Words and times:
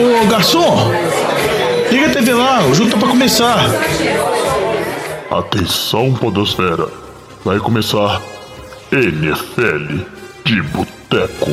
Ô 0.00 0.26
garçom, 0.28 0.90
liga 1.90 2.06
a 2.06 2.10
TV 2.10 2.32
lá, 2.32 2.64
o 2.64 2.74
jogo 2.74 2.90
tá 2.90 2.96
pra 2.96 3.08
começar. 3.08 3.58
Atenção, 5.30 6.14
Podosfera. 6.14 6.88
Vai 7.44 7.58
começar 7.58 8.22
NFL 8.90 10.04
de 10.42 10.62
Boteco. 10.62 11.50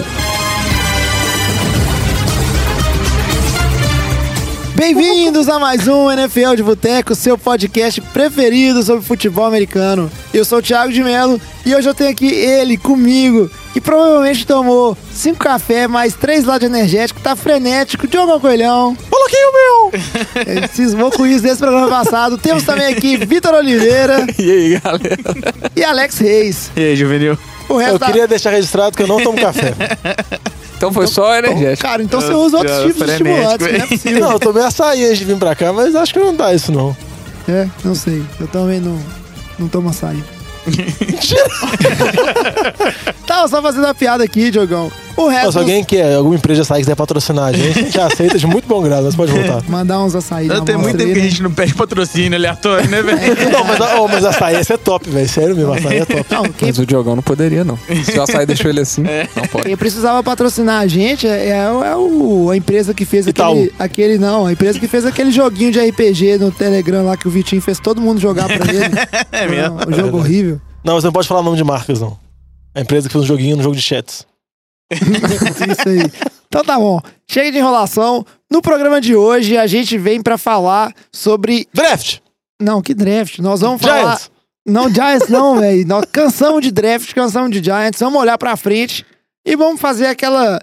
Bem-vindos 4.76 5.50
a 5.50 5.60
mais 5.60 5.86
um 5.86 6.10
NFL 6.10 6.56
de 6.56 6.64
Boteco, 6.64 7.16
seu 7.16 7.38
podcast 7.38 8.00
preferido 8.00 8.82
sobre 8.82 9.04
futebol 9.04 9.44
americano. 9.44 10.10
Eu 10.34 10.46
sou 10.46 10.60
o 10.60 10.62
Thiago 10.62 10.94
de 10.94 11.04
Melo 11.04 11.42
e 11.66 11.76
hoje 11.76 11.90
eu 11.90 11.94
tenho 11.94 12.12
aqui 12.12 12.28
ele 12.28 12.78
comigo, 12.78 13.52
que 13.78 13.82
provavelmente 13.82 14.44
tomou 14.48 14.98
cinco 15.14 15.38
cafés 15.38 15.88
mais 15.88 16.16
três 16.16 16.46
lados 16.46 16.66
energético, 16.68 17.20
tá 17.22 17.36
frenético, 17.36 18.08
Diogo 18.08 18.40
Coelhão. 18.40 18.98
Coloquei 19.08 19.40
o 19.40 19.54
meu! 19.54 20.00
Ele 20.48 20.68
cismou 20.68 21.12
com 21.12 21.28
isso 21.28 21.44
desse 21.44 21.58
programa 21.60 21.88
passado. 21.88 22.40
Temos 22.40 22.64
também 22.64 22.88
aqui 22.88 23.18
Vitor 23.18 23.54
Oliveira 23.54 24.26
E 24.40 24.52
aí, 24.52 24.80
galera? 24.80 25.18
e 25.76 25.84
Alex 25.84 26.18
Reis. 26.18 26.72
E 26.76 26.82
aí, 26.82 26.96
Juvenil? 26.96 27.38
O 27.70 27.78
resto 27.78 27.94
Eu 27.96 28.00
da- 28.00 28.06
queria 28.08 28.28
deixar 28.28 28.50
registrado 28.50 28.98
que 28.98 29.04
eu 29.04 29.08
não 29.08 29.22
tomo 29.22 29.40
café. 29.40 29.74
Então 30.78 30.94
foi 30.94 31.08
só 31.08 31.36
energético. 31.36 31.82
Cara, 31.88 32.04
então 32.04 32.22
você 32.22 32.32
usa 32.34 32.58
outros 32.60 32.78
Já, 32.78 32.84
tipos 32.88 33.04
de 33.08 33.12
estimulantes, 33.14 33.68
não 33.68 33.76
é 33.84 33.88
possível. 33.88 34.20
Não, 34.20 34.32
eu 34.34 34.40
tomei 34.40 34.64
açaí 34.64 35.06
antes 35.06 35.18
de 35.18 35.26
vir 35.26 35.36
pra 35.38 35.56
cá, 35.56 35.74
mas 35.74 35.96
acho 35.96 36.14
que 36.14 36.20
não 36.20 36.36
dá 36.36 36.54
isso 36.54 36.72
não. 36.72 36.96
É, 37.50 37.68
não 37.84 37.96
sei. 37.96 38.24
Eu 38.40 38.48
também 38.48 38.80
não, 38.80 38.96
não 39.58 39.68
tomo 39.68 39.90
açaí. 39.90 40.24
Tava 43.26 43.48
só 43.48 43.62
fazendo 43.62 43.88
a 43.88 43.94
piada 43.94 44.24
aqui, 44.24 44.52
Diogão. 44.52 44.92
O 45.18 45.28
resto. 45.28 45.48
Ó, 45.48 45.52
se 45.52 45.58
alguém 45.58 45.84
quer, 45.84 46.14
alguma 46.16 46.36
empresa 46.36 46.58
de 46.58 46.62
açaí 46.62 46.82
quiser 46.82 46.96
patrocinar 46.96 47.46
a 47.46 47.52
gente, 47.52 47.80
a 47.80 47.82
gente 47.82 48.00
aceita 48.00 48.38
de 48.38 48.46
muito 48.48 48.68
bom 48.68 48.82
grado, 48.84 49.04
mas 49.06 49.16
pode 49.16 49.32
voltar. 49.32 49.64
Mandar 49.68 50.00
uns 50.04 50.14
açaí. 50.16 50.48
Não, 50.48 50.64
tem 50.64 50.78
muito 50.78 50.96
tempo 50.98 51.12
que 51.14 51.20
a 51.20 51.24
né? 51.24 51.30
gente 51.30 51.42
não 51.44 51.52
pede 51.52 51.74
patrocínio 51.74 52.36
aleatório, 52.38 52.88
né, 52.90 53.02
velho? 53.02 53.20
Não, 53.52 53.64
mas, 53.64 53.80
ó, 53.82 54.08
mas 54.08 54.24
açaí 54.24 54.56
esse 54.58 54.72
é 54.74 54.78
top, 54.78 55.10
velho. 55.10 55.28
Sério 55.28 55.56
mesmo, 55.56 55.74
açaí 55.74 55.98
é 55.98 56.06
top. 56.06 56.26
Não, 56.30 56.44
quem, 56.44 56.68
Mas 56.70 56.78
o 56.78 56.86
Diogão 56.86 57.16
não 57.16 57.24
poderia, 57.24 57.64
não. 57.64 57.78
Se 58.06 58.18
o 58.18 58.22
açaí 58.22 58.46
deixou 58.46 58.70
ele 58.70 58.82
assim, 58.82 59.02
não 59.36 59.48
pode. 59.48 59.66
quem 59.66 59.76
precisava 59.76 60.22
patrocinar 60.24 60.82
a 60.82 60.88
gente 60.88 61.28
é, 61.28 61.50
é 61.50 61.72
o- 61.72 61.84
é 61.84 61.96
o, 61.98 62.50
a 62.52 62.56
empresa 62.58 62.94
que 62.94 63.04
fez 63.04 63.28
aquele, 63.28 63.74
aquele. 63.80 64.18
Não, 64.20 64.46
a 64.46 64.54
empresa 64.54 64.80
que 64.80 64.88
fez 64.88 65.06
aquele 65.06 65.32
joguinho 65.32 65.72
de 65.72 65.80
RPG 65.80 66.38
no 66.38 66.52
Telegram 66.52 67.04
lá 67.06 67.18
que 67.18 67.28
o 67.28 67.32
Vitinho 67.32 67.62
fez 67.62 67.80
todo 67.80 68.00
mundo 68.00 68.20
jogar 68.22 68.46
pra 68.48 68.72
ele. 68.74 68.86
É 69.32 69.48
mesmo. 69.48 69.78
Um 69.88 69.94
jogo 69.94 70.18
horrível. 70.18 70.62
Não, 70.84 70.94
você 70.96 71.08
não 71.08 71.12
pode 71.12 71.28
falar 71.28 71.42
nome 71.42 71.58
de 71.58 71.64
marcas, 71.64 72.00
não. 72.00 72.18
A 72.76 72.82
empresa 72.82 73.08
que 73.08 73.14
fez 73.14 73.24
um 73.24 73.28
joguinho 73.28 73.58
no 73.58 73.64
jogo 73.64 73.76
de 73.76 73.82
chats. 73.82 74.26
Isso 75.72 75.90
aí. 75.90 76.12
Então 76.48 76.64
tá 76.64 76.78
bom. 76.78 77.02
Chega 77.28 77.52
de 77.52 77.58
enrolação. 77.58 78.26
No 78.50 78.62
programa 78.62 79.02
de 79.02 79.16
hoje 79.16 79.58
a 79.58 79.68
gente 79.68 79.98
vem 79.98 80.22
pra 80.22 80.38
falar 80.38 80.94
sobre. 81.12 81.68
Draft! 81.74 82.20
Não, 82.62 82.82
que 82.82 82.94
draft. 82.94 83.40
Nós 83.40 83.62
vamos 83.62 83.82
falar. 83.82 84.16
Giants! 84.18 84.32
Não, 84.66 84.90
Giants 84.90 85.30
não, 85.30 85.60
velho. 85.60 85.88
Nós 85.88 86.06
cansamos 86.12 86.62
de 86.62 86.72
draft, 86.72 87.14
cansamos 87.14 87.52
de 87.52 87.64
Giants. 87.64 88.00
Vamos 88.00 88.20
olhar 88.20 88.38
pra 88.38 88.58
frente 88.58 89.06
e 89.46 89.56
vamos 89.56 89.80
fazer 89.80 90.08
aquela 90.08 90.62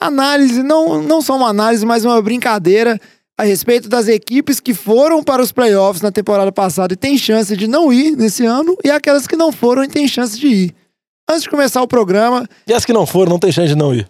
análise, 0.00 0.62
não, 0.62 1.02
não 1.02 1.22
só 1.22 1.36
uma 1.36 1.48
análise, 1.48 1.84
mas 1.86 2.04
uma 2.04 2.20
brincadeira 2.20 3.00
a 3.38 3.44
respeito 3.44 3.88
das 3.88 4.08
equipes 4.08 4.60
que 4.60 4.72
foram 4.72 5.22
para 5.22 5.42
os 5.42 5.52
playoffs 5.52 6.02
na 6.02 6.10
temporada 6.10 6.50
passada 6.50 6.94
e 6.94 6.96
tem 6.96 7.18
chance 7.18 7.54
de 7.56 7.66
não 7.66 7.92
ir 7.92 8.16
nesse 8.16 8.46
ano 8.46 8.76
e 8.82 8.90
aquelas 8.90 9.26
que 9.26 9.36
não 9.36 9.52
foram 9.52 9.84
e 9.84 9.88
tem 9.88 10.08
chance 10.08 10.38
de 10.38 10.46
ir. 10.46 10.74
Antes 11.28 11.42
de 11.42 11.50
começar 11.50 11.82
o 11.82 11.88
programa, 11.88 12.46
E 12.66 12.72
as 12.72 12.84
que 12.84 12.92
não 12.92 13.06
foram, 13.06 13.30
não 13.32 13.38
tem 13.38 13.50
chance 13.52 13.68
de 13.68 13.74
não 13.76 13.94
ir. 13.94 14.08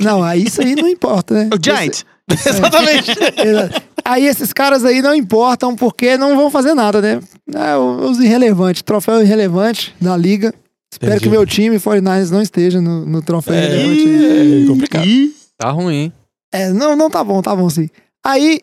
não, 0.00 0.22
aí 0.22 0.44
isso 0.44 0.60
aí 0.60 0.74
não 0.74 0.88
importa, 0.88 1.34
né? 1.34 1.50
O 1.54 1.62
Giants. 1.62 2.04
Exatamente. 2.30 3.10
Exato. 3.38 3.82
Aí 4.04 4.26
esses 4.26 4.52
caras 4.52 4.84
aí 4.84 5.00
não 5.02 5.14
importam 5.14 5.74
porque 5.74 6.16
não 6.16 6.36
vão 6.36 6.50
fazer 6.50 6.74
nada, 6.74 7.00
né? 7.00 7.20
É, 7.54 7.76
os 7.76 8.18
irrelevantes, 8.20 8.82
troféu 8.82 9.22
irrelevante 9.22 9.94
da 10.00 10.16
liga. 10.16 10.52
Espero 10.92 11.12
Entendi. 11.12 11.24
que 11.24 11.30
meu 11.30 11.44
time, 11.46 11.76
49ers, 11.76 12.30
não 12.30 12.40
esteja 12.42 12.80
no, 12.80 13.04
no 13.06 13.22
troféu 13.22 13.54
irrelevante. 13.54 14.08
aí. 14.08 14.64
É 14.64 14.66
complicado. 14.66 15.06
Tá 15.58 15.70
ruim. 15.70 16.12
É, 16.52 16.72
não, 16.72 16.94
não 16.96 17.10
tá 17.10 17.22
bom, 17.24 17.40
tá 17.42 17.54
bom 17.56 17.68
sim. 17.68 17.88
Aí, 18.24 18.60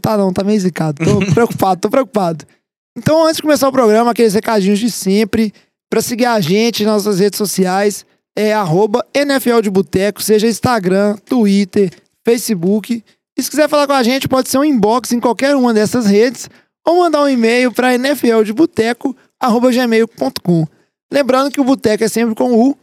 tá 0.00 0.16
não, 0.16 0.32
tá 0.32 0.44
meio 0.44 0.60
zicado. 0.60 1.04
Tô 1.04 1.18
preocupado, 1.34 1.80
tô 1.80 1.90
preocupado. 1.90 2.44
Então, 2.96 3.24
antes 3.24 3.36
de 3.36 3.42
começar 3.42 3.68
o 3.68 3.72
programa, 3.72 4.10
aqueles 4.10 4.34
recadinhos 4.34 4.78
de 4.78 4.90
sempre, 4.90 5.52
pra 5.92 6.00
seguir 6.00 6.24
a 6.24 6.40
gente 6.40 6.86
nas 6.86 7.04
nossas 7.04 7.20
redes 7.20 7.36
sociais, 7.36 8.06
é 8.34 8.54
arroba 8.54 9.04
NFL 9.12 9.60
de 9.60 9.68
Boteco, 9.68 10.22
seja 10.22 10.46
Instagram, 10.46 11.18
Twitter, 11.18 11.90
Facebook. 12.24 13.04
E 13.36 13.42
se 13.42 13.50
quiser 13.50 13.68
falar 13.68 13.86
com 13.86 13.92
a 13.92 14.02
gente, 14.02 14.26
pode 14.26 14.48
ser 14.48 14.56
um 14.56 14.64
inbox 14.64 15.12
em 15.12 15.20
qualquer 15.20 15.54
uma 15.54 15.74
dessas 15.74 16.06
redes, 16.06 16.48
ou 16.82 17.00
mandar 17.00 17.20
um 17.20 17.28
e-mail 17.28 17.70
para 17.70 17.92
nfldeboteco.gmail.com. 17.98 20.66
Lembrando 21.12 21.50
que 21.50 21.60
o 21.60 21.64
Boteco 21.64 22.04
é 22.04 22.08
sempre 22.08 22.34
com 22.34 22.54
U, 22.54 22.74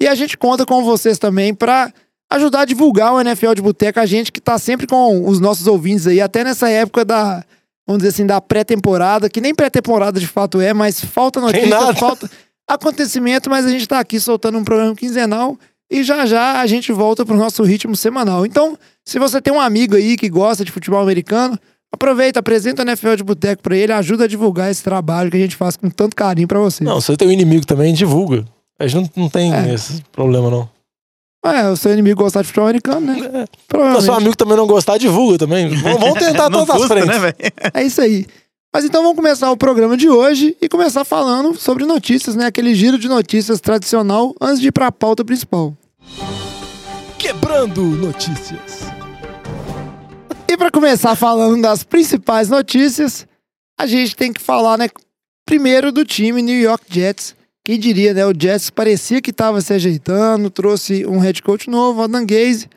e 0.00 0.08
a 0.08 0.16
gente 0.16 0.36
conta 0.36 0.66
com 0.66 0.82
vocês 0.82 1.20
também 1.20 1.54
para 1.54 1.92
ajudar 2.28 2.62
a 2.62 2.64
divulgar 2.64 3.14
o 3.14 3.20
NFL 3.20 3.54
de 3.54 3.62
Boteco, 3.62 4.00
a 4.00 4.06
gente 4.06 4.32
que 4.32 4.40
tá 4.40 4.58
sempre 4.58 4.88
com 4.88 5.28
os 5.28 5.38
nossos 5.38 5.68
ouvintes 5.68 6.08
aí, 6.08 6.20
até 6.20 6.42
nessa 6.42 6.68
época 6.68 7.04
da, 7.04 7.44
vamos 7.86 8.02
dizer 8.02 8.12
assim, 8.12 8.26
da 8.26 8.40
pré-temporada, 8.40 9.30
que 9.30 9.40
nem 9.40 9.54
pré-temporada 9.54 10.18
de 10.18 10.26
fato 10.26 10.60
é, 10.60 10.74
mas 10.74 11.00
falta 11.00 11.40
notícia, 11.40 11.94
falta 11.94 12.28
acontecimento, 12.68 13.48
mas 13.50 13.64
a 13.66 13.70
gente 13.70 13.86
tá 13.86 13.98
aqui 14.00 14.18
soltando 14.20 14.58
um 14.58 14.64
programa 14.64 14.94
quinzenal 14.94 15.56
e 15.90 16.02
já 16.02 16.26
já 16.26 16.60
a 16.60 16.66
gente 16.66 16.92
volta 16.92 17.24
pro 17.24 17.36
nosso 17.36 17.62
ritmo 17.62 17.94
semanal. 17.96 18.44
Então, 18.44 18.76
se 19.04 19.18
você 19.18 19.40
tem 19.40 19.52
um 19.52 19.60
amigo 19.60 19.94
aí 19.96 20.16
que 20.16 20.28
gosta 20.28 20.64
de 20.64 20.72
futebol 20.72 21.00
americano, 21.00 21.58
aproveita, 21.92 22.40
apresenta 22.40 22.82
o 22.82 22.86
NFL 22.88 23.14
de 23.14 23.22
Boteco 23.24 23.62
pra 23.62 23.76
ele, 23.76 23.92
ajuda 23.92 24.24
a 24.24 24.28
divulgar 24.28 24.70
esse 24.70 24.82
trabalho 24.82 25.30
que 25.30 25.36
a 25.36 25.40
gente 25.40 25.56
faz 25.56 25.76
com 25.76 25.88
tanto 25.88 26.16
carinho 26.16 26.48
pra 26.48 26.58
vocês. 26.58 26.86
Não, 26.88 27.00
se 27.00 27.06
você 27.06 27.16
tem 27.16 27.28
um 27.28 27.32
inimigo 27.32 27.64
também, 27.64 27.94
divulga. 27.94 28.44
A 28.78 28.86
gente 28.86 29.10
não, 29.16 29.22
não 29.24 29.30
tem 29.30 29.54
É. 29.54 29.72
esse 29.72 30.02
problema, 30.12 30.50
não. 30.50 30.68
É, 31.44 31.68
o 31.68 31.76
seu 31.76 31.92
inimigo 31.92 32.20
gostar 32.20 32.40
de 32.42 32.48
futebol 32.48 32.66
americano, 32.66 33.06
né? 33.06 33.46
Se 33.70 33.76
o 33.98 34.00
seu 34.02 34.14
amigo 34.14 34.36
também 34.36 34.56
não 34.56 34.66
gostar, 34.66 34.98
divulga 34.98 35.38
também. 35.38 35.68
Vamos 35.68 36.14
tentar 36.18 36.50
todas 36.50 36.68
as 36.68 36.76
custa, 36.76 36.88
frentes. 36.88 37.08
né, 37.08 37.18
velho? 37.20 37.36
É 37.72 37.82
isso 37.84 38.00
aí. 38.00 38.26
Mas 38.76 38.84
então 38.84 39.00
vamos 39.02 39.16
começar 39.16 39.50
o 39.50 39.56
programa 39.56 39.96
de 39.96 40.06
hoje 40.06 40.54
e 40.60 40.68
começar 40.68 41.02
falando 41.02 41.58
sobre 41.58 41.86
notícias, 41.86 42.36
né? 42.36 42.44
Aquele 42.44 42.74
giro 42.74 42.98
de 42.98 43.08
notícias 43.08 43.58
tradicional 43.58 44.34
antes 44.38 44.60
de 44.60 44.68
ir 44.68 44.70
pra 44.70 44.92
pauta 44.92 45.24
principal. 45.24 45.74
Quebrando 47.18 47.80
notícias. 47.82 48.82
E 50.46 50.58
para 50.58 50.70
começar 50.70 51.16
falando 51.16 51.62
das 51.62 51.84
principais 51.84 52.50
notícias, 52.50 53.26
a 53.80 53.86
gente 53.86 54.14
tem 54.14 54.30
que 54.30 54.42
falar, 54.42 54.76
né? 54.76 54.90
Primeiro 55.46 55.90
do 55.90 56.04
time 56.04 56.42
New 56.42 56.60
York 56.60 56.84
Jets. 56.86 57.34
Quem 57.64 57.78
diria, 57.80 58.12
né? 58.12 58.26
O 58.26 58.34
Jets 58.38 58.68
parecia 58.68 59.22
que 59.22 59.30
estava 59.30 59.58
se 59.62 59.72
ajeitando, 59.72 60.50
trouxe 60.50 61.06
um 61.06 61.18
head 61.18 61.40
coach 61.40 61.70
novo, 61.70 62.02
Adam 62.02 62.26
Gaze. 62.26 62.68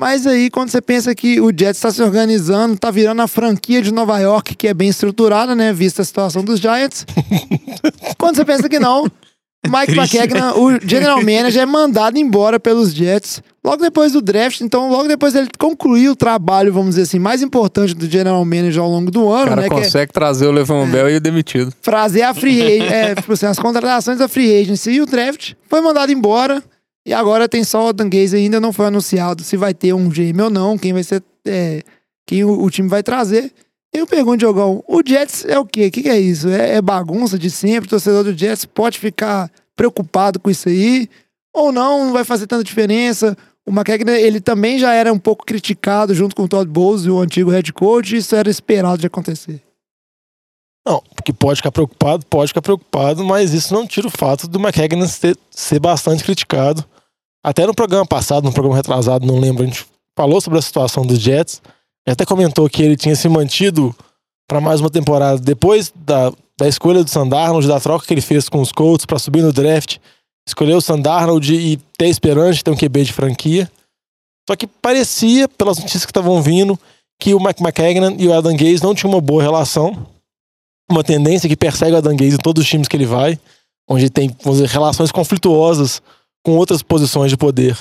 Mas 0.00 0.26
aí, 0.26 0.50
quando 0.50 0.70
você 0.70 0.82
pensa 0.82 1.14
que 1.14 1.40
o 1.40 1.48
Jets 1.48 1.76
está 1.76 1.90
se 1.90 2.02
organizando, 2.02 2.76
tá 2.76 2.90
virando 2.90 3.22
a 3.22 3.28
franquia 3.28 3.80
de 3.80 3.92
Nova 3.92 4.18
York, 4.18 4.56
que 4.56 4.66
é 4.66 4.74
bem 4.74 4.88
estruturada, 4.88 5.54
né? 5.54 5.72
Vista 5.72 6.02
a 6.02 6.04
situação 6.04 6.44
dos 6.44 6.58
Giants. 6.58 7.06
quando 8.18 8.36
você 8.36 8.44
pensa 8.44 8.68
que 8.68 8.80
não, 8.80 9.08
Mike. 9.66 9.98
McKagan, 9.98 10.54
o 10.56 10.78
general 10.86 11.18
manager, 11.18 11.62
é 11.62 11.66
mandado 11.66 12.18
embora 12.18 12.60
pelos 12.60 12.92
Jets 12.92 13.42
logo 13.64 13.82
depois 13.82 14.12
do 14.12 14.20
draft. 14.20 14.60
Então, 14.60 14.90
logo 14.90 15.08
depois 15.08 15.34
ele 15.34 15.48
concluiu 15.58 16.12
o 16.12 16.16
trabalho, 16.16 16.72
vamos 16.72 16.90
dizer 16.90 17.02
assim, 17.02 17.18
mais 17.18 17.42
importante 17.42 17.94
do 17.94 18.08
general 18.08 18.44
manager 18.44 18.82
ao 18.82 18.90
longo 18.90 19.10
do 19.10 19.24
O 19.24 19.32
ano, 19.32 19.48
cara 19.48 19.62
né? 19.62 19.68
Que 19.68 19.74
é 19.74 19.78
consegue 19.78 20.12
trazer 20.12 20.46
o 20.46 20.52
Levan 20.52 20.88
Bell 20.90 21.10
e 21.10 21.16
o 21.16 21.20
demitido. 21.20 21.72
trazer 21.80 22.22
a 22.22 22.34
free 22.34 22.60
agent, 22.60 22.92
é, 22.92 23.14
tipo 23.14 23.32
assim, 23.32 23.46
as 23.46 23.58
contratações 23.58 24.18
da 24.18 24.28
free 24.28 24.60
agency 24.60 24.92
e 24.92 25.00
o 25.00 25.06
draft. 25.06 25.54
Foi 25.68 25.80
mandado 25.80 26.12
embora. 26.12 26.62
E 27.06 27.12
agora 27.12 27.48
tem 27.48 27.62
só 27.62 27.88
o 27.88 27.92
Dan 27.92 28.08
Gaze 28.08 28.36
ainda 28.36 28.60
não 28.60 28.72
foi 28.72 28.86
anunciado 28.86 29.42
se 29.42 29.56
vai 29.56 29.74
ter 29.74 29.92
um 29.92 30.08
GM 30.08 30.40
ou 30.42 30.50
não, 30.50 30.78
quem 30.78 30.92
vai 30.92 31.02
ser, 31.02 31.22
é, 31.46 31.82
quem 32.26 32.44
o, 32.44 32.62
o 32.62 32.70
time 32.70 32.88
vai 32.88 33.02
trazer. 33.02 33.52
Eu 33.92 34.06
pergunto, 34.06 34.38
Diogão, 34.38 34.82
o 34.88 35.02
Jets 35.06 35.44
é 35.44 35.58
o 35.58 35.64
quê? 35.64 35.86
O 35.86 35.90
que, 35.90 36.02
que 36.02 36.08
é 36.08 36.18
isso? 36.18 36.48
É, 36.48 36.76
é 36.76 36.82
bagunça 36.82 37.38
de 37.38 37.50
sempre? 37.50 37.86
O 37.86 37.90
torcedor 37.90 38.24
do 38.24 38.36
Jets 38.36 38.64
pode 38.64 38.98
ficar 38.98 39.50
preocupado 39.76 40.40
com 40.40 40.50
isso 40.50 40.68
aí? 40.68 41.08
Ou 41.52 41.70
não? 41.70 42.06
Não 42.06 42.12
vai 42.12 42.24
fazer 42.24 42.46
tanta 42.46 42.64
diferença? 42.64 43.36
O 43.66 43.70
McKagan, 43.70 44.12
ele 44.12 44.40
também 44.40 44.78
já 44.78 44.92
era 44.92 45.12
um 45.12 45.18
pouco 45.18 45.46
criticado 45.46 46.12
junto 46.12 46.34
com 46.34 46.42
o 46.42 46.48
Todd 46.48 46.68
Bowles, 46.68 47.06
o 47.06 47.20
antigo 47.20 47.50
head 47.50 47.72
coach, 47.72 48.14
e 48.14 48.18
isso 48.18 48.34
era 48.34 48.50
esperado 48.50 48.98
de 48.98 49.06
acontecer. 49.06 49.62
Não, 50.86 51.02
porque 51.14 51.32
pode 51.32 51.56
ficar 51.56 51.72
preocupado, 51.72 52.26
pode 52.26 52.48
ficar 52.48 52.60
preocupado, 52.60 53.24
mas 53.24 53.54
isso 53.54 53.72
não 53.72 53.86
tira 53.86 54.06
o 54.06 54.10
fato 54.10 54.46
do 54.46 54.58
McKagan 54.58 55.06
ser, 55.06 55.36
ser 55.50 55.80
bastante 55.80 56.22
criticado. 56.22 56.84
Até 57.42 57.66
no 57.66 57.74
programa 57.74 58.06
passado, 58.06 58.44
no 58.44 58.52
programa 58.52 58.76
retrasado, 58.76 59.26
não 59.26 59.38
lembro, 59.38 59.62
a 59.62 59.66
gente 59.66 59.86
falou 60.16 60.40
sobre 60.40 60.58
a 60.58 60.62
situação 60.62 61.06
dos 61.06 61.18
Jets. 61.18 61.62
Até 62.06 62.26
comentou 62.26 62.68
que 62.68 62.82
ele 62.82 62.96
tinha 62.96 63.16
se 63.16 63.28
mantido 63.28 63.94
para 64.46 64.60
mais 64.60 64.80
uma 64.80 64.90
temporada 64.90 65.38
depois 65.38 65.92
da, 65.94 66.30
da 66.58 66.68
escolha 66.68 67.02
do 67.02 67.08
Sandarnold, 67.08 67.66
da 67.66 67.80
troca 67.80 68.06
que 68.06 68.12
ele 68.12 68.20
fez 68.20 68.48
com 68.48 68.60
os 68.60 68.70
Colts 68.70 69.06
para 69.06 69.18
subir 69.18 69.42
no 69.42 69.52
draft. 69.52 69.96
Escolheu 70.46 70.76
o 70.76 70.82
Sandarnold 70.82 71.54
e 71.54 71.78
ter 71.96 72.08
esperança 72.08 72.54
de 72.54 72.64
ter 72.64 72.70
um 72.70 72.76
QB 72.76 73.04
de 73.04 73.12
franquia. 73.12 73.70
Só 74.48 74.54
que 74.54 74.66
parecia, 74.66 75.48
pelas 75.48 75.78
notícias 75.78 76.04
que 76.04 76.10
estavam 76.10 76.42
vindo, 76.42 76.78
que 77.18 77.32
o 77.32 77.40
Mike 77.40 77.62
McKagan 77.62 78.16
e 78.18 78.28
o 78.28 78.34
Adam 78.34 78.54
Gaze 78.54 78.82
não 78.82 78.94
tinham 78.94 79.12
uma 79.12 79.20
boa 79.20 79.42
relação. 79.42 80.06
Uma 80.90 81.02
tendência 81.02 81.48
que 81.48 81.56
persegue 81.56 81.92
o 81.92 81.96
Adam 81.96 82.16
Gaze 82.16 82.34
em 82.34 82.38
todos 82.38 82.62
os 82.62 82.68
times 82.68 82.88
que 82.88 82.96
ele 82.96 83.06
vai, 83.06 83.38
onde 83.88 84.10
tem 84.10 84.28
dizer, 84.28 84.68
relações 84.68 85.10
conflituosas 85.10 86.02
com 86.44 86.56
outras 86.56 86.82
posições 86.82 87.30
de 87.30 87.36
poder 87.36 87.76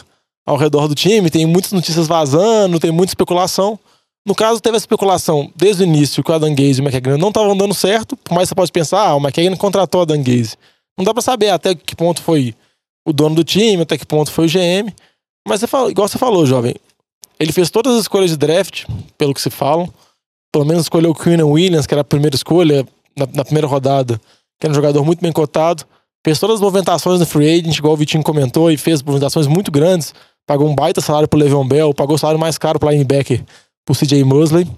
ao 0.45 0.57
redor 0.57 0.87
do 0.87 0.95
time. 0.95 1.29
Tem 1.29 1.45
muitas 1.45 1.71
notícias 1.71 2.07
vazando, 2.07 2.79
tem 2.79 2.91
muita 2.91 3.11
especulação. 3.11 3.77
No 4.25 4.33
caso, 4.33 4.61
teve 4.61 4.75
a 4.75 4.77
especulação 4.77 5.51
desde 5.55 5.83
o 5.83 5.85
início 5.85 6.23
que 6.23 6.31
o 6.31 6.33
Adam 6.33 6.55
Gaze 6.55 6.79
e 6.79 6.81
o 6.81 6.85
McKagan 6.85 7.17
não 7.17 7.27
estavam 7.27 7.57
dando 7.57 7.73
certo, 7.73 8.15
por 8.15 8.33
mais 8.33 8.47
que 8.47 8.49
você 8.49 8.55
pode 8.55 8.71
pensar, 8.71 9.05
ah, 9.05 9.15
o 9.15 9.19
McKagan 9.19 9.55
contratou 9.57 9.99
o 9.99 10.03
Adam 10.03 10.23
Gaze. 10.23 10.55
Não 10.97 11.03
dá 11.03 11.13
pra 11.13 11.21
saber 11.21 11.49
até 11.49 11.75
que 11.75 11.95
ponto 11.95 12.21
foi 12.21 12.55
o 13.05 13.11
dono 13.11 13.35
do 13.35 13.43
time, 13.43 13.83
até 13.83 13.97
que 13.97 14.05
ponto 14.05 14.31
foi 14.31 14.45
o 14.45 14.49
GM. 14.49 14.93
Mas 15.45 15.59
você 15.59 15.67
fala, 15.67 15.91
igual 15.91 16.07
você 16.07 16.17
falou, 16.17 16.45
jovem, 16.45 16.73
ele 17.37 17.51
fez 17.51 17.69
todas 17.69 17.95
as 17.95 18.01
escolhas 18.01 18.29
de 18.29 18.37
draft, 18.37 18.85
pelo 19.17 19.33
que 19.33 19.41
se 19.41 19.49
falam. 19.49 19.91
Pelo 20.53 20.65
menos 20.65 20.83
escolheu 20.83 21.11
o 21.11 21.15
Quinn 21.15 21.41
Williams, 21.41 21.87
que 21.87 21.93
era 21.93 22.01
a 22.01 22.05
primeira 22.05 22.35
escolha 22.35 22.85
na, 23.17 23.27
na, 23.33 23.43
primeira 23.43 23.67
rodada, 23.67 24.17
que 24.59 24.65
era 24.65 24.71
um 24.71 24.75
jogador 24.75 25.03
muito 25.03 25.19
bem 25.19 25.31
cotado. 25.31 25.83
Fez 26.23 26.39
todas 26.39 26.55
as 26.55 26.61
movimentações 26.61 27.19
no 27.19 27.25
free 27.25 27.59
agent, 27.59 27.77
igual 27.77 27.93
o 27.93 27.97
Vitinho 27.97 28.23
comentou, 28.23 28.71
e 28.71 28.77
fez 28.77 29.01
movimentações 29.01 29.47
muito 29.47 29.71
grandes. 29.71 30.13
Pagou 30.47 30.69
um 30.69 30.75
baita 30.75 31.01
salário 31.01 31.27
pro 31.27 31.39
Le'Veon 31.39 31.67
Bell, 31.67 31.93
pagou 31.93 32.15
o 32.15 32.19
salário 32.19 32.39
mais 32.39 32.57
caro 32.57 32.79
pro 32.79 32.89
linebacker, 32.89 33.43
pro 33.83 33.95
CJ 33.95 34.23
Mosley. 34.23 34.69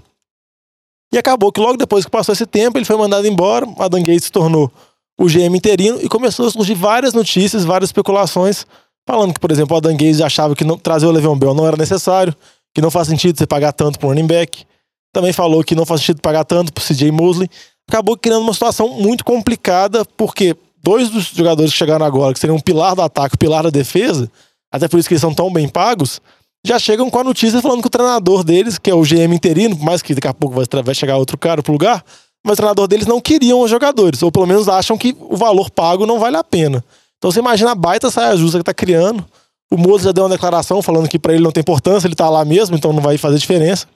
E 1.14 1.18
acabou 1.18 1.52
que 1.52 1.60
logo 1.60 1.78
depois 1.78 2.06
que 2.06 2.12
passou 2.12 2.34
esse 2.34 2.46
tempo, 2.46 2.78
ele 2.78 2.86
foi 2.86 2.98
mandado 2.98 3.28
embora, 3.28 3.68
Adam 3.78 4.02
Gates 4.02 4.26
se 4.26 4.32
tornou 4.32 4.72
o 5.20 5.28
GM 5.28 5.56
interino 5.56 6.00
e 6.02 6.10
começou 6.10 6.48
a 6.48 6.52
surgir 6.52 6.74
várias 6.74 7.14
notícias, 7.14 7.64
várias 7.64 7.90
especulações 7.90 8.66
Falando 9.08 9.34
que, 9.34 9.40
por 9.40 9.52
exemplo, 9.52 9.76
o 9.76 9.78
Adam 9.78 9.96
Gaze 9.96 10.24
achava 10.24 10.56
que 10.56 10.64
não, 10.64 10.78
trazer 10.78 11.06
o 11.06 11.12
Le'Veon 11.12 11.38
Bell 11.38 11.54
não 11.54 11.68
era 11.68 11.78
necessário, 11.78 12.36
que 12.74 12.82
não 12.82 12.90
faz 12.90 13.08
sentido 13.08 13.38
você 13.38 13.46
pagar 13.46 13.72
tanto 13.72 14.00
para 14.00 14.10
running 14.10 14.26
back. 14.26 14.66
Também 15.16 15.32
falou 15.32 15.64
que 15.64 15.74
não 15.74 15.86
faz 15.86 16.02
sentido 16.02 16.20
pagar 16.20 16.44
tanto 16.44 16.74
para 16.74 16.84
CJ 16.84 17.10
Mosley. 17.10 17.50
Acabou 17.88 18.18
criando 18.18 18.42
uma 18.42 18.54
situação 18.54 18.90
muito 18.90 19.24
complicada, 19.24 20.04
porque 20.18 20.58
dois 20.84 21.10
dos 21.10 21.28
jogadores 21.28 21.72
que 21.72 21.78
chegaram 21.78 22.06
agora, 22.06 22.34
que 22.34 22.40
seriam 22.42 22.58
um 22.58 22.60
pilar 22.60 22.96
do 22.96 23.02
ataque, 23.02 23.36
um 23.36 23.38
pilar 23.38 23.64
da 23.64 23.70
defesa, 23.70 24.30
até 24.70 24.90
por 24.90 25.00
isso 25.00 25.08
que 25.08 25.14
eles 25.14 25.22
são 25.22 25.34
tão 25.34 25.50
bem 25.54 25.70
pagos, 25.70 26.20
já 26.66 26.78
chegam 26.78 27.10
com 27.10 27.18
a 27.18 27.24
notícia 27.24 27.62
falando 27.62 27.80
que 27.80 27.88
o 27.88 27.90
treinador 27.90 28.44
deles, 28.44 28.78
que 28.78 28.92
é 28.92 28.94
o 28.94 29.04
GM 29.04 29.34
interino, 29.34 29.78
por 29.78 29.86
mais 29.86 30.02
que 30.02 30.14
daqui 30.14 30.28
a 30.28 30.34
pouco 30.34 30.54
vai, 30.54 30.66
vai 30.84 30.94
chegar 30.94 31.16
outro 31.16 31.38
cara 31.38 31.64
pro 31.64 31.72
lugar, 31.72 32.04
mas 32.46 32.56
o 32.56 32.58
treinador 32.58 32.86
deles 32.86 33.08
não 33.08 33.22
queriam 33.22 33.62
os 33.62 33.72
jogadores, 33.72 34.22
ou 34.22 34.30
pelo 34.30 34.46
menos 34.46 34.68
acham 34.68 34.98
que 34.98 35.16
o 35.18 35.38
valor 35.38 35.70
pago 35.70 36.06
não 36.06 36.20
vale 36.20 36.36
a 36.36 36.44
pena. 36.44 36.84
Então 37.20 37.32
você 37.32 37.40
imagina 37.40 37.72
a 37.72 37.76
baita 37.76 38.12
saia 38.12 38.36
justa 38.36 38.58
que 38.58 38.66
tá 38.66 38.74
criando. 38.74 39.26
O 39.72 39.78
Mozo 39.78 40.04
já 40.04 40.12
deu 40.12 40.26
uma 40.26 40.30
declaração 40.30 40.82
falando 40.82 41.08
que 41.08 41.18
para 41.18 41.34
ele 41.34 41.42
não 41.42 41.54
tem 41.54 41.62
importância, 41.62 42.06
ele 42.06 42.16
tá 42.16 42.30
lá 42.30 42.44
mesmo, 42.44 42.76
então 42.76 42.92
não 42.92 43.02
vai 43.02 43.18
fazer 43.18 43.38
diferença. 43.38 43.88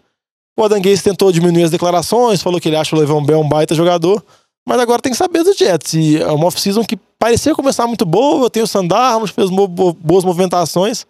O 0.60 0.64
Adangues 0.66 1.02
tentou 1.02 1.32
diminuir 1.32 1.64
as 1.64 1.72
declarações, 1.72 2.42
falou 2.42 2.60
que 2.60 2.68
ele 2.68 2.76
acha 2.76 2.94
o 2.94 3.00
Levão 3.00 3.24
Bell 3.24 3.40
um 3.40 3.48
baita 3.48 3.74
jogador. 3.74 4.22
Mas 4.68 4.78
agora 4.78 5.02
tem 5.02 5.10
que 5.10 5.18
saber 5.18 5.42
dos 5.42 5.56
Jets. 5.56 5.94
E 5.94 6.18
é 6.18 6.28
uma 6.28 6.48
off-season 6.48 6.84
que 6.84 7.00
parecia 7.18 7.56
começar 7.56 7.88
muito 7.88 8.06
boa. 8.06 8.50
Tem 8.50 8.62
o 8.62 8.68
Sandarnos, 8.68 9.32
fez 9.32 9.50
boas 9.50 10.26
movimentações. 10.26 11.06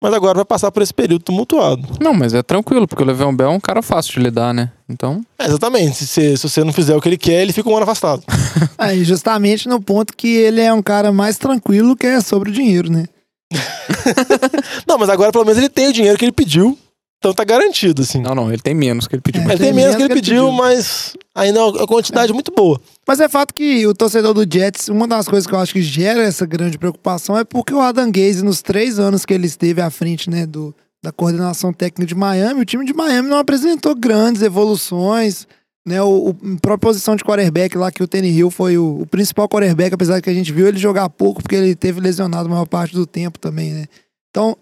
Mas 0.00 0.14
agora 0.14 0.36
vai 0.36 0.44
passar 0.44 0.70
por 0.70 0.84
esse 0.84 0.94
período 0.94 1.24
tumultuado. 1.24 1.82
Não, 2.00 2.14
mas 2.14 2.32
é 2.32 2.44
tranquilo, 2.44 2.86
porque 2.86 3.02
o 3.02 3.06
Le'Veon 3.06 3.34
Bell 3.34 3.48
é 3.48 3.54
um 3.54 3.60
cara 3.60 3.82
fácil 3.82 4.14
de 4.14 4.20
lidar, 4.20 4.54
né? 4.54 4.70
Então. 4.88 5.20
É, 5.36 5.46
exatamente. 5.46 5.96
Se, 5.96 6.06
se, 6.06 6.36
se, 6.36 6.48
você 6.48 6.62
não 6.62 6.72
fizer 6.72 6.94
o 6.94 7.00
que 7.00 7.08
ele 7.08 7.18
quer, 7.18 7.42
ele 7.42 7.52
fica 7.52 7.68
um 7.68 7.74
ano 7.74 7.82
afastado. 7.82 8.22
Aí, 8.78 9.02
justamente 9.02 9.68
no 9.68 9.82
ponto 9.82 10.16
que 10.16 10.28
ele 10.28 10.60
é 10.60 10.72
um 10.72 10.82
cara 10.82 11.10
mais 11.10 11.38
tranquilo 11.38 11.96
que 11.96 12.06
é 12.06 12.20
sobre 12.20 12.50
o 12.50 12.52
dinheiro, 12.52 12.88
né? 12.88 13.06
não, 14.86 14.96
mas 14.96 15.10
agora 15.10 15.32
pelo 15.32 15.44
menos 15.44 15.58
ele 15.58 15.68
tem 15.68 15.88
o 15.88 15.92
dinheiro 15.92 16.16
que 16.16 16.24
ele 16.24 16.30
pediu. 16.30 16.78
Então 17.22 17.32
tá 17.32 17.44
garantido, 17.44 18.02
assim. 18.02 18.20
Não, 18.20 18.34
não, 18.34 18.52
ele 18.52 18.60
tem 18.60 18.74
menos 18.74 19.06
que 19.06 19.14
ele 19.14 19.22
pediu. 19.22 19.42
É, 19.42 19.52
ele 19.52 19.58
tem 19.58 19.72
menos 19.72 19.94
que 19.94 20.02
ele, 20.02 20.12
pediu, 20.12 20.48
pediu, 20.48 20.52
mas 20.52 21.16
ainda 21.32 21.60
é 21.60 21.62
uma 21.62 21.86
quantidade 21.86 22.32
é. 22.32 22.34
muito 22.34 22.50
boa. 22.50 22.80
Mas 23.06 23.20
é 23.20 23.28
fato 23.28 23.54
que 23.54 23.86
o 23.86 23.94
torcedor 23.94 24.34
do 24.34 24.42
Jets, 24.42 24.88
uma 24.88 25.06
das 25.06 25.28
coisas 25.28 25.46
que 25.46 25.54
eu 25.54 25.60
acho 25.60 25.72
que 25.72 25.82
gera 25.82 26.20
essa 26.20 26.44
grande 26.44 26.76
preocupação 26.76 27.38
é 27.38 27.44
porque 27.44 27.72
o 27.72 27.80
Adam 27.80 28.10
Gaze, 28.10 28.44
nos 28.44 28.60
três 28.60 28.98
anos 28.98 29.24
que 29.24 29.32
ele 29.32 29.46
esteve 29.46 29.80
à 29.80 29.88
frente, 29.88 30.28
né, 30.28 30.46
do, 30.46 30.74
da 31.00 31.12
coordenação 31.12 31.72
técnica 31.72 32.08
de 32.08 32.14
Miami, 32.16 32.60
o 32.60 32.64
time 32.64 32.84
de 32.84 32.92
Miami 32.92 33.28
não 33.28 33.38
apresentou 33.38 33.94
grandes 33.94 34.42
evoluções. 34.42 35.46
Né, 35.86 36.02
o, 36.02 36.30
o 36.30 36.34
própria 36.60 36.90
posição 36.90 37.14
de 37.14 37.22
quarterback 37.22 37.78
lá, 37.78 37.92
que 37.92 38.02
o 38.02 38.08
Tenny 38.08 38.30
Hill 38.30 38.50
foi 38.50 38.76
o, 38.76 39.02
o 39.02 39.06
principal 39.06 39.48
quarterback, 39.48 39.94
apesar 39.94 40.16
de 40.16 40.22
que 40.22 40.30
a 40.30 40.34
gente 40.34 40.52
viu 40.52 40.66
ele 40.66 40.78
jogar 40.78 41.08
pouco, 41.08 41.40
porque 41.40 41.54
ele 41.54 41.76
teve 41.76 42.00
lesionado 42.00 42.48
a 42.48 42.50
maior 42.50 42.66
parte 42.66 42.96
do 42.96 43.06
tempo 43.06 43.38
também, 43.38 43.70
né? 43.70 43.86
Então, 44.28 44.56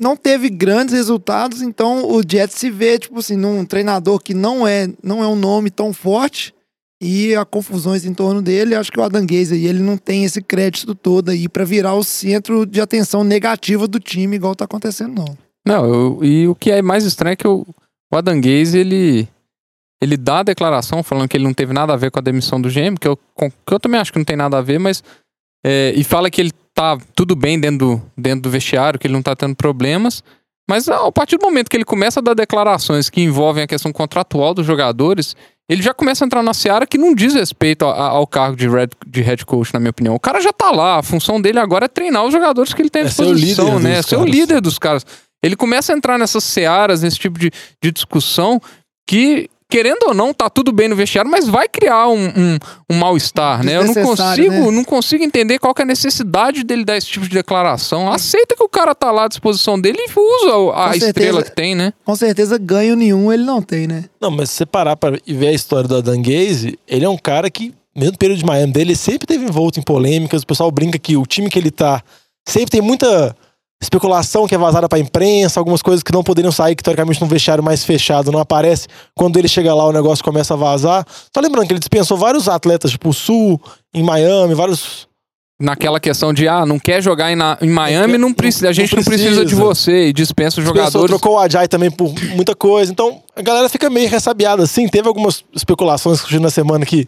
não 0.00 0.16
teve 0.16 0.48
grandes 0.48 0.94
resultados, 0.94 1.60
então 1.60 2.10
o 2.10 2.22
Jets 2.26 2.56
se 2.56 2.70
vê, 2.70 2.98
tipo 2.98 3.18
assim, 3.18 3.36
num 3.36 3.66
treinador 3.66 4.18
que 4.18 4.32
não 4.32 4.66
é, 4.66 4.88
não 5.02 5.22
é 5.22 5.28
um 5.28 5.36
nome 5.36 5.70
tão 5.70 5.92
forte 5.92 6.54
e 7.02 7.34
há 7.34 7.44
confusões 7.44 8.06
em 8.06 8.14
torno 8.14 8.40
dele. 8.40 8.74
Acho 8.74 8.90
que 8.90 8.98
o 8.98 9.02
Adam 9.02 9.26
Gaze 9.26 9.54
aí, 9.54 9.66
ele 9.66 9.80
não 9.80 9.98
tem 9.98 10.24
esse 10.24 10.40
crédito 10.40 10.94
todo 10.94 11.28
aí 11.28 11.50
para 11.50 11.64
virar 11.64 11.94
o 11.94 12.02
centro 12.02 12.64
de 12.64 12.80
atenção 12.80 13.22
negativa 13.22 13.86
do 13.86 14.00
time, 14.00 14.36
igual 14.36 14.56
tá 14.56 14.64
acontecendo, 14.64 15.14
não. 15.14 15.38
Não, 15.66 15.84
eu, 15.84 16.24
e 16.24 16.48
o 16.48 16.54
que 16.54 16.70
é 16.70 16.80
mais 16.80 17.04
estranho 17.04 17.34
é 17.34 17.36
que 17.36 17.46
o, 17.46 17.66
o 18.10 18.16
Adam 18.16 18.40
Gaze, 18.40 18.78
ele, 18.78 19.28
ele 20.00 20.16
dá 20.16 20.38
a 20.38 20.44
declaração 20.44 21.02
falando 21.02 21.28
que 21.28 21.36
ele 21.36 21.44
não 21.44 21.52
teve 21.52 21.74
nada 21.74 21.92
a 21.92 21.96
ver 21.96 22.10
com 22.10 22.18
a 22.18 22.22
demissão 22.22 22.58
do 22.58 22.70
GM, 22.70 22.96
que 22.98 23.06
eu, 23.06 23.16
que 23.16 23.74
eu 23.74 23.78
também 23.78 24.00
acho 24.00 24.10
que 24.10 24.18
não 24.18 24.24
tem 24.24 24.36
nada 24.36 24.56
a 24.56 24.62
ver, 24.62 24.78
mas. 24.78 25.04
É, 25.62 25.92
e 25.94 26.02
fala 26.02 26.30
que 26.30 26.40
ele 26.40 26.52
tá 26.74 26.98
tudo 27.14 27.34
bem 27.36 27.58
dentro 27.58 27.78
do, 27.78 28.02
dentro 28.16 28.42
do 28.42 28.50
vestiário, 28.50 28.98
que 28.98 29.06
ele 29.06 29.14
não 29.14 29.22
tá 29.22 29.34
tendo 29.34 29.54
problemas. 29.54 30.22
Mas 30.68 30.88
a 30.88 31.10
partir 31.10 31.36
do 31.36 31.44
momento 31.44 31.68
que 31.68 31.76
ele 31.76 31.84
começa 31.84 32.20
a 32.20 32.22
dar 32.22 32.34
declarações 32.34 33.10
que 33.10 33.20
envolvem 33.20 33.64
a 33.64 33.66
questão 33.66 33.92
contratual 33.92 34.54
dos 34.54 34.64
jogadores, 34.64 35.34
ele 35.68 35.82
já 35.82 35.92
começa 35.92 36.24
a 36.24 36.26
entrar 36.26 36.42
na 36.42 36.54
seara 36.54 36.86
que 36.86 36.98
não 36.98 37.14
diz 37.14 37.34
respeito 37.34 37.84
ao, 37.84 37.92
ao 37.92 38.26
cargo 38.26 38.56
de, 38.56 38.68
red, 38.68 38.88
de 39.06 39.20
head 39.20 39.44
coach, 39.46 39.72
na 39.74 39.80
minha 39.80 39.90
opinião. 39.90 40.14
O 40.14 40.20
cara 40.20 40.40
já 40.40 40.52
tá 40.52 40.70
lá, 40.70 40.98
a 40.98 41.02
função 41.02 41.40
dele 41.40 41.58
agora 41.58 41.86
é 41.86 41.88
treinar 41.88 42.24
os 42.24 42.32
jogadores 42.32 42.72
que 42.72 42.82
ele 42.82 42.90
tem 42.90 43.02
à 43.02 43.04
disposição, 43.06 43.78
é 43.78 43.80
né? 43.80 43.98
É 43.98 44.02
ser 44.02 44.16
o 44.16 44.24
líder 44.24 44.60
dos 44.60 44.78
caras. 44.78 45.04
Ele 45.42 45.56
começa 45.56 45.92
a 45.92 45.96
entrar 45.96 46.18
nessas 46.18 46.44
searas, 46.44 47.02
nesse 47.02 47.18
tipo 47.18 47.38
de, 47.38 47.50
de 47.82 47.90
discussão, 47.90 48.60
que 49.08 49.48
querendo 49.70 50.02
ou 50.08 50.14
não, 50.14 50.34
tá 50.34 50.50
tudo 50.50 50.72
bem 50.72 50.88
no 50.88 50.96
vestiário, 50.96 51.30
mas 51.30 51.46
vai 51.46 51.68
criar 51.68 52.08
um, 52.08 52.26
um, 52.26 52.58
um 52.90 52.98
mal-estar, 52.98 53.64
né? 53.64 53.76
Eu 53.76 53.84
não 53.84 53.94
consigo, 53.94 54.50
né? 54.50 54.70
não 54.70 54.84
consigo 54.84 55.22
entender 55.22 55.58
qual 55.60 55.72
é 55.78 55.82
a 55.82 55.84
necessidade 55.86 56.64
dele 56.64 56.84
dar 56.84 56.96
esse 56.96 57.06
tipo 57.06 57.26
de 57.26 57.34
declaração. 57.34 58.10
Aceita 58.10 58.56
que 58.56 58.62
o 58.62 58.68
cara 58.68 58.94
tá 58.94 59.12
lá 59.12 59.24
à 59.26 59.28
disposição 59.28 59.80
dele 59.80 59.98
e 60.00 60.10
usa 60.18 60.74
a, 60.74 60.88
certeza, 60.88 61.06
estrela 61.06 61.42
que 61.42 61.54
tem, 61.54 61.74
né? 61.74 61.92
Com 62.04 62.16
certeza 62.16 62.58
ganho 62.58 62.96
nenhum 62.96 63.32
ele 63.32 63.44
não 63.44 63.62
tem, 63.62 63.86
né? 63.86 64.04
Não, 64.20 64.30
mas 64.30 64.50
se 64.50 64.56
você 64.56 64.66
parar 64.66 64.96
pra 64.96 65.16
ver 65.26 65.46
a 65.46 65.52
história 65.52 65.88
do 65.88 65.96
Adam 65.96 66.20
Gaze, 66.20 66.76
ele 66.88 67.04
é 67.04 67.08
um 67.08 67.18
cara 67.18 67.48
que, 67.48 67.72
mesmo 67.94 68.12
no 68.12 68.18
período 68.18 68.38
de 68.38 68.44
Miami 68.44 68.72
dele, 68.72 68.96
sempre 68.96 69.26
teve 69.26 69.44
envolto 69.44 69.78
em 69.78 69.82
polêmicas. 69.82 70.42
O 70.42 70.46
pessoal 70.46 70.70
brinca 70.72 70.98
que 70.98 71.16
o 71.16 71.24
time 71.24 71.48
que 71.48 71.58
ele 71.58 71.70
tá 71.70 72.02
sempre 72.44 72.70
tem 72.70 72.80
muita 72.80 73.36
especulação 73.82 74.46
que 74.46 74.54
é 74.54 74.58
vazada 74.58 74.88
pra 74.88 74.98
imprensa, 74.98 75.58
algumas 75.58 75.80
coisas 75.80 76.02
que 76.02 76.12
não 76.12 76.22
poderiam 76.22 76.52
sair, 76.52 76.76
que 76.76 76.82
teoricamente 76.82 77.20
num 77.20 77.26
vestiário 77.26 77.64
mais 77.64 77.82
fechado 77.82 78.30
não 78.30 78.38
aparece. 78.38 78.86
Quando 79.14 79.38
ele 79.38 79.48
chega 79.48 79.74
lá, 79.74 79.86
o 79.86 79.92
negócio 79.92 80.22
começa 80.22 80.52
a 80.52 80.56
vazar. 80.56 81.06
Só 81.34 81.40
lembrando 81.40 81.66
que 81.66 81.72
ele 81.72 81.80
dispensou 81.80 82.16
vários 82.16 82.48
atletas, 82.48 82.90
tipo 82.90 83.08
o 83.08 83.14
Sul, 83.14 83.60
em 83.94 84.02
Miami, 84.02 84.54
vários. 84.54 85.08
Naquela 85.58 86.00
questão 86.00 86.32
de, 86.32 86.48
ah, 86.48 86.64
não 86.64 86.78
quer 86.78 87.02
jogar 87.02 87.30
em, 87.30 87.36
na, 87.36 87.58
em 87.60 87.68
Miami, 87.68 88.16
não, 88.16 88.32
precisa, 88.32 88.70
a 88.70 88.72
gente 88.72 88.96
não 88.96 89.04
precisa. 89.04 89.28
não 89.28 89.36
precisa 89.36 89.44
de 89.44 89.54
você 89.54 90.06
e 90.06 90.12
dispensa 90.12 90.58
os 90.58 90.66
jogadores. 90.66 90.92
Dispensou, 90.92 91.06
trocou 91.06 91.34
o 91.34 91.38
Ajay 91.38 91.68
também 91.68 91.90
por 91.90 92.14
muita 92.34 92.54
coisa. 92.54 92.90
Então, 92.90 93.22
a 93.36 93.42
galera 93.42 93.68
fica 93.68 93.90
meio 93.90 94.08
ressabiada, 94.08 94.62
assim. 94.62 94.88
Teve 94.88 95.06
algumas 95.06 95.44
especulações 95.54 96.20
surgindo 96.20 96.42
na 96.42 96.50
semana 96.50 96.86
que 96.86 97.06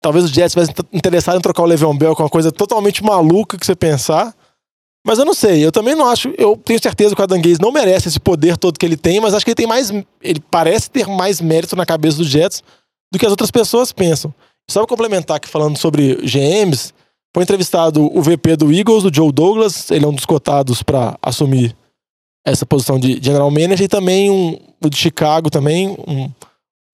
talvez 0.00 0.24
o 0.24 0.28
Jets 0.28 0.56
estivesse 0.56 0.72
interessado 0.94 1.36
em 1.36 1.42
trocar 1.42 1.62
o 1.62 1.66
Le'Veon 1.66 1.94
Bell 1.94 2.16
com 2.16 2.22
uma 2.22 2.30
coisa 2.30 2.50
totalmente 2.50 3.04
maluca 3.04 3.58
que 3.58 3.66
você 3.66 3.76
pensar. 3.76 4.34
Mas 5.06 5.18
eu 5.18 5.24
não 5.24 5.34
sei, 5.34 5.64
eu 5.64 5.70
também 5.70 5.94
não 5.94 6.06
acho. 6.06 6.32
Eu 6.38 6.56
tenho 6.56 6.80
certeza 6.82 7.14
que 7.14 7.20
o 7.20 7.24
Adam 7.24 7.40
Gaze 7.40 7.60
não 7.60 7.70
merece 7.70 8.08
esse 8.08 8.18
poder 8.18 8.56
todo 8.56 8.78
que 8.78 8.86
ele 8.86 8.96
tem, 8.96 9.20
mas 9.20 9.34
acho 9.34 9.44
que 9.44 9.50
ele 9.50 9.56
tem 9.56 9.66
mais. 9.66 9.90
Ele 10.22 10.40
parece 10.50 10.90
ter 10.90 11.06
mais 11.06 11.40
mérito 11.40 11.76
na 11.76 11.84
cabeça 11.84 12.16
dos 12.16 12.28
Jets 12.28 12.62
do 13.12 13.18
que 13.18 13.26
as 13.26 13.30
outras 13.30 13.50
pessoas 13.50 13.92
pensam. 13.92 14.32
Só 14.68 14.80
pra 14.80 14.88
complementar 14.88 15.36
aqui 15.36 15.48
falando 15.48 15.76
sobre 15.76 16.14
GMs, 16.22 16.94
foi 17.34 17.42
entrevistado 17.42 18.10
o 18.16 18.22
VP 18.22 18.56
do 18.56 18.72
Eagles, 18.72 19.04
o 19.04 19.12
Joe 19.12 19.30
Douglas, 19.30 19.90
ele 19.90 20.04
é 20.04 20.08
um 20.08 20.14
dos 20.14 20.24
cotados 20.24 20.82
para 20.82 21.18
assumir 21.20 21.76
essa 22.46 22.64
posição 22.64 22.98
de 22.98 23.18
general 23.22 23.50
manager, 23.50 23.82
e 23.82 23.88
também 23.88 24.30
um, 24.30 24.58
o 24.82 24.88
de 24.88 24.96
Chicago 24.96 25.50
também, 25.50 25.88
um, 26.06 26.30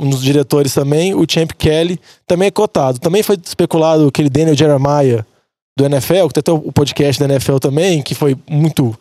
um 0.01 0.11
dos 0.11 0.23
diretores 0.23 0.75
também, 0.75 1.15
o 1.15 1.25
Champ 1.29 1.53
Kelly, 1.53 2.01
também 2.27 2.49
é 2.49 2.51
cotado. 2.51 2.99
Também 2.99 3.23
foi 3.23 3.37
especulado 3.45 4.09
aquele 4.09 4.31
Daniel 4.31 4.57
Jeremiah 4.57 5.27
do 5.81 5.87
NFL, 5.87 6.29
que 6.29 6.35
tem 6.35 6.41
até 6.41 6.53
o 6.53 6.73
podcast 6.73 7.19
da 7.19 7.33
NFL 7.33 7.57
também, 7.57 8.03
que 8.03 8.15
foi 8.15 8.37
muito. 8.49 8.97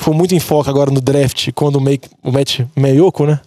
Foi 0.00 0.14
muito 0.14 0.34
em 0.34 0.40
foco 0.40 0.70
agora 0.70 0.90
no 0.90 1.00
draft, 1.00 1.50
quando 1.54 1.76
o, 1.76 1.80
Make, 1.80 2.08
o 2.22 2.30
Matt 2.30 2.60
Meioko, 2.76 3.26
né? 3.26 3.40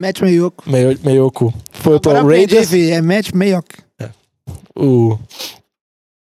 Matt 0.00 0.20
Meioko. 0.20 0.64
Meioko. 0.68 1.54
Foi 1.72 1.98
para 1.98 2.22
o 2.22 2.28
Raiders. 2.28 2.72
É 2.72 3.00
Matt 3.00 3.32
Meioko. 3.32 3.68
É. 3.98 4.10
O, 4.78 5.18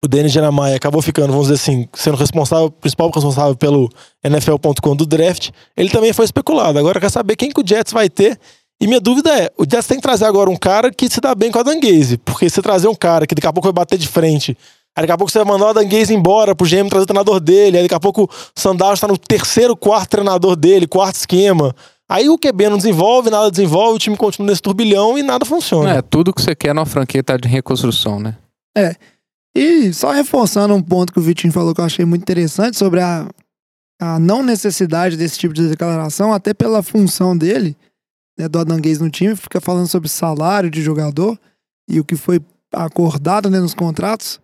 o 0.05 0.09
Denis 0.09 0.33
Jeremiah 0.33 0.75
acabou 0.75 1.01
ficando, 1.01 1.29
vamos 1.29 1.47
dizer 1.47 1.63
assim, 1.63 1.89
sendo 1.95 2.17
responsável, 2.17 2.73
principal 2.73 3.09
responsável 3.15 3.55
pelo 3.55 3.89
NFL.com 4.25 4.97
do 4.97 5.07
draft, 5.07 5.51
ele 5.77 5.91
também 5.91 6.13
foi 6.13 6.25
especulado. 6.25 6.77
Agora 6.77 7.01
quer 7.01 7.11
saber 7.11 7.37
quem 7.37 7.51
que 7.51 7.61
o 7.61 7.67
Jets 7.67 7.93
vai 7.93 8.11
ter. 8.11 8.39
E 8.81 8.87
minha 8.89 9.01
dúvida 9.01 9.31
é, 9.39 9.49
o 9.57 9.63
Jets 9.63 9.87
tem 9.87 9.99
que 9.99 10.03
trazer 10.03 10.25
agora 10.25 10.51
um 10.51 10.57
cara 10.57 10.91
que 10.91 11.09
se 11.09 11.21
dá 11.21 11.37
bem 11.37 11.53
com 11.53 11.61
a 11.61 11.63
Danguese. 11.63 12.19
Porque 12.19 12.51
se 12.51 12.61
trazer 12.61 12.89
um 12.89 12.97
cara 12.97 13.29
que 13.29 13.35
daqui 13.35 13.47
a 13.47 13.53
pouco 13.53 13.69
vai 13.69 13.73
bater 13.73 13.97
de 13.97 14.09
frente, 14.09 14.59
aí 14.97 15.03
daqui 15.03 15.13
a 15.13 15.17
pouco 15.17 15.31
você 15.31 15.39
vai 15.39 15.49
mandar 15.49 15.71
o 15.71 15.75
Danguese 15.75 16.15
embora 16.15 16.55
pro 16.55 16.67
GM 16.67 16.89
trazer 16.89 17.05
o 17.05 17.07
treinador 17.07 17.41
dele, 17.41 17.79
aí 17.79 17.83
daqui 17.85 17.95
a 17.95 18.01
pouco 18.01 18.25
o 18.25 18.61
Sandal 18.61 18.95
está 18.95 19.09
no 19.09 19.17
terceiro, 19.17 19.77
quarto 19.77 20.11
treinador 20.11 20.57
dele, 20.57 20.87
quarto 20.87 21.17
esquema. 21.17 21.75
Aí 22.09 22.29
o 22.29 22.37
QB 22.37 22.69
não 22.69 22.77
desenvolve, 22.77 23.31
nada 23.31 23.51
desenvolve, 23.51 23.97
o 23.97 23.99
time 23.99 24.17
continua 24.17 24.51
nesse 24.51 24.61
turbilhão 24.61 25.17
e 25.17 25.23
nada 25.23 25.47
funciona. 25.47 25.95
É, 25.95 26.03
tudo 26.03 26.33
que 26.33 26.43
você 26.43 26.55
quer 26.55 26.75
numa 26.75 26.85
franquia 26.85 27.23
tá 27.23 27.37
de 27.37 27.49
reconstrução, 27.49 28.21
né? 28.21 28.37
E 29.55 29.93
só 29.93 30.11
reforçando 30.11 30.75
um 30.75 30.83
ponto 30.83 31.13
que 31.13 31.19
o 31.19 31.23
Vitinho 31.23 31.53
falou 31.53 31.75
que 31.75 31.81
eu 31.81 31.85
achei 31.85 32.05
muito 32.05 32.23
interessante 32.23 32.77
sobre 32.77 33.01
a, 33.01 33.29
a 34.01 34.19
não 34.19 34.43
necessidade 34.43 35.17
desse 35.17 35.39
tipo 35.39 35.55
de 35.55 35.69
declaração, 35.69 36.33
até 36.33 36.55
pela 36.55 36.83
função 36.83 37.37
dele, 37.37 37.77
né, 38.39 38.49
do 38.49 38.59
Adanguês 38.59 38.99
no 38.99 39.11
time, 39.11 39.37
fica 39.37 39.61
falando 39.61 39.87
sobre 39.87 40.09
salário 40.09 40.71
de 40.71 40.83
jogador 40.83 41.39
e 41.89 42.01
o 42.01 42.05
que 42.05 42.17
foi 42.17 42.41
acordado 42.73 43.51
né, 43.51 43.61
nos 43.61 43.75
contratos. 43.75 44.41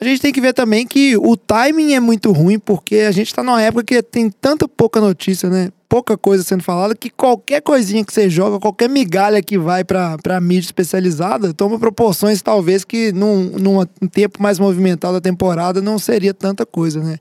A 0.00 0.04
gente 0.04 0.20
tem 0.20 0.32
que 0.32 0.40
ver 0.40 0.52
também 0.52 0.86
que 0.86 1.16
o 1.16 1.36
timing 1.36 1.94
é 1.94 2.00
muito 2.00 2.30
ruim, 2.30 2.58
porque 2.58 2.96
a 3.00 3.10
gente 3.10 3.34
tá 3.34 3.42
numa 3.42 3.60
época 3.60 3.82
que 3.82 4.00
tem 4.00 4.30
tanta 4.30 4.68
pouca 4.68 5.00
notícia, 5.00 5.50
né? 5.50 5.72
Pouca 5.88 6.16
coisa 6.16 6.44
sendo 6.44 6.62
falada, 6.62 6.94
que 6.94 7.10
qualquer 7.10 7.60
coisinha 7.62 8.04
que 8.04 8.12
você 8.12 8.30
joga, 8.30 8.60
qualquer 8.60 8.88
migalha 8.88 9.42
que 9.42 9.58
vai 9.58 9.82
pra, 9.82 10.16
pra 10.18 10.40
mídia 10.40 10.68
especializada, 10.68 11.52
toma 11.52 11.78
proporções 11.78 12.40
talvez 12.42 12.84
que 12.84 13.10
num, 13.10 13.58
num 13.58 13.84
tempo 14.08 14.40
mais 14.40 14.58
movimentado 14.58 15.14
da 15.14 15.20
temporada 15.20 15.80
não 15.80 15.98
seria 15.98 16.32
tanta 16.32 16.64
coisa, 16.64 17.02
né? 17.02 17.16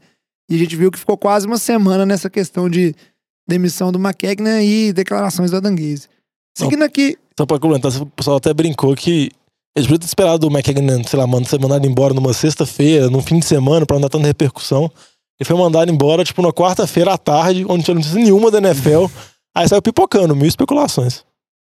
E 0.50 0.56
a 0.56 0.58
gente 0.60 0.76
viu 0.76 0.92
que 0.92 1.00
ficou 1.00 1.18
quase 1.18 1.48
uma 1.48 1.58
semana 1.58 2.06
nessa 2.06 2.30
questão 2.30 2.70
de 2.70 2.94
demissão 3.48 3.92
do 3.92 3.98
McKegnan 3.98 4.62
e 4.62 4.94
declarações 4.94 5.50
da 5.50 5.60
Danguese. 5.60 6.10
Seguindo 6.56 6.84
aqui, 6.84 7.18
Só 7.40 7.46
pra 7.46 7.60
comentar, 7.60 7.92
o 8.02 8.06
pessoal 8.06 8.38
até 8.38 8.54
brincou 8.54 8.94
que 8.96 9.32
eles 9.78 9.86
podiam 9.86 10.00
ter 10.00 10.06
esperado 10.08 10.48
o 10.48 10.52
McKagan, 10.52 11.04
sei 11.04 11.20
lá, 11.20 11.28
mano, 11.28 11.46
ser 11.46 11.60
mandado 11.60 11.86
embora 11.86 12.12
numa 12.12 12.34
sexta-feira, 12.34 13.12
num 13.12 13.22
fim 13.22 13.38
de 13.38 13.46
semana, 13.46 13.86
pra 13.86 13.96
não 13.96 14.02
dar 14.02 14.10
tanta 14.10 14.26
repercussão. 14.26 14.92
Ele 15.40 15.48
foi 15.48 15.56
mandado 15.56 15.92
embora, 15.92 16.24
tipo, 16.24 16.42
na 16.42 16.52
quarta-feira 16.52 17.14
à 17.14 17.18
tarde, 17.18 17.64
onde 17.64 17.78
não 17.78 17.84
tinha 17.84 17.96
notícia 17.96 18.20
nenhuma 18.20 18.50
da 18.50 18.58
NFL. 18.58 19.06
Aí 19.56 19.68
saiu 19.70 19.82
pipocando, 19.82 20.36
mil 20.36 20.48
especulações. 20.48 21.24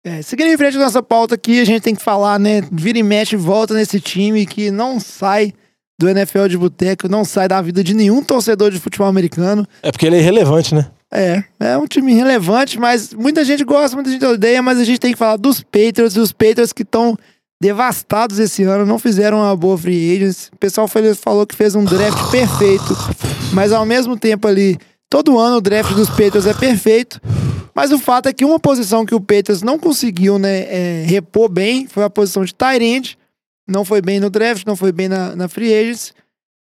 É, 0.03 0.21
seguindo 0.21 0.51
em 0.51 0.57
frente 0.57 0.77
com 0.77 0.83
nossa 0.83 1.01
pauta 1.01 1.33
aqui, 1.33 1.59
a 1.59 1.65
gente 1.65 1.81
tem 1.81 1.95
que 1.95 2.01
falar, 2.01 2.39
né? 2.39 2.61
Vira 2.71 2.99
e 2.99 3.03
mexe, 3.03 3.35
volta 3.35 3.73
nesse 3.73 3.99
time 3.99 4.45
que 4.45 4.69
não 4.69 4.99
sai 4.99 5.51
do 5.99 6.07
NFL 6.07 6.45
de 6.47 6.59
boteco, 6.59 7.09
não 7.09 7.25
sai 7.25 7.47
da 7.47 7.59
vida 7.59 7.83
de 7.83 7.95
nenhum 7.95 8.23
torcedor 8.23 8.69
de 8.69 8.79
futebol 8.79 9.07
americano. 9.07 9.67
É 9.81 9.91
porque 9.91 10.05
ele 10.05 10.17
é 10.17 10.19
irrelevante, 10.19 10.75
né? 10.75 10.91
É, 11.11 11.43
é 11.59 11.77
um 11.77 11.87
time 11.87 12.13
relevante, 12.13 12.79
mas 12.79 13.15
muita 13.15 13.43
gente 13.43 13.63
gosta, 13.63 13.95
muita 13.95 14.11
gente 14.11 14.25
odeia, 14.25 14.61
mas 14.61 14.79
a 14.79 14.83
gente 14.83 14.99
tem 14.99 15.11
que 15.11 15.17
falar 15.17 15.37
dos 15.37 15.61
Patriots, 15.61 16.15
e 16.15 16.19
os 16.19 16.31
Patriots 16.31 16.71
que 16.71 16.83
estão 16.83 17.17
devastados 17.61 18.39
esse 18.39 18.63
ano, 18.63 18.85
não 18.85 18.99
fizeram 18.99 19.37
uma 19.37 19.55
boa 19.55 19.77
free 19.77 20.15
agents. 20.15 20.49
O 20.53 20.57
pessoal 20.57 20.87
falou 20.87 21.45
que 21.45 21.55
fez 21.55 21.75
um 21.75 21.83
draft 21.83 22.31
perfeito, 22.31 22.95
mas 23.53 23.71
ao 23.71 23.85
mesmo 23.85 24.17
tempo 24.17 24.47
ali, 24.47 24.77
todo 25.09 25.39
ano 25.39 25.57
o 25.57 25.61
draft 25.61 25.93
dos 25.93 26.09
Patriots 26.09 26.45
é 26.45 26.53
perfeito. 26.53 27.21
Mas 27.73 27.91
o 27.91 27.99
fato 27.99 28.27
é 28.27 28.33
que 28.33 28.45
uma 28.45 28.57
posição 28.57 29.05
que 29.05 29.13
o 29.13 29.19
Patriots 29.19 29.61
não 29.61 29.77
conseguiu 29.77 30.39
né, 30.39 30.61
é, 30.61 31.05
repor 31.05 31.49
bem 31.49 31.87
foi 31.87 32.05
a 32.05 32.09
posição 32.09 32.45
de 32.45 32.53
end. 32.81 33.17
Não 33.67 33.83
foi 33.83 34.01
bem 34.01 34.19
no 34.19 34.29
draft, 34.29 34.65
não 34.65 34.75
foi 34.77 34.93
bem 34.93 35.09
na, 35.09 35.35
na 35.35 35.49
free 35.49 35.73
agents. 35.73 36.13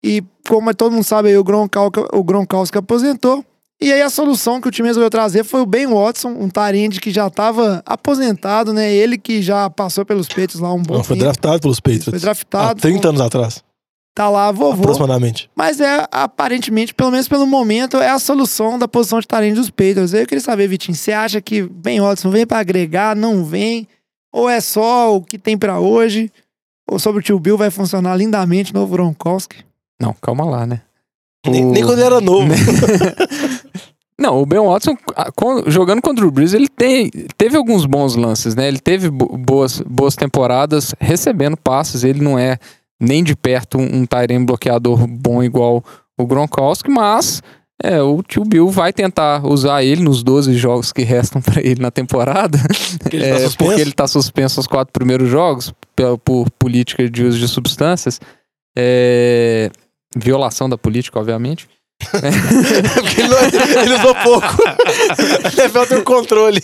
E 0.04 0.24
como 0.48 0.74
todo 0.74 0.94
mundo 0.94 1.04
sabe, 1.04 1.30
aí, 1.30 1.38
o 1.38 1.44
Gronkowski, 1.44 2.00
o 2.14 2.24
Gronkowski 2.24 2.78
aposentou. 2.78 3.44
E 3.82 3.92
aí 3.92 4.02
a 4.02 4.10
solução 4.10 4.62
que 4.62 4.68
o 4.68 4.72
time 4.72 4.88
resolveu 4.88 5.10
trazer 5.10 5.44
foi 5.44 5.60
o 5.62 5.66
Ben 5.66 5.86
Watson, 5.86 6.30
um 6.30 6.50
tarende 6.50 7.00
que 7.02 7.12
já 7.12 7.28
estava 7.28 7.84
aposentado, 7.86 8.72
né? 8.74 8.92
Ele 8.94 9.18
que 9.18 9.42
já 9.42 9.70
passou 9.70 10.06
pelos 10.06 10.28
peitos 10.28 10.62
lá 10.62 10.74
um 10.74 10.82
bom 10.82 10.96
Não, 10.96 11.04
foi 11.04 11.16
tempo. 11.18 11.26
draftado 11.26 11.60
pelos 11.60 11.80
Patriots. 11.82 12.06
Foi 12.06 12.18
Há 12.18 12.22
draftado. 12.22 12.82
30 12.82 13.10
anos 13.10 13.22
atrás, 13.22 13.64
Tá 14.16 14.30
lá, 14.30 14.50
vovô. 14.50 14.80
aproximadamente. 14.84 15.50
Mas 15.54 15.82
é, 15.82 16.08
aparentemente, 16.10 16.94
pelo 16.94 17.12
menos 17.12 17.28
pelo 17.28 17.46
momento, 17.46 17.98
é 17.98 18.10
a 18.10 18.18
solução 18.18 18.80
da 18.80 18.88
posição 18.88 19.20
de 19.20 19.28
tarende 19.28 19.56
dos 19.56 19.70
Patriots. 19.70 20.14
Eu 20.14 20.26
queria 20.26 20.42
saber, 20.42 20.70
Vitinho, 20.70 20.96
você 20.96 21.12
acha 21.12 21.42
que 21.42 21.64
Ben 21.64 22.00
Watson 22.00 22.30
vem 22.30 22.48
pra 22.48 22.60
agregar, 22.60 23.14
não 23.14 23.44
vem? 23.44 23.86
Ou 24.34 24.50
é 24.50 24.62
só 24.62 25.14
o 25.14 25.22
que 25.22 25.38
tem 25.38 25.58
pra 25.58 25.80
hoje? 25.82 26.32
Ou 26.90 26.98
sobre 26.98 27.20
o 27.20 27.22
tio 27.24 27.38
Bill 27.40 27.58
vai 27.58 27.70
funcionar 27.70 28.16
lindamente, 28.16 28.74
novo 28.74 28.94
Gronkowski? 28.94 29.66
Não, 30.00 30.14
calma 30.22 30.46
lá, 30.46 30.66
né? 30.66 30.82
Nem, 31.46 31.64
nem 31.66 31.84
quando 31.84 32.00
ele 32.00 32.08
era 32.08 32.22
novo. 32.22 32.48
Não, 34.20 34.42
o 34.42 34.46
Ben 34.46 34.60
Watson, 34.62 34.96
jogando 35.68 36.02
contra 36.02 36.26
o 36.26 36.32
Breeze, 36.32 36.56
ele 36.56 36.70
tem, 36.70 37.10
teve 37.38 37.58
alguns 37.58 37.86
bons 37.86 38.16
lances, 38.16 38.56
né? 38.56 38.68
Ele 38.68 38.80
teve 38.80 39.10
bo- 39.10 39.38
boas, 39.38 39.82
boas 39.82 40.16
temporadas 40.16 40.96
recebendo 41.00 41.58
passes. 41.58 42.04
Ele 42.04 42.22
não 42.22 42.40
é 42.40 42.58
nem 43.00 43.22
de 43.24 43.36
perto 43.36 43.78
um, 43.78 43.84
um 43.84 44.06
end 44.30 44.46
bloqueador 44.46 45.06
bom 45.06 45.44
igual 45.44 45.84
o 46.18 46.26
Gronkowski, 46.26 46.90
mas 46.90 47.44
é, 47.84 48.02
o 48.02 48.24
tio 48.24 48.46
Bill 48.46 48.70
vai 48.70 48.94
tentar 48.94 49.46
usar 49.46 49.84
ele 49.84 50.02
nos 50.02 50.24
12 50.24 50.54
jogos 50.56 50.94
que 50.94 51.02
restam 51.04 51.42
pra 51.44 51.62
ele 51.62 51.82
na 51.82 51.92
temporada. 51.92 52.58
Porque 53.04 53.18
ele 53.18 53.26
tá 53.28 53.30
É, 53.36 53.40
suspenso. 53.40 53.58
porque 53.58 53.82
ele 53.82 53.92
tá 53.92 54.08
suspenso 54.08 54.60
os 54.62 54.68
quatro 54.68 54.94
primeiros 54.94 55.28
jogos 55.30 55.74
pe- 55.94 56.18
por 56.24 56.50
política 56.52 57.10
de 57.10 57.22
uso 57.26 57.38
de 57.38 57.50
substâncias. 57.50 58.22
É, 58.78 59.70
violação 60.16 60.70
da 60.70 60.78
política, 60.78 61.20
obviamente. 61.20 61.68
Porque 62.12 63.22
ele, 63.22 63.28
não- 63.30 63.82
ele 63.84 63.94
usou 63.96 64.16
pouco. 64.16 64.56
NFL 65.58 65.86
tem 65.90 65.98
o 65.98 66.04
controle. 66.04 66.62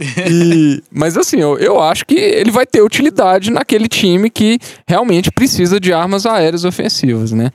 E- 0.00 0.82
mas 0.90 1.16
assim, 1.16 1.40
eu, 1.40 1.58
eu 1.58 1.80
acho 1.80 2.06
que 2.06 2.14
ele 2.14 2.50
vai 2.50 2.64
ter 2.64 2.82
utilidade 2.82 3.50
naquele 3.50 3.88
time 3.88 4.30
que 4.30 4.58
realmente 4.86 5.30
precisa 5.30 5.80
de 5.80 5.92
armas 5.92 6.24
aéreas 6.24 6.64
ofensivas, 6.64 7.32
né? 7.32 7.50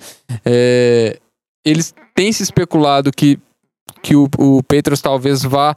É, 0.45 1.17
eles 1.65 1.93
têm 2.13 2.31
se 2.33 2.43
especulado 2.43 3.11
que, 3.11 3.39
que 4.01 4.15
o, 4.15 4.27
o 4.37 4.61
talvez 5.01 5.41
vá, 5.43 5.73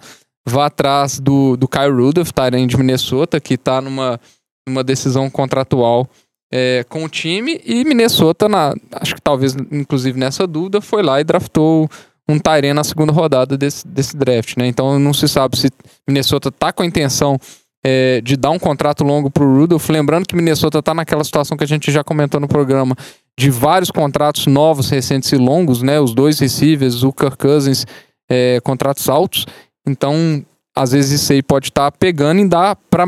vá 0.47 0.67
atrás 0.67 1.21
do, 1.21 1.57
do 1.57 1.69
Kyle 1.69 1.91
Rudolph, 1.93 2.31
Tyrant 2.33 2.67
de 2.69 2.77
Minnesota, 2.77 3.41
que 3.41 3.57
tá 3.57 3.81
numa, 3.81 4.21
numa 4.69 4.83
decisão 4.83 5.31
contratual 5.31 6.09
é, 6.53 6.85
com 6.89 7.05
o 7.05 7.09
time, 7.09 7.61
e 7.65 7.85
Minnesota, 7.85 8.49
na, 8.49 8.75
acho 9.01 9.15
que 9.15 9.21
talvez 9.21 9.55
inclusive 9.71 10.19
nessa 10.19 10.47
dúvida, 10.47 10.81
foi 10.81 11.03
lá 11.03 11.21
e 11.21 11.25
draftou 11.25 11.89
um 12.29 12.39
Tyrant 12.39 12.75
na 12.75 12.85
segunda 12.85 13.13
rodada 13.13 13.57
desse, 13.57 13.87
desse 13.87 14.17
draft, 14.17 14.57
né? 14.57 14.67
Então 14.67 14.99
não 14.99 15.15
se 15.15 15.29
sabe 15.29 15.57
se 15.57 15.71
Minnesota 16.09 16.51
tá 16.51 16.73
com 16.73 16.83
a 16.83 16.87
intenção 16.87 17.39
é, 17.85 18.21
de 18.21 18.37
dar 18.37 18.51
um 18.51 18.59
contrato 18.59 19.05
longo 19.05 19.31
pro 19.31 19.45
Rudolph. 19.45 19.89
Lembrando 19.89 20.27
que 20.27 20.35
Minnesota 20.35 20.83
tá 20.83 20.93
naquela 20.93 21.23
situação 21.23 21.57
que 21.57 21.63
a 21.63 21.69
gente 21.69 21.93
já 21.93 22.03
comentou 22.03 22.41
no 22.41 22.49
programa, 22.49 22.97
de 23.39 23.51
vários 23.51 23.91
contratos 23.91 24.47
novos, 24.47 24.91
recentes 24.91 25.31
e 25.31 25.37
longos, 25.37 25.83
né? 25.83 26.01
Os 26.01 26.15
dois 26.15 26.39
receivers, 26.41 27.05
o 27.05 27.13
Kirk 27.13 27.37
Cousins, 27.37 27.87
é, 28.29 28.61
contratos 28.61 29.09
altos. 29.09 29.47
Então, 29.87 30.45
às 30.75 30.91
vezes 30.91 31.21
isso 31.21 31.33
aí 31.33 31.43
pode 31.43 31.69
estar 31.69 31.93
pegando 31.93 32.41
e 32.41 32.49
dar 32.49 32.77
para 32.91 33.07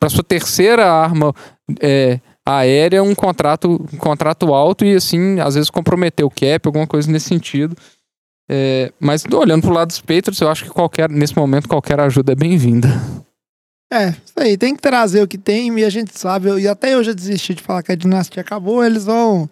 para 0.00 0.08
sua 0.08 0.22
terceira 0.22 0.88
arma 0.88 1.34
é, 1.80 2.20
aérea 2.56 3.02
um 3.02 3.14
contrato, 3.14 3.72
um 3.92 3.96
contrato 3.98 4.54
alto 4.54 4.84
e 4.84 4.94
assim, 4.94 5.38
às 5.40 5.54
vezes 5.54 5.70
comprometer 5.70 6.24
o 6.24 6.30
cap, 6.30 6.60
alguma 6.66 6.86
coisa 6.86 7.10
nesse 7.10 7.26
sentido. 7.28 7.76
É, 8.50 8.90
mas 8.98 9.24
olhando 9.30 9.62
pro 9.62 9.72
lado 9.74 9.88
dos 9.88 10.00
Patriots, 10.00 10.40
eu 10.40 10.48
acho 10.48 10.64
que 10.64 10.70
qualquer, 10.70 11.10
nesse 11.10 11.36
momento 11.36 11.68
qualquer 11.68 12.00
ajuda 12.00 12.32
é 12.32 12.34
bem-vinda. 12.34 12.88
É, 13.92 14.08
isso 14.10 14.34
aí, 14.36 14.56
tem 14.56 14.74
que 14.74 14.82
trazer 14.82 15.22
o 15.22 15.28
que 15.28 15.38
tem 15.38 15.78
e 15.78 15.84
a 15.84 15.90
gente 15.90 16.18
sabe, 16.18 16.48
eu- 16.48 16.58
e 16.58 16.66
até 16.68 16.94
eu 16.94 17.02
já 17.04 17.12
desisti 17.12 17.54
de 17.54 17.62
falar 17.62 17.82
que 17.82 17.92
a 17.92 17.96
dinastia 17.96 18.40
acabou, 18.40 18.84
eles 18.84 19.04
vão 19.04 19.48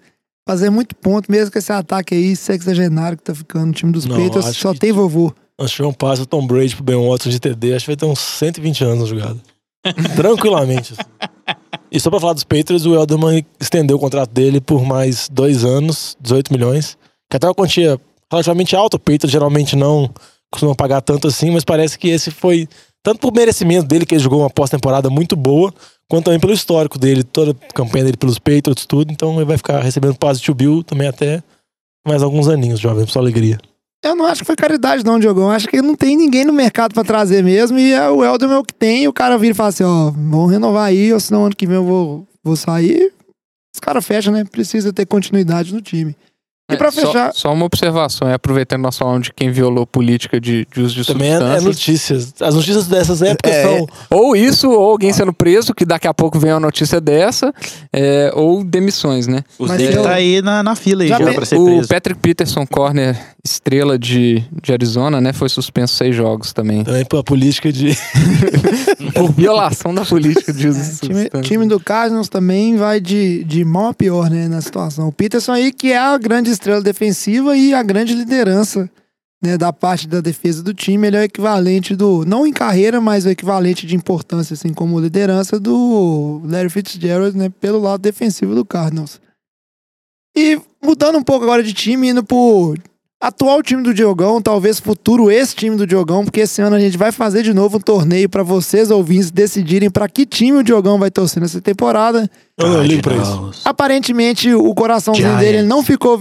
fazer 0.49 0.71
muito 0.71 0.95
ponto, 0.95 1.31
mesmo 1.31 1.51
com 1.53 1.59
esse 1.59 1.73
ataque 1.73 2.15
aí 2.15 2.37
sexagenário 2.37 3.17
que 3.19 3.25
tá 3.25 3.35
ficando 3.35 3.67
no 3.67 3.73
time 3.73 3.93
dos 3.93 4.05
Não, 4.07 4.17
Patriots, 4.17 4.47
acho 4.51 4.61
só 4.61 4.73
que- 4.73 4.79
tem 4.81 4.93
vovô. 4.93 5.33
Nós 5.59 5.71
tivemos 5.71 5.95
um 5.95 5.97
passe 5.97 6.21
do 6.21 6.27
Tom 6.27 6.47
Brady 6.47 6.75
pro 6.75 6.85
Ben 6.85 6.97
Watson 6.97 7.31
de 7.31 7.41
TD, 7.41 7.75
acho 7.75 7.85
que 7.87 7.91
vai 7.91 7.97
ter 7.97 8.05
uns 8.07 8.19
120 8.19 8.85
anos 8.85 9.01
na 9.01 9.07
jogada. 9.07 9.41
Tranquilamente. 10.15 10.93
assim. 10.95 11.03
E 11.91 12.01
só 12.01 12.11
pra 12.11 12.21
falar 12.21 12.33
dos 12.33 12.45
Patriots, 12.45 12.85
o 12.85 12.95
Elderman 12.95 13.45
estendeu 13.61 13.97
o 13.97 14.01
contrato 14.01 14.31
dele 14.31 14.61
por 14.61 14.85
mais 14.85 15.29
dois 15.31 15.65
anos, 15.65 16.17
18 16.21 16.53
milhões. 16.53 16.99
Que 17.31 17.37
até 17.37 17.47
uma 17.47 17.55
quantia 17.55 18.01
relativamente 18.31 18.75
alta, 18.75 18.97
o 18.97 19.01
Patriots 19.01 19.31
geralmente 19.31 19.77
não 19.77 20.11
costuma 20.51 20.75
pagar 20.75 21.01
tanto 21.01 21.29
assim, 21.29 21.51
mas 21.51 21.65
parece 21.65 21.99
que 21.99 22.09
esse 22.09 22.31
foi 22.31 22.69
tanto 23.03 23.21
por 23.21 23.33
merecimento 23.33 23.87
dele, 23.87 24.05
que 24.05 24.15
ele 24.15 24.23
jogou 24.23 24.41
uma 24.41 24.51
pós-temporada 24.51 25.09
muito 25.09 25.37
boa, 25.37 25.73
quanto 26.09 26.25
também 26.25 26.41
pelo 26.41 26.53
histórico 26.53 26.99
dele, 26.99 27.23
toda 27.23 27.53
a 27.53 27.73
campanha 27.73 28.05
dele 28.05 28.17
pelos 28.17 28.39
Patriots, 28.39 28.85
tudo. 28.85 29.13
Então 29.13 29.37
ele 29.37 29.45
vai 29.45 29.57
ficar 29.57 29.81
recebendo 29.81 30.17
de 30.19 30.55
Bill 30.55 30.83
também 30.83 31.07
até 31.07 31.43
mais 32.07 32.23
alguns 32.23 32.49
aninhos, 32.49 32.81
jovem, 32.81 33.07
sua 33.07 33.23
alegria. 33.23 33.59
Eu 34.07 34.15
não 34.15 34.25
acho 34.25 34.43
que 34.43 34.47
foi 34.47 34.55
caridade 34.55 35.05
não, 35.05 35.19
Diogão, 35.19 35.51
acho 35.51 35.67
que 35.67 35.83
não 35.83 35.97
tem 35.97 36.17
ninguém 36.17 36.45
no 36.45 36.53
mercado 36.53 36.95
pra 36.95 37.03
trazer 37.03 37.43
mesmo, 37.43 37.77
e 37.77 37.93
é 37.93 38.09
o 38.09 38.25
é 38.25 38.63
que 38.65 38.73
tem, 38.73 39.09
o 39.09 39.13
cara 39.13 39.37
vira 39.37 39.51
e 39.51 39.55
fala 39.55 39.71
assim, 39.71 39.83
ó, 39.83 40.13
vamos 40.13 40.53
renovar 40.53 40.85
aí, 40.85 41.13
ou 41.13 41.19
senão 41.19 41.45
ano 41.45 41.57
que 41.57 41.67
vem 41.67 41.75
eu 41.75 41.85
vou, 41.85 42.29
vou 42.43 42.55
sair, 42.55 43.13
os 43.75 43.81
caras 43.81 44.07
fecham, 44.07 44.33
né? 44.33 44.45
Precisa 44.45 44.93
ter 44.93 45.07
continuidade 45.07 45.75
no 45.75 45.83
time. 45.83 46.17
E 46.69 46.75
É, 46.75 46.77
pra 46.77 46.91
só- 46.91 47.01
fechar, 47.07 47.33
Só, 47.33 47.53
uma 47.53 47.65
observação, 47.65 48.29
é 48.29 48.35
aproveitando 48.35 48.83
nós 48.83 48.99
falando 48.99 49.23
de 49.23 49.33
quem 49.33 49.53
violou 49.53 49.87
política 49.87 50.41
de, 50.41 50.67
de 50.75 50.81
uso 50.81 50.97
de 50.97 51.07
Também 51.07 51.29
é, 51.31 51.35
é 51.35 51.39
substâncias. 51.39 51.65
notícias. 51.65 52.35
As 52.41 52.55
notícias 52.57 52.87
dessas 52.89 53.23
épocas 53.23 53.53
É. 53.55 53.63
são. 53.63 53.87
Ou 54.11 54.35
isso, 54.35 54.69
ou 54.69 54.91
alguém 54.91 55.13
sendo 55.13 55.33
preso, 55.33 55.73
que 55.73 55.85
daqui 55.85 56.09
a 56.09 56.15
pouco 56.15 56.41
vem 56.41 56.51
uma 56.53 56.59
notícia 56.59 57.01
dessa, 57.01 57.55
é, 57.93 58.33
ou 58.35 58.65
demissões, 58.65 59.29
né? 59.29 59.45
O 59.61 59.69
Mas 59.69 59.81
eu- 59.81 60.03
tá 60.03 60.15
aí 60.15 60.43
na, 60.43 60.61
na 60.65 60.75
fila 60.75 61.05
aí 61.05 61.09
Já 61.09 61.19
já, 61.21 61.33
pra 61.35 61.47
ser 61.47 61.57
O 61.57 61.65
preso. 61.67 61.89
Patrick 61.89 62.21
Peterson, 62.21 62.67
corner 62.67 63.17
estrela 63.45 63.97
de, 63.97 64.43
de 64.61 64.73
Arizona, 64.73 65.21
né? 65.21 65.33
Foi 65.33 65.49
suspenso 65.49 65.95
seis 65.95 66.17
jogos 66.17 66.53
também. 66.53 66.83
Também 66.83 67.05
pela 67.05 67.23
política 67.23 67.73
de. 67.73 67.97
Por 69.15 69.31
violação 69.33 69.95
da 69.95 70.05
política 70.05 70.53
de 70.53 70.67
uso 70.69 70.81
de 70.81 70.85
É, 70.87 70.91
time, 70.99 71.15
substâncias. 71.15 71.47
time 71.47 71.67
do 71.69 71.79
Cardinals 71.79 72.29
também 72.29 72.77
vai 72.77 73.01
de, 73.01 73.45
de 73.45 73.65
mal 73.65 73.89
a 73.91 73.95
pior, 73.95 74.29
né, 74.29 74.49
na 74.49 74.61
situação. 74.61 75.07
O 75.07 75.13
Peterson 75.13 75.53
aí, 75.53 75.73
que 75.73 75.93
é 75.93 75.99
a 75.99 76.19
grande 76.19 76.51
estrela 76.57 76.83
defensiva 76.83 77.57
e 77.57 77.73
a 77.73 77.83
grande 77.83 78.15
liderança, 78.15 78.91
né, 79.43 79.57
da 79.57 79.73
parte 79.73 80.09
da 80.09 80.21
defesa 80.21 80.63
do 80.63 80.75
time. 80.75 81.07
Ele 81.07 81.17
é 81.17 81.21
o 81.21 81.25
equivalente 81.25 81.95
do, 81.95 82.25
não 82.25 82.47
em 82.47 82.53
carreira, 82.53 83.01
mas 83.01 83.25
o 83.25 83.31
equivalente 83.31 83.87
de 83.87 83.95
importância, 83.95 84.55
assim, 84.55 84.73
como 84.73 85.01
liderança 85.01 85.61
do 85.61 86.41
Larry 86.45 86.71
Fitzgerald, 86.71 87.37
né, 87.37 87.49
pelo 87.61 87.81
lado 87.81 88.01
defensivo 88.01 88.55
do 88.55 88.65
Cardinals. 88.65 89.21
E 90.37 90.61
mudando 90.83 91.19
um 91.19 91.23
pouco 91.23 91.45
agora 91.45 91.63
de 91.63 91.73
time, 91.73 92.11
indo 92.11 92.25
pro 92.25 92.75
atual 93.21 93.63
time 93.63 93.83
do 93.83 93.95
Diogão, 93.95 94.41
talvez 94.41 94.79
futuro 94.79 95.31
esse 95.31 95.55
time 95.55 95.77
do 95.77 95.87
Diogão, 95.87 96.25
porque 96.25 96.41
esse 96.41 96.61
ano 96.61 96.77
a 96.77 96.81
gente 96.81 96.97
vai 96.99 97.11
fazer 97.11 97.43
de 97.43 97.53
novo 97.53 97.79
um 97.79 97.81
torneio 97.81 98.29
pra 98.29 98.43
vocês 98.43 98.91
ouvintes 98.91 99.31
decidirem 99.31 99.91
pra 99.91 100.09
que 100.09 100.27
time 100.27 100.59
o 100.59 100.63
Diogão 100.63 100.99
vai 100.99 101.11
torcer 101.11 101.41
nessa 101.41 101.61
temporada. 101.61 102.31
Eu 102.59 102.69
não 102.69 102.83
ligo 102.83 103.03
pra 103.03 103.17
isso. 103.17 103.63
Aparentemente 103.65 104.53
o 104.55 104.75
coraçãozinho 104.75 105.29
Giants. 105.29 105.45
dele 105.45 105.63
não 105.63 105.83
ficou 105.83 106.19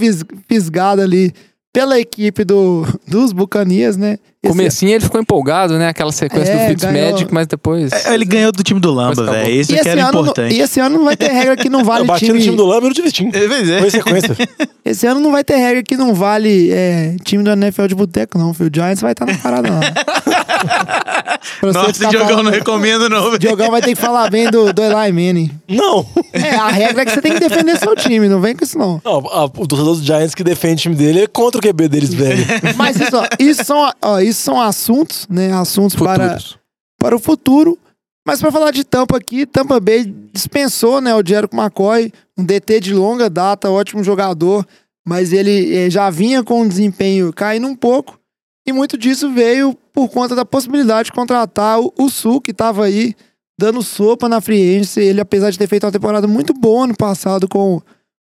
fisgado 0.48 1.02
ali 1.02 1.34
pela 1.74 2.00
equipe 2.00 2.46
do, 2.46 2.86
dos 3.06 3.34
Bucanias, 3.34 3.98
né? 3.98 4.18
Esse- 4.46 4.58
Comecinho 4.58 4.92
ele 4.92 5.04
ficou 5.04 5.20
empolgado, 5.22 5.78
né? 5.78 5.88
Aquela 5.90 6.12
sequência 6.12 6.52
É, 6.52 6.66
do 6.66 6.70
Fitzmagic, 6.70 7.02
ganhou- 7.16 7.28
mas 7.32 7.48
depois. 7.48 7.92
É, 7.92 8.14
Ele 8.14 8.26
ganhou 8.26 8.52
do 8.52 8.64
time 8.64 8.80
do 8.80 8.92
Lamba, 8.94 9.14
acabou. 9.24 9.34
velho. 9.34 9.50
Isso 9.62 9.74
que 9.74 9.80
esse 9.80 9.90
era 9.90 10.04
ano, 10.04 10.12
não- 10.14 10.22
importante. 10.22 10.56
e 10.56 10.62
esse 10.62 10.80
ano 10.80 10.98
não 10.98 11.06
vai 11.06 11.18
ter 11.18 11.30
regra 11.32 11.56
que 11.58 11.70
não 11.70 11.80
Eu 11.86 11.86
vale 11.86 12.06
bati 12.06 12.26
time, 12.26 12.38
no 12.40 12.44
time 12.44 12.58
do 12.58 12.66
Lama 12.66 12.86
e 12.86 12.90
no 12.90 12.94
time 12.96 13.08
Vitinho. 13.08 13.32
É, 13.34 13.44
é. 13.78 13.80
Foi 13.80 13.90
sequência. 13.92 14.36
Esse 14.86 15.08
ano 15.08 15.20
não 15.20 15.32
vai 15.32 15.44
ter 15.44 15.56
regra 15.56 15.82
que 15.82 15.98
não 15.98 16.14
vale 16.14 16.70
é, 16.72 17.16
time 17.24 17.44
do 17.44 17.50
NFL 17.50 17.88
de 17.88 17.96
boteco, 17.96 18.38
não, 18.38 18.54
filho. 18.54 18.70
O 18.72 18.76
Giants 18.76 19.02
vai 19.02 19.14
estar 19.14 19.26
na 19.26 19.34
parada 19.36 19.68
você 21.62 21.72
Nossa, 21.78 21.90
o 21.90 22.10
Diogão 22.10 22.28
falando- 22.28 22.44
não 22.46 22.52
recomendo, 22.52 23.10
não, 23.10 23.32
O. 23.34 23.38
Diogão 23.40 23.72
vai 23.72 23.82
ter 23.82 23.96
que 23.96 24.02
falar 24.02 24.30
bem 24.30 24.50
do, 24.50 24.72
do 24.74 24.82
Eli 24.84 25.12
Manning. 25.12 25.52
Não. 25.68 26.06
É, 26.34 26.56
a 26.56 26.68
regra 26.68 27.02
é 27.02 27.06
que 27.06 27.12
você 27.12 27.22
tem 27.22 27.34
que 27.34 27.40
defender 27.40 27.78
seu 27.78 27.96
time, 27.96 28.28
não 28.30 28.40
vem 28.42 28.56
com 28.56 28.64
isso 28.64 28.78
não. 28.78 29.02
Não, 29.04 29.18
a- 29.28 29.46
o 29.46 29.68
torcedor 29.68 29.96
do 29.96 30.04
Giants 30.04 30.36
que 30.36 30.44
defende 30.44 30.76
o 30.76 30.82
time 30.84 30.96
dele 30.96 31.24
é 31.24 31.28
contra 31.28 31.60
o 31.60 31.62
QB 31.62 31.88
deles, 31.88 32.14
velho. 32.14 32.46
Mas 32.76 33.00
isso, 33.00 33.16
ó, 33.18 33.26
isso, 33.40 33.64
são, 33.64 33.92
ó, 34.02 34.20
isso 34.20 34.35
são 34.38 34.60
assuntos, 34.60 35.28
né? 35.30 35.52
Assuntos 35.54 35.96
para, 35.96 36.30
Futuros. 36.30 36.60
para 37.00 37.16
o 37.16 37.20
futuro. 37.20 37.80
Mas 38.28 38.42
para 38.42 38.52
falar 38.52 38.72
de 38.72 38.84
Tampa 38.84 39.18
aqui, 39.18 39.46
Tampa 39.46 39.80
Bay 39.80 40.04
dispensou, 40.34 41.00
né, 41.00 41.14
o 41.14 41.22
Jericho 41.24 41.56
McCoy, 41.56 42.12
um 42.36 42.44
DT 42.44 42.80
de 42.80 42.94
longa 42.94 43.30
data, 43.30 43.70
ótimo 43.70 44.04
jogador, 44.04 44.66
mas 45.08 45.32
ele 45.32 45.76
eh, 45.76 45.90
já 45.92 46.10
vinha 46.10 46.44
com 46.44 46.64
um 46.64 46.68
desempenho 46.68 47.32
caindo 47.32 47.68
um 47.68 47.76
pouco, 47.76 48.20
e 48.66 48.74
muito 48.74 48.98
disso 48.98 49.32
veio 49.32 49.78
por 49.94 50.10
conta 50.10 50.36
da 50.36 50.44
possibilidade 50.44 51.08
de 51.08 51.12
contratar 51.12 51.80
o, 51.80 51.94
o 52.00 52.10
Sul, 52.10 52.42
que 52.42 52.50
estava 52.50 52.86
aí 52.86 53.14
dando 53.60 53.84
sopa 53.84 54.28
na 54.28 54.42
free 54.42 54.76
agency. 54.76 55.02
Ele, 55.02 55.22
apesar 55.22 55.52
de 55.52 55.58
ter 55.58 55.68
feito 55.68 55.86
uma 55.86 55.92
temporada 55.92 56.28
muito 56.28 56.54
boa 56.54 56.86
ano 56.86 56.96
passado 56.96 57.48
com, 57.48 57.80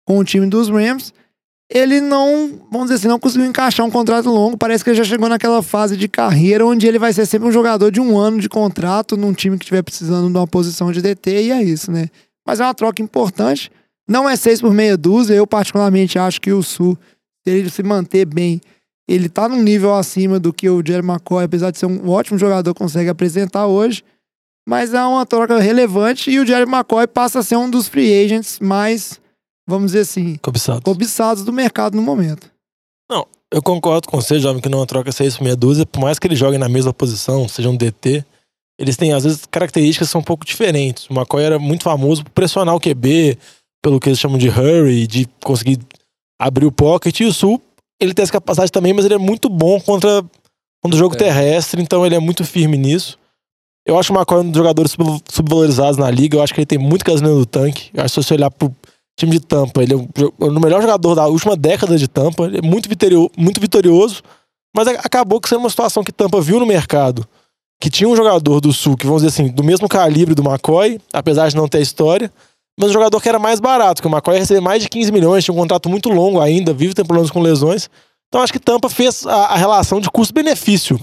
com 0.05 0.17
o 0.17 0.23
time 0.23 0.47
dos 0.47 0.67
Rams, 0.67 1.13
ele 1.73 2.01
não, 2.01 2.59
vamos 2.69 2.87
dizer 2.87 2.95
assim, 2.95 3.07
não 3.07 3.19
conseguiu 3.19 3.47
encaixar 3.47 3.85
um 3.85 3.89
contrato 3.89 4.29
longo. 4.29 4.57
Parece 4.57 4.83
que 4.83 4.89
ele 4.89 4.97
já 4.97 5.05
chegou 5.05 5.29
naquela 5.29 5.63
fase 5.63 5.95
de 5.95 6.09
carreira 6.09 6.65
onde 6.65 6.85
ele 6.85 6.99
vai 6.99 7.13
ser 7.13 7.25
sempre 7.25 7.47
um 7.47 7.51
jogador 7.51 7.89
de 7.89 8.01
um 8.01 8.17
ano 8.17 8.39
de 8.39 8.49
contrato 8.49 9.15
num 9.15 9.31
time 9.31 9.57
que 9.57 9.63
estiver 9.63 9.81
precisando 9.81 10.29
de 10.29 10.37
uma 10.37 10.45
posição 10.45 10.91
de 10.91 11.01
DT, 11.01 11.43
e 11.45 11.51
é 11.51 11.63
isso, 11.63 11.89
né? 11.89 12.09
Mas 12.45 12.59
é 12.59 12.65
uma 12.65 12.73
troca 12.73 13.01
importante. 13.01 13.71
Não 14.05 14.27
é 14.27 14.35
seis 14.35 14.59
por 14.59 14.73
meia 14.73 14.97
dúzia. 14.97 15.33
Eu, 15.33 15.47
particularmente, 15.47 16.19
acho 16.19 16.41
que 16.41 16.51
o 16.51 16.61
Sul, 16.61 16.97
se 17.41 17.53
ele 17.53 17.69
se 17.69 17.81
manter 17.81 18.25
bem, 18.25 18.59
ele 19.07 19.29
tá 19.29 19.47
num 19.47 19.61
nível 19.61 19.95
acima 19.95 20.37
do 20.39 20.51
que 20.51 20.69
o 20.69 20.83
Jerry 20.85 21.07
McCoy, 21.07 21.45
apesar 21.45 21.71
de 21.71 21.77
ser 21.77 21.85
um 21.85 22.09
ótimo 22.09 22.37
jogador, 22.37 22.73
consegue 22.73 23.09
apresentar 23.09 23.67
hoje. 23.67 24.03
Mas 24.67 24.93
é 24.93 25.01
uma 25.03 25.25
troca 25.25 25.57
relevante 25.57 26.29
e 26.29 26.37
o 26.37 26.45
Jerry 26.45 26.69
McCoy 26.69 27.07
passa 27.07 27.39
a 27.39 27.43
ser 27.43 27.55
um 27.55 27.69
dos 27.69 27.87
free 27.87 28.25
agents 28.25 28.59
mais, 28.59 29.20
vamos 29.67 29.91
dizer 29.91 30.01
assim, 30.01 30.35
Cobiçado. 30.37 30.81
cobiçados 30.81 31.43
do 31.43 31.53
mercado 31.53 31.95
no 31.95 32.01
momento. 32.01 32.49
Eu 33.53 33.61
concordo 33.61 34.07
com 34.07 34.15
você, 34.21 34.39
jovem, 34.39 34.61
que 34.61 34.69
não 34.69 34.77
é 34.77 34.81
uma 34.81 34.87
troca 34.87 35.11
6 35.11 35.35
por 35.35 35.43
meia 35.43 35.57
dúzia. 35.57 35.85
Por 35.85 35.99
mais 35.99 36.17
que 36.17 36.25
eles 36.25 36.39
joguem 36.39 36.57
na 36.57 36.69
mesma 36.69 36.93
posição, 36.93 37.49
sejam 37.49 37.75
DT, 37.75 38.23
eles 38.79 38.95
têm, 38.95 39.11
às 39.11 39.25
vezes, 39.25 39.45
características 39.45 40.07
que 40.07 40.11
são 40.13 40.21
um 40.21 40.23
pouco 40.23 40.45
diferentes. 40.45 41.05
O 41.09 41.13
McCoy 41.13 41.43
era 41.43 41.59
muito 41.59 41.83
famoso 41.83 42.23
por 42.23 42.29
pressionar 42.31 42.73
o 42.73 42.79
QB, 42.79 43.37
pelo 43.83 43.99
que 43.99 44.07
eles 44.07 44.19
chamam 44.19 44.37
de 44.37 44.47
hurry, 44.47 45.05
de 45.05 45.27
conseguir 45.43 45.77
abrir 46.41 46.65
o 46.65 46.71
pocket. 46.71 47.19
E 47.19 47.25
o 47.25 47.33
Sul, 47.33 47.61
ele 47.99 48.13
tem 48.13 48.23
essa 48.23 48.31
capacidade 48.31 48.71
também, 48.71 48.93
mas 48.93 49.03
ele 49.03 49.15
é 49.15 49.17
muito 49.17 49.49
bom 49.49 49.81
contra, 49.81 50.23
contra 50.81 50.95
o 50.95 50.97
jogo 50.97 51.15
É. 51.15 51.17
terrestre, 51.17 51.81
então 51.81 52.05
ele 52.05 52.15
é 52.15 52.19
muito 52.19 52.45
firme 52.45 52.77
nisso. 52.77 53.19
Eu 53.85 53.99
acho 53.99 54.13
o 54.13 54.15
McCoy 54.15 54.39
um 54.39 54.49
dos 54.49 54.57
jogadores 54.57 54.93
sub- 54.93 55.21
subvalorizados 55.29 55.97
na 55.97 56.09
liga. 56.09 56.37
Eu 56.37 56.41
acho 56.41 56.53
que 56.53 56.61
ele 56.61 56.65
tem 56.65 56.77
muito 56.79 57.03
gasolina 57.03 57.35
no 57.35 57.45
tanque. 57.45 57.89
Eu 57.93 58.01
acho 58.05 58.15
que 58.15 58.21
se 58.21 58.27
você 58.29 58.33
olhar 58.35 58.49
pro 58.49 58.73
time 59.21 59.31
de 59.31 59.39
Tampa, 59.39 59.81
ele 59.81 59.93
é 59.93 59.95
o 59.95 60.07
o 60.39 60.59
melhor 60.59 60.81
jogador 60.81 61.15
da 61.15 61.27
última 61.27 61.55
década 61.55 61.97
de 61.97 62.07
Tampa. 62.07 62.45
Ele 62.45 62.57
é 62.59 62.61
muito, 62.61 62.87
vitorio- 62.89 63.31
muito 63.37 63.59
vitorioso. 63.61 64.21
Mas 64.75 64.87
acabou 64.87 65.39
que 65.41 65.49
sendo 65.49 65.59
uma 65.59 65.69
situação 65.69 66.03
que 66.03 66.11
Tampa 66.11 66.39
viu 66.41 66.59
no 66.59 66.65
mercado. 66.65 67.27
Que 67.79 67.89
tinha 67.89 68.07
um 68.07 68.15
jogador 68.15 68.61
do 68.61 68.71
Sul, 68.71 68.95
que 68.95 69.05
vamos 69.05 69.23
dizer 69.23 69.33
assim, 69.33 69.51
do 69.51 69.63
mesmo 69.63 69.87
calibre 69.89 70.35
do 70.35 70.43
McCoy, 70.43 70.99
apesar 71.11 71.49
de 71.49 71.55
não 71.55 71.67
ter 71.67 71.81
história. 71.81 72.31
Mas 72.79 72.89
um 72.89 72.93
jogador 72.93 73.19
que 73.19 73.27
era 73.27 73.39
mais 73.39 73.59
barato, 73.59 74.01
que 74.01 74.07
o 74.07 74.11
McCoy 74.11 74.35
ia 74.35 74.39
receber 74.39 74.61
mais 74.61 74.81
de 74.83 74.87
15 74.89 75.11
milhões, 75.11 75.43
tinha 75.43 75.53
um 75.53 75.57
contrato 75.57 75.89
muito 75.89 76.09
longo 76.09 76.39
ainda, 76.39 76.73
vive 76.73 76.93
tendo 76.93 77.07
problemas 77.07 77.31
com 77.31 77.41
lesões. 77.41 77.89
Então 78.27 78.41
acho 78.41 78.53
que 78.53 78.59
Tampa 78.59 78.89
fez 78.89 79.25
a, 79.25 79.47
a 79.47 79.55
relação 79.57 79.99
de 79.99 80.09
custo-benefício 80.09 80.99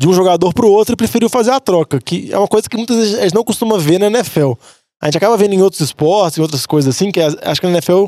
de 0.00 0.08
um 0.08 0.12
jogador 0.12 0.54
pro 0.54 0.70
outro 0.70 0.94
e 0.94 0.96
preferiu 0.96 1.28
fazer 1.28 1.50
a 1.50 1.60
troca, 1.60 2.00
que 2.00 2.32
é 2.32 2.38
uma 2.38 2.46
coisa 2.48 2.68
que 2.68 2.76
muitas 2.76 2.96
vezes 2.96 3.18
a 3.18 3.22
gente 3.24 3.34
não 3.34 3.44
costuma 3.44 3.76
ver 3.78 3.98
na 3.98 4.06
NFL. 4.06 4.52
A 5.00 5.06
gente 5.06 5.16
acaba 5.18 5.36
vendo 5.36 5.54
em 5.54 5.62
outros 5.62 5.80
esportes, 5.80 6.38
em 6.38 6.42
outras 6.42 6.66
coisas 6.66 6.94
assim, 6.94 7.10
que 7.10 7.20
as- 7.20 7.36
acho 7.42 7.60
que 7.60 7.66
na 7.66 7.74
NFL 7.74 8.06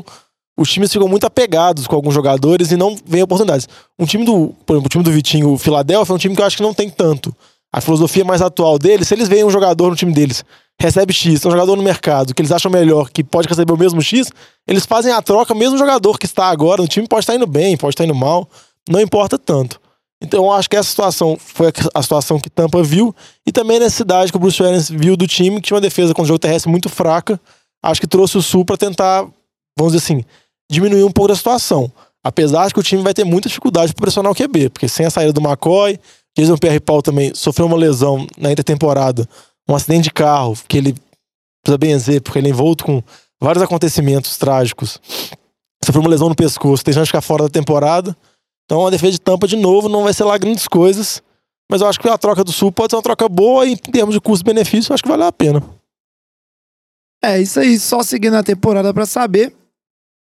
os 0.57 0.69
times 0.71 0.91
ficam 0.91 1.07
muito 1.07 1.25
apegados 1.25 1.87
com 1.87 1.95
alguns 1.95 2.13
jogadores 2.13 2.71
e 2.71 2.77
não 2.77 2.95
vêm 3.05 3.23
oportunidades. 3.23 3.67
Um 3.97 4.05
time 4.05 4.25
do, 4.25 4.53
por 4.65 4.73
exemplo, 4.73 4.87
o 4.87 4.89
time 4.89 5.03
do 5.03 5.11
Vitinho, 5.11 5.53
o 5.53 5.57
Philadelphia, 5.57 6.11
é 6.11 6.15
um 6.15 6.19
time 6.19 6.35
que 6.35 6.41
eu 6.41 6.45
acho 6.45 6.57
que 6.57 6.63
não 6.63 6.73
tem 6.73 6.89
tanto. 6.89 7.33
A 7.73 7.79
filosofia 7.79 8.25
mais 8.25 8.41
atual 8.41 8.77
deles, 8.77 9.07
se 9.07 9.13
eles 9.13 9.29
veem 9.29 9.45
um 9.45 9.49
jogador 9.49 9.89
no 9.89 9.95
time 9.95 10.11
deles, 10.13 10.43
recebe 10.79 11.13
X, 11.13 11.45
é 11.45 11.47
um 11.47 11.51
jogador 11.51 11.77
no 11.77 11.81
mercado, 11.83 12.33
que 12.35 12.41
eles 12.41 12.51
acham 12.51 12.69
melhor, 12.69 13.09
que 13.09 13.23
pode 13.23 13.47
receber 13.47 13.71
o 13.71 13.77
mesmo 13.77 14.01
X, 14.01 14.29
eles 14.67 14.85
fazem 14.85 15.11
a 15.13 15.21
troca, 15.21 15.55
mesmo 15.55 15.77
jogador 15.77 16.19
que 16.19 16.25
está 16.25 16.47
agora 16.47 16.81
no 16.81 16.87
time 16.87 17.07
pode 17.07 17.23
estar 17.23 17.35
indo 17.35 17.47
bem, 17.47 17.77
pode 17.77 17.93
estar 17.93 18.03
indo 18.03 18.13
mal, 18.13 18.47
não 18.89 18.99
importa 18.99 19.37
tanto. 19.39 19.79
Então 20.21 20.45
eu 20.45 20.51
acho 20.51 20.69
que 20.69 20.75
essa 20.75 20.89
situação 20.89 21.35
foi 21.39 21.71
a- 21.95 22.01
situação 22.03 22.39
que 22.39 22.49
Tampa 22.49 22.83
viu 22.83 23.13
e 23.45 23.51
também 23.51 23.77
a 23.77 23.81
necessidade 23.81 24.31
que 24.31 24.37
o 24.37 24.39
Bruce 24.39 24.61
Arians 24.63 24.89
viu 24.89 25.17
do 25.17 25.25
time, 25.27 25.55
que 25.57 25.63
tinha 25.67 25.75
uma 25.75 25.81
defesa 25.81 26.13
com 26.13 26.21
o 26.21 26.25
jogo 26.25 26.37
terrestre 26.39 26.69
muito 26.69 26.89
fraca. 26.89 27.39
Acho 27.83 27.99
que 27.99 28.07
trouxe 28.07 28.37
o 28.37 28.41
Sul 28.41 28.63
para 28.63 28.77
tentar, 28.77 29.21
vamos 29.77 29.93
dizer 29.93 29.97
assim, 30.05 30.23
diminuir 30.71 31.03
um 31.03 31.11
pouco 31.11 31.29
da 31.29 31.35
situação. 31.35 31.91
Apesar 32.23 32.67
de 32.67 32.73
que 32.75 32.79
o 32.79 32.83
time 32.83 33.01
vai 33.01 33.15
ter 33.15 33.23
muita 33.23 33.49
dificuldade 33.49 33.93
para 33.93 34.01
pressionar 34.03 34.31
o 34.31 34.35
QB, 34.35 34.69
porque 34.69 34.87
sem 34.87 35.07
a 35.07 35.09
saída 35.09 35.33
do 35.33 35.41
McCoy, 35.41 35.99
Jason 36.37 36.55
Pierre-Paul 36.55 37.01
também 37.01 37.33
sofreu 37.33 37.65
uma 37.65 37.75
lesão 37.75 38.27
na 38.37 38.51
intertemporada, 38.51 39.27
um 39.67 39.75
acidente 39.75 40.03
de 40.03 40.11
carro, 40.11 40.55
que 40.67 40.77
ele 40.77 40.95
precisa 41.63 41.77
benzer, 41.79 42.21
porque 42.21 42.37
ele 42.37 42.47
é 42.47 42.51
envolto 42.51 42.85
com 42.85 43.01
vários 43.41 43.63
acontecimentos 43.63 44.37
trágicos. 44.37 44.99
Sofreu 45.83 46.01
uma 46.01 46.09
lesão 46.11 46.29
no 46.29 46.35
pescoço, 46.35 46.83
tem 46.83 46.93
chance 46.93 47.05
de 47.05 47.09
ficar 47.09 47.21
fora 47.21 47.43
da 47.43 47.49
temporada. 47.49 48.15
Então 48.71 48.87
a 48.87 48.89
defesa 48.89 49.11
de 49.11 49.19
Tampa, 49.19 49.45
de 49.45 49.57
novo, 49.57 49.89
não 49.89 50.03
vai 50.03 50.13
ser 50.13 50.23
lá 50.23 50.37
grandes 50.37 50.65
coisas. 50.65 51.21
Mas 51.69 51.81
eu 51.81 51.87
acho 51.87 51.99
que 51.99 52.07
a 52.07 52.17
troca 52.17 52.41
do 52.41 52.53
Sul 52.53 52.71
pode 52.71 52.91
ser 52.91 52.95
uma 52.95 53.01
troca 53.01 53.27
boa 53.27 53.65
e 53.65 53.73
em 53.73 53.75
termos 53.75 54.15
de 54.15 54.21
custo-benefício, 54.21 54.93
acho 54.93 55.03
que 55.03 55.09
vale 55.09 55.23
a 55.23 55.31
pena. 55.31 55.61
É, 57.21 57.41
isso 57.41 57.59
aí, 57.59 57.77
só 57.77 58.01
seguindo 58.01 58.37
a 58.37 58.43
temporada 58.43 58.93
pra 58.93 59.05
saber. 59.05 59.53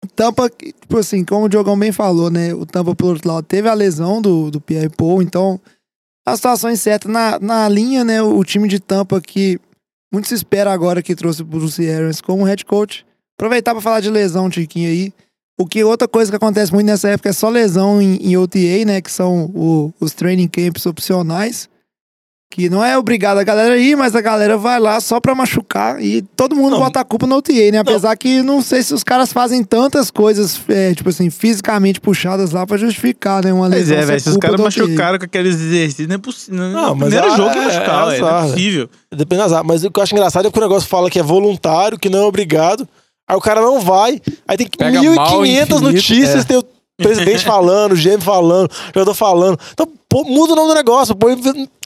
O 0.04 0.08
Tampa, 0.08 0.50
tipo 0.50 0.98
assim, 0.98 1.24
como 1.24 1.46
o 1.46 1.50
Diogão 1.50 1.78
bem 1.78 1.92
falou, 1.92 2.32
né? 2.32 2.56
O 2.56 2.66
Tampa, 2.66 2.96
por 2.96 3.14
outro 3.14 3.30
lado, 3.30 3.46
teve 3.46 3.70
a 3.70 3.74
lesão 3.76 4.20
do, 4.20 4.50
do 4.50 4.60
Pierre 4.60 4.90
Paul, 4.90 5.22
então 5.22 5.62
a 6.26 6.36
situação 6.36 6.72
é 6.72 6.76
certa. 6.76 7.08
Na, 7.08 7.38
na 7.40 7.70
linha, 7.70 8.04
né? 8.04 8.20
O 8.20 8.44
time 8.44 8.68
de 8.68 8.80
Tampa 8.80 9.22
que 9.22 9.60
muito 10.12 10.28
se 10.28 10.34
espera 10.34 10.74
agora 10.74 11.04
que 11.04 11.16
trouxe 11.16 11.44
o 11.44 11.46
Bruce 11.46 11.88
Arians 11.88 12.20
como 12.20 12.46
head 12.46 12.66
coach. 12.66 13.06
Aproveitar 13.38 13.74
pra 13.74 13.82
falar 13.82 14.00
de 14.00 14.10
lesão, 14.10 14.50
Tiquinho 14.50 14.90
aí. 14.90 15.14
O 15.60 15.66
que 15.68 15.84
outra 15.84 16.08
coisa 16.08 16.32
que 16.32 16.36
acontece 16.36 16.74
muito 16.74 16.88
nessa 16.88 17.10
época 17.10 17.30
é 17.30 17.34
só 17.34 17.48
lesão 17.50 18.02
em, 18.02 18.16
em 18.18 18.36
OTA, 18.38 18.86
né? 18.86 19.02
Que 19.02 19.12
são 19.12 19.46
o- 19.54 19.94
os 20.00 20.12
training 20.14 20.48
camps 20.48 20.86
opcionais. 20.86 21.70
Que 22.50 22.70
não 22.70 22.84
é 22.86 22.96
obrigado 22.96 23.40
a 23.40 23.44
galera 23.44 23.76
ir, 23.80 23.96
mas 23.96 24.16
a 24.16 24.22
galera 24.22 24.56
vai 24.58 24.80
lá 24.80 25.00
só 25.02 25.20
pra 25.20 25.34
machucar 25.34 26.00
e 26.04 26.22
todo 26.22 26.56
mundo 26.56 26.74
Não. 26.74 26.80
bota 26.80 27.00
a 27.00 27.04
culpa 27.04 27.26
no 27.26 27.38
OTA, 27.38 27.72
né? 27.72 27.80
Apesar 27.80 28.16
que 28.16 28.44
não 28.44 28.62
sei 28.62 28.84
se 28.84 28.94
os 28.94 29.04
caras 29.04 29.34
fazem 29.34 29.64
tantas 29.64 30.12
coisas, 30.12 30.60
é, 30.70 30.94
tipo 30.94 31.10
assim, 31.10 31.32
fisicamente 31.32 32.00
puxadas 32.00 32.52
lá 32.52 32.66
pra 32.68 32.78
justificar, 32.78 33.44
né? 33.44 33.52
Uma 33.52 33.68
Pois 33.70 33.80
lesão 33.90 33.98
é, 33.98 34.02
ser 34.02 34.06
velho. 34.06 34.20
Se 34.20 34.30
os 34.30 34.38
caras 34.38 34.62
machucaram 34.62 35.18
com 35.18 35.26
aqueles 35.26 35.56
exercícios, 35.56 36.08
não 36.08 36.16
é 36.16 36.20
possível. 36.20 36.60
No 36.60 36.72
Não, 36.74 36.94
mas 36.96 37.10
primeiro 37.10 37.34
é- 37.34 37.38
jogo 37.38 37.56
ia 37.56 37.62
é- 37.62 37.66
machucar, 37.66 37.86
é. 38.14 38.20
Não 38.20 38.28
azar, 38.28 38.38
é 38.38 38.42
velho. 38.42 38.54
possível. 38.54 38.90
Depende 39.16 39.50
das. 39.50 39.64
Mas 39.64 39.84
o 39.84 39.90
que 39.92 40.00
eu 40.00 40.04
acho 40.04 40.14
engraçado 40.14 40.48
é 40.48 40.52
que 40.52 40.58
o 40.58 40.62
negócio 40.62 40.88
fala 40.88 41.10
que 41.10 41.20
é 41.20 41.24
voluntário, 41.24 41.98
que 41.98 42.10
não 42.10 42.20
é 42.20 42.24
obrigado. 42.26 42.88
Aí 43.28 43.36
o 43.38 43.42
cara 43.42 43.62
não 43.62 43.80
vai. 43.80 44.22
Aí 44.48 44.58
tem 44.58 44.68
Pega 44.68 45.00
1.500 45.00 45.16
mal 45.16 45.46
infinito, 45.46 45.80
notícias, 45.80 46.44
é. 46.44 46.48
tem 46.48 46.58
o 46.58 46.66
presidente 46.98 47.44
falando, 47.46 47.94
o 47.94 47.96
GM 47.96 48.22
falando, 48.22 48.70
o 48.70 48.94
jogador 48.94 49.14
falando. 49.14 49.60
Então, 49.74 49.88
pô, 50.10 50.24
muda 50.24 50.54
o 50.54 50.56
nome 50.56 50.70
do 50.70 50.76
negócio, 50.76 51.16
põe, 51.16 51.36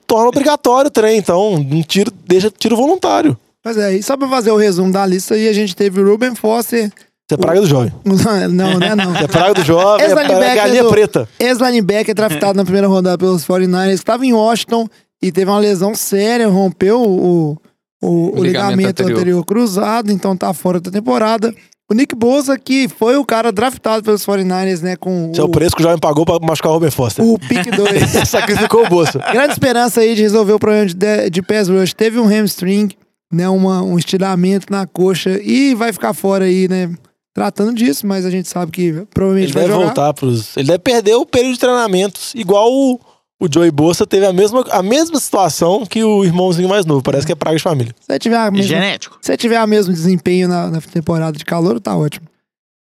torna 0.06 0.30
obrigatório 0.30 0.88
o 0.88 0.92
trem. 0.92 1.18
Então, 1.18 1.64
não 1.64 1.84
tira, 1.84 2.12
deixa 2.26 2.50
tiro 2.52 2.76
voluntário. 2.76 3.38
Pois 3.64 3.78
é, 3.78 3.96
e 3.96 4.04
só 4.04 4.16
pra 4.18 4.28
fazer 4.28 4.52
o 4.52 4.58
resumo 4.58 4.92
da 4.92 5.06
lista 5.06 5.36
aí, 5.36 5.48
a 5.48 5.54
gente 5.54 5.76
teve 5.76 6.02
o 6.02 6.10
Ruben 6.10 6.36
Foster. 6.36 6.86
Isso 6.86 7.34
é 7.34 7.38
praga 7.38 7.60
do 7.60 7.68
jovem. 7.68 7.92
Não, 8.06 8.80
não 8.80 8.82
é 8.88 8.96
não. 8.96 9.14
Isso 9.14 9.24
é 9.26 9.28
praga 9.28 9.54
do 9.56 9.64
jovem, 9.66 10.06
é, 10.06 10.12
é 10.12 10.56
galinha 10.56 10.84
do- 10.84 10.90
preta. 10.90 11.28
Ex-linebacker 11.38 12.16
draftado 12.16 12.56
na 12.56 12.64
primeira 12.64 12.88
rodada 12.88 13.18
pelos 13.18 13.46
49ers, 13.46 13.92
estava 13.96 14.26
em 14.26 14.32
Washington 14.32 14.88
e 15.22 15.30
teve 15.30 15.52
uma 15.52 15.60
lesão 15.60 15.94
séria, 15.94 16.48
rompeu 16.48 17.02
o, 17.02 17.58
o, 18.02 18.40
o 18.40 18.44
ligamento, 18.44 18.46
ligamento 18.46 18.90
anterior. 18.90 19.18
anterior. 19.18 19.46
cruzado, 19.46 20.12
então 20.12 20.36
tá 20.36 20.54
fora 20.54 20.80
da 20.80 20.92
temporada. 20.92 21.54
O 21.90 21.94
Nick 21.94 22.14
Bosa, 22.14 22.60
que 22.60 22.90
foi 22.90 23.16
o 23.16 23.24
cara 23.24 23.50
draftado 23.50 24.04
pelos 24.04 24.26
49ers, 24.26 24.82
né, 24.82 24.98
com 24.98 25.30
Esse 25.32 25.40
é 25.40 25.44
o 25.44 25.48
o, 25.48 25.50
preço 25.50 25.74
que 25.74 25.82
o 25.82 25.84
jovem 25.84 25.98
pagou 25.98 26.26
pra 26.26 26.38
machucar 26.46 26.72
o 26.72 26.76
Ruben 26.76 26.92
Foster. 26.92 27.24
o 27.24 27.40
pick 27.40 27.74
2. 27.74 28.10
Sacrificou 28.28 28.86
o 28.86 28.90
bolso. 28.90 29.18
Grande 29.32 29.54
esperança 29.54 30.02
aí 30.02 30.14
de 30.14 30.22
resolver 30.22 30.52
o 30.52 30.60
problema 30.60 30.86
de, 30.86 30.94
de, 30.94 31.30
de 31.30 31.42
pass 31.42 31.70
rush. 31.70 31.94
Teve 31.94 32.20
um 32.20 32.28
hamstring, 32.28 32.90
né, 33.32 33.48
uma, 33.48 33.82
um 33.82 33.98
estiramento 33.98 34.68
na 34.70 34.86
coxa 34.86 35.40
e 35.42 35.74
vai 35.76 35.94
ficar 35.94 36.14
fora 36.14 36.44
aí, 36.44 36.68
né, 36.68 36.94
tratando 37.34 37.74
disso, 37.74 38.06
mas 38.06 38.26
a 38.26 38.30
gente 38.30 38.50
sabe 38.50 38.70
que 38.70 38.92
provavelmente 39.14 39.52
Ele 39.52 39.54
vai 39.54 39.64
deve 39.64 39.74
jogar. 39.74 39.86
voltar 39.86 40.14
pros. 40.14 40.58
Ele 40.58 40.68
deve 40.68 40.80
perder 40.80 41.16
o 41.16 41.26
período 41.26 41.54
de 41.54 41.60
treinamentos, 41.60 42.34
igual 42.36 42.70
o, 42.70 43.00
o 43.40 43.48
Joey 43.52 43.70
Bolsa 43.72 44.06
teve 44.08 44.26
a 44.26 44.34
mesma, 44.34 44.66
a 44.72 44.82
mesma 44.82 45.20
situação 45.20 45.86
que 45.86 46.04
o 46.04 46.24
irmãozinho 46.24 46.68
mais 46.70 46.86
novo. 46.86 47.02
Parece 47.04 47.26
que 47.26 47.32
é 47.32 47.36
praga 47.36 47.58
de 47.58 47.64
família. 47.64 47.94
Se 48.00 48.06
você 48.08 48.20
tiver 48.20 48.38
a 48.38 48.50
mesma 48.52 48.68
Genético. 48.68 49.18
Se 49.22 49.38
tiver 49.38 49.64
o 49.64 49.68
mesmo 49.68 49.94
desempenho 49.94 50.48
na, 50.48 50.70
na 50.70 50.82
temporada 50.82 51.38
de 51.38 51.46
calor, 51.46 51.80
tá 51.80 51.96
ótimo. 51.96 52.26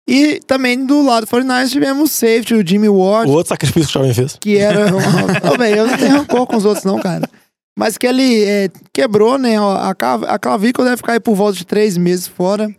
E 0.09 0.39
também 0.47 0.87
do 0.87 1.05
lado 1.05 1.27
do 1.27 1.31
49ers 1.31 1.71
tivemos 1.71 2.11
o 2.11 2.13
safety, 2.15 2.55
o 2.55 2.65
Jimmy 2.65 2.89
O 2.89 2.99
Ward, 2.99 3.29
outro 3.31 3.49
sacrifício 3.49 3.89
que 3.91 3.99
o 3.99 4.01
jovem 4.03 4.15
fez. 4.15 4.37
que 4.41 4.57
era. 4.57 4.87
Ô, 5.53 5.59
velho, 5.59 5.79
eu 5.79 5.87
não 5.89 5.99
tenho 5.99 6.13
rancor 6.19 6.47
com 6.47 6.57
os 6.57 6.65
outros, 6.65 6.85
não, 6.85 7.01
cara. 7.01 7.29
Mas 7.77 7.99
que 7.99 8.07
ele 8.07 8.45
é, 8.45 8.71
quebrou, 8.93 9.37
né? 9.37 9.57
A, 9.59 9.93
cav- 9.97 10.25
a 10.29 10.39
clavícula 10.39 10.87
deve 10.87 10.99
ficar 10.99 11.15
aí 11.15 11.21
por 11.21 11.35
volta 11.35 11.59
de 11.59 11.67
três 11.67 11.97
meses 11.97 12.27
fora. 12.29 12.73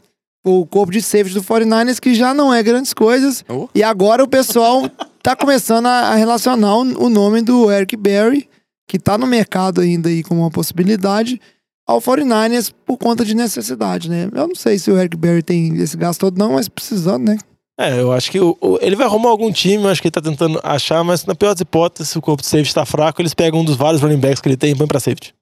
O 0.50 0.66
corpo 0.66 0.92
de 0.94 1.02
safety 1.02 1.34
do 1.34 1.44
49ers, 1.44 2.00
que 2.00 2.14
já 2.16 2.34
não 2.34 2.54
é 2.54 2.64
grandes 2.64 2.94
coisas. 2.94 3.44
Oh. 3.50 3.68
E 3.76 3.84
agora 3.84 4.24
o 4.24 4.28
pessoal 4.28 4.90
tá 5.22 5.36
começando 5.36 5.88
a, 5.88 6.16
relacionar 6.16 6.76
o, 6.78 7.10
nome 7.10 7.42
do 7.42 7.70
Eric 7.72 7.98
Berry, 7.98 8.48
que 8.88 8.98
tá 8.98 9.18
no 9.18 9.28
mercado 9.28 9.82
ainda 9.82 10.08
aí 10.10 10.24
como 10.24 10.42
uma 10.42 10.50
possibilidade, 10.52 11.42
ao 11.86 12.02
49ers 12.02 12.72
por 12.86 12.98
conta 12.98 13.26
de 13.26 13.36
necessidade, 13.36 14.10
né? 14.10 14.30
Eu 14.34 14.48
não 14.48 14.56
sei 14.56 14.78
se 14.80 14.90
o 14.90 14.98
Eric 14.98 15.18
Berry 15.18 15.44
tem 15.44 15.76
esse 15.82 15.98
gasto 15.98 16.22
todo, 16.22 16.38
não, 16.38 16.54
mas 16.54 16.68
precisando, 16.70 17.26
né? 17.26 17.38
É, 17.80 18.00
eu 18.00 18.12
acho 18.12 18.32
que 18.32 18.40
o- 18.40 18.58
o- 18.60 18.80
ele 18.82 18.96
vai 18.96 19.06
arrumar 19.06 19.30
algum 19.30 19.52
time, 19.52 19.84
eu 19.84 19.90
acho 19.90 20.02
que 20.02 20.08
ele 20.08 20.12
tá 20.14 20.22
tentando 20.22 20.60
achar, 20.64 21.04
mas 21.04 21.26
na 21.26 21.36
pior 21.36 21.54
das 21.54 21.62
hipóteses, 21.62 22.10
se 22.12 22.18
o 22.18 22.22
corpo 22.22 22.42
de 22.42 22.48
safety 22.48 22.74
tá 22.74 22.86
fraco, 22.86 23.22
eles 23.22 23.34
pegam 23.34 23.60
um 23.60 23.66
dos 23.66 23.76
vários 23.76 24.02
running 24.02 24.18
backs 24.18 24.42
que 24.42 24.48
ele 24.50 24.58
tem 24.58 24.72
e 24.72 24.76
põem 24.76 24.88
pra 24.88 25.00
safety. 25.00 25.34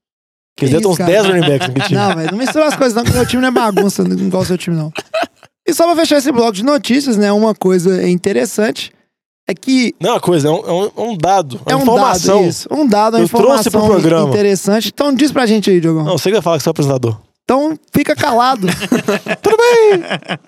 Porque 0.56 0.66
Que 0.66 0.66
eles 0.66 0.72
devem 0.72 0.82
ter 0.82 0.88
uns 0.88 0.94
isso, 0.94 0.98
cara? 0.98 1.12
10 1.12 1.26
running 1.26 1.42
backs 1.50 1.68
naquele 1.68 1.86
time. 1.88 2.00
Não, 2.00 2.16
velho, 2.16 2.32
não 2.32 2.38
mistura 2.38 2.66
as 2.68 2.76
coisas 2.76 2.94
não, 2.96 3.04
que 3.04 3.12
meu 3.12 3.26
time 3.26 3.42
não 3.42 3.50
é 3.50 3.52
bagunça 3.52 4.04
igual 4.04 4.42
o 4.44 4.46
seu 4.46 4.58
time, 4.58 4.76
não. 4.78 4.92
E 5.68 5.74
só 5.74 5.86
pra 5.86 5.96
fechar 5.96 6.18
esse 6.18 6.32
bloco 6.32 6.54
de 6.54 6.64
notícias, 6.64 7.18
né? 7.18 7.32
Uma 7.32 7.54
coisa 7.54 8.08
interessante 8.08 8.94
é 9.48 9.54
que 9.54 9.94
Não 10.00 10.12
é 10.12 10.14
uma 10.14 10.20
coisa, 10.22 10.48
é 10.48 10.52
um, 10.52 10.66
é 10.66 11.02
um- 11.02 11.14
é 11.14 11.18
dado, 11.18 11.60
é 11.66 11.72
é 11.72 11.76
uma 11.76 11.80
um 11.80 11.84
informação. 11.84 12.38
dado 12.40 12.50
isso. 12.50 12.68
Um 12.72 12.88
dado, 12.88 13.14
uma 13.18 13.24
Eu 13.24 13.28
trouxe 13.30 13.70
pro 13.70 13.80
informação 13.80 13.88
programa. 13.88 14.30
interessante. 14.30 14.92
Então 14.94 15.14
diz 15.14 15.32
pra 15.32 15.46
gente 15.46 15.70
aí, 15.70 15.82
Diogão. 15.82 16.06
Não, 16.06 16.18
você 16.18 16.30
que 16.30 16.34
vai 16.36 16.42
falar 16.42 16.58
que 16.58 16.64
você 16.64 16.70
é 16.70 16.72
o 16.72 16.72
apresentador. 16.72 17.18
Então 17.44 17.78
fica 17.94 18.16
calado. 18.16 18.68
Tudo 19.42 19.58
bem. 19.58 20.02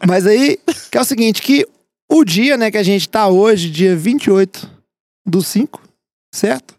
Mas 0.07 0.25
aí, 0.25 0.57
que 0.91 0.97
é 0.97 1.01
o 1.01 1.05
seguinte, 1.05 1.41
que 1.41 1.65
o 2.09 2.23
dia, 2.23 2.55
né, 2.57 2.71
que 2.71 2.77
a 2.77 2.83
gente 2.83 3.07
tá 3.09 3.27
hoje, 3.27 3.69
dia 3.69 3.95
28 3.95 4.69
do 5.27 5.41
5, 5.43 5.81
certo? 6.33 6.73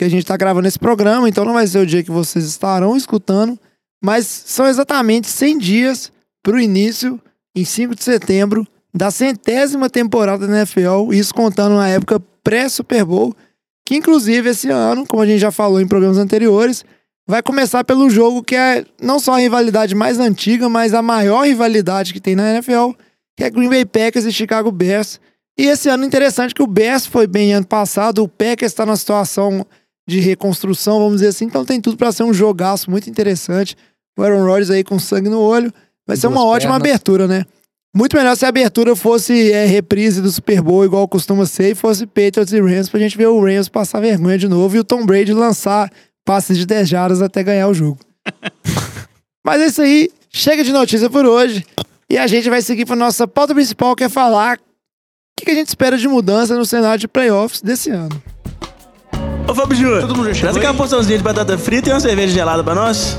Que 0.00 0.04
a 0.06 0.08
gente 0.08 0.24
tá 0.24 0.34
gravando 0.34 0.66
esse 0.66 0.78
programa, 0.78 1.28
então 1.28 1.44
não 1.44 1.52
vai 1.52 1.66
ser 1.66 1.78
o 1.78 1.84
dia 1.84 2.02
que 2.02 2.10
vocês 2.10 2.46
estarão 2.46 2.96
escutando, 2.96 3.60
mas 4.02 4.24
são 4.24 4.66
exatamente 4.66 5.28
100 5.28 5.58
dias 5.58 6.10
pro 6.42 6.58
início, 6.58 7.20
em 7.54 7.66
5 7.66 7.94
de 7.94 8.02
setembro, 8.02 8.66
da 8.94 9.10
centésima 9.10 9.90
temporada 9.90 10.46
da 10.46 10.56
NFL, 10.56 11.12
isso 11.12 11.34
contando 11.34 11.74
na 11.74 11.86
época 11.86 12.18
pré-Super 12.42 13.04
Bowl, 13.04 13.36
que 13.84 13.94
inclusive 13.94 14.48
esse 14.48 14.70
ano, 14.70 15.06
como 15.06 15.22
a 15.22 15.26
gente 15.26 15.38
já 15.38 15.50
falou 15.50 15.78
em 15.78 15.86
programas 15.86 16.16
anteriores, 16.16 16.82
vai 17.28 17.42
começar 17.42 17.84
pelo 17.84 18.08
jogo 18.08 18.42
que 18.42 18.56
é 18.56 18.86
não 19.02 19.20
só 19.20 19.34
a 19.34 19.38
rivalidade 19.40 19.94
mais 19.94 20.18
antiga, 20.18 20.66
mas 20.66 20.94
a 20.94 21.02
maior 21.02 21.44
rivalidade 21.44 22.14
que 22.14 22.20
tem 22.22 22.34
na 22.34 22.54
NFL, 22.54 22.92
que 23.36 23.44
é 23.44 23.50
Green 23.50 23.68
Bay 23.68 23.84
Packers 23.84 24.24
e 24.24 24.32
Chicago 24.32 24.72
Bears. 24.72 25.20
E 25.58 25.66
esse 25.66 25.90
ano 25.90 26.06
interessante 26.06 26.54
que 26.54 26.62
o 26.62 26.66
Bears 26.66 27.04
foi 27.04 27.26
bem 27.26 27.52
ano 27.52 27.66
passado, 27.66 28.22
o 28.22 28.28
Packers 28.28 28.72
está 28.72 28.86
numa 28.86 28.96
situação 28.96 29.66
de 30.10 30.20
reconstrução, 30.20 30.98
vamos 30.98 31.16
dizer 31.16 31.28
assim, 31.28 31.44
então 31.44 31.64
tem 31.64 31.80
tudo 31.80 31.96
para 31.96 32.12
ser 32.12 32.24
um 32.24 32.34
jogaço 32.34 32.90
muito 32.90 33.08
interessante. 33.08 33.76
O 34.18 34.22
Aaron 34.22 34.44
Rodgers 34.44 34.70
aí 34.70 34.84
com 34.84 34.98
sangue 34.98 35.28
no 35.28 35.40
olho, 35.40 35.72
vai 36.06 36.16
ser 36.16 36.26
uma 36.26 36.44
ótima 36.44 36.74
pernas. 36.74 36.90
abertura, 36.90 37.26
né? 37.26 37.44
Muito 37.94 38.16
melhor 38.16 38.36
se 38.36 38.44
a 38.44 38.48
abertura 38.48 38.94
fosse 38.94 39.50
é, 39.50 39.64
reprise 39.66 40.20
do 40.20 40.30
Super 40.30 40.60
Bowl, 40.60 40.84
igual 40.84 41.08
costuma 41.08 41.46
ser, 41.46 41.72
e 41.72 41.74
fosse 41.74 42.06
Patriots 42.06 42.52
e 42.52 42.60
Rams, 42.60 42.88
pra 42.88 43.00
gente 43.00 43.16
ver 43.16 43.26
o 43.26 43.40
Rams 43.40 43.68
passar 43.68 44.00
vergonha 44.00 44.38
de 44.38 44.48
novo 44.48 44.76
e 44.76 44.78
o 44.78 44.84
Tom 44.84 45.04
Brady 45.04 45.32
lançar 45.32 45.90
passes 46.24 46.56
de 46.56 46.66
10 46.66 46.88
jardas 46.88 47.22
até 47.22 47.42
ganhar 47.42 47.68
o 47.68 47.74
jogo. 47.74 47.98
Mas 49.44 49.60
é 49.60 49.66
isso 49.66 49.82
aí, 49.82 50.10
chega 50.28 50.62
de 50.62 50.72
notícia 50.72 51.10
por 51.10 51.24
hoje. 51.24 51.64
E 52.08 52.18
a 52.18 52.26
gente 52.26 52.48
vai 52.50 52.62
seguir 52.62 52.86
para 52.86 52.96
nossa 52.96 53.26
pauta 53.26 53.54
principal, 53.54 53.96
que 53.96 54.04
é 54.04 54.08
falar 54.08 54.58
o 54.58 54.60
que, 55.36 55.46
que 55.46 55.50
a 55.50 55.54
gente 55.54 55.68
espera 55.68 55.96
de 55.96 56.06
mudança 56.06 56.56
no 56.56 56.66
cenário 56.66 57.00
de 57.00 57.08
playoffs 57.08 57.62
desse 57.62 57.90
ano. 57.90 58.22
Ô, 59.50 59.54
Fábio 59.54 59.76
Júnior, 59.76 60.00
Todo 60.02 60.14
mundo 60.16 60.28
já 60.28 60.34
chegou 60.34 60.40
traz 60.52 60.56
aqui 60.56 60.66
aí? 60.66 60.72
uma 60.72 60.76
porçãozinha 60.78 61.18
de 61.18 61.24
batata 61.24 61.58
frita 61.58 61.88
e 61.88 61.92
uma 61.92 61.98
cerveja 62.00 62.32
gelada 62.32 62.62
pra 62.62 62.72
nós. 62.74 63.16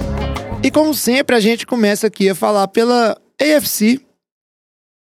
E 0.64 0.72
como 0.72 0.94
sempre, 0.94 1.36
a 1.36 1.40
gente 1.42 1.66
começa 1.68 2.08
aqui 2.08 2.30
a 2.30 2.36
falar 2.36 2.68
pela 2.70 3.18
AFC. 3.40 4.00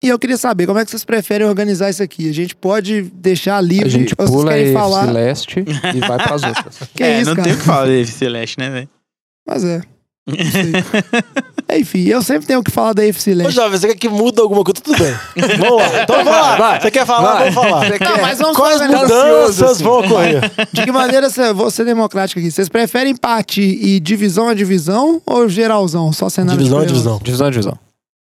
E 0.03 0.07
eu 0.09 0.17
queria 0.19 0.37
saber 0.37 0.67
como 0.67 0.77
é 0.79 0.85
que 0.85 0.91
vocês 0.91 1.03
preferem 1.03 1.45
organizar 1.47 1.89
isso 1.89 2.01
aqui. 2.03 2.29
A 2.29 2.33
gente 2.33 2.55
pode 2.55 3.01
deixar 3.13 3.59
livre, 3.59 3.87
A 3.87 3.89
gente 3.89 4.13
ou 4.17 4.25
vocês 4.25 4.29
pula 4.39 4.51
querem 4.51 4.65
esse 4.65 4.73
falar. 4.73 5.11
leste 5.11 5.65
e 5.95 5.99
vai 5.99 6.17
pras 6.17 6.43
outras. 6.47 6.79
Que 6.95 7.03
é, 7.03 7.17
isso, 7.19 7.29
não 7.31 7.35
cara? 7.35 7.47
tem 7.47 7.55
o 7.55 7.57
que 7.59 7.63
falar 7.65 7.87
de 7.87 8.05
Celeste, 8.07 8.59
né, 8.59 8.69
velho? 8.69 8.89
Mas 9.45 9.63
é. 9.65 9.81
Não. 10.27 10.35
Enfim, 11.77 12.05
eu 12.05 12.21
sempre 12.21 12.47
tenho 12.47 12.59
o 12.59 12.63
que 12.63 12.71
falar 12.71 12.93
da 12.93 13.03
AFC 13.03 13.31
Ô, 13.31 13.35
Leste. 13.35 13.53
jovem, 13.53 13.77
você 13.77 13.87
quer 13.87 13.95
que 13.95 14.07
muda 14.09 14.41
alguma 14.41 14.63
coisa? 14.63 14.79
Tudo 14.81 14.97
bem. 14.97 15.13
Vamos 15.57 15.77
lá. 15.81 16.03
Então 16.03 16.15
vamos 16.17 16.31
lá. 16.31 16.55
Vai, 16.55 16.81
você 16.81 16.91
quer 16.91 17.05
falar? 17.05 17.33
vai. 17.39 17.51
Vamos 17.51 17.69
falar. 17.71 17.85
Você 17.87 18.03
Não, 18.03 18.21
mas 18.21 18.39
vamos 18.39 18.57
Quais 18.57 18.81
mudanças 18.81 19.61
ansioso, 19.61 19.83
vão 19.83 19.99
ocorrer? 19.99 20.51
De 20.71 20.83
que 20.83 20.91
maneira 20.91 21.29
você, 21.29 21.51
vou 21.53 21.69
ser 21.69 21.83
democrático 21.85 22.39
aqui? 22.39 22.49
Vocês 22.49 22.69
preferem 22.69 23.11
empate 23.13 23.61
e 23.61 23.99
divisão 23.99 24.47
a 24.47 24.53
divisão 24.53 25.21
ou 25.25 25.47
geralzão? 25.49 26.11
Só 26.13 26.29
cenário 26.29 26.57
Divisão 26.57 26.79
é 26.81 26.85
de 26.85 26.93
playoffs? 26.93 27.03
divisão. 27.03 27.19
Divisão, 27.23 27.51
divisão. 27.51 27.79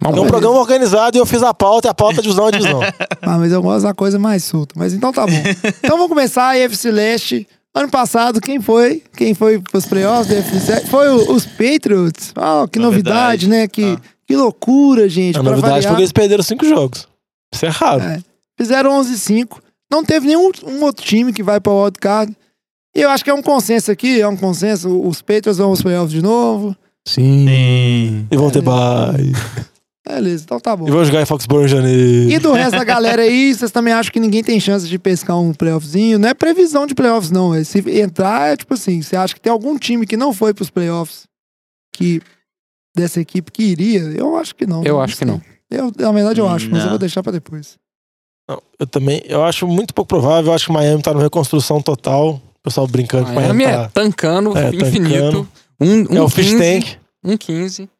Vamos 0.03 0.19
É 0.19 0.23
um 0.23 0.27
programa 0.27 0.59
organizado 0.59 1.17
e 1.17 1.21
eu 1.21 1.27
fiz 1.27 1.43
a 1.43 1.53
pauta 1.55 1.89
e 1.89 1.91
a 1.91 1.95
pauta 1.95 2.21
é 2.21 2.23
divisão 2.23 2.49
é 2.49 2.53
divisão. 2.53 2.81
Ah, 3.23 3.39
mas 3.39 3.53
eu 3.53 3.61
gosto 3.63 3.83
da 3.85 3.95
coisa 3.95 4.19
mais 4.19 4.45
solta. 4.45 4.75
Mas 4.77 4.93
então 4.95 5.13
tá 5.13 5.27
bom. 5.27 5.43
então 5.83 5.97
vamos 5.97 6.09
começar 6.09 6.45
a 6.45 6.65
AFC 6.65 6.91
Leste. 6.91 7.49
Ano 7.75 7.89
passado, 7.91 8.41
quem 8.41 8.61
foi? 8.61 9.03
Quem 9.17 9.35
foi 9.35 9.61
pros 9.61 9.87
playoffs 9.87 10.27
da 10.29 10.39
AFC 10.41 10.71
Leste? 10.73 10.89
Foi 10.89 11.09
o- 11.09 11.33
os 11.33 11.47
Patriots. 11.47 12.33
Ah, 12.35 12.67
que 12.71 12.79
novidade, 12.79 13.47
Novidade. 13.47 13.49
né? 13.49 13.69
Que, 13.69 13.85
Ah. 13.85 14.01
que 14.27 14.35
loucura, 14.37 15.09
gente. 15.09 15.37
A 15.39 15.43
pra 15.43 15.51
novidade 15.51 15.73
variar. 15.75 15.89
foi 15.91 15.97
que 15.97 16.03
eles 16.03 16.13
perderam 16.13 16.43
cinco 16.43 16.65
jogos. 16.67 17.07
Isso 17.55 17.67
é 17.67 17.69
raro. 17.69 18.03
É. 18.03 18.21
Fizeram 18.59 18.91
11-5. 18.99 19.61
Não 19.91 20.05
teve 20.05 20.27
nenhum 20.27 20.51
um 20.67 20.83
outro 20.83 21.05
time 21.05 21.33
que 21.33 21.43
vai 21.43 21.61
pra 21.61 21.73
wildcard. 21.73 22.35
E 22.97 23.01
eu 23.01 23.11
acho 23.11 23.23
que 23.23 23.31
é 23.31 23.35
um 23.35 23.43
consenso 23.43 23.91
aqui, 23.93 24.21
é 24.21 24.27
um 24.27 24.37
consenso. 24.37 24.89
Os 25.07 25.23
Patriots 25.23 25.59
vão 25.59 25.69
aos 25.71 25.81
playoffs 25.81 26.11
de 26.13 26.21
novo. 26.23 26.75
Sim. 27.07 28.27
E 28.31 28.37
vão 28.37 28.51
ter 28.51 28.61
bye. 28.61 29.33
Beleza, 30.09 30.45
então 30.45 30.59
tá 30.59 30.75
bom. 30.75 30.89
E 30.89 30.91
vão 30.91 31.05
jogar 31.05 31.21
em 31.21 31.27
Foxborough 31.27 31.67
em 31.67 31.69
janeiro. 31.69 32.31
E 32.31 32.39
do 32.39 32.53
resto 32.53 32.79
da 32.79 32.85
galera 32.85 33.23
aí, 33.23 33.55
vocês 33.55 33.71
também 33.71 33.93
acham 33.93 34.11
que 34.11 34.19
ninguém 34.19 34.43
tem 34.43 34.59
chance 34.59 34.89
de 34.89 34.99
pescar 34.99 35.39
um 35.39 35.53
playoffzinho? 35.53 36.19
Não 36.19 36.29
é 36.31 36.35
previsão 36.35 36.87
de 36.87 36.95
playoffs, 36.95 37.31
não. 37.31 37.55
É 37.55 37.63
se 37.63 37.79
entrar, 38.01 38.53
é 38.53 38.57
tipo 38.57 38.73
assim, 38.73 39.03
você 39.03 39.15
acha 39.17 39.35
que 39.35 39.41
tem 39.41 39.53
algum 39.53 39.77
time 39.79 40.07
que 40.07 40.17
não 40.17 40.33
foi 40.33 40.55
pros 40.55 40.71
playoffs 40.71 41.25
que 41.95 42.23
dessa 42.97 43.21
equipe 43.21 43.53
que 43.53 43.63
iria? 43.63 44.01
Eu 44.01 44.35
acho 44.37 44.55
que 44.57 44.65
não. 44.67 44.83
Eu 44.83 44.99
acho 45.01 45.13
que 45.13 45.19
sei. 45.19 45.27
não. 45.29 45.43
Eu, 45.71 45.93
na 45.99 46.11
verdade, 46.13 46.41
eu 46.41 46.49
acho, 46.49 46.71
mas 46.71 46.79
eu 46.79 46.85
Não. 46.85 46.91
vou 46.93 46.99
deixar 46.99 47.23
pra 47.23 47.31
depois. 47.31 47.77
Não, 48.49 48.63
eu 48.79 48.87
também, 48.87 49.21
eu 49.27 49.45
acho 49.45 49.69
muito 49.69 49.93
pouco 49.93 50.09
provável. 50.09 50.51
Eu 50.51 50.55
acho 50.55 50.65
que 50.65 50.71
o 50.71 50.75
Miami 50.75 51.03
tá 51.03 51.13
numa 51.13 51.23
reconstrução 51.23 51.83
total. 51.83 52.41
O 52.55 52.61
pessoal 52.63 52.87
brincando 52.87 53.27
que 53.27 53.33
Miami 53.33 53.65
Miami 53.65 53.65
é 53.65 53.77
tá... 53.77 53.89
tancando 53.91 54.57
É, 54.57 54.69
infinito. 54.71 55.13
tancando. 55.13 55.49
Um, 55.79 56.15
um 56.15 56.17
É 56.17 56.23
o 56.23 56.29
fish 56.31 56.53
15, 56.55 56.59
tank. 56.59 56.97
Um 57.23 57.37
15. 57.37 57.91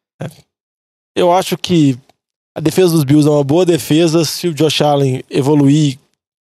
Eu 1.19 1.31
acho 1.33 1.57
que 1.57 1.97
a 2.55 2.61
defesa 2.61 2.93
dos 2.93 3.03
Bills 3.03 3.27
é 3.27 3.31
uma 3.31 3.43
boa 3.43 3.65
defesa 3.65 4.23
se 4.23 4.47
o 4.47 4.53
Josh 4.53 4.81
Allen 4.81 5.21
evoluir 5.29 5.97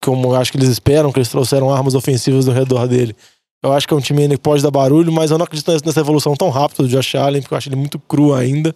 como 0.03 0.35
acho 0.35 0.51
que 0.51 0.57
eles 0.57 0.69
esperam, 0.69 1.11
que 1.11 1.17
eles 1.17 1.29
trouxeram 1.29 1.73
armas 1.73 1.95
ofensivas 1.95 2.45
no 2.45 2.51
redor 2.51 2.87
dele. 2.87 3.15
Eu 3.63 3.71
acho 3.73 3.87
que 3.87 3.93
é 3.93 3.97
um 3.97 4.01
time 4.01 4.27
que 4.29 4.37
pode 4.37 4.61
dar 4.61 4.69
barulho, 4.69 5.11
mas 5.11 5.31
eu 5.31 5.37
não 5.37 5.45
acredito 5.45 5.71
nessa- 5.71 5.99
evolução 5.99 6.35
tão 6.35 6.49
rápida 6.49 6.83
do 6.83 6.89
Josh 6.89 7.15
Allen, 7.15 7.41
porque 7.41 7.53
eu 7.53 7.57
acho 7.57 7.69
ele 7.69 7.75
muito 7.77 7.97
cru 7.97 8.33
ainda. 8.33 8.75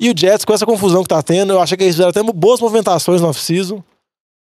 E 0.00 0.10
o 0.10 0.14
Jets, 0.16 0.44
com 0.44 0.52
essa 0.52 0.66
confusão 0.66 1.02
que 1.02 1.08
tá 1.08 1.22
tendo, 1.22 1.52
eu 1.54 1.60
acho 1.60 1.76
que 1.76 1.82
eles 1.82 1.94
fizeram 1.94 2.10
até 2.10 2.22
boas 2.22 2.60
movimentações 2.60 3.20
no 3.20 3.28
off-season. 3.28 3.82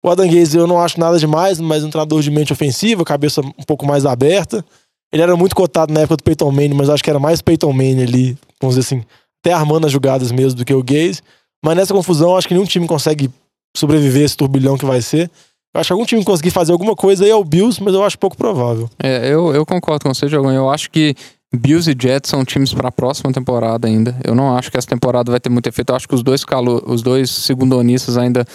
O 0.03 0.09
Adam 0.09 0.27
Gaze 0.27 0.57
eu 0.57 0.67
não 0.67 0.79
acho 0.81 0.99
nada 0.99 1.17
demais, 1.17 1.59
mas 1.59 1.83
um 1.83 1.89
treinador 1.89 2.21
de 2.21 2.29
mente 2.29 2.53
ofensiva, 2.53 3.03
cabeça 3.05 3.41
um 3.41 3.63
pouco 3.65 3.85
mais 3.85 4.05
aberta. 4.05 4.63
Ele 5.13 5.21
era 5.23 5.35
muito 5.35 5.55
cotado 5.55 5.93
na 5.93 6.01
época 6.01 6.17
do 6.17 6.23
Peyton 6.23 6.51
Manning, 6.51 6.73
mas 6.75 6.89
acho 6.89 7.03
que 7.03 7.09
era 7.09 7.19
mais 7.19 7.41
Peyton 7.41 7.71
Manning 7.71 8.03
ali, 8.03 8.37
vamos 8.61 8.75
dizer 8.75 8.81
assim, 8.95 9.03
até 9.43 9.53
armando 9.53 9.85
as 9.87 9.91
jogadas 9.91 10.31
mesmo 10.31 10.59
do 10.59 10.65
que 10.65 10.73
o 10.73 10.83
Gaze. 10.83 11.21
Mas 11.63 11.75
nessa 11.75 11.93
confusão, 11.93 12.35
acho 12.37 12.47
que 12.47 12.53
nenhum 12.53 12.65
time 12.65 12.87
consegue 12.87 13.29
sobreviver 13.75 14.21
a 14.21 14.25
esse 14.25 14.37
turbilhão 14.37 14.77
que 14.77 14.85
vai 14.85 15.01
ser. 15.01 15.29
Eu 15.73 15.79
acho 15.79 15.87
que 15.87 15.93
algum 15.93 16.05
time 16.05 16.23
conseguir 16.23 16.51
fazer 16.51 16.71
alguma 16.73 16.95
coisa 16.95 17.23
aí 17.23 17.29
é 17.31 17.35
o 17.35 17.43
Bills, 17.43 17.81
mas 17.81 17.93
eu 17.93 18.03
acho 18.03 18.17
pouco 18.19 18.35
provável. 18.35 18.89
É, 19.01 19.27
eu, 19.31 19.53
eu 19.53 19.65
concordo 19.65 20.03
com 20.03 20.13
você, 20.13 20.27
Diogão. 20.27 20.51
Eu 20.51 20.69
acho 20.69 20.89
que 20.91 21.15
Bills 21.55 21.89
e 21.89 21.95
Jets 21.97 22.29
são 22.29 22.43
times 22.43 22.73
para 22.73 22.89
a 22.89 22.91
próxima 22.91 23.31
temporada 23.31 23.87
ainda. 23.87 24.15
Eu 24.23 24.35
não 24.35 24.55
acho 24.57 24.69
que 24.69 24.77
essa 24.77 24.87
temporada 24.87 25.31
vai 25.31 25.39
ter 25.39 25.49
muito 25.49 25.67
efeito. 25.67 25.91
Eu 25.91 25.95
acho 25.95 26.07
que 26.07 26.15
os 26.15 26.23
dois, 26.23 26.43
calo, 26.43 26.83
os 26.85 27.01
dois 27.01 27.29
segundonistas 27.29 28.17
ainda 28.17 28.45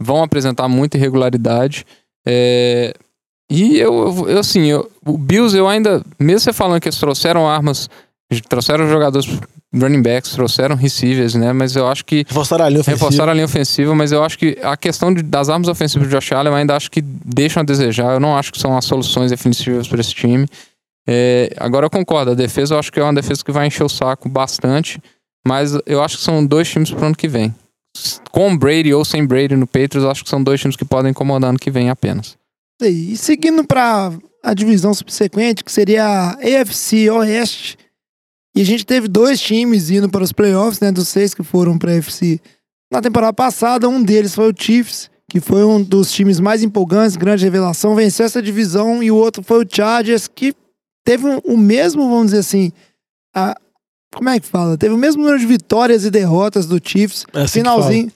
vão 0.00 0.22
apresentar 0.22 0.66
muita 0.68 0.96
irregularidade. 0.96 1.84
É, 2.26 2.92
e 3.50 3.78
eu, 3.78 3.94
eu- 4.24 4.28
eu, 4.30 4.38
assim, 4.38 4.62
eu- 4.66 4.90
o 5.06 5.16
Bills 5.16 5.56
eu 5.56 5.68
ainda, 5.68 6.02
mesmo 6.18 6.40
você 6.40 6.52
falando 6.52 6.80
que 6.80 6.88
eles 6.88 6.98
trouxeram 6.98 7.46
armas, 7.48 7.88
trouxeram 8.48 8.88
jogadores 8.88 9.26
running 9.74 10.02
backs, 10.02 10.32
trouxeram 10.32 10.76
receivers, 10.76 11.34
né? 11.34 11.52
Mas 11.52 11.74
eu 11.76 11.86
acho 11.86 12.04
que 12.04 12.24
Reforçaram 12.28 12.64
a 12.64 12.68
linha 12.68 12.80
ofensiva. 12.80 12.96
reforçaram 13.06 13.30
a 13.30 13.34
linha 13.34 13.44
ofensiva, 13.44 13.94
mas 13.94 14.12
eu 14.12 14.22
acho 14.24 14.38
que 14.38 14.58
a 14.62 14.76
questão 14.76 15.12
de- 15.12 15.22
das 15.22 15.48
armas 15.48 15.68
ofensivas 15.68 16.08
do 16.08 16.10
Josh 16.14 16.32
Allen 16.32 16.52
eu 16.52 16.56
ainda 16.56 16.76
acho 16.76 16.90
que 16.90 17.00
deixam 17.02 17.60
a 17.62 17.64
desejar. 17.64 18.12
Eu 18.14 18.20
não 18.20 18.36
acho 18.36 18.52
que 18.52 18.58
são 18.60 18.76
as 18.76 18.84
soluções 18.84 19.30
definitivas 19.30 19.86
para 19.88 20.00
esse 20.00 20.14
time. 20.14 20.46
É, 21.06 21.52
agora 21.58 21.86
eu 21.86 21.90
concordo, 21.90 22.30
a 22.30 22.34
defesa 22.34 22.74
eu 22.74 22.78
acho 22.78 22.90
que 22.90 22.98
é 22.98 23.02
uma 23.02 23.12
defesa 23.14 23.44
que 23.44 23.52
vai 23.52 23.66
encher 23.66 23.84
o 23.84 23.88
saco 23.88 24.28
bastante, 24.28 25.00
mas 25.46 25.72
eu 25.84 26.02
acho 26.02 26.16
que 26.18 26.22
são 26.24 26.44
dois 26.44 26.68
times 26.68 26.90
pro 26.90 27.04
ano 27.06 27.14
que 27.16 27.28
vem. 27.28 27.54
Com 28.32 28.56
Brady 28.56 28.92
ou 28.94 29.04
sem 29.04 29.24
Brady 29.24 29.54
no 29.54 29.66
Patriots, 29.66 30.02
eu 30.02 30.10
acho 30.10 30.24
que 30.24 30.30
são 30.30 30.42
dois 30.42 30.60
times 30.60 30.76
que 30.76 30.84
podem 30.84 31.10
incomodar 31.10 31.50
ano 31.50 31.58
que 31.58 31.70
vem 31.70 31.90
apenas. 31.90 32.36
E 32.82 33.16
seguindo 33.16 33.64
para 33.64 34.10
a 34.42 34.54
divisão 34.54 34.92
subsequente, 34.94 35.62
que 35.62 35.70
seria 35.70 36.04
a 36.04 36.30
AFC 36.60 37.08
Oeste. 37.10 37.78
E 38.56 38.60
a 38.60 38.64
gente 38.64 38.86
teve 38.86 39.08
dois 39.08 39.40
times 39.40 39.90
indo 39.90 40.08
para 40.08 40.22
os 40.22 40.32
playoffs, 40.32 40.80
né? 40.80 40.92
Dos 40.92 41.08
seis 41.08 41.34
que 41.34 41.42
foram 41.42 41.76
para 41.76 41.92
a 41.92 41.98
AFC 41.98 42.40
na 42.92 43.00
temporada 43.02 43.32
passada. 43.32 43.88
Um 43.88 44.02
deles 44.02 44.34
foi 44.34 44.50
o 44.52 44.54
Chiefs, 44.56 45.10
que 45.28 45.40
foi 45.40 45.64
um 45.64 45.82
dos 45.82 46.12
times 46.12 46.38
mais 46.38 46.62
empolgantes, 46.62 47.16
grande 47.16 47.44
revelação, 47.44 47.94
venceu 47.96 48.24
essa 48.26 48.40
divisão. 48.40 49.02
E 49.02 49.10
o 49.10 49.16
outro 49.16 49.42
foi 49.42 49.64
o 49.64 49.68
Chargers, 49.68 50.28
que 50.28 50.54
teve 51.04 51.26
um- 51.26 51.38
o 51.44 51.56
mesmo, 51.56 52.08
vamos 52.08 52.26
dizer 52.26 52.38
assim. 52.38 52.70
a- 53.34 53.56
como 54.14 54.28
é 54.28 54.38
que 54.38 54.46
fala? 54.46 54.78
Teve 54.78 54.94
o 54.94 54.98
mesmo 54.98 55.20
número 55.22 55.40
de 55.40 55.46
vitórias 55.46 56.04
e 56.04 56.10
derrotas 56.10 56.66
do 56.66 56.80
Chiefs. 56.82 57.26
É 57.34 57.40
assim 57.42 57.58
Finalzinho. 57.60 58.12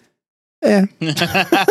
É. 0.62 0.88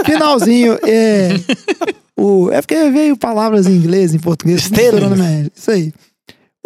Finalzinho. 0.06 0.74
É. 0.86 1.30
O, 2.20 2.50
é 2.52 2.60
porque 2.64 2.90
veio 2.90 3.16
palavras 3.16 3.68
em 3.68 3.74
inglês, 3.74 4.12
em 4.16 4.18
português. 4.18 4.64
Minha- 5.16 5.52
Isso 5.56 5.70
aí. 5.70 5.94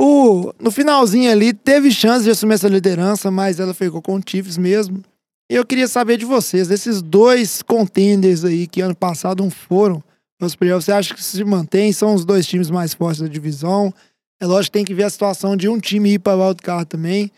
O, 0.03 0.51
no 0.59 0.71
finalzinho 0.71 1.31
ali, 1.31 1.53
teve 1.53 1.91
chance 1.91 2.23
de 2.23 2.31
assumir 2.31 2.55
essa 2.55 2.67
liderança, 2.67 3.29
mas 3.29 3.59
ela 3.59 3.71
ficou 3.71 4.01
com 4.01 4.15
o 4.15 4.21
Chiefs 4.25 4.57
mesmo. 4.57 5.03
E 5.47 5.53
eu 5.53 5.63
queria 5.63 5.87
saber 5.87 6.17
de 6.17 6.25
vocês, 6.25 6.67
desses 6.67 7.03
dois 7.03 7.61
contenders 7.61 8.43
aí 8.43 8.65
que 8.65 8.81
ano 8.81 8.95
passado 8.95 9.43
não 9.43 9.51
foram 9.51 10.03
nos 10.41 10.55
playoffs, 10.55 10.85
você 10.85 10.91
acha 10.91 11.13
que 11.13 11.23
se 11.23 11.43
mantém? 11.43 11.93
São 11.93 12.15
os 12.15 12.25
dois 12.25 12.47
times 12.47 12.71
mais 12.71 12.95
fortes 12.95 13.21
da 13.21 13.27
divisão? 13.27 13.93
É 14.41 14.45
lógico 14.47 14.71
que 14.71 14.79
tem 14.79 14.85
que 14.85 14.95
ver 14.95 15.03
a 15.03 15.09
situação 15.11 15.55
de 15.55 15.69
um 15.69 15.77
time 15.77 16.13
ir 16.13 16.19
para 16.19 16.35
wildcard 16.35 16.87
também. 16.87 17.25
O 17.25 17.31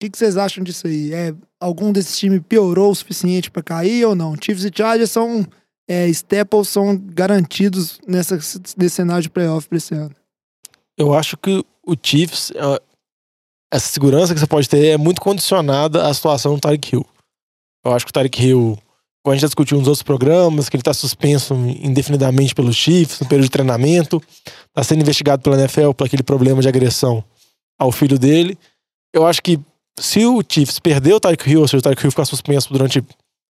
que, 0.00 0.10
que 0.10 0.18
vocês 0.18 0.36
acham 0.36 0.64
disso 0.64 0.88
aí? 0.88 1.14
É, 1.14 1.32
algum 1.60 1.92
desses 1.92 2.18
times 2.18 2.40
piorou 2.48 2.90
o 2.90 2.94
suficiente 2.96 3.48
para 3.48 3.62
cair 3.62 4.04
ou 4.06 4.16
não? 4.16 4.34
Chiefs 4.34 4.64
e 4.64 4.72
Chargers 4.74 5.12
são 5.12 5.46
é, 5.88 6.08
Staples 6.08 6.66
são 6.66 6.96
garantidos 6.96 8.00
nessa, 8.08 8.34
nesse 8.76 8.96
cenário 8.96 9.22
de 9.22 9.30
playoff 9.30 9.68
para 9.68 9.78
esse 9.78 9.94
ano. 9.94 10.16
Eu 10.98 11.14
acho 11.14 11.36
que 11.36 11.64
o 11.86 11.94
Chiefs, 12.00 12.50
é, 12.52 12.82
essa 13.72 13.88
segurança 13.88 14.34
que 14.34 14.40
você 14.40 14.46
pode 14.46 14.68
ter 14.68 14.86
é 14.88 14.96
muito 14.96 15.20
condicionada 15.20 16.06
à 16.06 16.14
situação 16.14 16.54
do 16.54 16.60
Tyreek 16.60 16.94
Hill. 16.94 17.06
Eu 17.84 17.92
acho 17.92 18.04
que 18.04 18.10
o 18.10 18.12
Tyreek 18.12 18.42
Hill, 18.42 18.78
como 19.22 19.32
a 19.32 19.34
gente 19.34 19.42
já 19.42 19.48
discutiu 19.48 19.78
nos 19.78 19.88
outros 19.88 20.02
programas, 20.02 20.68
que 20.68 20.76
ele 20.76 20.82
está 20.82 20.94
suspenso 20.94 21.54
indefinidamente 21.54 22.54
pelos 22.54 22.76
Chiefs, 22.76 23.20
no 23.20 23.26
período 23.26 23.46
de 23.46 23.50
treinamento, 23.50 24.22
está 24.68 24.84
sendo 24.84 25.00
investigado 25.00 25.42
pela 25.42 25.58
NFL 25.58 25.92
por 25.92 26.06
aquele 26.06 26.22
problema 26.22 26.60
de 26.60 26.68
agressão 26.68 27.24
ao 27.78 27.90
filho 27.90 28.18
dele. 28.18 28.58
Eu 29.12 29.26
acho 29.26 29.42
que 29.42 29.58
se 29.98 30.24
o 30.24 30.42
Chiefs 30.46 30.78
perder 30.78 31.14
o 31.14 31.20
Tyreek 31.20 31.50
Hill, 31.50 31.60
ou 31.60 31.68
seja, 31.68 31.78
o 31.78 31.82
Tyreek 31.82 32.04
Hill 32.04 32.10
ficar 32.10 32.24
suspenso 32.24 32.72
durante 32.72 33.02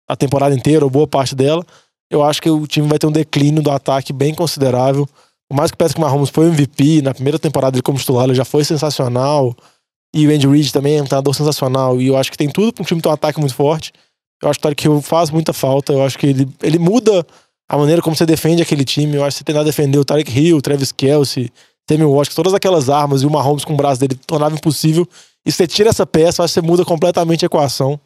a 0.09 0.17
temporada 0.17 0.55
inteira 0.55 0.85
ou 0.85 0.91
boa 0.91 1.07
parte 1.07 1.35
dela, 1.35 1.65
eu 2.11 2.23
acho 2.23 2.41
que 2.41 2.51
o 2.51 2.67
time 2.67 2.87
vai 2.87 2.99
ter 2.99 3.07
um 3.07 3.13
declínio 3.13 3.63
do 3.63 3.71
ataque 3.71 4.13
bem 4.13 4.35
considerável. 4.35 5.09
Por 5.55 5.59
mais 5.59 5.71
que 5.71 5.99
o 5.99 6.01
Mahomes 6.01 6.31
foi 6.31 6.49
MVP, 6.49 7.01
na 7.01 7.15
primeira 7.15 7.39
temporada 7.39 7.71
dele 7.71 7.83
como 7.83 7.97
titular, 7.97 8.25
ele 8.25 8.35
já 8.35 8.45
foi 8.45 8.65
sensacional. 8.65 9.55
E 10.13 10.27
o 10.27 10.35
Andy 10.35 10.49
Reid 10.49 10.73
também 10.73 10.99
é 10.99 11.03
um 11.03 11.05
treinador 11.05 11.33
sensacional. 11.33 12.01
E 12.01 12.09
eu 12.09 12.17
acho 12.17 12.29
que 12.33 12.37
tem 12.37 12.49
tudo 12.49 12.73
para 12.73 12.83
um 12.83 12.85
time 12.85 13.01
ter 13.01 13.09
um 13.09 13.13
ataque 13.13 13.39
muito 13.39 13.55
forte. 13.55 13.93
Eu 14.43 14.51
acho 14.51 14.59
que 14.59 14.67
o 14.67 14.69
Tyreek 14.69 14.85
Hill 14.85 15.01
faz 15.01 15.31
muita 15.31 15.53
falta. 15.53 15.93
Eu 15.93 16.03
acho 16.05 16.19
que 16.19 16.27
ele, 16.27 16.49
ele 16.61 16.77
muda 16.77 17.25
a 17.69 17.79
maneira 17.79 18.03
como 18.03 18.17
você 18.17 18.27
defende 18.27 18.63
aquele 18.63 18.85
time. 18.85 19.15
Eu 19.15 19.23
acho 19.23 19.37
que 19.37 19.39
você 19.39 19.45
tentar 19.45 19.63
defender 19.63 19.97
o 19.97 20.05
Tyreek 20.05 20.37
Hill, 20.37 20.57
o 20.57 20.61
Travis 20.61 20.91
Kelsey, 20.91 21.49
Sammy 21.89 22.05
Watkins, 22.05 22.35
todas 22.35 22.53
aquelas 22.53 22.91
armas 22.91 23.23
e 23.23 23.27
o 23.27 23.31
Mahomes 23.31 23.65
com 23.65 23.75
o 23.75 23.77
braço 23.77 24.01
dele 24.01 24.19
tornava 24.27 24.57
impossível. 24.57 25.07
E 25.47 25.53
você 25.53 25.69
tira 25.69 25.91
essa 25.91 26.05
peça, 26.05 26.43
eu 26.43 26.45
acho 26.47 26.55
que 26.55 26.61
você 26.61 26.67
muda 26.67 26.85
completamente 26.85 27.45
a 27.45 27.47
equação. 27.47 28.01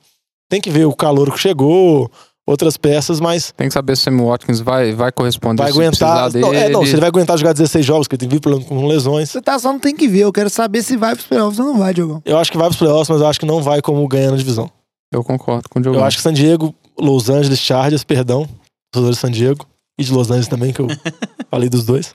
Tem 0.51 0.61
que 0.61 0.69
ver 0.69 0.85
o 0.85 0.93
calor 0.93 1.33
que 1.33 1.39
chegou, 1.41 2.11
outras 2.49 2.79
peças, 2.79 3.21
mas 3.21 3.53
Tem 3.55 3.69
que 3.69 3.75
saber 3.75 3.95
se 3.95 4.03
o 4.03 4.05
Sammy 4.05 4.23
Watkins 4.23 4.61
vai, 4.61 4.93
vai 4.93 5.13
corresponder 5.13 5.63
vai 5.63 5.71
se 5.71 5.79
precisar 5.79 6.07
aguentar. 6.07 6.31
dele. 6.31 6.45
Não, 6.47 6.55
é, 6.55 6.69
não, 6.71 6.85
se 6.85 6.93
ele 6.93 7.01
vai 7.01 7.09
aguentar 7.09 7.37
jogar 7.37 7.53
16 7.53 7.85
jogos, 7.85 8.09
que 8.09 8.17
ele 8.17 8.41
problema 8.41 8.65
com 8.65 8.87
lesões. 8.87 9.29
Você 9.31 9.43
tá 9.43 9.59
só 9.59 9.71
não 9.71 9.79
tem 9.79 9.95
que 9.95 10.09
ver, 10.09 10.21
eu 10.21 10.33
quero 10.33 10.49
saber 10.49 10.83
se 10.83 10.97
vai 10.97 11.15
pros 11.15 11.27
playoffs 11.27 11.59
ou 11.59 11.67
não 11.67 11.79
vai, 11.79 11.93
Diogão. 11.93 12.23
Eu 12.25 12.39
acho 12.39 12.51
que 12.51 12.57
vai 12.57 12.67
pros 12.69 12.79
playoffs, 12.79 13.11
mas 13.11 13.21
eu 13.21 13.27
acho 13.27 13.39
que 13.39 13.47
não 13.47 13.63
vai 13.63 13.83
como 13.83 14.07
ganhando 14.09 14.35
a 14.35 14.39
divisão. 14.39 14.71
Eu 15.13 15.23
concordo 15.23 15.69
com 15.69 15.79
o 15.79 15.83
Diogo. 15.83 15.99
Eu 15.99 16.05
acho 16.05 16.17
que 16.17 16.23
San 16.23 16.33
Diego, 16.33 16.75
Los 16.99 17.29
Angeles 17.29 17.59
Chargers, 17.59 18.03
perdão, 18.03 18.49
torcedores 18.93 19.17
de 19.17 19.21
San 19.21 19.31
Diego 19.31 19.67
e 19.99 20.05
de 20.05 20.13
Los 20.13 20.31
Angeles 20.31 20.49
também, 20.49 20.73
que 20.73 20.81
eu 20.81 20.87
falei 21.51 21.69
dos 21.69 21.85
dois. 21.85 22.15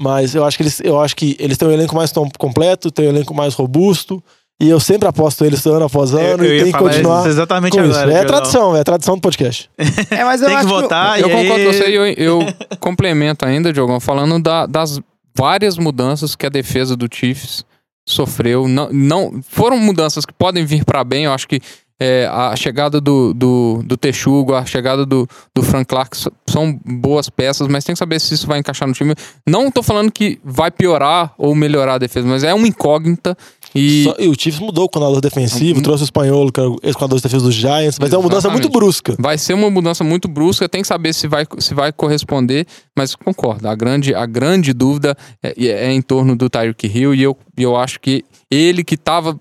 Mas 0.00 0.34
eu 0.34 0.44
acho 0.44 0.56
que 0.56 0.62
eles, 0.62 0.80
eu 0.80 1.00
acho 1.00 1.16
que 1.16 1.36
eles 1.38 1.58
têm 1.58 1.68
um 1.68 1.72
elenco 1.72 1.94
mais 1.94 2.12
completo, 2.38 2.90
têm 2.90 3.06
um 3.06 3.10
elenco 3.10 3.34
mais 3.34 3.54
robusto. 3.54 4.22
E 4.60 4.68
eu 4.70 4.80
sempre 4.80 5.06
aposto 5.06 5.44
eles 5.44 5.64
ano 5.66 5.84
após 5.84 6.14
ano 6.14 6.42
eu, 6.42 6.50
eu 6.50 6.56
e 6.56 6.62
tem 6.64 6.72
que 6.72 6.78
continuar 6.78 7.26
exatamente 7.26 7.72
com 7.76 7.80
agora. 7.80 8.08
isso. 8.08 8.16
É 8.16 8.24
tradição, 8.24 8.76
é 8.76 8.82
tradição 8.82 9.14
do 9.16 9.20
podcast. 9.20 9.70
É, 10.10 10.24
mas 10.24 10.40
eu 10.40 10.48
Tem 10.48 10.56
que 10.56 10.64
acho 10.64 10.68
votar 10.68 11.20
Eu 11.20 11.28
e 11.28 11.32
concordo 11.32 11.64
com 11.64 11.72
você 11.72 11.90
e 11.90 11.94
eu, 11.94 12.06
eu 12.06 12.40
complemento 12.80 13.44
ainda, 13.44 13.70
Diogão, 13.72 14.00
falando 14.00 14.42
da- 14.42 14.64
das 14.64 14.98
várias 15.36 15.76
mudanças 15.76 16.34
que 16.34 16.46
a 16.46 16.48
defesa 16.48 16.96
do 16.96 17.06
Chiefs 17.12 17.66
sofreu. 18.08 18.66
Não, 18.66 18.88
não 18.90 19.40
Foram 19.46 19.78
mudanças 19.78 20.24
que 20.24 20.32
podem 20.32 20.64
vir 20.64 20.84
para 20.86 21.04
bem, 21.04 21.24
eu 21.24 21.32
acho 21.32 21.46
que 21.46 21.60
é, 21.98 22.28
a 22.30 22.54
chegada 22.54 23.00
do, 23.00 23.32
do, 23.32 23.82
do 23.82 23.96
Texugo, 23.96 24.52
a 24.54 24.66
chegada 24.66 25.06
do, 25.06 25.26
do 25.54 25.62
Frank 25.62 25.86
Clark 25.86 26.14
são 26.46 26.78
boas 26.84 27.30
peças, 27.30 27.66
mas 27.68 27.84
tem 27.84 27.94
que 27.94 27.98
saber 27.98 28.20
se 28.20 28.34
isso 28.34 28.46
vai 28.46 28.58
encaixar 28.58 28.86
no 28.86 28.92
time. 28.92 29.14
Não 29.48 29.70
tô 29.70 29.82
falando 29.82 30.12
que 30.12 30.38
vai 30.44 30.70
piorar 30.70 31.32
ou 31.38 31.54
melhorar 31.54 31.94
a 31.94 31.98
defesa, 31.98 32.28
mas 32.28 32.44
é 32.44 32.52
uma 32.52 32.68
incógnita. 32.68 33.34
E 33.78 34.04
Só- 34.04 34.16
e 34.18 34.28
o 34.28 34.34
Chiefs 34.38 34.60
mudou 34.60 34.84
o 34.84 34.88
coordenador 34.88 35.20
defensivo, 35.20 35.78
Hum. 35.78 35.82
trouxe 35.82 36.02
o 36.02 36.06
espanhol, 36.06 36.50
que 36.50 36.60
era 36.60 36.68
o 36.70 36.76
ex-coordenador 36.82 37.18
de 37.18 37.22
defesa 37.22 37.44
dos 37.44 37.54
Giants, 37.54 37.98
mas 38.00 38.12
é 38.12 38.16
uma 38.16 38.22
mudança 38.22 38.48
muito 38.48 38.64
Exatamente. 38.64 38.78
brusca. 38.84 39.16
Vai 39.18 39.38
ser 39.38 39.54
uma 39.54 39.70
mudança 39.70 40.02
muito 40.04 40.28
brusca, 40.28 40.68
tem 40.68 40.82
que 40.82 40.88
saber 40.88 41.12
se 41.12 41.26
vai, 41.28 41.46
se 41.58 41.74
vai 41.74 41.92
corresponder, 41.92 42.66
mas 42.96 43.14
concordo, 43.14 43.68
a 43.68 43.74
grande, 43.74 44.14
a 44.14 44.26
grande 44.26 44.72
dúvida 44.72 45.16
é, 45.42 45.54
é 45.66 45.92
em 45.92 46.00
torno 46.02 46.34
do 46.36 46.48
Tyreek 46.48 46.86
Hill 46.86 47.14
e 47.14 47.22
eu, 47.22 47.36
eu 47.56 47.76
acho 47.76 48.00
que 48.00 48.24
ele 48.50 48.84
que 48.84 48.94
estava 48.94 49.38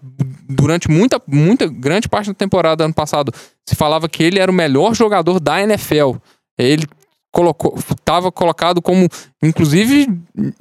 durante 0.49 0.89
muita, 0.89 1.21
muita 1.27 1.67
grande 1.67 2.07
parte 2.09 2.27
da 2.27 2.33
temporada 2.33 2.83
ano 2.85 2.93
passado, 2.93 3.31
se 3.67 3.75
falava 3.75 4.07
que 4.09 4.23
ele 4.23 4.39
era 4.39 4.51
o 4.51 4.53
melhor 4.55 4.93
jogador 4.95 5.39
da 5.39 5.61
NFL. 5.61 6.15
Ele 6.57 6.85
colocou, 7.35 7.77
estava 7.77 8.31
colocado 8.31 8.81
como, 8.81 9.09
inclusive, 9.43 10.07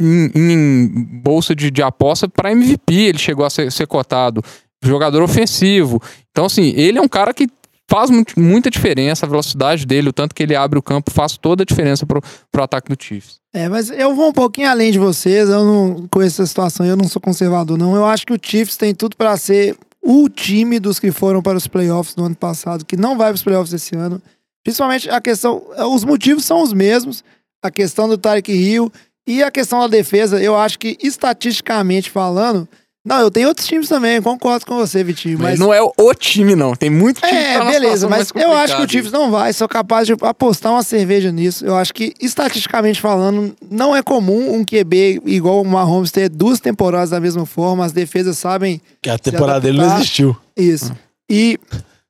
em, 0.00 0.30
em 0.34 0.88
bolsa 1.22 1.54
de, 1.54 1.70
de 1.70 1.80
aposta 1.80 2.28
para 2.28 2.50
MVP. 2.50 2.92
Ele 2.92 3.18
chegou 3.18 3.46
a 3.46 3.50
ser, 3.50 3.70
ser 3.70 3.86
cotado. 3.86 4.42
Jogador 4.82 5.22
ofensivo. 5.22 6.02
Então, 6.32 6.46
assim, 6.46 6.74
ele 6.76 6.98
é 6.98 7.00
um 7.00 7.06
cara 7.06 7.32
que 7.32 7.48
faz 7.88 8.10
muito- 8.10 8.38
muita 8.38 8.68
diferença 8.70 9.24
a 9.24 9.28
velocidade 9.28 9.86
dele, 9.86 10.08
o 10.08 10.12
tanto 10.12 10.34
que 10.34 10.42
ele 10.42 10.56
abre 10.56 10.76
o 10.76 10.82
campo 10.82 11.12
faz 11.12 11.36
toda 11.36 11.62
a 11.62 11.66
diferença 11.66 12.04
pro, 12.04 12.20
pro 12.50 12.62
ataque 12.64 12.92
do 12.92 13.00
Chiefs. 13.00 13.36
É, 13.54 13.68
mas 13.68 13.88
eu 13.90 14.12
vou 14.16 14.30
um 14.30 14.32
pouquinho 14.32 14.68
além 14.68 14.90
de 14.90 14.98
vocês. 14.98 15.48
Eu 15.48 15.64
não 15.64 16.08
com 16.10 16.20
essa 16.20 16.44
situação, 16.44 16.84
eu 16.84 16.96
não 16.96 17.06
sou 17.06 17.22
conservador, 17.22 17.78
não. 17.78 17.94
Eu 17.94 18.04
acho 18.04 18.26
que 18.26 18.32
o 18.32 18.38
Chiefs 18.42 18.76
tem 18.76 18.92
tudo 18.92 19.16
pra 19.16 19.36
ser 19.36 19.76
o 20.02 20.28
time 20.28 20.80
dos 20.80 20.98
que 20.98 21.12
foram 21.12 21.40
para 21.40 21.56
os 21.56 21.68
playoffs 21.68 22.16
no 22.16 22.24
ano 22.24 22.34
passado, 22.34 22.84
que 22.84 22.96
não 22.96 23.16
vai 23.16 23.28
para 23.28 23.36
os 23.36 23.44
playoffs 23.44 23.72
esse 23.72 23.94
ano. 23.94 24.20
Principalmente 24.64 25.08
a 25.10 25.20
questão. 25.20 25.62
Os 25.92 26.04
motivos 26.04 26.44
são 26.44 26.62
os 26.62 26.72
mesmos. 26.72 27.22
A 27.62 27.70
questão 27.70 28.08
do 28.08 28.18
Tarek 28.18 28.50
Hill 28.50 28.90
e 29.26 29.42
a 29.42 29.50
questão 29.50 29.78
da 29.80 29.86
defesa. 29.86 30.42
Eu 30.42 30.56
acho 30.56 30.78
que, 30.78 30.96
estatisticamente 31.02 32.10
falando. 32.10 32.66
Não, 33.06 33.20
eu 33.20 33.30
tenho 33.30 33.48
outros 33.48 33.66
times 33.66 33.86
também, 33.86 34.22
concordo 34.22 34.64
com 34.64 34.76
você, 34.76 35.04
Vitinho. 35.04 35.38
Mas 35.38 35.50
Mas, 35.50 35.58
não 35.58 35.74
é 35.74 35.78
o 35.82 36.14
time, 36.14 36.56
não. 36.56 36.74
Tem 36.74 36.88
muito 36.88 37.20
time 37.20 37.30
que 37.30 37.36
é, 37.36 37.58
tá 37.58 37.64
beleza, 37.66 38.08
mas 38.08 38.30
eu 38.34 38.52
acho 38.56 38.76
que 38.76 38.82
o. 38.82 38.88
Chiefs 38.88 39.12
não 39.12 39.30
vai. 39.30 39.52
Sou 39.52 39.68
capaz 39.68 40.06
de 40.06 40.14
apostar 40.22 40.72
uma 40.72 40.82
cerveja 40.82 41.30
nisso. 41.30 41.66
Eu 41.66 41.76
acho 41.76 41.92
que, 41.92 42.14
estatisticamente 42.18 43.02
falando, 43.02 43.54
não 43.70 43.94
é 43.94 44.02
comum 44.02 44.54
um 44.54 44.64
QB 44.64 45.20
igual 45.26 45.60
o 45.60 45.66
Mahomes 45.66 46.10
ter 46.10 46.30
duas 46.30 46.60
temporadas 46.60 47.10
da 47.10 47.20
mesma 47.20 47.44
forma. 47.44 47.84
As 47.84 47.92
defesas 47.92 48.38
sabem 48.38 48.80
Que 49.02 49.10
a 49.10 49.18
temporada 49.18 49.60
dele 49.60 49.76
não 49.76 49.96
existiu. 49.96 50.34
isso. 50.56 50.90
E, 51.28 51.58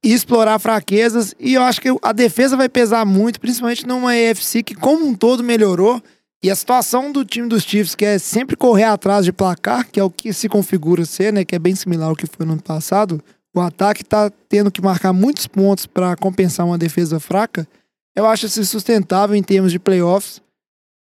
e 0.05 0.13
explorar 0.13 0.59
fraquezas. 0.59 1.35
E 1.41 1.55
eu 1.55 1.63
acho 1.63 1.81
que 1.81 1.89
a 2.03 2.13
defesa 2.13 2.59
vai 2.59 2.69
pesar 2.69 3.07
muito, 3.07 3.41
principalmente 3.41 3.87
numa 3.87 4.15
EFC 4.15 4.63
que, 4.63 4.75
como 4.75 5.07
um 5.07 5.15
todo, 5.15 5.43
melhorou. 5.43 6.01
E 6.43 6.51
a 6.51 6.55
situação 6.55 7.11
do 7.11 7.25
time 7.25 7.49
dos 7.49 7.63
Chiefs, 7.63 7.95
que 7.95 8.05
é 8.05 8.19
sempre 8.19 8.55
correr 8.55 8.85
atrás 8.85 9.25
de 9.25 9.33
placar, 9.33 9.91
que 9.91 9.99
é 9.99 10.05
o 10.05 10.11
que 10.11 10.31
se 10.35 10.47
configura 10.47 11.07
ser, 11.07 11.33
né? 11.33 11.43
Que 11.43 11.55
é 11.55 11.59
bem 11.59 11.75
similar 11.75 12.11
ao 12.11 12.15
que 12.15 12.27
foi 12.27 12.45
no 12.45 12.53
ano 12.53 12.63
passado. 12.63 13.19
O 13.57 13.63
ataque 13.63 14.05
tá 14.05 14.31
tendo 14.47 14.71
que 14.71 14.83
marcar 14.83 15.15
muitos 15.15 15.47
pontos 15.47 15.87
para 15.87 16.15
compensar 16.17 16.67
uma 16.67 16.77
defesa 16.77 17.19
fraca. 17.19 17.67
Eu 18.15 18.27
acho 18.27 18.45
isso 18.45 18.63
sustentável 18.67 19.35
em 19.35 19.43
termos 19.43 19.73
de 19.73 19.79
playoffs. 19.79 20.43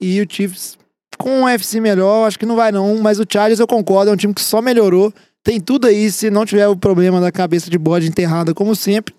E 0.02 0.22
o 0.22 0.28
Chiefs, 0.30 0.78
com 1.18 1.42
um 1.42 1.44
UFC 1.44 1.82
melhor, 1.82 2.26
acho 2.26 2.40
que 2.40 2.46
não 2.46 2.56
vai 2.56 2.72
não. 2.72 2.98
Mas 3.00 3.20
o 3.20 3.26
Chargers, 3.30 3.60
eu 3.60 3.68
concordo, 3.68 4.12
é 4.12 4.14
um 4.14 4.18
time 4.18 4.34
que 4.34 4.42
só 4.42 4.62
melhorou. 4.62 5.14
Tem 5.44 5.60
tudo 5.60 5.88
aí, 5.88 6.10
se 6.12 6.30
não 6.30 6.46
tiver 6.46 6.68
o 6.68 6.76
problema 6.76 7.20
da 7.20 7.32
cabeça 7.32 7.70
de 7.70 7.78
bode 7.78 8.08
enterrada, 8.08 8.54
como 8.54 8.76
sempre. 8.76 9.14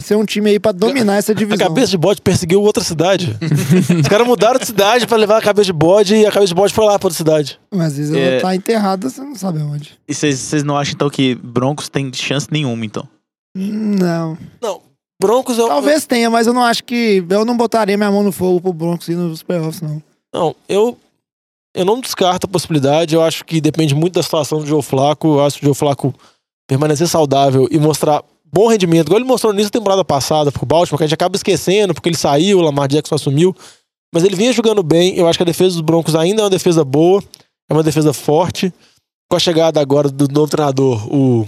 Ser 0.00 0.16
um 0.16 0.24
time 0.24 0.50
aí 0.50 0.58
pra 0.60 0.72
dominar 0.72 1.16
essa 1.16 1.30
A 1.32 1.34
divisão. 1.34 1.68
cabeça 1.68 1.88
de 1.92 1.96
bode 1.96 2.20
perseguiu 2.20 2.60
outra 2.62 2.82
cidade. 2.82 3.36
Os 4.00 4.08
caras 4.08 4.26
mudaram 4.26 4.58
de 4.58 4.66
cidade 4.66 5.06
pra 5.06 5.16
levar 5.16 5.38
a 5.38 5.42
cabeça 5.42 5.66
de 5.66 5.72
bode 5.72 6.14
e 6.16 6.26
a 6.26 6.32
cabeça 6.32 6.48
de 6.48 6.54
bode 6.54 6.74
foi 6.74 6.84
lá 6.84 6.98
pra 6.98 7.06
outra 7.06 7.16
cidade. 7.16 7.60
Mas 7.72 7.92
às 7.92 7.98
vezes 7.98 8.14
É. 8.14 8.32
ela 8.34 8.40
tá 8.42 8.54
enterrada, 8.56 9.08
você 9.08 9.20
não 9.20 9.36
sabe 9.36 9.60
onde. 9.62 9.92
E 10.08 10.12
vocês 10.14 10.38
vocês 10.38 10.62
não 10.64 10.76
acham, 10.76 10.94
então, 10.94 11.08
que 11.08 11.34
Broncos 11.36 11.88
tem 11.88 12.12
chance 12.12 12.48
nenhuma, 12.50 12.84
então? 12.84 13.06
Não. 13.56 14.36
Broncos 15.22 15.58
eu, 15.58 15.68
Talvez 15.68 16.06
tenha, 16.06 16.28
mas 16.28 16.46
eu 16.48 16.52
não 16.52 16.62
acho 16.64 16.82
que. 16.84 17.24
Eu 17.28 17.44
não 17.44 17.56
botaria 17.56 17.96
minha 17.96 18.10
mão 18.10 18.22
no 18.24 18.32
fogo 18.32 18.60
pro 18.60 18.72
Broncos 18.72 19.08
ir 19.08 19.14
nos 19.14 19.42
playoffs, 19.44 19.80
não. 19.80 20.02
Não, 20.34 20.56
eu, 20.68 20.98
eu 21.74 21.84
não 21.84 22.00
descarto 22.00 22.46
a 22.46 22.50
possibilidade. 22.50 23.14
Eu 23.14 23.22
acho 23.22 23.44
que 23.44 23.60
depende 23.60 23.94
muito 23.94 24.14
da 24.14 24.22
situação 24.22 24.60
do 24.60 24.66
Joe 24.66 24.82
Flaco. 24.82 25.26
Eu 25.26 25.44
acho 25.44 25.58
que 25.58 25.64
o 25.64 25.68
Joe 25.68 25.74
Flaco 25.74 26.14
permanecer 26.68 27.08
saudável 27.08 27.68
e 27.70 27.78
mostrar 27.78 28.22
bom 28.44 28.68
rendimento, 28.68 29.08
igual 29.08 29.18
ele 29.18 29.28
mostrou 29.28 29.52
nisso 29.52 29.66
na 29.66 29.70
temporada 29.70 30.04
passada 30.04 30.52
pro 30.52 30.64
Baltimore, 30.64 30.96
que 30.96 31.02
a 31.02 31.06
gente 31.08 31.14
acaba 31.14 31.34
esquecendo 31.34 31.92
porque 31.92 32.08
ele 32.08 32.16
saiu, 32.16 32.58
o 32.58 32.62
Lamar 32.62 32.88
Jackson 32.88 33.16
assumiu. 33.16 33.54
Mas 34.14 34.22
ele 34.22 34.36
vinha 34.36 34.52
jogando 34.52 34.80
bem. 34.80 35.16
Eu 35.16 35.26
acho 35.26 35.36
que 35.36 35.42
a 35.42 35.46
defesa 35.46 35.72
dos 35.72 35.80
Broncos 35.80 36.14
ainda 36.14 36.42
é 36.42 36.44
uma 36.44 36.50
defesa 36.50 36.84
boa, 36.84 37.20
é 37.68 37.74
uma 37.74 37.82
defesa 37.82 38.12
forte. 38.12 38.72
Com 39.28 39.36
a 39.36 39.40
chegada 39.40 39.80
agora 39.80 40.08
do 40.08 40.28
novo 40.28 40.48
treinador, 40.48 41.12
o. 41.12 41.44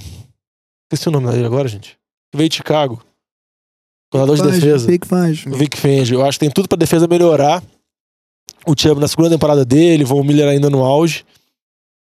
Esqueci 0.90 1.08
o 1.08 1.12
nome 1.12 1.30
dele 1.30 1.46
agora, 1.46 1.68
gente. 1.68 1.96
Que 2.32 2.36
veio 2.36 2.48
de 2.48 2.56
Chicago. 2.56 3.00
Coordenador 4.10 4.36
de 4.36 4.52
defesa. 4.52 4.86
Big 4.86 5.06
Fangio. 5.06 5.54
Vic 5.54 5.76
Fangio. 5.76 6.20
Eu 6.20 6.24
acho 6.24 6.38
que 6.38 6.44
tem 6.44 6.50
tudo 6.50 6.68
pra 6.68 6.76
defesa 6.76 7.06
melhorar. 7.06 7.62
O 8.66 8.74
Chubb 8.76 9.00
na 9.00 9.08
segunda 9.08 9.30
temporada 9.30 9.64
dele, 9.64 10.04
Von 10.04 10.24
Miller 10.24 10.48
ainda 10.48 10.68
no 10.68 10.84
auge. 10.84 11.24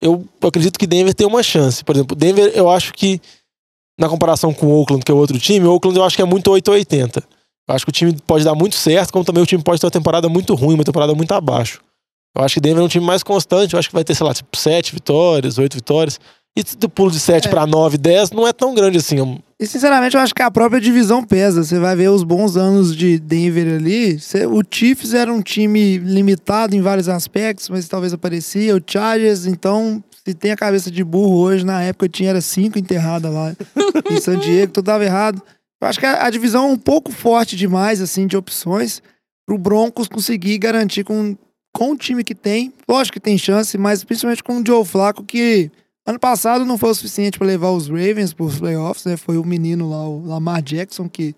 Eu 0.01 0.25
acredito 0.41 0.79
que 0.79 0.87
Denver 0.87 1.13
tem 1.13 1.27
uma 1.27 1.43
chance. 1.43 1.83
Por 1.83 1.95
exemplo, 1.95 2.15
Denver, 2.15 2.51
eu 2.55 2.69
acho 2.69 2.93
que, 2.93 3.21
na 3.99 4.07
comparação 4.09 4.53
com 4.53 4.67
o 4.67 4.79
Oakland, 4.79 5.03
que 5.03 5.11
é 5.11 5.15
o 5.15 5.17
outro 5.17 5.37
time, 5.39 5.65
o 5.65 5.73
Oakland 5.73 5.97
eu 5.97 6.03
acho 6.03 6.15
que 6.15 6.21
é 6.21 6.25
muito 6.25 6.49
8 6.49 6.67
ou 6.69 6.73
80. 6.73 7.23
Eu 7.67 7.75
acho 7.75 7.85
que 7.85 7.89
o 7.89 7.93
time 7.93 8.13
pode 8.27 8.43
dar 8.43 8.55
muito 8.55 8.75
certo, 8.75 9.11
como 9.11 9.23
também 9.23 9.43
o 9.43 9.45
time 9.45 9.63
pode 9.63 9.79
ter 9.79 9.85
uma 9.85 9.91
temporada 9.91 10.27
muito 10.27 10.53
ruim, 10.55 10.75
uma 10.75 10.83
temporada 10.83 11.13
muito 11.13 11.31
abaixo. 11.33 11.81
Eu 12.35 12.43
acho 12.43 12.55
que 12.55 12.61
Denver 12.61 12.81
é 12.81 12.85
um 12.85 12.89
time 12.89 13.05
mais 13.05 13.23
constante. 13.23 13.73
Eu 13.73 13.79
acho 13.79 13.89
que 13.89 13.95
vai 13.95 14.03
ter, 14.03 14.15
sei 14.15 14.25
lá, 14.25 14.33
tipo, 14.33 14.57
7 14.57 14.93
vitórias, 14.93 15.57
8 15.57 15.73
vitórias. 15.75 16.19
E 16.55 16.63
do 16.77 16.87
pulo 16.87 17.09
de 17.09 17.19
7 17.19 17.47
É. 17.47 17.49
pra 17.49 17.65
9, 17.65 17.97
10 17.97 18.31
não 18.31 18.47
é 18.47 18.53
tão 18.53 18.75
grande 18.75 18.99
assim. 18.99 19.19
É 19.19 19.63
E 19.63 19.65
sinceramente, 19.65 20.15
eu 20.15 20.21
acho 20.21 20.35
que 20.35 20.41
a 20.43 20.51
própria 20.51 20.79
divisão 20.79 21.23
pesa. 21.23 21.63
Você 21.63 21.79
vai 21.79 21.95
ver 21.95 22.09
os 22.09 22.23
bons 22.23 22.55
anos 22.55 22.95
de 22.95 23.17
Denver 23.17 23.75
ali. 23.77 24.19
O 24.51 24.61
Chiefs 24.69 25.13
era 25.15 25.33
um 25.33 25.41
time 25.41 25.97
limitado 25.97 26.75
em 26.75 26.81
vários 26.81 27.09
aspectos, 27.09 27.69
mas 27.69 27.87
talvez 27.87 28.13
aparecia. 28.13 28.75
O 28.75 28.81
Chargers, 28.85 29.47
então, 29.47 30.03
se 30.23 30.35
tem 30.35 30.51
a 30.51 30.55
cabeça 30.55 30.91
de 30.91 31.03
burro 31.03 31.37
hoje, 31.39 31.65
na 31.65 31.81
época 31.81 32.07
tinha 32.07 32.29
era 32.29 32.41
cinco 32.41 32.77
enterrada 32.77 33.29
lá 33.29 33.55
em 34.11 34.21
San 34.21 34.37
Diego, 34.37 34.73
tudo 34.73 34.85
dava 34.85 35.03
errado. 35.03 35.41
Eu 35.81 35.87
acho 35.87 35.99
que 35.99 36.05
a, 36.05 36.25
a 36.25 36.29
divisão 36.29 36.69
é 36.69 36.71
um 36.71 36.77
pouco 36.77 37.11
forte 37.11 37.55
demais, 37.55 37.99
assim, 37.99 38.27
de 38.27 38.37
opções, 38.37 39.01
pro 39.45 39.57
Broncos 39.57 40.07
conseguir 40.07 40.57
garantir 40.59 41.03
com, 41.03 41.35
com 41.73 41.91
o 41.93 41.97
time 41.97 42.23
que 42.23 42.35
tem. 42.35 42.71
Lógico 42.87 43.13
que 43.15 43.19
tem 43.19 43.37
chance, 43.39 43.75
mas 43.75 44.03
principalmente 44.03 44.43
com 44.43 44.59
o 44.59 44.63
Joe 44.65 44.85
Flaco, 44.85 45.23
que 45.23 45.71
Ano 46.05 46.19
passado 46.19 46.65
não 46.65 46.77
foi 46.77 46.89
o 46.89 46.95
suficiente 46.95 47.37
para 47.37 47.47
levar 47.47 47.71
os 47.71 47.87
Ravens 47.87 48.33
para 48.33 48.45
os 48.45 48.59
playoffs, 48.59 49.05
né? 49.05 49.15
Foi 49.15 49.37
o 49.37 49.45
menino 49.45 49.89
lá, 49.89 50.07
o 50.07 50.25
Lamar 50.25 50.61
Jackson, 50.61 51.07
que 51.07 51.33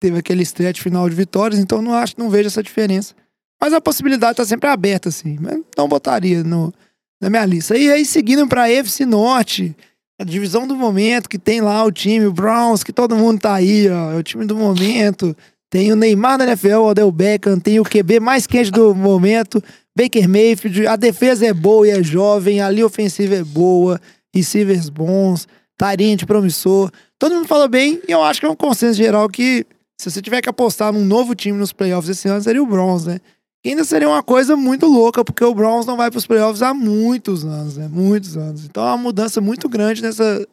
teve 0.00 0.18
aquele 0.18 0.42
stretch 0.42 0.80
final 0.80 1.08
de 1.08 1.14
vitórias, 1.14 1.60
então 1.60 1.80
não 1.80 1.94
acho, 1.94 2.14
não 2.18 2.28
vejo 2.28 2.48
essa 2.48 2.62
diferença. 2.62 3.14
Mas 3.60 3.72
a 3.72 3.80
possibilidade 3.80 4.36
tá 4.36 4.44
sempre 4.44 4.68
aberta, 4.68 5.10
assim. 5.10 5.36
Mas 5.40 5.60
não 5.76 5.86
botaria 5.86 6.42
no, 6.42 6.72
na 7.20 7.30
minha 7.30 7.44
lista. 7.44 7.76
E 7.76 7.90
aí, 7.92 8.04
seguindo 8.04 8.48
pra 8.48 8.70
EFC 8.70 9.04
Norte, 9.04 9.76
a 10.18 10.24
divisão 10.24 10.66
do 10.66 10.74
momento, 10.74 11.28
que 11.28 11.38
tem 11.38 11.60
lá 11.60 11.84
o 11.84 11.92
time, 11.92 12.26
o 12.26 12.32
Browns, 12.32 12.82
que 12.82 12.92
todo 12.92 13.14
mundo 13.14 13.40
tá 13.40 13.54
aí, 13.54 13.88
ó. 13.88 14.12
É 14.12 14.16
o 14.16 14.22
time 14.22 14.44
do 14.44 14.56
momento. 14.56 15.36
Tem 15.70 15.92
o 15.92 15.96
Neymar 15.96 16.36
da 16.36 16.44
NFL, 16.44 16.78
o 16.78 16.86
Odell 16.86 17.12
Beckham, 17.12 17.60
tem 17.60 17.78
o 17.78 17.84
QB 17.84 18.18
mais 18.18 18.44
quente 18.44 18.72
do 18.72 18.92
momento, 18.92 19.62
Baker 19.96 20.28
Mayfield. 20.28 20.86
A 20.86 20.96
defesa 20.96 21.46
é 21.46 21.52
boa 21.52 21.86
e 21.86 21.90
é 21.90 22.02
jovem, 22.02 22.60
a 22.60 22.70
linha 22.70 22.86
ofensiva 22.86 23.34
é 23.34 23.44
boa, 23.44 24.00
receivers 24.34 24.88
bons, 24.88 25.46
Tarente 25.80 26.26
promissor. 26.26 26.90
Todo 27.18 27.34
mundo 27.34 27.48
falou 27.48 27.66
bem 27.66 28.02
e 28.06 28.12
eu 28.12 28.22
acho 28.22 28.38
que 28.38 28.44
é 28.44 28.50
um 28.50 28.54
consenso 28.54 28.98
geral 28.98 29.26
que 29.30 29.66
se 29.98 30.10
você 30.10 30.20
tiver 30.20 30.42
que 30.42 30.48
apostar 30.48 30.92
num 30.92 31.04
novo 31.04 31.34
time 31.34 31.56
nos 31.56 31.72
playoffs 31.72 32.10
esse 32.10 32.28
ano, 32.28 32.42
seria 32.42 32.62
o 32.62 32.66
Browns, 32.66 33.06
né? 33.06 33.18
Que 33.62 33.70
ainda 33.70 33.82
seria 33.84 34.06
uma 34.06 34.22
coisa 34.22 34.56
muito 34.56 34.84
louca, 34.84 35.24
porque 35.24 35.42
o 35.42 35.54
Browns 35.54 35.86
não 35.86 35.96
vai 35.96 36.10
para 36.10 36.18
os 36.18 36.26
playoffs 36.26 36.60
há 36.60 36.74
muitos 36.74 37.46
anos, 37.46 37.78
né? 37.78 37.88
Muitos 37.90 38.36
anos. 38.36 38.66
Então 38.66 38.82
é 38.82 38.88
uma 38.88 38.98
mudança 38.98 39.40
muito 39.40 39.70
grande 39.70 40.02
nessa, 40.02 40.46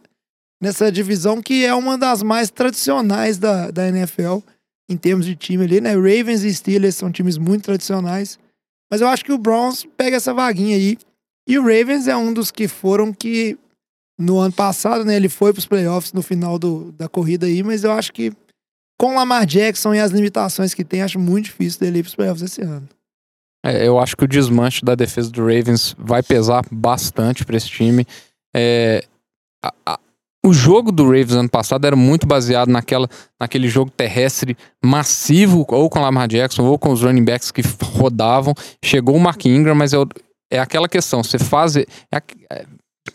nessa 0.61 0.89
divisão 0.89 1.41
que 1.41 1.65
é 1.65 1.75
uma 1.75 1.97
das 1.97 2.23
mais 2.23 2.49
tradicionais 2.49 3.37
da, 3.37 3.69
da 3.69 3.87
NFL 3.89 4.37
em 4.89 4.95
termos 4.95 5.25
de 5.25 5.35
time 5.35 5.65
ali, 5.65 5.81
né? 5.81 5.93
Ravens 5.93 6.45
e 6.45 6.53
Steelers 6.53 6.95
são 6.95 7.11
times 7.11 7.37
muito 7.37 7.63
tradicionais. 7.63 8.39
Mas 8.91 9.01
eu 9.01 9.07
acho 9.07 9.23
que 9.25 9.31
o 9.31 9.37
Browns 9.37 9.85
pega 9.97 10.17
essa 10.17 10.33
vaguinha 10.33 10.75
aí. 10.75 10.97
E 11.47 11.57
o 11.57 11.61
Ravens 11.61 12.07
é 12.07 12.15
um 12.15 12.33
dos 12.33 12.51
que 12.51 12.67
foram 12.67 13.13
que 13.13 13.57
no 14.19 14.37
ano 14.39 14.53
passado, 14.53 15.05
né? 15.05 15.15
Ele 15.15 15.29
foi 15.29 15.53
para 15.53 15.59
os 15.59 15.65
playoffs 15.65 16.11
no 16.13 16.21
final 16.21 16.57
do, 16.57 16.91
da 16.93 17.07
corrida 17.07 17.45
aí, 17.45 17.61
mas 17.63 17.83
eu 17.83 17.91
acho 17.91 18.11
que 18.11 18.31
com 18.99 19.15
Lamar 19.15 19.45
Jackson 19.45 19.93
e 19.93 19.99
as 19.99 20.11
limitações 20.11 20.73
que 20.73 20.83
tem, 20.83 21.01
acho 21.03 21.19
muito 21.19 21.45
difícil 21.45 21.79
dele 21.79 21.99
ir 21.99 22.03
para 22.03 22.09
os 22.09 22.15
playoffs 22.15 22.41
esse 22.43 22.61
ano. 22.61 22.87
É, 23.65 23.87
eu 23.87 23.99
acho 23.99 24.15
que 24.17 24.23
o 24.23 24.27
desmanche 24.27 24.83
da 24.83 24.95
defesa 24.95 25.29
do 25.29 25.41
Ravens 25.41 25.95
vai 25.97 26.23
pesar 26.23 26.63
bastante 26.71 27.45
para 27.45 27.57
esse 27.57 27.67
time. 27.69 28.05
É, 28.55 29.03
a- 29.63 29.73
a- 29.85 29.99
o 30.47 30.53
jogo 30.53 30.91
do 30.91 31.03
Ravens 31.05 31.33
ano 31.33 31.49
passado 31.49 31.85
era 31.85 31.95
muito 31.95 32.25
baseado 32.25 32.69
naquela, 32.69 33.07
naquele 33.39 33.67
jogo 33.67 33.91
terrestre 33.91 34.55
massivo, 34.83 35.65
ou 35.69 35.89
com 35.89 35.99
Lamar 35.99 36.27
Jackson, 36.27 36.63
ou 36.63 36.77
com 36.79 36.91
os 36.91 37.01
running 37.03 37.23
backs 37.25 37.51
que 37.51 37.61
rodavam. 37.83 38.53
Chegou 38.83 39.15
o 39.15 39.19
Mark 39.19 39.45
Ingram, 39.45 39.75
mas 39.75 39.93
é, 39.93 39.97
é 40.51 40.59
aquela 40.59 40.87
questão, 40.87 41.23
você 41.23 41.37
faz. 41.37 41.75
É, 41.75 41.85
é, 42.11 42.65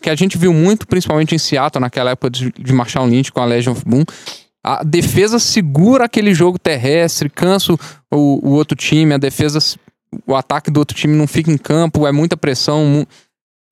que 0.01 0.09
a 0.09 0.15
gente 0.15 0.37
viu 0.37 0.53
muito, 0.53 0.87
principalmente 0.87 1.35
em 1.35 1.37
Seattle, 1.37 1.79
naquela 1.81 2.11
época 2.11 2.29
de, 2.29 2.51
de 2.51 2.73
Marshall 2.73 3.05
Lynch 3.07 3.31
com 3.31 3.39
a 3.41 3.45
Legion 3.45 3.73
of 3.73 3.83
Boom. 3.85 4.03
A 4.65 4.83
defesa 4.83 5.39
segura 5.39 6.05
aquele 6.05 6.33
jogo 6.33 6.57
terrestre, 6.57 7.29
cansa 7.29 7.73
o, 7.73 7.77
o 8.11 8.49
outro 8.51 8.75
time, 8.75 9.13
a 9.13 9.17
defesa 9.17 9.59
o 10.27 10.35
ataque 10.35 10.69
do 10.71 10.77
outro 10.77 10.95
time 10.95 11.15
não 11.15 11.27
fica 11.27 11.51
em 11.51 11.57
campo, 11.57 12.07
é 12.07 12.11
muita 12.11 12.37
pressão. 12.37 12.85
mu- 12.85 13.07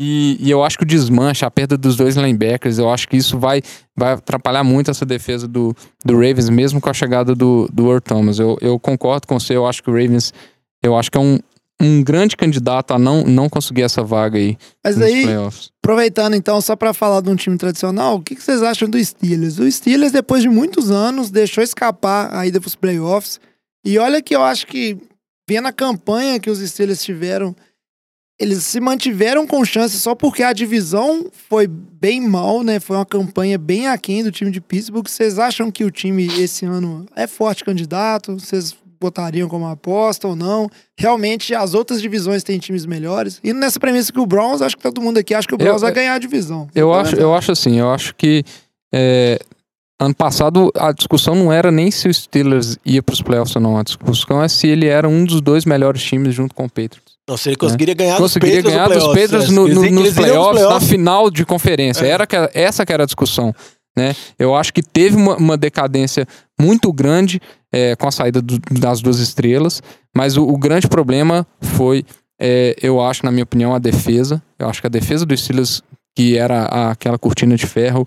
E, 0.03 0.35
e 0.39 0.49
eu 0.49 0.63
acho 0.63 0.79
que 0.79 0.83
o 0.83 0.87
desmanche, 0.87 1.45
a 1.45 1.51
perda 1.51 1.77
dos 1.77 1.95
dois 1.95 2.15
linebackers, 2.15 2.79
eu 2.79 2.89
acho 2.89 3.07
que 3.07 3.15
isso 3.15 3.37
vai, 3.37 3.61
vai 3.95 4.13
atrapalhar 4.13 4.63
muito 4.63 4.89
essa 4.89 5.05
defesa 5.05 5.47
do, 5.47 5.75
do 6.03 6.13
Ravens, 6.13 6.49
mesmo 6.49 6.81
com 6.81 6.89
a 6.89 6.93
chegada 6.93 7.35
do, 7.35 7.69
do 7.71 7.87
Earl 7.87 8.01
Thomas. 8.01 8.39
Eu, 8.39 8.57
eu 8.61 8.79
concordo 8.79 9.27
com 9.27 9.39
você, 9.39 9.55
eu 9.55 9.67
acho 9.67 9.83
que 9.83 9.91
o 9.91 9.93
Ravens, 9.93 10.33
eu 10.81 10.97
acho 10.97 11.11
que 11.11 11.19
é 11.19 11.21
um, 11.21 11.37
um 11.79 12.01
grande 12.01 12.35
candidato 12.35 12.95
a 12.95 12.97
não, 12.97 13.21
não 13.21 13.47
conseguir 13.47 13.83
essa 13.83 14.01
vaga 14.01 14.39
aí 14.39 14.57
Mas 14.83 14.97
nos 14.97 15.05
aí, 15.05 15.21
playoffs. 15.21 15.69
aproveitando 15.83 16.33
então, 16.33 16.59
só 16.61 16.75
pra 16.75 16.95
falar 16.95 17.21
de 17.21 17.29
um 17.29 17.35
time 17.35 17.55
tradicional, 17.55 18.15
o 18.15 18.23
que, 18.23 18.35
que 18.35 18.41
vocês 18.41 18.63
acham 18.63 18.89
do 18.89 18.97
Steelers? 19.05 19.59
O 19.59 19.71
Steelers, 19.71 20.11
depois 20.11 20.41
de 20.41 20.49
muitos 20.49 20.89
anos, 20.89 21.29
deixou 21.29 21.63
escapar 21.63 22.33
a 22.33 22.47
ida 22.47 22.59
pros 22.59 22.73
playoffs. 22.73 23.39
E 23.85 23.99
olha 23.99 24.19
que 24.19 24.35
eu 24.35 24.41
acho 24.41 24.65
que, 24.65 24.97
vendo 25.47 25.67
a 25.67 25.71
campanha 25.71 26.39
que 26.39 26.49
os 26.49 26.57
Steelers 26.57 27.03
tiveram, 27.03 27.55
eles 28.41 28.63
se 28.63 28.79
mantiveram 28.79 29.45
com 29.45 29.63
chance 29.63 29.95
só 29.99 30.15
porque 30.15 30.41
a 30.41 30.51
divisão 30.51 31.27
foi 31.47 31.67
bem 31.67 32.19
mal, 32.19 32.63
né? 32.63 32.79
Foi 32.79 32.95
uma 32.97 33.05
campanha 33.05 33.55
bem 33.57 33.87
aquém 33.87 34.23
do 34.23 34.31
time 34.31 34.49
de 34.49 34.59
Pittsburgh. 34.59 35.07
Vocês 35.07 35.37
acham 35.37 35.69
que 35.69 35.83
o 35.83 35.91
time 35.91 36.25
esse 36.41 36.65
ano 36.65 37.05
é 37.15 37.27
forte 37.27 37.63
candidato? 37.63 38.33
Vocês 38.39 38.75
botariam 38.99 39.47
como 39.47 39.67
aposta 39.67 40.27
ou 40.27 40.35
não? 40.35 40.67
Realmente 40.97 41.53
as 41.53 41.75
outras 41.75 42.01
divisões 42.01 42.43
têm 42.43 42.57
times 42.57 42.85
melhores. 42.85 43.39
E 43.43 43.53
nessa 43.53 43.79
premissa 43.79 44.11
que 44.11 44.19
o 44.19 44.25
Browns, 44.25 44.61
acho 44.61 44.75
que 44.75 44.81
todo 44.83 44.99
mundo 45.01 45.19
aqui 45.19 45.35
acha 45.35 45.47
que 45.47 45.53
o 45.53 45.57
Browns 45.57 45.75
Eu- 45.81 45.87
vai 45.87 45.91
ganhar 45.91 46.15
a 46.15 46.19
divisão. 46.19 46.67
Eu 46.73 46.91
acho, 46.91 47.15
eu 47.15 47.33
acho 47.35 47.51
assim, 47.51 47.79
eu 47.79 47.91
acho 47.91 48.15
que 48.15 48.43
é, 48.91 49.39
ano 49.99 50.15
passado 50.15 50.71
a 50.75 50.91
discussão 50.91 51.35
não 51.35 51.53
era 51.53 51.69
nem 51.71 51.91
se 51.91 52.07
o 52.07 52.13
Steelers 52.13 52.77
ia 52.83 53.03
para 53.03 53.13
os 53.13 53.21
playoffs 53.21 53.55
ou 53.55 53.61
não, 53.61 53.77
a 53.77 53.83
discussão 53.83 54.41
é 54.43 54.47
se 54.47 54.67
ele 54.67 54.87
era 54.87 55.07
um 55.07 55.23
dos 55.25 55.41
dois 55.41 55.63
melhores 55.63 56.01
times 56.01 56.33
junto 56.33 56.55
com 56.55 56.65
o 56.65 56.69
Patriots. 56.69 57.10
Não, 57.31 57.37
se 57.37 57.49
ele 57.49 57.55
conseguiria 57.55 57.93
ganhar 57.95 58.17
Conseguiria 58.17 58.61
dos 58.61 58.71
ganhar 58.71 58.83
Patriots 58.89 59.07
dos 59.07 59.13
no 59.13 59.13
playoffs, 59.13 59.31
Patriots 59.31 59.51
é. 59.51 59.55
no- 59.55 59.67
Eles- 59.67 59.91
no- 59.91 59.99
nos 60.01 60.13
pros 60.13 60.25
playoffs, 60.25 60.53
na 60.61 60.67
playoffs. 60.67 60.89
final 60.89 61.31
de 61.31 61.45
conferência. 61.45 62.05
É. 62.05 62.09
Era 62.09 62.27
que, 62.27 62.35
essa 62.53 62.85
que 62.85 62.91
era 62.93 63.03
a 63.03 63.05
discussão. 63.05 63.53
Né? 63.97 64.15
Eu 64.39 64.55
acho 64.55 64.73
que 64.73 64.81
teve 64.81 65.15
uma, 65.17 65.35
uma 65.35 65.57
decadência 65.57 66.25
muito 66.59 66.91
grande 66.93 67.41
é, 67.73 67.95
com 67.95 68.07
a 68.07 68.11
saída 68.11 68.41
do- 68.41 68.59
das 68.79 69.01
duas 69.01 69.19
estrelas, 69.19 69.81
mas 70.15 70.35
o, 70.37 70.43
o 70.43 70.57
grande 70.57 70.87
problema 70.87 71.47
foi, 71.61 72.05
é, 72.39 72.75
eu 72.81 73.01
acho, 73.01 73.25
na 73.25 73.31
minha 73.31 73.43
opinião, 73.43 73.73
a 73.73 73.79
defesa. 73.79 74.41
Eu 74.59 74.67
acho 74.69 74.81
que 74.81 74.87
a 74.87 74.89
defesa 74.89 75.25
dos 75.25 75.39
Steelers, 75.41 75.81
que 76.15 76.37
era 76.37 76.63
a- 76.65 76.91
aquela 76.91 77.17
cortina 77.17 77.55
de 77.55 77.65
ferro, 77.65 78.05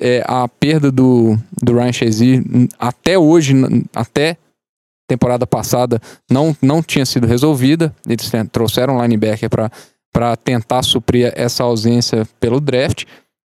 é, 0.00 0.22
a 0.26 0.46
perda 0.48 0.90
do, 0.92 1.36
do 1.62 1.74
Ryan 1.74 1.92
Shazier, 1.92 2.42
até 2.78 3.18
hoje, 3.18 3.54
até 3.94 4.36
temporada 5.10 5.44
passada, 5.46 6.00
não, 6.30 6.56
não 6.62 6.80
tinha 6.82 7.04
sido 7.04 7.26
resolvida. 7.26 7.92
Eles 8.08 8.30
trouxeram 8.52 8.96
um 8.96 9.02
linebacker 9.02 9.50
para 10.12 10.36
tentar 10.36 10.82
suprir 10.82 11.32
essa 11.34 11.64
ausência 11.64 12.26
pelo 12.38 12.60
draft. 12.60 13.04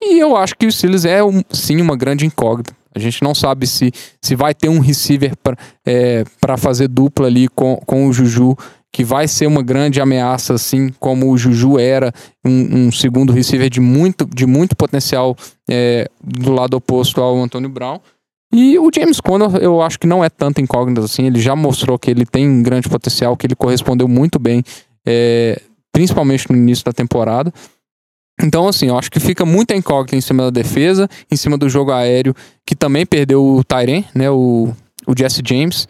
E 0.03 0.19
eu 0.19 0.35
acho 0.35 0.55
que 0.57 0.67
o 0.67 0.71
Steelers 0.71 1.05
é 1.05 1.23
um- 1.23 1.41
sim 1.49 1.81
uma 1.81 1.95
grande 1.95 2.25
incógnita. 2.25 2.75
A 2.93 2.99
gente 2.99 3.23
não 3.23 3.33
sabe 3.33 3.67
se, 3.67 3.91
se 4.21 4.35
vai 4.35 4.53
ter 4.53 4.69
um 4.69 4.79
receiver 4.79 5.33
para 6.41 6.57
fazer 6.57 6.87
dupla 6.87 7.27
ali 7.27 7.47
com, 7.47 7.77
com 7.85 8.07
o 8.07 8.13
Juju, 8.13 8.55
que 8.91 9.03
vai 9.03 9.27
ser 9.27 9.47
uma 9.47 9.61
grande 9.61 9.99
ameaça, 9.99 10.53
assim 10.53 10.89
como 10.99 11.29
o 11.29 11.37
Juju 11.37 11.77
era, 11.77 12.13
um, 12.45 12.87
um 12.87 12.91
segundo 12.91 13.33
receiver 13.33 13.69
de 13.69 13.81
muito, 13.81 14.25
de 14.25 14.45
muito 14.45 14.75
potencial 14.75 15.35
é, 15.69 16.09
do 16.23 16.53
lado 16.53 16.75
oposto 16.77 17.21
ao 17.21 17.37
Antônio 17.37 17.69
Brown. 17.69 17.99
E 18.57 18.79
o 18.79 18.89
James 18.89 19.19
Conner, 19.19 19.53
eu 19.61 19.81
acho 19.81 19.99
que 19.99 20.07
não 20.07 20.23
é 20.23 20.29
tanta 20.29 20.61
incógnita 20.61 21.01
assim. 21.01 21.25
Ele 21.25 21.41
já 21.41 21.57
mostrou 21.57 21.99
que 21.99 22.09
ele 22.09 22.25
tem 22.25 22.47
um 22.47 22.63
grande 22.63 22.87
potencial, 22.87 23.35
que 23.35 23.45
ele 23.45 23.53
correspondeu 23.53 24.07
muito 24.07 24.39
bem, 24.39 24.63
é, 25.05 25.61
principalmente 25.91 26.49
no 26.49 26.55
início 26.55 26.85
da 26.85 26.93
temporada. 26.93 27.53
Então, 28.41 28.65
assim, 28.65 28.87
eu 28.87 28.97
acho 28.97 29.11
que 29.11 29.19
fica 29.19 29.45
muita 29.45 29.75
incógnita 29.75 30.15
em 30.15 30.21
cima 30.21 30.43
da 30.43 30.49
defesa, 30.49 31.09
em 31.29 31.35
cima 31.35 31.57
do 31.57 31.67
jogo 31.67 31.91
aéreo, 31.91 32.33
que 32.65 32.77
também 32.77 33.05
perdeu 33.05 33.43
o 33.43 33.61
Tyren, 33.61 34.05
né? 34.15 34.31
O, 34.31 34.73
o 35.05 35.13
Jesse 35.17 35.41
James. 35.45 35.85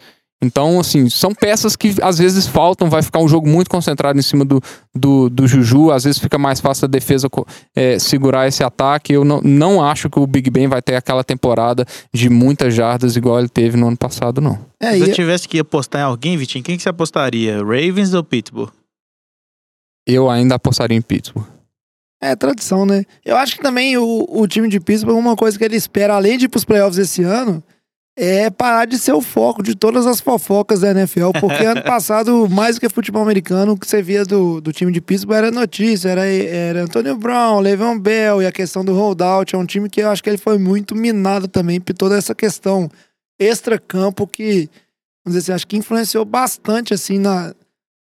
Então, 0.46 0.78
assim, 0.78 1.10
são 1.10 1.34
peças 1.34 1.74
que 1.74 1.94
às 2.00 2.18
vezes 2.18 2.46
faltam, 2.46 2.88
vai 2.88 3.02
ficar 3.02 3.18
um 3.18 3.28
jogo 3.28 3.48
muito 3.48 3.68
concentrado 3.68 4.18
em 4.18 4.22
cima 4.22 4.44
do, 4.44 4.62
do, 4.94 5.28
do 5.28 5.46
Juju, 5.46 5.90
às 5.90 6.04
vezes 6.04 6.20
fica 6.20 6.38
mais 6.38 6.60
fácil 6.60 6.84
a 6.84 6.88
defesa 6.88 7.28
é, 7.74 7.98
segurar 7.98 8.46
esse 8.46 8.62
ataque. 8.62 9.12
Eu 9.12 9.24
não, 9.24 9.40
não 9.42 9.84
acho 9.84 10.08
que 10.08 10.18
o 10.18 10.26
Big 10.26 10.48
Ben 10.50 10.68
vai 10.68 10.80
ter 10.80 10.94
aquela 10.94 11.24
temporada 11.24 11.84
de 12.12 12.30
muitas 12.30 12.72
jardas 12.72 13.16
igual 13.16 13.38
ele 13.38 13.48
teve 13.48 13.76
no 13.76 13.88
ano 13.88 13.96
passado, 13.96 14.40
não. 14.40 14.58
É, 14.80 14.92
Se 14.92 15.00
eu 15.00 15.12
tivesse 15.12 15.48
que 15.48 15.58
apostar 15.58 16.02
em 16.02 16.04
alguém, 16.04 16.36
Vitinho, 16.36 16.64
quem 16.64 16.76
que 16.76 16.82
você 16.82 16.88
apostaria? 16.88 17.58
Ravens 17.58 18.14
ou 18.14 18.22
Pittsburgh? 18.22 18.70
Eu 20.06 20.30
ainda 20.30 20.54
apostaria 20.54 20.96
em 20.96 21.02
Pittsburgh. 21.02 21.46
É 22.20 22.34
tradição, 22.34 22.86
né? 22.86 23.04
Eu 23.24 23.36
acho 23.36 23.56
que 23.56 23.62
também 23.62 23.96
o, 23.98 24.24
o 24.28 24.46
time 24.48 24.68
de 24.68 24.80
Pittsburgh, 24.80 25.18
uma 25.18 25.36
coisa 25.36 25.58
que 25.58 25.64
ele 25.64 25.76
espera, 25.76 26.14
além 26.14 26.38
de 26.38 26.46
ir 26.46 26.48
pros 26.48 26.64
playoffs 26.64 26.98
esse 26.98 27.22
ano, 27.22 27.62
é 28.18 28.48
parar 28.48 28.86
de 28.86 28.98
ser 28.98 29.12
o 29.12 29.20
foco 29.20 29.62
de 29.62 29.74
todas 29.74 30.06
as 30.06 30.20
fofocas 30.20 30.80
da 30.80 30.90
NFL. 30.90 31.32
Porque 31.38 31.64
ano 31.64 31.82
passado, 31.84 32.48
mais 32.48 32.76
do 32.76 32.80
que 32.80 32.88
futebol 32.88 33.22
americano, 33.22 33.72
o 33.72 33.78
que 33.78 33.86
você 33.86 34.00
via 34.00 34.24
do, 34.24 34.60
do 34.60 34.72
time 34.72 34.90
de 34.90 35.02
Pittsburgh 35.02 35.36
era 35.36 35.50
notícia, 35.50 36.08
era, 36.08 36.26
era 36.26 36.82
Antonio 36.82 37.16
Brown, 37.16 37.60
Le'Veon 37.60 37.98
Bell 37.98 38.42
e 38.42 38.46
a 38.46 38.52
questão 38.52 38.84
do 38.84 38.94
holdout. 38.94 39.54
É 39.54 39.58
um 39.58 39.66
time 39.66 39.90
que 39.90 40.00
eu 40.00 40.10
acho 40.10 40.22
que 40.22 40.30
ele 40.30 40.38
foi 40.38 40.56
muito 40.56 40.94
minado 40.94 41.46
também 41.46 41.78
por 41.78 41.94
toda 41.94 42.16
essa 42.16 42.34
questão 42.34 42.90
extra-campo 43.38 44.26
que, 44.26 44.70
vamos 45.22 45.38
dizer 45.38 45.38
assim, 45.38 45.52
acho 45.52 45.66
que 45.66 45.76
influenciou 45.76 46.24
bastante, 46.24 46.94
assim, 46.94 47.18
na, 47.18 47.52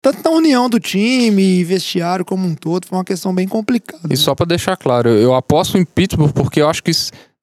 tanto 0.02 0.22
na 0.22 0.36
união 0.36 0.68
do 0.68 0.78
time 0.78 1.42
e 1.42 1.64
vestiário 1.64 2.26
como 2.26 2.46
um 2.46 2.54
todo, 2.54 2.86
foi 2.86 2.98
uma 2.98 3.04
questão 3.04 3.34
bem 3.34 3.48
complicada. 3.48 4.12
E 4.12 4.16
só 4.18 4.34
pra 4.34 4.44
deixar 4.44 4.76
claro, 4.76 5.08
eu, 5.08 5.34
aposto 5.34 5.78
em 5.78 5.84
Pittsburgh 5.84 6.32
porque 6.32 6.60
eu 6.60 6.68
acho 6.68 6.82
que 6.82 6.90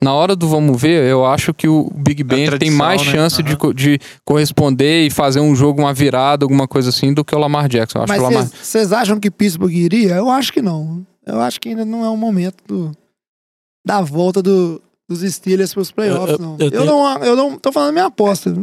na 0.04 0.14
hora 0.14 0.36
do 0.36 0.48
vamos 0.48 0.82
ver, 0.82 1.04
eu 1.10 1.26
acho 1.26 1.54
que 1.54 1.68
o 1.68 1.90
Big 1.94 2.24
Ben 2.24 2.50
tem 2.58 2.72
mais 2.72 3.06
né? 3.06 3.12
chance 3.12 3.42
de, 3.44 3.52
Aham. 3.52 3.58
co- 3.60 3.74
de 3.74 4.00
corresponder 4.26 5.06
e 5.06 5.10
fazer 5.10 5.40
um 5.40 5.56
jogo, 5.56 5.82
uma 5.82 5.94
virada, 5.94 6.44
alguma 6.46 6.68
coisa 6.68 6.90
assim, 6.90 7.14
do 7.14 7.24
que 7.24 7.36
o 7.36 7.38
Lamar 7.40 7.68
Jackson. 7.70 8.00
Eu 8.00 8.04
acho 8.04 8.14
Mas 8.14 8.22
Lamar... 8.22 8.46
vocês 8.48 8.92
acham 8.92 9.20
que 9.20 9.30
Pittsburgh 9.30 9.72
iria? 9.74 10.16
Eu 10.16 10.30
acho 10.30 10.52
que 10.52 10.62
não. 10.62 11.06
Eu 11.26 11.40
acho 11.40 11.60
que 11.60 11.70
ainda 11.70 11.86
não 11.86 12.04
é 12.04 12.10
o 12.10 12.18
momento 12.18 12.64
do- 12.68 12.92
da 13.86 14.02
volta 14.02 14.42
do- 14.42 14.82
dos 15.08 15.22
Steelers 15.22 15.74
pros 15.74 15.92
playoffs, 15.92 16.30
Eu- 16.32 16.36
eu- 16.36 16.40
não. 16.40 16.56
eu 16.58 16.66
Eu, 16.66 16.72
tenho- 16.72 16.86
não. 16.86 17.24
Eu 17.24 17.36
não 17.36 17.58
tô 17.60 17.72
falando 17.72 17.94
minha 17.94 18.06
aposta. 18.06 18.56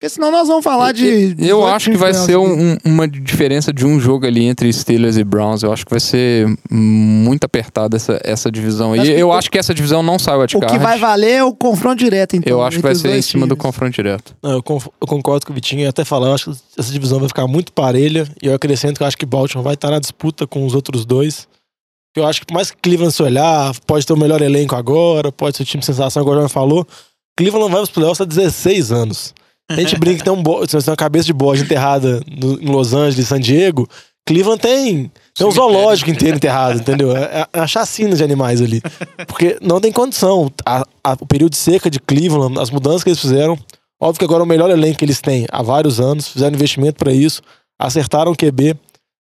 Porque 0.00 0.08
senão 0.14 0.30
nós 0.32 0.48
vamos 0.48 0.64
falar 0.64 0.92
de. 0.92 1.34
de 1.34 1.46
Eu 1.46 1.66
acho 1.66 1.90
que 1.90 1.96
vai 1.98 2.14
ser 2.14 2.34
um- 2.38 2.70
um- 2.72 2.76
uma 2.86 3.06
diferença 3.06 3.70
de 3.70 3.84
um 3.84 4.00
jogo 4.00 4.24
ali 4.24 4.46
entre 4.46 4.72
Steelers 4.72 5.18
e 5.18 5.22
Browns. 5.24 5.62
Eu 5.62 5.70
acho 5.74 5.84
que 5.84 5.90
vai 5.90 6.00
ser 6.00 6.46
muito 6.70 7.44
apertada 7.44 7.98
essa, 7.98 8.18
essa 8.24 8.50
divisão. 8.50 8.94
Acho 8.94 9.04
E 9.10 9.20
eu 9.20 9.28
o- 9.28 9.32
acho 9.34 9.50
que 9.50 9.58
essa 9.58 9.74
divisão 9.74 10.02
não 10.02 10.18
sai 10.18 10.38
o 10.38 10.42
O 10.42 10.46
que 10.46 10.78
vai 10.78 10.98
valer 10.98 11.32
é 11.32 11.44
o 11.44 11.52
confronto 11.54 11.98
direto, 12.02 12.34
então. 12.34 12.50
Eu 12.50 12.62
acho 12.62 12.78
que 12.78 12.82
vai 12.82 12.92
os 12.92 12.98
ser 13.00 13.14
em 13.14 13.20
cima 13.20 13.46
do 13.46 13.54
confronto 13.54 13.92
direto. 13.92 14.34
Não, 14.42 14.52
eu, 14.52 14.62
conf- 14.62 14.88
eu 14.98 15.06
concordo 15.06 15.44
com 15.44 15.52
o 15.52 15.54
Vitinho, 15.54 15.80
eu 15.80 15.84
ia 15.84 15.90
até 15.90 16.02
falar, 16.02 16.28
eu 16.28 16.32
acho 16.34 16.50
que 16.50 16.56
essa 16.78 16.90
divisão 16.90 17.18
vai 17.18 17.28
ficar 17.28 17.46
muito 17.46 17.70
parelha, 17.70 18.26
e 18.42 18.46
eu 18.46 18.54
acrescento 18.54 18.96
que 18.96 19.02
eu 19.02 19.06
acho 19.06 19.18
que 19.18 19.26
Baltimore 19.26 19.62
vai 19.62 19.74
estar 19.74 19.90
na 19.90 19.98
disputa 19.98 20.46
com 20.46 20.64
os 20.64 20.74
outros 20.74 21.04
dois. 21.04 21.46
Eu 22.16 22.26
acho 22.26 22.40
que 22.40 22.46
por 22.46 22.54
mais 22.54 22.70
que 22.70 22.78
Cleveland 22.78 23.12
se 23.14 23.22
olhar, 23.22 23.74
pode 23.86 24.06
ter 24.06 24.14
o 24.14 24.16
melhor 24.16 24.40
elenco 24.40 24.74
agora, 24.74 25.30
pode 25.30 25.58
ser 25.58 25.62
o 25.62 25.66
time 25.66 25.80
de 25.80 25.86
sensação, 25.86 26.22
o 26.24 26.34
João 26.34 26.48
falou, 26.48 26.86
Cleveland 27.36 27.70
vai 27.70 27.80
pros 27.82 27.90
playoffs 27.90 28.20
há 28.22 28.24
16 28.24 28.90
anos. 28.90 29.34
A 29.70 29.80
gente 29.80 29.96
brinca 29.98 30.18
que 30.18 30.24
tem, 30.24 30.32
um 30.32 30.42
bo- 30.42 30.66
tem 30.66 30.80
uma 30.86 30.96
cabeça 30.96 31.24
de 31.26 31.32
bode 31.32 31.62
enterrada 31.62 32.20
no- 32.30 32.60
em 32.60 32.66
Los 32.66 32.92
Angeles, 32.92 33.28
San 33.28 33.40
Diego. 33.40 33.88
Cleveland 34.26 34.60
tem, 34.60 35.10
tem 35.34 35.46
um 35.46 35.50
zoológico 35.50 36.10
inteiro 36.10 36.36
enterrado, 36.36 36.78
entendeu? 36.78 37.16
É, 37.16 37.46
é 37.52 37.60
a 37.60 37.66
chacina 37.66 38.14
de 38.14 38.22
animais 38.22 38.60
ali. 38.60 38.80
Porque 39.26 39.56
não 39.62 39.80
tem 39.80 39.90
condição. 39.90 40.50
A- 40.66 40.84
a- 41.02 41.16
o 41.20 41.26
período 41.26 41.52
de 41.52 41.56
seca 41.58 41.88
de 41.90 41.98
Cleveland, 41.98 42.58
as 42.60 42.70
mudanças 42.70 43.02
que 43.02 43.10
eles 43.10 43.20
fizeram, 43.20 43.58
óbvio 44.00 44.18
que 44.18 44.24
agora 44.24 44.42
é 44.42 44.44
o 44.44 44.48
melhor 44.48 44.70
elenco 44.70 44.98
que 44.98 45.04
eles 45.04 45.20
têm 45.20 45.46
há 45.50 45.62
vários 45.62 45.98
anos, 46.00 46.28
fizeram 46.28 46.54
investimento 46.54 46.98
para 46.98 47.12
isso, 47.12 47.40
acertaram 47.80 48.32
o 48.32 48.36
QB. 48.36 48.76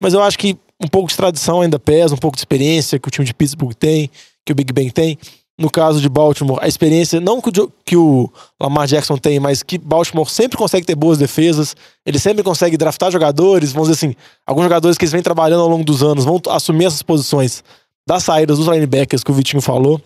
Mas 0.03 0.15
eu 0.15 0.23
acho 0.23 0.39
que 0.39 0.57
um 0.83 0.89
pouco 0.89 1.09
de 1.09 1.17
tradição 1.17 1.61
ainda 1.61 1.79
pesa, 1.79 2.15
um 2.15 2.19
pouco 2.19 2.37
de 2.37 2.41
experiência 2.41 2.99
que 2.99 3.09
o 3.09 3.11
time 3.11 3.25
de 3.27 3.35
Pittsburgh 3.35 3.75
tem, 3.75 4.11
que 4.45 4.53
o 4.53 4.55
Big 4.55 4.73
Ben 4.73 4.91
tem. 4.91 5.19
No 5.59 5.71
caso 5.71 6.03
de 6.03 6.09
Baltimore, 6.09 6.59
a 6.61 6.69
experiência, 6.69 7.19
não 7.19 7.41
que 7.41 7.49
o, 7.49 7.73
que 7.83 7.97
o 7.97 8.31
Lamar 8.61 8.87
Jackson 8.87 9.17
tem, 9.17 9.41
mas 9.41 9.63
que 9.63 9.79
Baltimore 9.79 10.29
sempre 10.29 10.59
consegue 10.59 10.87
ter 10.87 10.95
boas 10.95 11.17
defesas, 11.17 11.75
ele 12.05 12.19
sempre 12.19 12.43
consegue 12.43 12.77
draftar 12.77 13.11
jogadores, 13.11 13.73
vamos 13.73 13.89
dizer 13.89 14.07
assim, 14.07 14.17
alguns 14.47 14.65
jogadores 14.65 14.99
que 14.99 15.05
eles 15.05 15.13
vêm 15.13 15.23
trabalhando 15.23 15.63
ao 15.63 15.69
longo 15.69 15.83
dos 15.83 16.03
anos 16.03 16.27
vão 16.27 16.39
assumir 16.51 16.85
essas 16.85 17.03
posições 17.03 17.65
das 18.07 18.23
saídas 18.23 18.59
dos 18.59 18.67
linebackers 18.67 19.25
que 19.25 19.31
o 19.31 19.35
Vitinho 19.35 19.63
falou. 19.63 19.99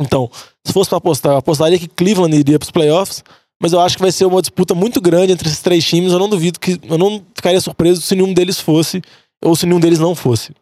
Então, 0.00 0.30
se 0.66 0.72
fosse 0.72 0.88
para 0.88 0.98
apostar, 0.98 1.32
eu 1.32 1.38
apostaria 1.38 1.78
que 1.78 1.86
Cleveland 1.86 2.34
iria 2.34 2.58
para 2.58 2.64
os 2.64 2.70
playoffs, 2.70 3.22
mas 3.62 3.72
eu 3.72 3.80
acho 3.80 3.96
que 3.96 4.02
vai 4.02 4.10
ser 4.10 4.24
uma 4.24 4.40
disputa 4.40 4.74
muito 4.74 5.00
grande 5.00 5.32
entre 5.32 5.46
esses 5.46 5.60
três 5.60 5.84
times. 5.84 6.12
Eu 6.12 6.18
não 6.18 6.28
duvido 6.28 6.58
que. 6.58 6.80
Eu 6.82 6.98
não 6.98 7.22
ficaria 7.34 7.60
surpreso 7.60 8.02
se 8.02 8.16
nenhum 8.16 8.34
deles 8.34 8.58
fosse, 8.58 9.00
ou 9.42 9.54
se 9.54 9.66
nenhum 9.66 9.78
deles 9.78 10.00
não 10.00 10.16
fosse. 10.16 10.52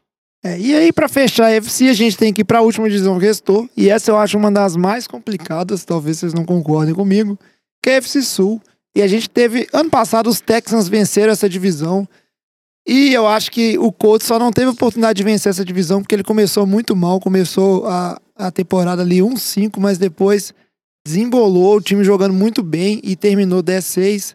É, 0.43 0.59
e 0.59 0.75
aí, 0.75 0.93
pra 0.93 1.07
fechar 1.07 1.47
a 1.47 1.53
FC, 1.53 1.89
a 1.89 1.93
gente 1.93 2.17
tem 2.17 2.33
que 2.33 2.41
ir 2.41 2.45
pra 2.45 2.63
última 2.63 2.89
divisão 2.89 3.19
que 3.19 3.27
restou. 3.27 3.69
E 3.77 3.91
essa 3.91 4.11
eu 4.11 4.17
acho 4.17 4.39
uma 4.39 4.51
das 4.51 4.75
mais 4.75 5.07
complicadas, 5.07 5.85
talvez 5.85 6.19
vocês 6.19 6.33
não 6.33 6.47
concordem 6.47 6.95
comigo, 6.95 7.39
que 7.83 7.91
é 7.91 7.95
a 7.95 7.97
FC 7.97 8.23
Sul. 8.23 8.61
E 8.97 9.03
a 9.03 9.07
gente 9.07 9.29
teve, 9.29 9.69
ano 9.73 9.91
passado, 9.91 10.29
os 10.29 10.41
Texans 10.41 10.89
venceram 10.89 11.33
essa 11.33 11.49
divisão. 11.49 12.09
E 12.89 13.13
eu 13.13 13.27
acho 13.27 13.53
que 13.53 13.79
o 13.79 13.93
Colts 13.93 14.27
só 14.27 14.39
não 14.39 14.51
teve 14.51 14.69
oportunidade 14.69 15.19
de 15.19 15.23
vencer 15.23 15.51
essa 15.51 15.65
divisão 15.65 16.01
porque 16.01 16.15
ele 16.15 16.25
começou 16.25 16.67
muito 16.67 16.97
mal. 16.97 17.21
Começou 17.21 17.87
a, 17.87 18.19
a 18.35 18.51
temporada 18.51 19.03
ali 19.03 19.19
1-5, 19.19 19.79
mas 19.79 19.99
depois 19.99 20.55
desembolou 21.07 21.77
o 21.77 21.81
time 21.81 22.03
jogando 22.03 22.33
muito 22.33 22.63
bem 22.63 22.99
e 23.05 23.15
terminou 23.15 23.63
10-6. 23.63 24.35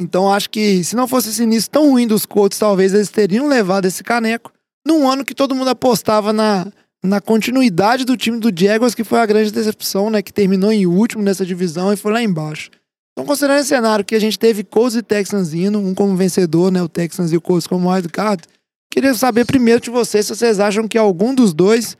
Então 0.00 0.32
acho 0.32 0.48
que 0.48 0.82
se 0.84 0.94
não 0.94 1.08
fosse 1.08 1.30
esse 1.30 1.42
início 1.42 1.70
tão 1.70 1.90
ruim 1.90 2.06
dos 2.06 2.24
Colts, 2.24 2.58
talvez 2.58 2.94
eles 2.94 3.10
teriam 3.10 3.48
levado 3.48 3.86
esse 3.86 4.02
caneco 4.02 4.53
num 4.86 5.08
ano 5.08 5.24
que 5.24 5.34
todo 5.34 5.54
mundo 5.54 5.68
apostava 5.68 6.32
na, 6.32 6.66
na 7.02 7.20
continuidade 7.20 8.04
do 8.04 8.16
time 8.16 8.38
do 8.38 8.50
Jaguars, 8.54 8.94
que 8.94 9.04
foi 9.04 9.20
a 9.20 9.26
grande 9.26 9.50
decepção, 9.50 10.10
né? 10.10 10.22
Que 10.22 10.32
terminou 10.32 10.72
em 10.72 10.86
último 10.86 11.22
nessa 11.22 11.44
divisão 11.44 11.92
e 11.92 11.96
foi 11.96 12.12
lá 12.12 12.22
embaixo. 12.22 12.70
Então, 13.12 13.24
considerando 13.26 13.60
esse 13.60 13.68
cenário 13.68 14.04
que 14.04 14.14
a 14.14 14.20
gente 14.20 14.38
teve 14.38 14.64
Colts 14.64 14.96
e 14.96 15.02
Texans 15.02 15.54
indo, 15.54 15.78
um 15.78 15.94
como 15.94 16.16
vencedor, 16.16 16.72
né? 16.72 16.82
O 16.82 16.88
Texans 16.88 17.32
e 17.32 17.36
o 17.36 17.40
Colts 17.40 17.66
como 17.66 17.90
wildcard, 17.90 18.42
queria 18.90 19.14
saber 19.14 19.44
primeiro 19.44 19.80
de 19.80 19.90
vocês 19.90 20.26
se 20.26 20.34
vocês 20.34 20.58
acham 20.58 20.88
que 20.88 20.98
algum 20.98 21.34
dos 21.34 21.54
dois 21.54 21.96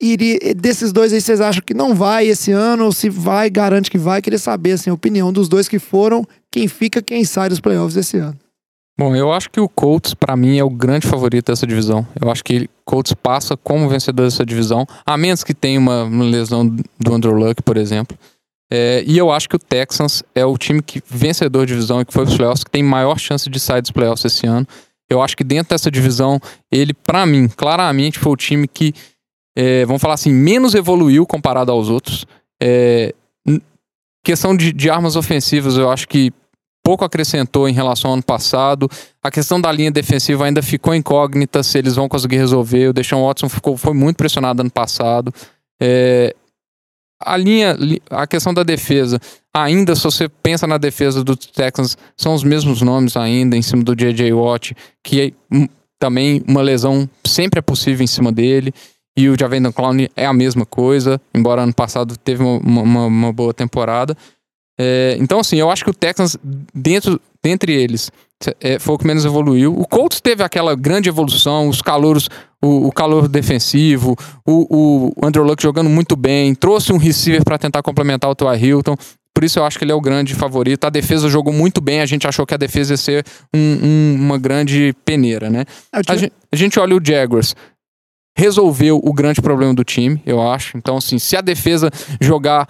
iria, 0.00 0.54
desses 0.54 0.92
dois 0.92 1.12
aí 1.12 1.20
vocês 1.20 1.40
acham 1.40 1.62
que 1.62 1.74
não 1.74 1.94
vai 1.94 2.26
esse 2.26 2.52
ano, 2.52 2.84
ou 2.84 2.92
se 2.92 3.08
vai, 3.08 3.50
garante 3.50 3.90
que 3.90 3.98
vai. 3.98 4.22
Queria 4.22 4.38
saber, 4.38 4.72
assim, 4.72 4.90
a 4.90 4.94
opinião 4.94 5.32
dos 5.32 5.48
dois 5.48 5.68
que 5.68 5.78
foram, 5.78 6.24
quem 6.50 6.68
fica, 6.68 7.02
quem 7.02 7.24
sai 7.24 7.48
dos 7.48 7.60
playoffs 7.60 7.96
esse 7.96 8.16
ano. 8.16 8.38
Bom, 8.98 9.14
eu 9.14 9.30
acho 9.30 9.50
que 9.50 9.60
o 9.60 9.68
Colts, 9.68 10.14
pra 10.14 10.34
mim, 10.34 10.58
é 10.58 10.64
o 10.64 10.70
grande 10.70 11.06
favorito 11.06 11.52
dessa 11.52 11.66
divisão. 11.66 12.06
Eu 12.18 12.30
acho 12.30 12.42
que 12.42 12.62
o 12.62 12.68
Colts 12.84 13.12
passa 13.12 13.54
como 13.54 13.88
vencedor 13.90 14.24
dessa 14.24 14.44
divisão, 14.44 14.86
a 15.04 15.18
menos 15.18 15.44
que 15.44 15.52
tenha 15.52 15.78
uma, 15.78 16.04
lesão 16.24 16.66
do 16.66 17.14
Andrew 17.14 17.34
Luck, 17.34 17.62
por 17.62 17.76
exemplo. 17.76 18.16
É, 18.72 19.04
e 19.06 19.18
eu 19.18 19.30
acho 19.30 19.50
que 19.50 19.56
o 19.56 19.58
Texans 19.58 20.22
é 20.34 20.46
o 20.46 20.56
time 20.56 20.80
que 20.82 21.02
vencedor 21.06 21.66
de 21.66 21.74
divisão 21.74 22.00
e 22.00 22.06
que 22.06 22.12
foi 22.12 22.24
para 22.24 22.30
os 22.30 22.36
playoffs, 22.38 22.64
que 22.64 22.70
tem 22.70 22.82
maior 22.82 23.18
chance 23.18 23.50
de 23.50 23.60
sair 23.60 23.82
dos 23.82 23.90
playoffs 23.90 24.24
esse 24.24 24.46
ano. 24.46 24.66
Eu 25.10 25.20
acho 25.20 25.36
que 25.36 25.44
dentro 25.44 25.74
dessa 25.74 25.90
divisão, 25.90 26.40
ele, 26.72 26.94
pra 26.94 27.26
mim, 27.26 27.48
claramente 27.48 28.18
foi 28.18 28.32
o 28.32 28.36
time 28.36 28.66
que, 28.66 28.94
é, 29.54 29.84
vamos 29.84 30.00
falar 30.00 30.14
assim, 30.14 30.32
menos 30.32 30.74
evoluiu 30.74 31.26
comparado 31.26 31.70
aos 31.70 31.90
outros. 31.90 32.24
É, 32.60 33.14
questão 34.24 34.56
de, 34.56 34.72
de 34.72 34.88
armas 34.88 35.16
ofensivas, 35.16 35.76
eu 35.76 35.90
acho 35.90 36.08
que 36.08 36.32
pouco 36.86 37.04
acrescentou 37.04 37.68
em 37.68 37.72
relação 37.72 38.10
ao 38.10 38.14
ano 38.14 38.22
passado. 38.22 38.88
A 39.20 39.28
questão 39.28 39.60
da 39.60 39.72
linha 39.72 39.90
defensiva 39.90 40.44
ainda 40.44 40.62
ficou 40.62 40.94
incógnita 40.94 41.60
se 41.64 41.76
eles 41.78 41.96
vão 41.96 42.08
conseguir 42.08 42.36
resolver. 42.36 42.88
O 42.88 42.92
Deshaun 42.92 43.26
Watson 43.26 43.48
ficou, 43.48 43.76
foi 43.76 43.92
muito 43.92 44.16
pressionado 44.16 44.60
ano 44.60 44.70
passado. 44.70 45.34
É, 45.82 46.32
a 47.20 47.36
linha, 47.36 47.72
li- 47.72 48.00
a 48.08 48.24
questão 48.26 48.54
da 48.54 48.62
defesa, 48.62 49.18
ainda 49.52 49.96
se 49.96 50.04
você 50.04 50.28
pensa 50.28 50.64
na 50.66 50.78
defesa 50.78 51.24
dos 51.24 51.36
Texans, 51.46 51.96
são 52.16 52.34
os 52.34 52.44
mesmos 52.44 52.80
nomes 52.82 53.16
ainda 53.16 53.56
em 53.56 53.62
cima 53.62 53.82
do 53.82 53.96
J.J. 53.96 54.32
Watt, 54.32 54.76
que 55.02 55.20
é, 55.20 55.32
hum, 55.56 55.66
também 55.98 56.42
uma 56.46 56.62
lesão 56.62 57.08
sempre 57.26 57.58
é 57.58 57.62
possível 57.62 58.04
em 58.04 58.06
cima 58.06 58.30
dele. 58.30 58.72
E 59.18 59.28
o 59.30 59.36
Javendan 59.38 59.72
Clown 59.72 59.96
é 60.14 60.26
a 60.26 60.32
mesma 60.32 60.64
coisa, 60.66 61.20
embora 61.34 61.62
ano 61.62 61.74
passado 61.74 62.16
teve 62.18 62.42
uma, 62.44 62.82
uma- 62.82 63.06
uma 63.06 63.32
boa 63.32 63.52
temporada. 63.54 64.14
É, 64.78 65.16
então, 65.20 65.40
assim, 65.40 65.56
eu 65.56 65.70
acho 65.70 65.82
que 65.84 65.90
o 65.90 65.94
Texans, 65.94 66.36
dentro, 66.74 67.20
dentre 67.42 67.72
eles, 67.72 68.10
é, 68.60 68.78
foi 68.78 68.94
o 68.94 68.98
que 68.98 69.06
menos 69.06 69.24
evoluiu. 69.24 69.72
O 69.78 69.86
Colts 69.86 70.20
teve 70.20 70.42
aquela 70.42 70.74
grande 70.74 71.08
evolução, 71.08 71.68
os 71.68 71.80
calouros, 71.80 72.28
o, 72.62 72.88
o 72.88 72.92
calor 72.92 73.26
defensivo, 73.28 74.14
o, 74.46 75.12
o 75.22 75.26
Andrew 75.26 75.44
Luck 75.44 75.62
jogando 75.62 75.88
muito 75.88 76.14
bem, 76.16 76.54
trouxe 76.54 76.92
um 76.92 76.98
receiver 76.98 77.42
para 77.42 77.56
tentar 77.58 77.82
complementar 77.82 78.30
o 78.30 78.34
T.Y. 78.34 78.54
Hilton. 78.66 78.96
Por 79.32 79.44
isso 79.44 79.58
eu 79.58 79.64
acho 79.64 79.78
que 79.78 79.84
ele 79.84 79.92
é 79.92 79.94
o 79.94 80.00
grande 80.00 80.34
favorito. 80.34 80.84
A 80.86 80.90
defesa 80.90 81.28
jogou 81.28 81.52
muito 81.52 81.80
bem, 81.80 82.00
a 82.00 82.06
gente 82.06 82.26
achou 82.26 82.46
que 82.46 82.54
a 82.54 82.56
defesa 82.58 82.94
ia 82.94 82.96
ser 82.96 83.24
um- 83.54 83.78
um- 83.82 84.14
uma 84.18 84.38
grande 84.38 84.94
peneira, 85.04 85.50
né? 85.50 85.64
É, 85.92 86.00
A 86.12 86.16
gente, 86.16 86.32
a 86.52 86.56
gente 86.56 86.78
olha 86.80 86.96
o 86.96 87.00
Jaguars. 87.02 87.54
Resolveu 88.38 89.00
o 89.02 89.12
grande 89.14 89.40
problema 89.40 89.72
do 89.72 89.82
time, 89.82 90.20
eu 90.26 90.42
acho. 90.46 90.76
Então, 90.76 90.98
assim, 90.98 91.18
se 91.18 91.36
a 91.36 91.40
defesa 91.40 91.90
jogar. 92.20 92.68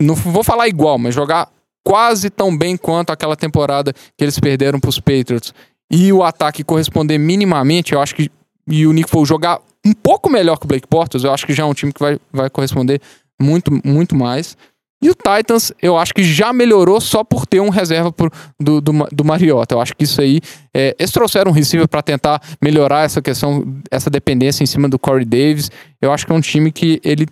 Não 0.00 0.14
vou 0.14 0.44
falar 0.44 0.68
igual, 0.68 0.98
mas 0.98 1.14
jogar 1.14 1.48
quase 1.84 2.30
tão 2.30 2.56
bem 2.56 2.76
quanto 2.76 3.10
aquela 3.10 3.36
temporada 3.36 3.92
que 4.16 4.24
eles 4.24 4.38
perderam 4.38 4.80
pros 4.80 4.98
Patriots 4.98 5.54
e 5.90 6.12
o 6.12 6.22
ataque 6.22 6.64
corresponder 6.64 7.18
minimamente, 7.18 7.92
eu 7.92 8.00
acho 8.00 8.14
que. 8.14 8.30
E 8.68 8.86
o 8.86 8.92
Nick 8.92 9.08
Foles 9.08 9.28
jogar 9.28 9.60
um 9.84 9.92
pouco 9.92 10.28
melhor 10.28 10.58
que 10.58 10.64
o 10.64 10.68
Blake 10.68 10.88
Bortles, 10.90 11.22
eu 11.22 11.32
acho 11.32 11.46
que 11.46 11.52
já 11.52 11.62
é 11.62 11.66
um 11.66 11.74
time 11.74 11.92
que 11.92 12.00
vai, 12.00 12.18
vai 12.32 12.50
corresponder 12.50 13.00
muito, 13.40 13.70
muito 13.84 14.16
mais. 14.16 14.56
E 15.00 15.10
o 15.10 15.14
Titans, 15.14 15.72
eu 15.80 15.96
acho 15.96 16.12
que 16.12 16.24
já 16.24 16.52
melhorou 16.52 17.00
só 17.00 17.22
por 17.22 17.46
ter 17.46 17.60
um 17.60 17.68
reserva 17.68 18.12
do, 18.58 18.80
do, 18.80 18.92
do 19.12 19.24
Mariota. 19.24 19.74
Eu 19.74 19.80
acho 19.80 19.94
que 19.94 20.04
isso 20.04 20.20
aí. 20.20 20.40
é, 20.74 20.96
eles 20.98 21.12
trouxeram 21.12 21.50
um 21.50 21.54
receiver 21.54 21.86
para 21.86 22.02
tentar 22.02 22.42
melhorar 22.60 23.04
essa 23.04 23.22
questão, 23.22 23.76
essa 23.90 24.10
dependência 24.10 24.64
em 24.64 24.66
cima 24.66 24.88
do 24.88 24.98
Corey 24.98 25.24
Davis. 25.24 25.70
Eu 26.00 26.12
acho 26.12 26.26
que 26.26 26.32
é 26.32 26.34
um 26.34 26.40
time 26.40 26.72
que 26.72 27.00
ele. 27.04 27.26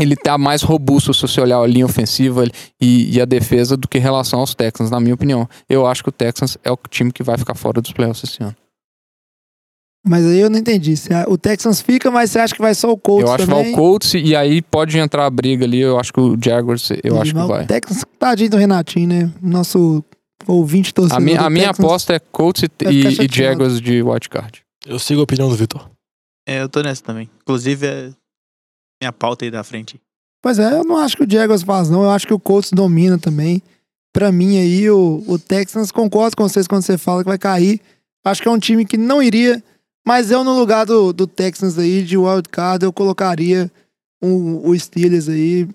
Ele 0.00 0.16
tá 0.16 0.38
mais 0.38 0.62
robusto 0.62 1.12
se 1.12 1.20
você 1.22 1.40
olhar 1.40 1.58
a 1.60 1.66
linha 1.66 1.84
ofensiva 1.84 2.44
e, 2.80 3.14
e 3.14 3.20
a 3.20 3.24
defesa 3.24 3.76
do 3.76 3.86
que 3.86 3.98
em 3.98 4.00
relação 4.00 4.40
aos 4.40 4.54
Texans, 4.54 4.90
na 4.90 4.98
minha 4.98 5.14
opinião. 5.14 5.46
Eu 5.68 5.86
acho 5.86 6.02
que 6.02 6.08
o 6.08 6.12
Texans 6.12 6.56
é 6.64 6.70
o 6.70 6.78
time 6.88 7.12
que 7.12 7.22
vai 7.22 7.36
ficar 7.36 7.54
fora 7.54 7.80
dos 7.80 7.92
playoffs 7.92 8.24
esse 8.24 8.42
ano. 8.42 8.56
Mas 10.04 10.24
aí 10.26 10.40
eu 10.40 10.50
não 10.50 10.58
entendi. 10.58 10.94
O 11.28 11.38
Texans 11.38 11.80
fica, 11.80 12.10
mas 12.10 12.30
você 12.32 12.40
acha 12.40 12.54
que 12.54 12.60
vai 12.60 12.74
só 12.74 12.90
o 12.90 12.96
Colts 12.98 13.28
eu 13.28 13.34
acho 13.34 13.44
que 13.44 13.50
também? 13.50 13.64
vai 13.64 13.72
o 13.72 13.76
Colts 13.76 14.14
e 14.14 14.34
aí 14.34 14.60
pode 14.60 14.98
entrar 14.98 15.26
a 15.26 15.30
briga 15.30 15.64
ali. 15.64 15.78
Eu 15.78 15.98
acho 16.00 16.12
que 16.12 16.20
o 16.20 16.36
Jaguars, 16.42 16.88
eu 17.04 17.20
acho 17.20 17.32
que 17.32 17.46
vai. 17.46 17.64
O 17.64 17.66
Texans, 17.66 18.04
tadinho 18.18 18.50
do 18.50 18.56
Renatinho, 18.56 19.08
né? 19.08 19.32
Nosso 19.40 20.02
ouvinte 20.48 20.92
torcedor 20.92 21.18
A 21.18 21.20
minha, 21.20 21.38
do 21.38 21.44
a 21.44 21.50
minha 21.50 21.68
Texans. 21.68 21.84
aposta 21.86 22.14
é 22.14 22.18
Colts 22.18 22.64
e, 22.64 22.68
e, 22.90 23.26
e. 23.26 23.28
Jaguars 23.30 23.80
de 23.80 24.02
wildcard. 24.02 24.62
Eu 24.84 24.98
sigo 24.98 25.20
a 25.20 25.24
opinião 25.24 25.48
do 25.48 25.54
Vitor. 25.54 25.88
É, 26.48 26.60
eu 26.62 26.68
tô 26.68 26.82
nessa 26.82 27.04
também. 27.04 27.30
Inclusive, 27.42 27.86
é 27.86 28.10
minha 29.02 29.12
pauta 29.12 29.44
aí 29.44 29.50
da 29.50 29.64
frente. 29.64 30.00
Pois 30.40 30.58
é, 30.58 30.72
eu 30.78 30.84
não 30.84 30.96
acho 30.96 31.16
que 31.16 31.24
o 31.24 31.30
Jaguars 31.30 31.62
faz, 31.62 31.90
não. 31.90 32.02
Eu 32.02 32.10
acho 32.10 32.26
que 32.26 32.34
o 32.34 32.38
Colts 32.38 32.70
domina 32.72 33.18
também. 33.18 33.62
Pra 34.12 34.30
mim 34.30 34.58
aí, 34.58 34.90
o, 34.90 35.22
o 35.26 35.38
Texans, 35.38 35.90
concordo 35.90 36.36
com 36.36 36.48
vocês 36.48 36.66
quando 36.66 36.82
você 36.82 36.98
fala 36.98 37.22
que 37.22 37.28
vai 37.28 37.38
cair. 37.38 37.80
Acho 38.24 38.42
que 38.42 38.48
é 38.48 38.50
um 38.50 38.58
time 38.58 38.84
que 38.84 38.96
não 38.96 39.22
iria, 39.22 39.62
mas 40.06 40.30
eu 40.30 40.44
no 40.44 40.56
lugar 40.56 40.84
do, 40.86 41.12
do 41.12 41.26
Texans 41.26 41.78
aí, 41.78 42.02
de 42.02 42.16
wildcard, 42.16 42.84
eu 42.84 42.92
colocaria 42.92 43.70
o, 44.22 44.68
o 44.68 44.78
Steelers 44.78 45.28
aí. 45.28 45.68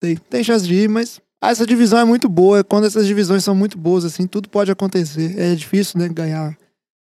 Tem, 0.00 0.16
tem 0.16 0.44
chance 0.44 0.66
de 0.66 0.74
ir, 0.74 0.88
mas 0.88 1.20
essa 1.42 1.66
divisão 1.66 1.98
é 1.98 2.04
muito 2.04 2.28
boa. 2.28 2.64
Quando 2.64 2.86
essas 2.86 3.06
divisões 3.06 3.44
são 3.44 3.54
muito 3.54 3.78
boas, 3.78 4.04
assim, 4.04 4.26
tudo 4.26 4.48
pode 4.48 4.70
acontecer. 4.70 5.38
É 5.38 5.54
difícil, 5.54 6.00
né, 6.00 6.08
ganhar 6.08 6.56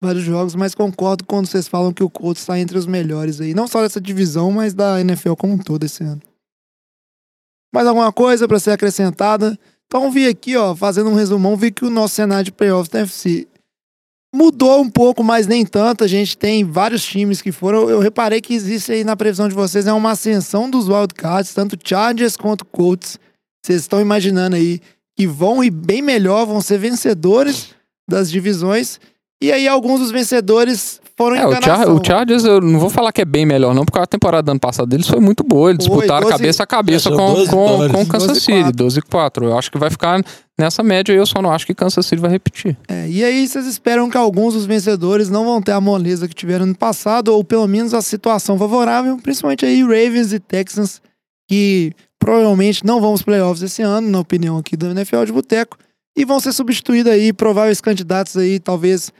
vários 0.02 0.24
jogos, 0.24 0.54
mas 0.54 0.74
concordo 0.74 1.24
quando 1.24 1.46
vocês 1.46 1.68
falam 1.68 1.92
que 1.92 2.02
o 2.02 2.10
Colts 2.10 2.42
está 2.42 2.58
entre 2.58 2.76
os 2.76 2.86
melhores 2.86 3.40
aí. 3.40 3.54
Não 3.54 3.68
só 3.68 3.80
dessa 3.80 4.00
divisão, 4.00 4.50
mas 4.50 4.74
da 4.74 5.00
NFL 5.00 5.34
como 5.34 5.54
um 5.54 5.58
todo 5.58 5.84
esse 5.84 6.02
ano. 6.02 6.20
Mais 7.72 7.86
alguma 7.86 8.12
coisa 8.12 8.48
para 8.48 8.58
ser 8.58 8.72
acrescentada? 8.72 9.58
Então 9.86 10.10
vi 10.10 10.26
aqui, 10.26 10.56
ó, 10.56 10.74
fazendo 10.74 11.08
um 11.08 11.14
resumão, 11.14 11.56
vi 11.56 11.70
que 11.70 11.84
o 11.84 11.90
nosso 11.90 12.16
cenário 12.16 12.46
de 12.46 12.52
playoffs 12.52 12.88
da 12.88 13.00
FC 13.00 13.46
mudou 14.34 14.80
um 14.80 14.90
pouco, 14.90 15.22
mas 15.22 15.46
nem 15.46 15.64
tanto. 15.64 16.02
A 16.02 16.06
gente 16.06 16.36
tem 16.36 16.64
vários 16.64 17.04
times 17.04 17.40
que 17.40 17.52
foram. 17.52 17.88
Eu 17.88 18.00
reparei 18.00 18.40
que 18.40 18.54
existe 18.54 18.90
aí 18.92 19.04
na 19.04 19.16
previsão 19.16 19.48
de 19.48 19.54
vocês 19.54 19.86
é 19.86 19.92
uma 19.92 20.12
ascensão 20.12 20.68
dos 20.68 20.88
wildcards, 20.88 21.54
tanto 21.54 21.78
Chargers 21.82 22.36
quanto 22.36 22.64
Colts. 22.64 23.18
Vocês 23.64 23.82
estão 23.82 24.00
imaginando 24.00 24.56
aí 24.56 24.80
que 25.16 25.26
vão 25.26 25.62
ir 25.62 25.70
bem 25.70 26.02
melhor, 26.02 26.46
vão 26.46 26.60
ser 26.60 26.78
vencedores 26.78 27.74
das 28.08 28.30
divisões. 28.30 28.98
E 29.42 29.50
aí 29.50 29.66
alguns 29.66 29.98
dos 29.98 30.12
vencedores 30.12 31.00
foram 31.16 31.34
É, 31.36 31.44
o, 31.44 31.60
Char 31.60 31.88
o 31.88 32.00
Chargers, 32.04 32.44
eu 32.44 32.60
não 32.60 32.78
vou 32.78 32.88
falar 32.88 33.10
que 33.10 33.20
é 33.20 33.24
bem 33.24 33.44
melhor, 33.44 33.74
não, 33.74 33.84
porque 33.84 33.98
a 33.98 34.06
temporada 34.06 34.44
do 34.44 34.50
ano 34.52 34.60
passado 34.60 34.88
deles 34.88 35.08
foi 35.08 35.18
muito 35.18 35.42
boa. 35.42 35.70
Eles 35.70 35.84
Foi, 35.84 35.96
disputaram 35.96 36.22
12 36.22 36.32
cabeça 36.32 36.62
a 36.62 36.66
cabeça 36.66 37.10
com, 37.10 37.34
12 37.34 37.50
com, 37.50 37.88
com 37.88 38.06
Kansas 38.06 38.28
12 38.28 38.40
City, 38.40 38.60
4. 38.60 38.76
12 38.76 38.98
e 38.98 39.02
4. 39.02 39.44
Eu 39.46 39.58
acho 39.58 39.72
que 39.72 39.78
vai 39.78 39.90
ficar 39.90 40.24
nessa 40.56 40.84
média, 40.84 41.12
eu 41.12 41.26
só 41.26 41.42
não 41.42 41.50
acho 41.50 41.66
que 41.66 41.74
Kansas 41.74 42.06
City 42.06 42.22
vai 42.22 42.30
repetir. 42.30 42.76
É, 42.88 43.08
e 43.08 43.24
aí 43.24 43.48
vocês 43.48 43.66
esperam 43.66 44.08
que 44.08 44.16
alguns 44.16 44.54
dos 44.54 44.64
vencedores 44.64 45.28
não 45.28 45.44
vão 45.44 45.60
ter 45.60 45.72
a 45.72 45.80
moleza 45.80 46.28
que 46.28 46.34
tiveram 46.36 46.64
no 46.64 46.76
passado, 46.76 47.28
ou 47.28 47.42
pelo 47.42 47.66
menos 47.66 47.92
a 47.94 48.00
situação 48.00 48.56
favorável, 48.56 49.16
principalmente 49.16 49.66
aí 49.66 49.82
Ravens 49.82 50.32
e 50.32 50.38
Texans, 50.38 51.02
que 51.48 51.92
provavelmente 52.16 52.86
não 52.86 53.00
vão 53.00 53.10
aos 53.10 53.22
playoffs 53.22 53.62
esse 53.62 53.82
ano, 53.82 54.08
na 54.08 54.20
opinião 54.20 54.56
aqui 54.56 54.76
do 54.76 54.86
NFL 54.86 55.24
de 55.24 55.32
Boteco, 55.32 55.76
e 56.16 56.24
vão 56.24 56.38
ser 56.38 56.52
substituídos 56.52 57.10
aí, 57.10 57.32
prováveis 57.32 57.80
candidatos 57.80 58.36
aí, 58.36 58.60
talvez 58.60 59.10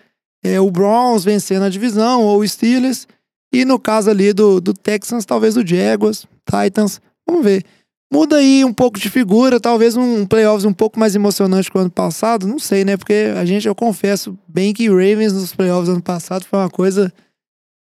é, 0.43 0.61
o 0.61 0.71
Browns 0.71 1.25
vencendo 1.25 1.65
a 1.65 1.69
divisão, 1.69 2.23
ou 2.23 2.41
o 2.41 2.49
Steelers, 2.49 3.07
e 3.53 3.65
no 3.65 3.79
caso 3.79 4.11
ali 4.11 4.33
do, 4.33 4.61
do 4.61 4.73
Texans, 4.73 5.25
talvez 5.25 5.57
o 5.57 5.67
Jaguars, 5.67 6.27
Titans, 6.49 7.01
vamos 7.27 7.45
ver. 7.45 7.65
Muda 8.13 8.37
aí 8.37 8.63
um 8.63 8.75
pouco 8.75 8.99
de 8.99 9.09
figura, 9.09 9.59
talvez 9.59 9.97
um 9.97 10.27
playoffs 10.27 10.67
um 10.67 10.73
pouco 10.73 11.01
mais 11.01 11.15
emocionante 11.15 11.71
que 11.71 11.79
o 11.79 11.81
ano 11.81 11.91
passado, 11.91 12.47
não 12.47 12.59
sei, 12.59 12.85
né? 12.85 12.97
Porque 12.97 13.33
a 13.35 13.45
gente, 13.45 13.67
eu 13.67 13.75
confesso 13.75 14.37
bem 14.47 14.75
que 14.75 14.89
Ravens 14.89 15.33
nos 15.33 15.55
playoffs 15.55 15.89
ano 15.89 16.03
passado 16.03 16.45
foi 16.45 16.59
uma 16.59 16.69
coisa 16.69 17.11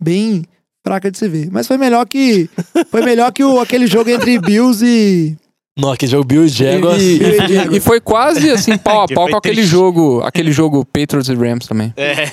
bem 0.01 0.45
fraca 0.85 1.11
de 1.11 1.17
se 1.17 1.27
ver. 1.27 1.49
Mas 1.51 1.67
foi 1.67 1.77
melhor 1.77 2.05
que 2.05 2.49
foi 2.89 3.01
melhor 3.01 3.31
que 3.33 3.43
o, 3.43 3.59
aquele 3.59 3.87
jogo 3.87 4.09
entre 4.09 4.39
Bills 4.39 4.85
e 4.85 5.37
Não, 5.77 5.91
aquele 5.93 6.11
jogo 6.11 6.25
Bill 6.25 6.45
e 6.45 6.49
Jaguars. 6.49 7.01
E, 7.01 7.19
e- 7.23 7.77
e 7.77 7.79
foi 7.79 7.99
quase 8.01 8.49
assim, 8.51 8.77
pau 8.79 9.03
a 9.03 9.07
Que 9.07 9.13
pau 9.15 9.29
com 9.29 9.37
aquele 9.37 9.55
triste. 9.55 9.71
jogo, 9.71 10.21
aquele 10.21 10.51
jogo 10.51 10.85
Patriots 10.85 11.29
e 11.29 11.33
Rams 11.33 11.65
também. 11.67 11.93
É, 11.95 12.25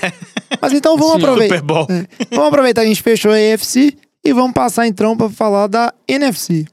Mas 0.60 0.72
então 0.72 0.96
vamos 0.96 1.14
Sim, 1.14 1.22
aproveitar. 1.22 1.54
Super 1.56 1.66
Bowl. 1.66 1.86
Vamos 2.30 2.46
aproveitar 2.48 2.80
que 2.82 2.86
a 2.86 2.88
gente 2.88 3.02
fechou 3.02 3.30
a 3.30 3.36
AFC 3.36 3.96
e 4.24 4.32
vamos 4.32 4.52
passar 4.52 4.86
então 4.88 5.16
para 5.16 5.28
falar 5.30 5.68
da 5.68 5.94
NFC. 6.08 6.66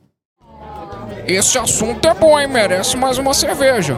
Esse 1.28 1.58
assunto 1.58 2.08
é 2.08 2.14
bom, 2.14 2.40
hein? 2.40 2.48
Merece 2.48 2.98
mais 2.98 3.18
uma 3.20 3.34
cerveja. 3.34 3.96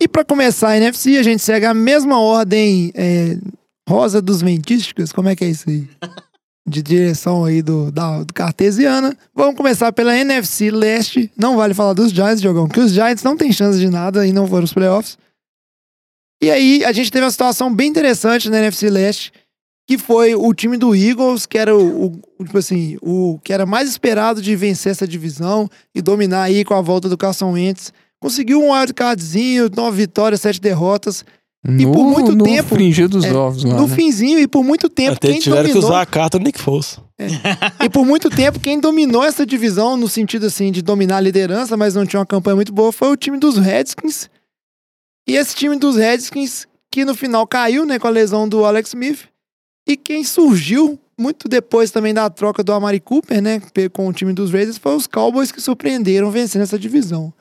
E 0.00 0.06
pra 0.08 0.24
começar 0.24 0.70
a 0.70 0.76
NFC, 0.76 1.16
a 1.16 1.22
gente 1.22 1.42
segue 1.42 1.64
a 1.64 1.72
mesma 1.74 2.20
ordem 2.20 2.90
é, 2.94 3.36
rosa 3.88 4.20
dos 4.20 4.42
ventísticos. 4.42 5.12
Como 5.12 5.28
é 5.28 5.36
que 5.36 5.44
é 5.44 5.48
isso 5.48 5.68
aí? 5.70 5.86
De 6.68 6.80
direção 6.80 7.44
aí 7.44 7.60
do, 7.60 7.90
da, 7.90 8.22
do 8.22 8.32
cartesiana. 8.32 9.16
Vamos 9.34 9.56
começar 9.56 9.92
pela 9.92 10.16
NFC 10.16 10.70
Leste. 10.70 11.30
Não 11.36 11.56
vale 11.56 11.74
falar 11.74 11.92
dos 11.92 12.12
Giants, 12.12 12.40
Diogão, 12.40 12.68
que 12.68 12.78
os 12.78 12.92
Giants 12.92 13.24
não 13.24 13.36
têm 13.36 13.52
chance 13.52 13.78
de 13.78 13.88
nada 13.88 14.24
e 14.26 14.32
não 14.32 14.46
foram 14.46 14.64
os 14.64 14.72
playoffs. 14.72 15.18
E 16.40 16.50
aí, 16.50 16.84
a 16.84 16.92
gente 16.92 17.10
teve 17.10 17.24
uma 17.24 17.30
situação 17.30 17.72
bem 17.72 17.88
interessante 17.88 18.48
na 18.48 18.58
NFC 18.58 18.88
Leste, 18.90 19.32
que 19.88 19.98
foi 19.98 20.34
o 20.34 20.52
time 20.54 20.76
do 20.76 20.94
Eagles, 20.94 21.46
que 21.46 21.58
era 21.58 21.76
o, 21.76 22.06
o- 22.38 22.44
tipo 22.44 22.58
assim, 22.58 22.96
o 23.02 23.38
que 23.42 23.52
era 23.52 23.66
mais 23.66 23.88
esperado 23.88 24.40
de 24.40 24.54
vencer 24.54 24.92
essa 24.92 25.06
divisão 25.06 25.68
e 25.94 26.00
dominar 26.00 26.42
aí 26.44 26.64
com 26.64 26.74
a 26.74 26.80
volta 26.80 27.08
do 27.08 27.18
Carson 27.18 27.52
Wentz. 27.52 27.92
Conseguiu 28.20 28.60
um 28.62 28.72
wildcardzinho, 28.72 29.68
nove 29.76 29.96
vitórias, 29.98 30.40
sete 30.40 30.60
derrotas. 30.60 31.24
E 31.64 31.86
por 31.86 32.04
muito 32.04 32.34
no 32.34 32.44
tempo, 32.44 32.70
fringir 32.70 33.08
dos 33.08 33.24
é, 33.24 33.32
ovos 33.32 33.62
lá, 33.62 33.76
no 33.76 33.86
né? 33.86 33.94
finzinho, 33.94 34.38
e 34.40 34.48
por 34.48 34.64
muito 34.64 34.88
tempo, 34.88 35.12
Até 35.12 35.28
quem 35.28 35.40
tiveram 35.40 35.62
que 35.62 35.68
dominou... 35.68 35.90
usar 35.90 36.02
a 36.02 36.06
carta 36.06 36.36
do 36.36 36.44
Nick 36.44 36.60
Foles. 36.60 36.98
E 37.80 37.88
por 37.88 38.04
muito 38.04 38.28
tempo, 38.28 38.58
quem 38.58 38.80
dominou 38.80 39.22
essa 39.22 39.46
divisão, 39.46 39.96
no 39.96 40.08
sentido 40.08 40.46
assim, 40.46 40.72
de 40.72 40.82
dominar 40.82 41.18
a 41.18 41.20
liderança, 41.20 41.76
mas 41.76 41.94
não 41.94 42.04
tinha 42.04 42.18
uma 42.18 42.26
campanha 42.26 42.56
muito 42.56 42.72
boa, 42.72 42.90
foi 42.90 43.08
o 43.12 43.16
time 43.16 43.38
dos 43.38 43.58
Redskins. 43.58 44.28
E 45.28 45.36
esse 45.36 45.54
time 45.54 45.76
dos 45.76 45.94
Redskins, 45.96 46.66
que 46.90 47.04
no 47.04 47.14
final 47.14 47.46
caiu, 47.46 47.86
né, 47.86 47.96
com 47.96 48.08
a 48.08 48.10
lesão 48.10 48.48
do 48.48 48.64
Alex 48.64 48.88
Smith. 48.88 49.28
E 49.88 49.96
quem 49.96 50.24
surgiu 50.24 50.98
muito 51.16 51.48
depois 51.48 51.92
também 51.92 52.12
da 52.12 52.28
troca 52.28 52.64
do 52.64 52.72
Amari 52.72 52.98
Cooper, 52.98 53.40
né, 53.40 53.62
com 53.92 54.08
o 54.08 54.12
time 54.12 54.32
dos 54.32 54.50
Raiders, 54.50 54.78
foi 54.78 54.96
os 54.96 55.06
Cowboys 55.06 55.52
que 55.52 55.60
surpreenderam 55.60 56.28
vencendo 56.28 56.62
essa 56.62 56.78
divisão. 56.78 57.32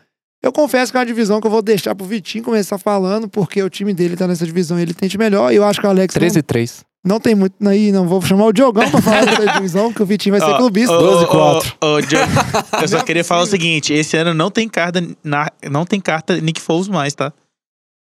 Eu 0.43 0.51
confesso 0.51 0.91
que 0.91 0.97
é 0.97 0.99
uma 0.99 1.05
divisão 1.05 1.39
que 1.39 1.45
eu 1.47 1.51
vou 1.51 1.61
deixar 1.61 1.93
pro 1.93 2.05
Vitinho 2.05 2.43
começar 2.43 2.77
falando, 2.77 3.29
porque 3.29 3.61
o 3.61 3.69
time 3.69 3.93
dele 3.93 4.15
tá 4.15 4.25
nessa 4.27 4.45
divisão 4.45 4.79
e 4.79 4.81
ele 4.81 4.93
tente 4.93 5.17
melhor. 5.17 5.51
E 5.53 5.55
eu 5.55 5.63
acho 5.63 5.79
que 5.79 5.85
o 5.85 5.89
Alex 5.89 6.15
não- 6.15 6.19
13 6.19 6.39
e 6.39 6.41
3. 6.41 6.83
não, 7.05 7.19
tem 7.19 7.35
muito. 7.35 7.53
Aí 7.67 7.91
não 7.91 8.07
vou 8.07 8.19
chamar 8.23 8.45
o 8.45 8.51
Diogão 8.51 8.89
pra 8.89 9.01
falar 9.01 9.25
dessa 9.25 9.45
divisão, 9.53 9.93
que 9.93 10.01
o 10.01 10.05
Vitinho 10.05 10.35
vai 10.37 10.47
ser 10.49 10.57
clubista. 10.57 10.93
ô, 10.95 10.99
12 10.99 11.21
e 11.21 11.25
ô, 11.25 11.27
4. 11.27 11.75
ô, 11.81 11.85
ô, 11.95 12.01
Diogo, 12.01 12.31
eu 12.81 12.87
só 12.87 13.03
queria 13.03 13.23
falar 13.23 13.43
o 13.43 13.45
seguinte: 13.45 13.93
esse 13.93 14.17
ano 14.17 14.33
não 14.33 14.49
tem 14.49 14.67
carta, 14.67 14.99
na- 15.23 15.51
não 15.69 15.85
tem 15.85 15.99
carta 15.99 16.39
Nick 16.41 16.59
Foles 16.59 16.87
mais, 16.87 17.13
tá? 17.13 17.31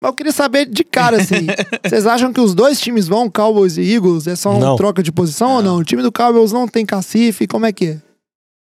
Mas 0.01 0.11
eu 0.11 0.15
queria 0.15 0.31
saber 0.31 0.65
de 0.65 0.85
cara, 0.85 1.17
assim. 1.21 1.45
Vocês 1.85 2.07
acham 2.07 2.31
que 2.31 2.39
os 2.39 2.55
dois 2.55 2.79
times 2.79 3.05
vão, 3.09 3.29
Cowboys 3.29 3.75
e 3.75 3.81
Eagles? 3.81 4.27
É 4.27 4.35
só 4.37 4.51
uma 4.51 4.59
Não. 4.67 4.75
troca 4.77 5.03
de 5.03 5.11
posição 5.11 5.55
ou 5.57 5.61
não? 5.61 5.75
O 5.75 5.83
time 5.83 6.01
do 6.01 6.09
Cowboys 6.09 6.53
não 6.53 6.69
tem 6.69 6.85
cacife, 6.85 7.45
como 7.45 7.65
é 7.65 7.73
que 7.73 7.85
é? 7.85 7.97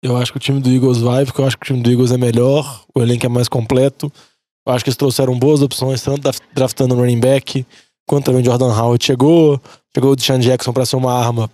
Eu 0.03 0.17
acho 0.17 0.33
que 0.33 0.37
o 0.37 0.41
time 0.41 0.59
do 0.59 0.69
Eagles 0.69 0.99
vai, 0.99 1.23
porque 1.23 1.39
eu 1.39 1.45
acho 1.45 1.57
que 1.57 1.63
o 1.63 1.65
time 1.67 1.81
do 1.81 1.89
Eagles 1.89 2.11
é 2.11 2.17
melhor, 2.17 2.83
o 2.93 3.01
elenco 3.01 3.25
é 3.25 3.29
mais 3.29 3.47
completo. 3.47 4.11
Eu 4.67 4.73
acho 4.73 4.83
que 4.83 4.89
eles 4.89 4.97
trouxeram 4.97 5.39
boas 5.39 5.61
opções, 5.61 6.01
tanto 6.01 6.29
draftando 6.53 6.93
um 6.93 6.97
running 6.97 7.21
back, 7.21 7.65
quanto 8.05 8.25
também 8.25 8.41
o 8.41 8.45
Jordan 8.45 8.73
Howard 8.73 9.03
chegou. 9.03 9.61
Chegou 9.95 10.11
o 10.11 10.15
Deshaun 10.15 10.39
Jackson 10.39 10.73
para 10.73 10.85
ser 10.85 10.97
uma 10.97 11.13
arma 11.13 11.49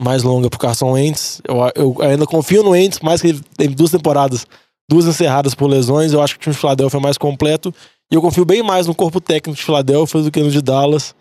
mais 0.00 0.22
longa 0.22 0.48
pro 0.48 0.60
Carson 0.60 0.92
Wentz. 0.92 1.42
Eu, 1.44 1.56
eu 1.74 2.02
ainda 2.02 2.24
confio 2.24 2.62
no 2.62 2.70
Wentz, 2.70 3.00
mais 3.00 3.20
que 3.20 3.28
ele 3.28 3.40
tem 3.56 3.68
duas 3.70 3.90
temporadas, 3.90 4.46
duas 4.88 5.06
encerradas 5.06 5.52
por 5.54 5.66
lesões. 5.66 6.12
Eu 6.12 6.22
acho 6.22 6.34
que 6.34 6.38
o 6.38 6.42
time 6.42 6.54
de 6.54 6.60
Filadélfia 6.60 6.98
é 6.98 7.02
mais 7.02 7.18
completo. 7.18 7.74
E 8.12 8.14
eu 8.14 8.22
confio 8.22 8.44
bem 8.44 8.62
mais 8.62 8.86
no 8.86 8.94
corpo 8.94 9.20
técnico 9.20 9.58
de 9.58 9.64
Filadélfia 9.64 10.22
do 10.22 10.30
que 10.30 10.40
no 10.40 10.50
de 10.50 10.62
Dallas. 10.62 11.14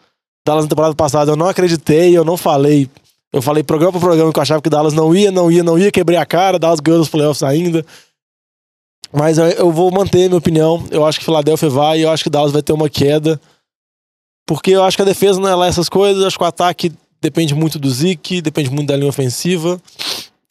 Dallas 0.46 0.66
na 0.66 0.70
temporada 0.70 0.94
passada 0.94 1.32
eu 1.32 1.36
não 1.36 1.48
acreditei, 1.48 2.16
eu 2.16 2.24
não 2.24 2.38
falei. 2.38 2.88
Eu 3.36 3.42
falei 3.42 3.64
programa 3.64 3.92
por 3.92 4.00
programa 4.00 4.32
que 4.32 4.40
eu 4.40 4.42
achava 4.42 4.62
que 4.62 4.70
Dallas 4.70 4.94
não 4.94 5.14
ia, 5.14 5.30
não 5.30 5.52
ia, 5.52 5.62
não 5.62 5.78
ia, 5.78 5.92
quebrei 5.92 6.18
a 6.18 6.26
cara, 6.26 6.58
Dallas 6.58 6.80
ganhou 6.80 7.02
os 7.02 7.10
playoffs 7.10 7.44
ainda. 7.44 7.86
Mas 9.12 9.38
eu, 9.38 9.46
eu 9.48 9.72
vou 9.74 9.92
manter 9.92 10.30
minha 10.30 10.38
opinião. 10.38 10.82
Eu 10.90 11.06
acho 11.06 11.20
que 11.20 11.26
Filadélfia 11.26 11.70
vai 11.70 12.00
e 12.00 12.04
eu 12.04 12.12
acho 12.12 12.24
que 12.24 12.30
Dallas 12.30 12.54
vai 12.54 12.62
ter 12.62 12.72
uma 12.72 12.90
queda. 12.90 13.38
Porque 14.48 14.72
eu 14.72 14.86
acho 14.86 14.96
que 14.96 15.02
a 15.04 15.06
defesa 15.06 15.38
não 15.38 15.50
é 15.50 15.54
lá 15.56 15.68
essas 15.68 15.90
coisas, 15.90 16.22
eu 16.22 16.28
acho 16.28 16.38
que 16.38 16.44
o 16.46 16.48
ataque 16.48 16.94
depende 17.22 17.54
muito 17.54 17.78
do 17.78 17.90
Zeke, 17.90 18.40
depende 18.42 18.70
muito 18.70 18.88
da 18.88 18.96
linha 18.96 19.10
ofensiva. 19.10 19.82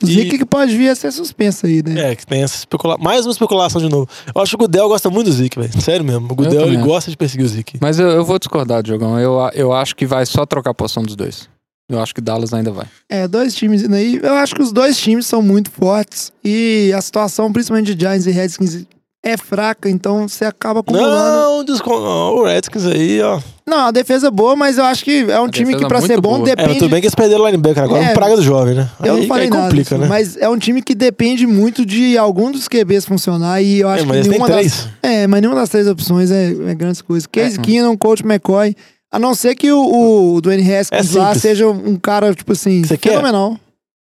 O 0.02 0.06
E- 0.06 0.14
Zeke 0.16 0.36
que 0.36 0.44
pode 0.44 0.76
vir 0.76 0.90
a 0.90 0.94
ser 0.94 1.10
suspenso 1.10 1.64
aí, 1.64 1.82
né? 1.82 2.10
É, 2.10 2.14
que 2.14 2.26
tem 2.26 2.42
essa 2.42 2.56
especula... 2.56 2.98
mais 2.98 3.24
uma 3.24 3.32
especulação 3.32 3.80
de 3.80 3.88
novo. 3.88 4.06
Eu 4.34 4.42
acho 4.42 4.50
que 4.50 4.56
o 4.56 4.66
Gudel 4.66 4.88
gosta 4.88 5.08
muito 5.08 5.28
do 5.28 5.32
Zeke, 5.32 5.58
velho. 5.58 5.80
Sério 5.80 6.04
mesmo. 6.04 6.30
O 6.30 6.34
Gudel 6.34 6.66
ele 6.66 6.76
gosta 6.76 7.10
de 7.10 7.16
perseguir 7.16 7.46
o 7.46 7.48
Zeke. 7.48 7.78
Mas 7.80 7.98
eu, 7.98 8.10
eu 8.10 8.26
vou 8.26 8.38
discordar, 8.38 8.82
Diogão. 8.82 9.18
Eu, 9.18 9.38
eu 9.54 9.72
acho 9.72 9.96
que 9.96 10.04
vai 10.04 10.26
só 10.26 10.44
trocar 10.44 10.72
a 10.72 10.74
posição 10.74 11.02
dos 11.02 11.16
dois. 11.16 11.48
Eu 11.88 12.00
acho 12.00 12.14
que 12.14 12.20
Dallas 12.20 12.54
ainda 12.54 12.70
vai. 12.70 12.86
É, 13.08 13.28
dois 13.28 13.54
times 13.54 13.82
indo 13.82 13.94
aí. 13.94 14.18
Eu 14.22 14.34
acho 14.34 14.54
que 14.54 14.62
os 14.62 14.72
dois 14.72 14.96
times 14.96 15.26
são 15.26 15.42
muito 15.42 15.70
fortes. 15.70 16.32
E 16.42 16.92
a 16.96 17.00
situação, 17.00 17.52
principalmente 17.52 17.94
de 17.94 18.00
Giants 18.00 18.26
e 18.26 18.30
Redskins, 18.30 18.86
é 19.22 19.38
fraca, 19.38 19.88
então 19.88 20.28
você 20.28 20.44
acaba 20.44 20.80
acumulando. 20.80 21.14
Não, 21.14 21.64
descon... 21.64 21.98
não, 21.98 22.36
o 22.36 22.44
Redskins 22.44 22.84
aí, 22.84 23.22
ó. 23.22 23.40
Não, 23.66 23.86
a 23.86 23.90
defesa 23.90 24.26
é 24.26 24.30
boa, 24.30 24.54
mas 24.54 24.76
eu 24.76 24.84
acho 24.84 25.02
que 25.02 25.24
é 25.30 25.40
um 25.40 25.44
A 25.46 25.50
time 25.50 25.68
que 25.68 25.72
defesa 25.76 25.88
pra 25.88 26.00
ser 26.02 26.20
bom 26.20 26.36
boa. 26.36 26.50
É, 26.50 26.54
depende. 26.54 26.78
tudo 26.78 26.90
bem 26.90 27.00
que 27.00 27.06
eles 27.06 27.14
perderam 27.14 27.42
o 27.42 27.46
linebacker 27.46 27.84
agora, 27.84 28.04
É, 28.04 28.10
um 28.10 28.14
praga 28.14 28.36
do 28.36 28.42
jovem, 28.42 28.74
né? 28.74 28.90
Eu 29.02 29.14
aí, 29.14 29.20
não 29.20 29.26
falei 29.26 29.44
aí 29.44 29.50
nada 29.50 29.62
complica, 29.62 29.96
né? 29.96 30.06
mas 30.06 30.36
é 30.36 30.46
um 30.46 30.58
time 30.58 30.82
que 30.82 30.94
depende 30.94 31.46
muito 31.46 31.86
de 31.86 32.18
algum 32.18 32.52
dos 32.52 32.68
QBs 32.68 33.06
funcionar 33.06 33.62
e 33.62 33.80
eu 33.80 33.88
acho 33.88 34.04
É, 34.04 34.06
mas 34.06 34.10
que 34.10 34.16
eles 34.16 34.28
têm 34.28 34.38
nenhuma 34.38 34.48
das, 34.48 34.56
três. 34.56 34.88
É, 35.02 35.26
mas 35.26 35.40
nenhuma 35.40 35.58
das 35.58 35.68
três 35.70 35.88
opções 35.88 36.30
é, 36.30 36.48
é 36.48 36.74
grandes 36.74 37.00
coisas. 37.00 37.26
Case 37.26 37.58
É. 37.58 37.62
Keenum, 37.62 37.96
Coach 37.96 38.22
McCoy, 38.22 38.76
a 39.14 39.18
não 39.18 39.34
ser 39.34 39.54
que 39.54 39.70
o, 39.70 40.34
o 40.36 40.40
Dwayne 40.40 40.74
Haskins 40.74 41.14
É 41.14 41.18
lá 41.18 41.34
seja 41.34 41.68
um 41.68 41.96
cara, 41.96 42.34
tipo 42.34 42.52
assim, 42.52 42.82
Você 42.84 42.96
quer? 42.98 43.10
fenomenal. 43.10 43.58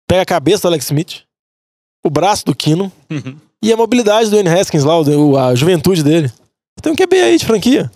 Pega 0.08 0.22
a 0.22 0.26
cabeça 0.26 0.62
do 0.62 0.68
Alex 0.68 0.86
Smith, 0.86 1.22
o 2.04 2.10
braço 2.10 2.44
do 2.44 2.54
Kino 2.54 2.90
e 3.62 3.72
a 3.72 3.76
mobilidade 3.76 4.30
do 4.30 4.36
N. 4.38 4.48
Haskins 4.48 4.84
lá, 4.84 5.00
o- 5.00 5.36
a 5.38 5.54
juventude 5.54 6.02
dele. 6.02 6.30
Tem 6.82 6.92
um 6.92 6.96
QB 6.96 7.16
aí 7.20 7.38
de 7.38 7.44
franquia. 7.46 7.90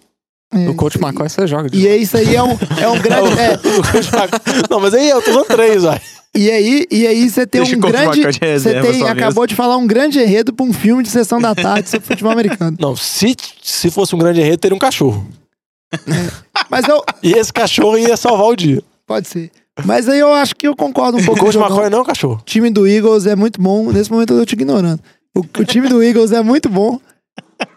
É, 0.53 0.69
o 0.69 0.75
coach 0.75 0.97
aí. 0.97 1.03
McCoy 1.05 1.29
você 1.29 1.47
joga. 1.47 1.69
E 1.75 1.87
é 1.87 1.95
isso 1.97 2.17
aí 2.17 2.35
é 2.35 2.43
um, 2.43 2.57
é 2.81 2.89
um 2.89 2.99
grande. 3.03 3.39
é, 3.39 3.53
O 3.79 3.93
coach 3.93 4.11
Mac- 4.13 4.71
Não, 4.71 4.81
mas 4.81 4.95
aí 4.95 5.09
eu 5.11 5.21
tô 5.21 5.31
usando 5.31 5.45
três, 5.45 5.83
vai. 5.83 6.01
e 6.35 6.51
aí, 6.51 6.87
e 6.91 7.07
aí 7.07 7.29
você 7.29 7.47
tem 7.47 7.61
Deixa 7.61 7.77
um 7.77 7.81
grande. 7.81 8.23
Você 8.23 8.81
tem, 8.81 9.03
acabou 9.07 9.47
de 9.47 9.55
falar 9.55 9.77
um 9.77 9.87
grande 9.87 10.19
enredo 10.19 10.53
pra 10.55 10.65
um 10.65 10.73
filme 10.73 11.03
de 11.03 11.11
sessão 11.11 11.39
da 11.39 11.55
tarde 11.55 11.91
sobre 11.91 12.07
futebol 12.07 12.33
americano. 12.33 12.77
Não, 12.81 12.97
se, 12.97 13.37
se 13.63 13.91
fosse 13.91 14.15
um 14.15 14.19
grande 14.19 14.41
enredo, 14.41 14.57
teria 14.57 14.75
um 14.75 14.79
cachorro. 14.79 15.27
Mas 16.71 16.87
eu. 16.89 17.03
E 17.23 17.33
esse 17.33 17.53
cachorro 17.53 17.99
ia 17.99 18.17
salvar 18.17 18.47
o 18.47 18.57
dia. 18.57 18.83
Pode 19.07 19.29
ser. 19.29 19.51
Mas 19.85 20.09
aí 20.09 20.19
eu 20.19 20.33
acho 20.33 20.55
que 20.57 20.67
eu 20.67 20.75
concordo 20.75 21.19
um 21.19 21.25
pouco 21.25 21.47
o 21.47 21.51
Diogão. 21.51 21.69
McCoy 21.69 21.91
não 21.91 21.99
é 21.99 22.03
um 22.03 22.05
cachorro. 22.05 22.39
O 22.41 22.45
time 22.45 22.69
do 22.69 22.87
Eagles 22.87 23.27
é 23.27 23.37
muito 23.37 23.61
bom. 23.61 23.91
Nesse 23.93 24.11
momento 24.11 24.33
eu 24.33 24.41
tô 24.41 24.45
te 24.45 24.53
ignorando. 24.55 25.01
O, 25.35 25.41
o 25.41 25.65
time 25.65 25.89
do 25.89 26.03
Eagles 26.03 26.33
é 26.33 26.43
muito 26.43 26.69
bom. 26.69 27.01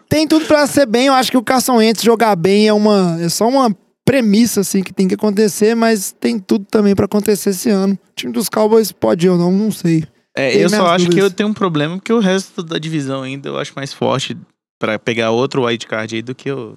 Tem 0.08 0.26
tudo 0.26 0.44
pra 0.46 0.66
ser 0.66 0.86
bem. 0.86 1.06
Eu 1.06 1.14
acho 1.14 1.30
que 1.30 1.36
o 1.36 1.42
Carson 1.42 1.76
Wentz 1.76 2.02
jogar 2.02 2.34
bem 2.36 2.68
é 2.68 2.72
uma 2.72 3.18
é 3.20 3.28
só 3.28 3.48
uma 3.48 3.74
premissa 4.04 4.60
assim 4.60 4.82
que 4.82 4.92
tem 4.92 5.06
que 5.06 5.14
acontecer, 5.14 5.74
mas 5.74 6.12
tem 6.12 6.38
tudo 6.38 6.66
também 6.68 6.94
pra 6.94 7.04
acontecer 7.04 7.50
esse 7.50 7.70
ano. 7.70 7.94
O 7.94 8.14
time 8.14 8.32
dos 8.32 8.48
Cowboys 8.48 8.90
pode 8.90 9.28
ou 9.28 9.38
não, 9.38 9.52
não 9.52 9.70
sei. 9.70 10.04
É, 10.36 10.50
Tem 10.50 10.60
eu 10.62 10.70
só 10.70 10.86
acho 10.88 11.08
que 11.08 11.20
eu 11.20 11.30
tenho 11.30 11.48
um 11.48 11.54
problema 11.54 11.96
porque 11.96 12.12
o 12.12 12.18
resto 12.18 12.62
da 12.62 12.78
divisão 12.78 13.22
ainda 13.22 13.48
eu 13.48 13.58
acho 13.58 13.72
mais 13.76 13.92
forte 13.92 14.36
pra 14.78 14.98
pegar 14.98 15.30
outro 15.30 15.64
wildcard 15.64 16.16
aí 16.16 16.22
do 16.22 16.34
que 16.34 16.50
o 16.50 16.76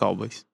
Cowboys. 0.00 0.44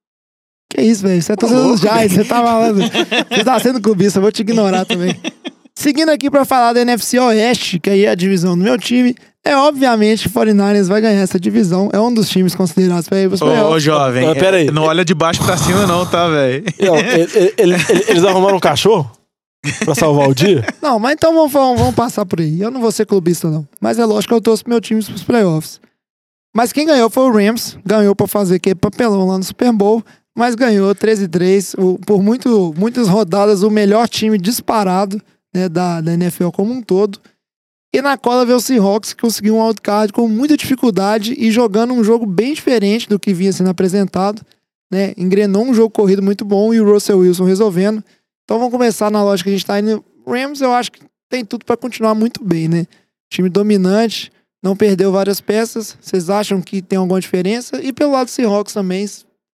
Que 0.75 0.83
isso, 0.83 1.03
velho? 1.03 1.23
Você 1.23 1.33
é 1.33 1.37
torcedor 1.37 1.69
dos 1.69 1.81
Giants, 1.81 2.13
você 2.13 2.25
tá 2.25 2.43
falando. 2.43 2.81
Você 2.83 3.45
tá 3.45 3.59
sendo 3.61 3.81
clubista, 3.81 4.19
eu 4.19 4.23
vou 4.23 4.33
te 4.33 4.41
ignorar 4.41 4.85
também. 4.85 5.15
Seguindo 5.77 6.09
aqui 6.11 6.31
pra 6.31 6.45
falar 6.45 6.73
da 6.73 6.81
NFC 6.81 7.19
Oeste, 7.19 7.79
que 7.79 7.91
aí 7.91 8.05
é 8.05 8.11
a 8.11 8.15
divisão 8.15 8.57
do 8.57 8.63
meu 8.65 8.79
time, 8.79 9.15
é 9.45 9.57
obviamente 9.57 10.29
que 10.29 10.37
o 10.39 10.41
49ers 10.41 10.87
vai 10.87 11.01
ganhar 11.01 11.21
essa 11.21 11.39
divisão. 11.39 11.91
É 11.93 12.01
um 12.01 12.13
dos 12.13 12.29
times 12.29 12.55
considerados 12.55 13.09
pra 13.09 13.21
ir 13.21 13.29
pros 13.29 13.41
Ô, 13.43 13.47
ô, 13.47 13.49
playoffs. 13.51 13.83
jovem, 13.83 14.27
Mas 14.27 14.39
pera 14.39 14.57
aí. 14.57 14.69
é, 14.69 14.71
não 14.71 14.85
olha 14.85 15.05
de 15.05 15.15
baixo 15.15 15.45
pra 15.45 15.57
cima 15.57 15.87
não, 15.87 16.05
tá, 16.07 16.29
velho? 16.29 16.65
Ele- 16.79 17.53
ele- 17.57 17.75
ele- 17.89 18.05
eles 18.09 18.25
arrumaram 18.25 18.57
um 18.57 18.61
cachorro 18.61 19.11
pra 19.85 19.95
salvar 19.95 20.29
o 20.29 20.35
dia. 20.35 20.65
Não, 20.81 20.99
mas 20.99 21.13
então 21.15 21.35
vamos, 21.35 21.53
vamos, 21.53 21.79
vamos 21.81 21.95
passar 21.95 22.25
por 22.25 22.41
aí. 22.41 22.61
Eu 22.61 22.71
não 22.71 22.81
vou 22.81 22.93
ser 22.93 23.05
clubista, 23.07 23.51
não. 23.51 23.67
Mas 23.81 23.99
é 23.99 24.05
lógico 24.05 24.33
que 24.33 24.37
eu 24.37 24.41
torço 24.41 24.63
pro 24.65 24.71
meu 24.73 24.81
time 24.81 25.03
pros 25.05 25.23
playoffs. 25.25 25.81
Mas 26.57 26.73
quem 26.73 26.87
ganhou 26.87 27.11
foi 27.11 27.25
o 27.25 27.33
Rams. 27.33 27.77
Ganhou 27.85 28.15
pra 28.15 28.29
fazer 28.29 28.57
aquele 28.57 28.77
papelão 28.77 29.27
lá 29.27 29.37
no 29.39 29.43
Super 29.45 29.73
Bowl. 29.73 30.05
Mas 30.37 30.55
ganhou 30.55 30.95
13-3. 30.95 31.75
o- 31.79 31.99
Por 31.99 32.23
muito, 32.23 32.75
muitas 32.77 33.09
rodadas, 33.09 33.63
o 33.63 33.71
melhor 33.71 34.09
time 34.09 34.37
disparado 34.39 35.21
né, 35.55 35.69
da, 35.69 36.01
da 36.01 36.13
NFL 36.15 36.49
como 36.51 36.73
um 36.73 36.83
todo. 36.83 37.21
E 37.95 38.03
na 38.03 38.19
cola 38.19 38.45
veio 38.45 38.59
o 38.59 38.61
Seahawks, 38.61 39.13
que 39.13 39.21
conseguiu 39.23 39.55
um 39.57 39.65
wildcard 39.65 40.13
com 40.13 40.27
muita 40.27 40.57
dificuldade 40.57 41.33
e 41.39 41.51
jogando 41.53 41.95
um 41.95 42.03
jogo 42.03 42.27
bem 42.27 42.53
diferente 42.53 43.09
do 43.09 43.21
que 43.21 43.33
vinha 43.33 43.53
sendo 43.53 43.71
apresentado. 43.71 44.43
Né? 44.91 45.15
Engrenou 45.17 45.65
um 45.65 45.73
jogo 45.73 45.91
corrido 45.91 46.21
muito 46.23 46.45
bom 46.45 46.75
e 46.75 46.81
o 46.81 46.85
Russell 46.93 47.19
Wilson 47.19 47.45
resolvendo. 47.45 48.03
Então 48.45 48.59
vamos 48.59 48.73
começar 48.73 49.11
na 49.13 49.23
lógica 49.23 49.49
que 49.49 49.55
a 49.55 49.57
gente 49.57 49.67
tá 49.67 49.79
indo. 49.79 50.05
Rams, 50.27 50.61
eu 50.61 50.73
acho 50.73 50.91
que 50.91 51.01
tem 51.31 51.45
tudo 51.45 51.65
pra 51.65 51.77
continuar 51.77 52.15
muito 52.17 52.43
bem, 52.45 52.67
né? 52.67 52.85
Time 53.31 53.49
dominante, 53.49 54.33
não 54.63 54.75
perdeu 54.77 55.13
várias 55.13 55.41
peças. 55.41 55.97
Vocês 56.01 56.29
acham 56.29 56.61
que 56.61 56.83
tem 56.83 56.99
alguma 56.99 57.21
diferença? 57.21 57.81
E 57.81 57.93
pelo 57.93 58.13
lado 58.13 58.27
do 58.27 58.31
Seahawks 58.31 58.75
também, 58.75 59.07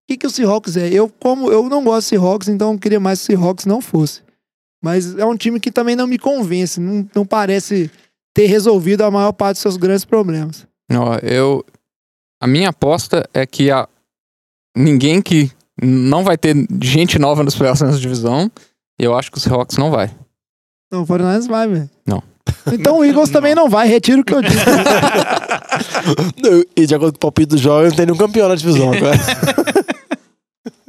o 0.06 0.08
que, 0.08 0.18
que 0.18 0.28
o 0.28 0.30
Seahawks 0.30 0.78
é? 0.78 0.88
Eu, 0.88 1.10
como 1.10 1.52
eu 1.52 1.68
não 1.68 1.84
gosto 1.84 2.06
do 2.06 2.10
Seahawks, 2.10 2.48
então 2.48 2.74
eu 2.74 2.80
queria 2.80 3.00
mais 3.00 3.20
que 3.20 3.34
o 3.34 3.38
Seahawks 3.38 3.66
não 3.66 3.82
fosse. 3.82 4.22
Mas 4.84 5.18
é 5.18 5.26
um 5.26 5.36
time 5.36 5.60
que 5.60 5.72
também 5.72 5.96
não 5.96 6.06
me 6.06 6.20
convence, 6.20 6.80
não, 6.80 7.10
não 7.16 7.26
parece 7.26 7.90
ter 8.32 8.46
resolvido 8.46 9.04
a 9.04 9.10
maior 9.10 9.32
parte 9.32 9.56
dos 9.56 9.62
seus 9.64 9.78
grandes 9.78 10.06
problemas. 10.06 10.68
Ó, 10.92 11.16
eu. 11.24 11.66
A 12.40 12.46
minha 12.46 12.70
aposta 12.70 13.28
é 13.34 13.48
que 13.48 13.72
a, 13.72 13.88
ninguém 14.78 15.24
que 15.24 15.50
não 15.82 16.24
vai 16.24 16.38
ter 16.38 16.56
gente 16.84 17.18
nova 17.18 17.44
nos 17.44 17.56
playoffs 17.56 17.82
nessa 17.82 18.00
divisão. 18.00 18.52
E 19.00 19.04
eu 19.04 19.18
acho 19.18 19.32
que 19.32 19.40
o 19.40 19.42
Seahawks 19.42 19.78
não 19.78 19.90
vai. 19.90 20.16
Não, 20.92 21.02
o 21.02 21.08
49ers 21.08 21.48
vai, 21.48 21.68
velho. 21.68 21.90
Não. 22.06 22.22
Então 22.72 23.00
o 23.00 23.06
Eagles 23.06 23.32
também 23.32 23.56
não 23.56 23.68
vai, 23.68 23.88
retiro 23.88 24.22
o 24.22 24.24
que 24.24 24.34
eu 24.34 24.42
disse. 24.42 24.56
Não, 26.42 26.64
E 26.76 26.86
de 26.86 26.96
acordo 26.96 27.14
com 27.14 27.18
o 27.18 27.20
palpite 27.20 27.50
do 27.50 27.58
jovem, 27.58 27.90
não 27.90 27.96
tem 27.96 28.06
nenhum 28.06 28.18
campeão 28.18 28.48
na 28.48 28.56
divisão 28.56 28.94
agora. 28.94 29.18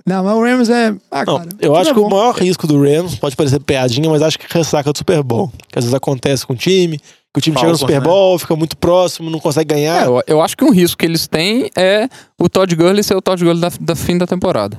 Não, 0.07 0.25
mas 0.25 0.35
o 0.37 0.41
Rams 0.43 0.71
é. 0.71 0.95
Ah, 1.11 1.25
Não, 1.27 1.39
cara. 1.39 1.49
eu 1.61 1.75
acho 1.77 1.91
é 1.91 1.95
que 1.95 2.01
o 2.01 2.09
maior 2.09 2.33
risco 2.35 2.67
do 2.67 2.81
Rams 2.81 3.17
pode 3.17 3.35
parecer 3.37 3.59
piadinha, 3.61 4.09
mas 4.09 4.23
acho 4.23 4.39
que 4.39 4.47
é 4.47 4.49
ressaca 4.59 4.93
do 4.93 4.97
Super 4.99 5.23
Bowl. 5.23 5.53
Que 5.71 5.79
às 5.79 5.85
vezes 5.85 5.95
acontece 5.95 6.47
com 6.47 6.53
o 6.53 6.57
time, 6.57 6.99
que 6.99 7.39
o 7.39 7.41
time 7.41 7.57
chega 7.59 7.73
no 7.73 7.77
Super 7.79 8.01
né? 8.01 8.07
Bowl, 8.07 8.39
fica 8.39 8.55
muito 8.57 8.77
próximo, 8.77 9.29
não 9.31 9.41
consegue 9.41 9.73
É, 9.75 9.77
ganhar. 9.77 10.07
eu, 10.07 10.23
eu 10.27 10.41
acho 10.41 10.57
que 10.57 10.65
um 10.65 10.71
risco 10.71 10.97
que 10.99 11.05
eles 11.05 11.27
têm 11.27 11.71
é 11.77 12.09
o 12.41 12.49
Todd 12.49 12.75
Gurley 12.75 13.03
ser 13.03 13.17
o 13.17 13.21
Todd 13.21 13.45
Gurley 13.45 13.61
da, 13.61 13.71
da 13.81 13.95
fim 13.97 14.17
da 14.17 14.27
temporada. 14.27 14.79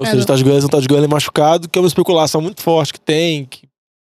Ou 0.00 0.06
É, 0.06 0.10
seja, 0.10 0.16
não- 0.18 0.22
o 0.24 0.26
Todd 0.26 0.42
Gurley 0.44 0.62
é 0.62 0.64
um 0.64 0.68
Todd 0.68 0.86
Gurley 0.86 1.08
machucado, 1.08 1.68
que 1.68 1.78
é 1.78 1.82
uma 1.82 1.88
especulação 1.88 2.40
muito 2.40 2.62
forte 2.62 2.92
que 2.92 3.00
tem. 3.00 3.44
que- 3.46 3.67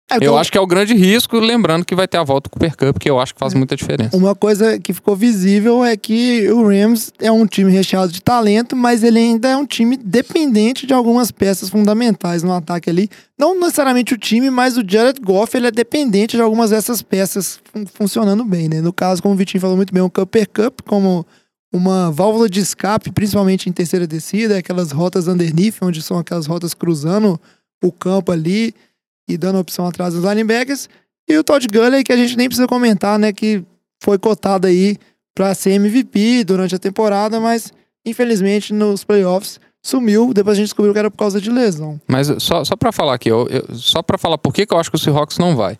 É, 0.10 0.16
Eu 0.18 0.22
então, 0.22 0.38
acho 0.38 0.52
que 0.52 0.58
é 0.58 0.62
o 0.62 0.68
grande 0.68 0.94
risco, 0.94 1.40
lembrando 1.40 1.84
que 1.84 1.96
vai 1.96 2.08
ter 2.08 2.18
a 2.18 2.24
volta 2.24 2.48
do 2.48 2.52
Cooper 2.52 2.78
Cup, 2.78 3.00
que 3.00 3.10
eu 3.10 3.20
acho 3.20 3.34
que 3.34 3.40
faz 3.40 3.56
muita 3.56 3.76
diferença. 3.76 4.16
Uma 4.16 4.36
coisa 4.36 4.80
que 4.80 4.94
ficou 4.94 5.16
visível 5.16 5.84
é 5.84 5.98
que 5.98 6.48
o 6.52 6.68
Rams 6.68 7.12
é 7.20 7.32
um 7.32 7.48
time 7.48 7.72
recheado 7.72 8.12
de 8.12 8.22
talento, 8.22 8.76
mas 8.76 9.04
ele 9.04 9.18
ainda 9.18 9.50
é 9.50 9.58
um 9.58 9.66
time 9.66 9.98
dependente 9.98 10.86
de 10.86 10.94
algumas 10.94 11.32
peças 11.32 11.70
fundamentais 11.70 12.44
no 12.44 12.54
ataque 12.54 12.88
ali. 12.88 13.10
Não 13.38 13.60
necessariamente 13.60 14.14
o 14.14 14.18
time, 14.18 14.52
mas 14.52 14.78
o 14.78 14.84
Jared 14.88 15.20
Goff 15.20 15.58
ele 15.58 15.68
é 15.68 15.72
dependente 15.72 16.36
de 16.38 16.42
algumas 16.44 16.70
dessas 16.70 17.02
peças 17.02 17.60
fun- 17.74 17.86
funcionando 17.92 18.46
bem, 18.46 18.70
né? 18.70 18.82
No 18.82 18.94
caso, 18.94 19.24
como 19.24 19.34
o 19.34 19.38
Vitinho 19.38 19.60
falou 19.62 19.76
muito 19.76 19.92
bem, 19.92 20.04
o 20.04 20.10
Cooper 20.10 20.48
Cup 20.48 20.82
como 20.86 21.26
uma 21.74 22.12
válvula 22.12 22.48
de 22.48 22.60
escape, 22.60 23.12
principalmente 23.12 23.68
em 23.68 23.72
terceira 23.74 24.06
descida, 24.06 24.60
aquelas 24.60 24.92
rotas 24.92 25.28
underneath, 25.28 25.78
onde 25.82 26.00
são 26.02 26.20
aquelas 26.20 26.46
rotas 26.46 26.76
cruzando 26.76 27.42
o 27.84 27.92
campo 27.92 28.32
ali 28.32 28.74
e 29.28 29.38
dando 29.38 29.60
opção 29.60 29.86
atrás 29.88 30.14
dos 30.14 30.24
linebackers. 30.24 30.88
E 31.28 31.38
o 31.38 31.44
Todd 31.44 31.66
Gurley, 31.68 32.04
que 32.04 32.14
a 32.14 32.18
gente 32.18 32.38
nem 32.38 32.48
precisa 32.48 32.68
comentar, 32.68 33.18
né? 33.18 33.34
Que 33.34 33.64
foi 34.04 34.18
cotado 34.20 34.68
aí 34.68 34.98
pra 35.34 35.54
ser 35.56 35.72
MVP 35.72 36.44
durante 36.44 36.76
a 36.76 36.80
temporada, 36.80 37.40
mas 37.40 37.74
infelizmente 38.06 38.74
nos 38.74 39.04
playoffs 39.04 39.60
sumiu. 39.84 40.34
Depois 40.34 40.56
a 40.56 40.60
gente 40.60 40.68
descobriu 40.68 40.94
que 40.94 41.00
era 41.00 41.10
por 41.12 41.18
causa 41.18 41.42
de 41.42 41.50
lesão. 41.50 42.00
Mas 42.08 42.28
só, 42.40 42.64
só 42.64 42.76
para 42.76 42.92
falar 42.92 43.16
aqui, 43.16 43.30
eu, 43.30 43.48
eu- 43.50 43.76
só 43.76 44.02
para 44.02 44.18
falar 44.18 44.38
por 44.38 44.54
que, 44.54 44.66
que 44.66 44.74
eu 44.74 44.78
acho 44.80 44.90
que 44.92 44.96
o 44.96 45.00
Seahawks 45.00 45.38
não 45.38 45.56
vai. 45.56 45.78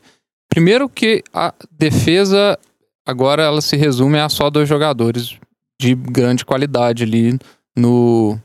Primeiro 0.50 0.90
que 0.90 1.24
a 1.34 1.54
defesa 1.72 2.58
agora 3.06 3.44
ela 3.44 3.62
se 3.62 3.76
resume 3.76 4.18
a 4.20 4.30
só 4.30 4.50
dois 4.50 4.68
jogadores 4.68 5.38
de 5.80 5.94
grande 5.94 6.44
qualidade 6.46 7.04
ali 7.04 7.38
no, 7.78 8.40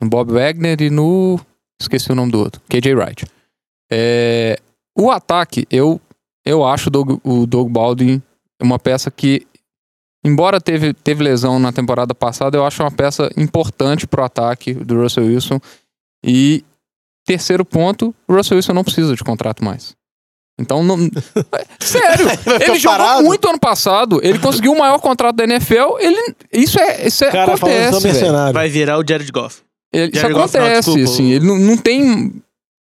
no 0.00 0.08
Bob 0.08 0.32
Wagner 0.32 0.80
e 0.82 0.90
no 0.90 1.38
esqueci 1.80 2.10
o 2.10 2.14
nome 2.14 2.32
do 2.32 2.38
outro, 2.40 2.60
KJ 2.68 2.94
Wright. 2.94 3.24
É, 3.90 4.58
o 4.96 5.10
ataque, 5.10 5.66
eu 5.70 6.00
eu 6.44 6.64
acho 6.64 6.88
o 6.88 6.90
Doug, 6.90 7.20
o 7.24 7.46
Doug 7.46 7.70
Baldwin 7.70 8.22
uma 8.60 8.78
peça 8.78 9.10
que 9.10 9.46
embora 10.24 10.60
teve, 10.60 10.92
teve 10.92 11.22
lesão 11.22 11.58
na 11.58 11.72
temporada 11.72 12.14
passada, 12.14 12.56
eu 12.56 12.64
acho 12.64 12.82
uma 12.82 12.90
peça 12.90 13.30
importante 13.36 14.06
pro 14.06 14.24
ataque 14.24 14.74
do 14.74 15.00
Russell 15.00 15.26
Wilson. 15.26 15.60
E 16.24 16.64
terceiro 17.24 17.64
ponto, 17.64 18.14
o 18.26 18.34
Russell 18.34 18.56
Wilson 18.56 18.72
não 18.72 18.82
precisa 18.84 19.14
de 19.14 19.22
contrato 19.22 19.62
mais. 19.64 19.94
Então, 20.60 20.82
não... 20.82 20.96
sério, 21.78 22.26
ele 22.60 22.78
jogou 22.80 22.98
parado. 22.98 23.24
muito 23.24 23.48
ano 23.48 23.60
passado, 23.60 24.20
ele 24.24 24.40
conseguiu 24.40 24.72
o 24.72 24.78
maior 24.78 24.98
contrato 24.98 25.36
da 25.36 25.44
NFL, 25.44 25.98
ele... 26.00 26.34
isso 26.52 26.80
é, 26.80 27.06
isso 27.06 27.24
é, 27.24 27.30
cara 27.30 27.54
acontece. 27.54 27.90
Vai 28.52 28.68
virar 28.68 28.98
o 28.98 29.04
Jared 29.08 29.30
Goff. 29.30 29.62
Ele- 29.92 30.10
Isso 30.12 30.20
Jared 30.20 30.34
Goff, 30.34 30.54
não, 30.56 30.64
acontece, 30.64 30.90
desculpa, 30.94 31.10
assim, 31.10 31.30
o- 31.30 31.34
ele 31.36 31.46
não, 31.46 31.56
não 31.58 31.76
tem... 31.76 32.42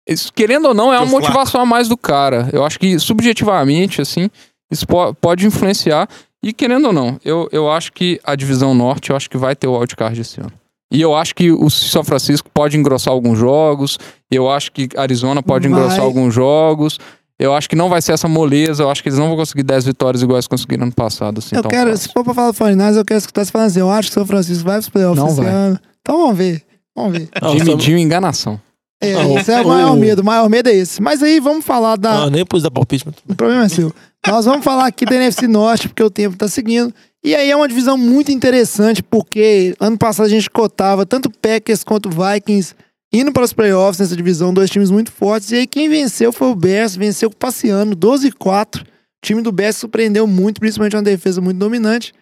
isso, 0.09 0.33
querendo 0.33 0.67
ou 0.69 0.75
não, 0.75 0.93
é 0.93 0.99
uma 0.99 1.07
motivação 1.07 1.61
a 1.61 1.67
mais 1.67 1.89
do 1.89 1.97
cara. 1.97 2.49
Eu 2.53 2.65
acho 2.65 2.79
que, 2.79 2.99
subjetivamente, 2.99 4.01
assim, 4.01 4.29
isso 4.71 4.87
po- 4.87 5.15
pode 5.15 5.47
influenciar. 5.47 6.09
E 6.43 6.53
querendo 6.53 6.87
ou 6.87 6.93
não, 6.93 7.21
eu, 7.25 7.49
eu 7.53 7.71
acho 7.71 7.93
que 7.93 8.21
a 8.25 8.35
divisão 8.35 8.75
norte, 8.75 9.11
eu 9.11 9.17
acho 9.17 9.31
que 9.31 9.37
vai 9.39 9.55
ter 9.55 9.69
o 9.69 9.79
wildcard 9.79 10.21
esse 10.21 10.41
ano. 10.41 10.53
E 10.93 11.01
eu 11.01 11.15
acho 11.15 11.35
que 11.35 11.51
o 11.53 11.71
São 11.71 12.03
Francisco 12.05 12.51
pode 12.53 12.77
engrossar 12.77 13.13
alguns 13.15 13.39
jogos. 13.39 13.99
Eu 14.31 14.51
acho 14.51 14.71
que 14.73 14.89
Arizona 14.97 15.43
pode 15.43 15.67
Vai. 15.69 15.79
engrossar 15.79 16.01
alguns 16.05 16.35
jogos. 16.35 16.99
Eu 17.39 17.55
acho 17.55 17.69
que 17.69 17.75
não 17.77 17.89
vai 17.89 18.03
ser 18.03 18.13
essa 18.13 18.29
moleza. 18.29 18.83
Eu 18.83 18.91
acho 18.91 19.03
que 19.03 19.09
eles 19.09 19.19
não 19.19 19.29
vão 19.29 19.37
conseguir 19.37 19.63
10 19.63 19.87
vitórias 19.87 20.23
iguais 20.23 20.47
conseguiram 20.47 20.83
ano 20.85 20.93
passado. 20.95 21.39
Assim, 21.39 21.57
eu 21.57 21.63
tão 21.63 21.71
quero, 21.71 21.91
fácil. 21.91 22.09
se 22.09 22.13
for 22.13 22.23
pra 22.23 22.35
falar 22.35 22.51
do 22.51 22.57
49ers, 22.59 22.97
eu 22.97 23.05
quero 23.07 23.19
escutar 23.19 23.45
você 23.45 23.51
falando 23.51 23.69
assim: 23.69 23.81
eu 23.81 23.91
acho 23.91 24.09
que 24.09 24.13
o 24.13 24.15
São 24.21 24.27
Francisco 24.27 24.65
vai 24.65 24.77
pros 24.79 24.89
playoffs 24.91 25.19
Não 25.19 25.29
esse 25.29 25.41
vai. 25.41 25.51
ano. 25.51 25.79
Então 26.03 26.19
vamos 26.19 26.37
ver. 26.37 26.63
Vamos 26.95 27.13
ver. 27.19 27.29
Não, 27.41 27.81
Jimmy 27.81 28.03
enganação. 28.03 28.61
É, 29.03 29.15
Não, 29.15 29.39
esse 29.39 29.51
é 29.51 29.61
o 29.61 29.67
maior 29.69 29.97
medo. 29.97 30.23
O 30.23 30.25
maior 30.25 30.49
medo 30.49 30.69
é 30.69 30.75
esse. 30.75 31.03
Mas 31.03 31.23
aí 31.23 31.41
vamos 31.41 31.65
falar 31.65 31.97
da. 31.97 32.25
Ah, 32.25 32.31
nem 32.31 32.47
pus 32.47 32.63
dar 32.63 32.71
palpite. 32.71 33.05
mas- 33.05 33.17
O 33.29 33.35
problema 33.35 33.65
é 33.65 33.69
seu. 33.69 33.93
Nós 34.27 34.45
vamos 34.45 34.65
falar 34.65 34.87
aqui 34.87 35.05
da 35.05 35.17
NFC 35.17 35.49
Norte, 35.49 35.89
porque 35.89 36.03
o 36.03 36.09
tempo 36.11 36.37
tá 36.37 36.47
seguindo. 36.47 36.95
E 37.25 37.35
aí 37.35 37.51
é 37.51 37.57
uma 37.57 37.67
divisão 37.69 37.99
muito 37.99 38.31
interessante, 38.33 39.03
porque 39.03 39.75
ano 39.81 39.99
passado 39.99 40.27
a 40.27 40.29
gente 40.29 40.49
cotava 40.49 41.05
tanto 41.05 41.31
Packers 41.31 41.83
quanto 41.85 42.09
Vikings 42.09 42.75
indo 43.13 43.33
para 43.33 43.45
os 43.45 43.53
playoffs 43.53 43.99
nessa 44.01 44.17
divisão, 44.17 44.55
dois 44.55 44.71
times 44.71 44.91
muito 44.91 45.11
fortes. 45.13 45.51
E 45.51 45.57
aí 45.57 45.67
quem 45.67 45.89
venceu 45.89 46.33
foi 46.33 46.49
o 46.49 46.55
Bears, 46.55 46.95
venceu 46.97 47.29
passeando, 47.31 47.95
12-4. 47.97 48.81
O 48.83 48.85
time 49.25 49.43
do 49.43 49.53
Bears 49.53 49.77
surpreendeu 49.77 50.27
muito, 50.27 50.61
principalmente 50.61 50.97
uma 50.97 51.03
defesa 51.03 51.41
muito 51.41 51.59
dominante. 51.59 52.13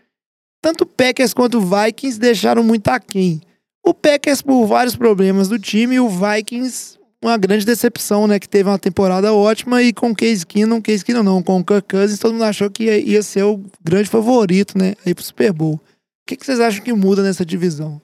Tanto 0.63 0.85
Packers 0.85 1.33
quanto 1.33 1.61
Vikings 1.61 2.19
deixaram 2.19 2.63
muito 2.63 2.89
aquém. 2.89 3.41
O 3.85 3.95
Packers 3.95 4.43
por 4.43 4.67
vários 4.67 4.95
problemas 4.97 5.49
do 5.49 5.59
time 5.59 5.97
e 5.97 6.01
o 6.01 6.09
Vikings 6.09 6.99
uma 7.23 7.37
grande 7.37 7.67
decepção, 7.67 8.27
né? 8.27 8.39
Que 8.39 8.49
teve 8.49 8.69
uma 8.69 8.79
temporada 8.79 9.33
ótima 9.35 9.83
e 9.83 9.93
com 9.93 10.11
o 10.11 10.15
Case 10.15 10.45
Keenum, 10.47 10.81
Case 10.81 11.05
Keenum 11.05 11.23
não, 11.23 11.43
com 11.43 11.59
o 11.59 11.65
Kirk 11.65 11.87
Cousins, 11.89 12.19
todo 12.19 12.33
mundo 12.33 12.45
achou 12.45 12.71
que 12.71 12.85
ia, 12.85 12.99
ia 12.99 13.23
ser 13.23 13.43
o 13.43 13.61
grande 13.83 14.09
favorito, 14.09 14.79
né? 14.79 14.95
Aí 15.05 15.15
pro 15.15 15.23
Super 15.25 15.53
Bowl. 15.53 15.75
O 15.75 15.81
que, 16.27 16.37
que 16.37 16.47
vocês 16.47 16.61
acham 16.61 16.83
que 16.83 16.93
muda 16.93 17.23
nessa 17.23 17.45
divisão? 17.45 18.01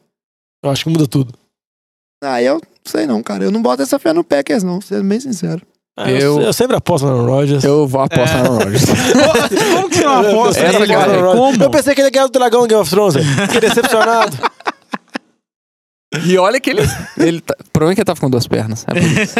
Eu 0.62 0.70
acho 0.70 0.84
que 0.84 0.90
muda 0.90 1.06
tudo. 1.06 1.32
Ah, 2.22 2.42
eu 2.42 2.54
não 2.54 2.60
sei 2.84 3.06
não, 3.06 3.22
cara. 3.22 3.44
Eu 3.44 3.50
não 3.50 3.62
boto 3.62 3.82
essa 3.82 3.98
fé 3.98 4.12
no 4.12 4.24
Packers, 4.24 4.62
não, 4.62 4.80
sendo 4.80 5.04
bem 5.04 5.20
sincero. 5.20 5.62
Ah, 5.98 6.10
Eu, 6.10 6.18
Eu- 6.38 6.42
eu 6.42 6.52
sempre 6.52 6.76
aposto 6.76 7.06
no 7.06 7.12
Aaron 7.12 7.26
Rodgers. 7.26 7.64
Eu 7.64 7.86
vou 7.86 8.02
apostar 8.02 8.44
no 8.44 8.56
Rodgers. 8.58 8.84
Como 9.72 9.88
que 9.88 9.96
você 9.96 10.04
não 10.04 10.20
aposta 10.20 10.62
eu, 10.62 10.66
essa 10.66 10.86
cara, 10.86 11.12
eu, 11.14 11.70
pensei 11.70 11.94
que 11.94 12.00
ele 12.02 12.08
ia 12.08 12.10
ganhar 12.12 12.26
o 12.26 12.30
dragão 12.30 12.66
Game 12.66 12.82
of 12.82 12.90
Thrones. 12.90 13.14
Fiquei 13.46 13.60
decepcionado. 13.60 14.36
E 16.24 16.38
olha 16.38 16.60
que 16.60 16.70
ele. 16.70 16.82
ele 17.18 17.40
tá, 17.40 17.54
provavelmente 17.72 17.96
que 17.96 18.00
ele 18.00 18.06
tava 18.06 18.20
com 18.20 18.30
duas 18.30 18.46
pernas. 18.46 18.84
É 18.88 18.94
por 18.94 19.02
isso. 19.02 19.34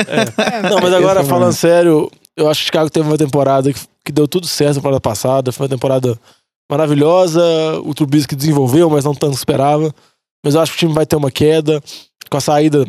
Não, 0.70 0.80
mas 0.80 0.92
agora 0.92 1.20
é 1.20 1.22
o 1.22 1.26
falando 1.26 1.52
sério, 1.52 2.10
eu 2.36 2.48
acho 2.48 2.60
que 2.60 2.64
o 2.64 2.66
Chicago 2.66 2.90
teve 2.90 3.08
uma 3.08 3.18
temporada 3.18 3.72
que, 3.72 3.80
que 4.04 4.12
deu 4.12 4.28
tudo 4.28 4.46
certo 4.46 4.70
na 4.70 4.74
temporada 4.76 5.00
passada. 5.00 5.52
Foi 5.52 5.64
uma 5.64 5.70
temporada 5.70 6.18
maravilhosa. 6.70 7.42
O 7.84 7.94
Trubisky 7.94 8.36
desenvolveu, 8.36 8.90
mas 8.90 9.04
não 9.04 9.14
tanto 9.14 9.34
esperava. 9.34 9.94
Mas 10.44 10.54
eu 10.54 10.60
acho 10.60 10.72
que 10.72 10.76
o 10.76 10.80
time 10.80 10.92
vai 10.92 11.06
ter 11.06 11.16
uma 11.16 11.30
queda 11.30 11.82
com 12.30 12.36
a 12.36 12.40
saída 12.40 12.86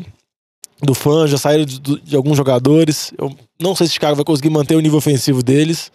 do 0.82 0.94
Fanja, 0.94 1.36
a 1.36 1.40
saída 1.40 1.66
de, 1.66 1.80
de 1.80 2.16
alguns 2.16 2.38
jogadores. 2.38 3.14
Eu 3.18 3.36
não 3.60 3.76
sei 3.76 3.88
se 3.88 3.92
o 3.92 3.94
Chicago 3.94 4.16
vai 4.16 4.26
conseguir 4.26 4.50
manter 4.50 4.76
o 4.76 4.80
nível 4.80 4.98
ofensivo 4.98 5.42
deles. 5.42 5.92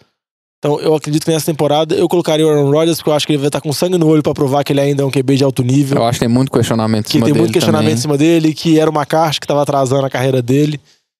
Então 0.63 0.79
eu 0.79 0.95
acredito 0.95 1.25
que 1.25 1.31
nessa 1.31 1.45
temporada 1.45 1.93
eu 1.93 2.07
colocaria 2.07 2.47
o 2.47 2.49
Aaron 2.49 2.71
Rodgers, 2.71 2.99
porque 2.99 3.09
eu 3.09 3.13
acho 3.13 3.27
que 3.27 3.33
ele 3.33 3.39
vai 3.39 3.49
estar 3.49 3.59
com 3.59 3.73
sangue 3.73 3.97
no 3.97 4.07
olho 4.07 4.23
pra 4.23 4.33
provar 4.33 4.63
que 4.63 4.71
ele 4.71 4.79
ainda 4.79 5.03
é 5.03 5.05
um 5.05 5.11
QB 5.11 5.35
de 5.35 5.43
alto 5.43 5.61
nível. 5.61 5.97
Eu 5.97 6.05
acho 6.05 6.19
que 6.19 6.25
tem 6.25 6.33
muito 6.33 6.49
questionamento 6.49 7.01
em 7.01 7.07
que 7.07 7.11
cima 7.11 7.25
tem 7.25 7.33
dele. 7.33 7.41
muito 7.41 7.53
questionamento 7.53 7.83
também. 7.83 7.97
em 7.97 8.01
cima 8.01 8.17
dele, 8.17 8.53
que 8.53 8.79
era 8.79 8.89
o 8.89 8.93
McCarthy 8.93 9.41
que 9.41 9.43
estava 9.43 9.61
atrasando 9.61 10.05
a 10.05 10.09
carreira 10.09 10.41
dele. 10.41 10.79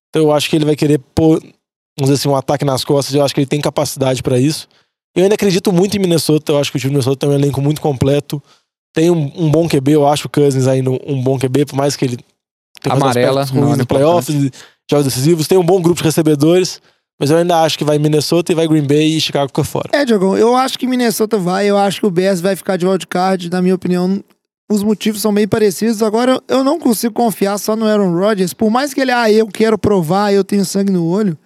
Então 0.10 0.22
eu 0.22 0.32
acho 0.32 0.50
que 0.50 0.56
ele 0.56 0.64
vai 0.64 0.78
querer 0.78 0.98
pôr, 1.14 1.42
vamos 1.42 2.10
dizer 2.10 2.14
assim, 2.14 2.30
um 2.30 2.38
ataque 2.38 2.64
nas 2.64 2.86
costas. 2.86 3.14
Eu 3.14 3.22
acho 3.22 3.34
que 3.34 3.42
ele 3.42 3.46
tem 3.46 3.60
capacidade 3.60 4.24
para 4.24 4.40
isso. 4.40 4.66
Eu 5.14 5.24
ainda 5.24 5.36
acredito 5.36 5.74
muito 5.74 5.98
em 5.98 6.00
Minnesota. 6.00 6.54
Eu 6.54 6.60
acho 6.60 6.72
que 6.72 6.78
o 6.78 6.80
time 6.80 6.92
do 6.92 6.94
Minnesota 6.94 7.18
tem 7.18 7.30
um 7.30 7.34
elenco 7.34 7.62
muito 7.62 7.82
completo. 7.82 8.42
Tem 8.96 9.12
um, 9.12 9.30
um 9.36 9.52
bom 9.52 9.68
QB, 9.68 9.92
eu 9.92 10.08
acho 10.08 10.28
o 10.28 10.30
Cousins 10.30 10.68
ainda 10.68 10.90
um, 10.90 11.22
bom 11.22 11.38
QB, 11.38 11.66
por 11.66 11.76
mais 11.76 11.98
que 11.98 12.06
ele 12.06 12.18
tenha 12.82 12.96
Amarela, 12.96 13.44
ruins 13.44 13.78
no 13.78 13.86
playoffs, 13.86 14.34
e 14.34 14.52
jogos 14.90 15.06
decisivos. 15.06 15.48
Tem 15.48 15.58
um 15.58 15.66
bom 15.66 15.82
grupo 15.82 15.98
de 16.00 16.06
recebedores. 16.06 16.80
Mas 17.24 17.32
eu 17.32 17.38
ainda 17.38 17.62
acho 17.62 17.78
que 17.78 17.86
vai 17.86 17.98
Minnesota 17.98 18.52
e 18.52 18.56
vai 18.56 18.68
Green 18.68 18.86
Bay 18.86 19.16
e 19.16 19.22
Chicago 19.22 19.48
fica 19.48 19.64
fora. 19.64 19.88
É, 19.94 20.04
Diogão, 20.04 20.38
eu 20.38 20.58
acho 20.58 20.78
que 20.78 20.86
Minnesota 20.86 21.38
vai, 21.38 21.66
eu 21.70 21.78
acho 21.78 22.02
que 22.02 22.06
o 22.06 22.12
Bears 22.12 22.42
vai 22.42 22.54
ficar 22.54 22.76
de 22.76 22.86
wildcard, 22.86 23.50
na 23.50 23.62
minha 23.62 23.74
opinião. 23.74 24.22
Os 24.70 24.84
motivos 24.84 25.22
são 25.22 25.34
bem 25.34 25.48
parecidos. 25.48 26.04
Agora, 26.04 26.42
eu 26.50 26.66
não 26.66 26.78
consigo 26.78 27.14
confiar 27.14 27.58
só 27.58 27.78
no 27.78 27.86
Aaron 27.86 28.14
Rodgers. 28.14 28.54
Por 28.54 28.70
mais 28.70 28.94
que 28.94 29.00
ele, 29.00 29.12
ah, 29.12 29.32
eu 29.32 29.48
quero 29.48 29.78
provar, 29.78 30.34
eu 30.34 30.44
tenho 30.44 30.66
sangue 30.66 30.92
no 30.92 31.08
olho. 31.08 31.38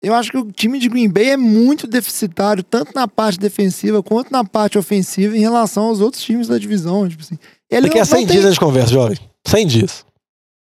Eu 0.00 0.14
acho 0.14 0.30
que 0.30 0.38
o 0.38 0.52
time 0.52 0.78
de 0.78 0.88
Green 0.88 1.08
Bay 1.08 1.30
é 1.30 1.36
muito 1.36 1.88
deficitário, 1.88 2.62
tanto 2.62 2.92
na 2.94 3.08
parte 3.08 3.40
defensiva 3.40 4.04
quanto 4.04 4.30
na 4.30 4.44
parte 4.44 4.78
ofensiva, 4.78 5.36
em 5.36 5.40
relação 5.40 5.86
aos 5.86 6.00
outros 6.00 6.22
times 6.22 6.46
da 6.46 6.58
divisão. 6.58 7.08
Tipo 7.08 7.22
assim. 7.22 7.38
Ele 7.68 7.88
Daqui 7.88 7.98
a 7.98 8.02
não- 8.02 8.06
100 8.06 8.20
não 8.20 8.26
dias 8.26 8.38
tem- 8.38 8.46
a 8.46 8.50
gente 8.52 8.60
conversa, 8.60 8.92
jovem. 8.92 9.18
100 9.48 9.66
dias. 9.66 10.04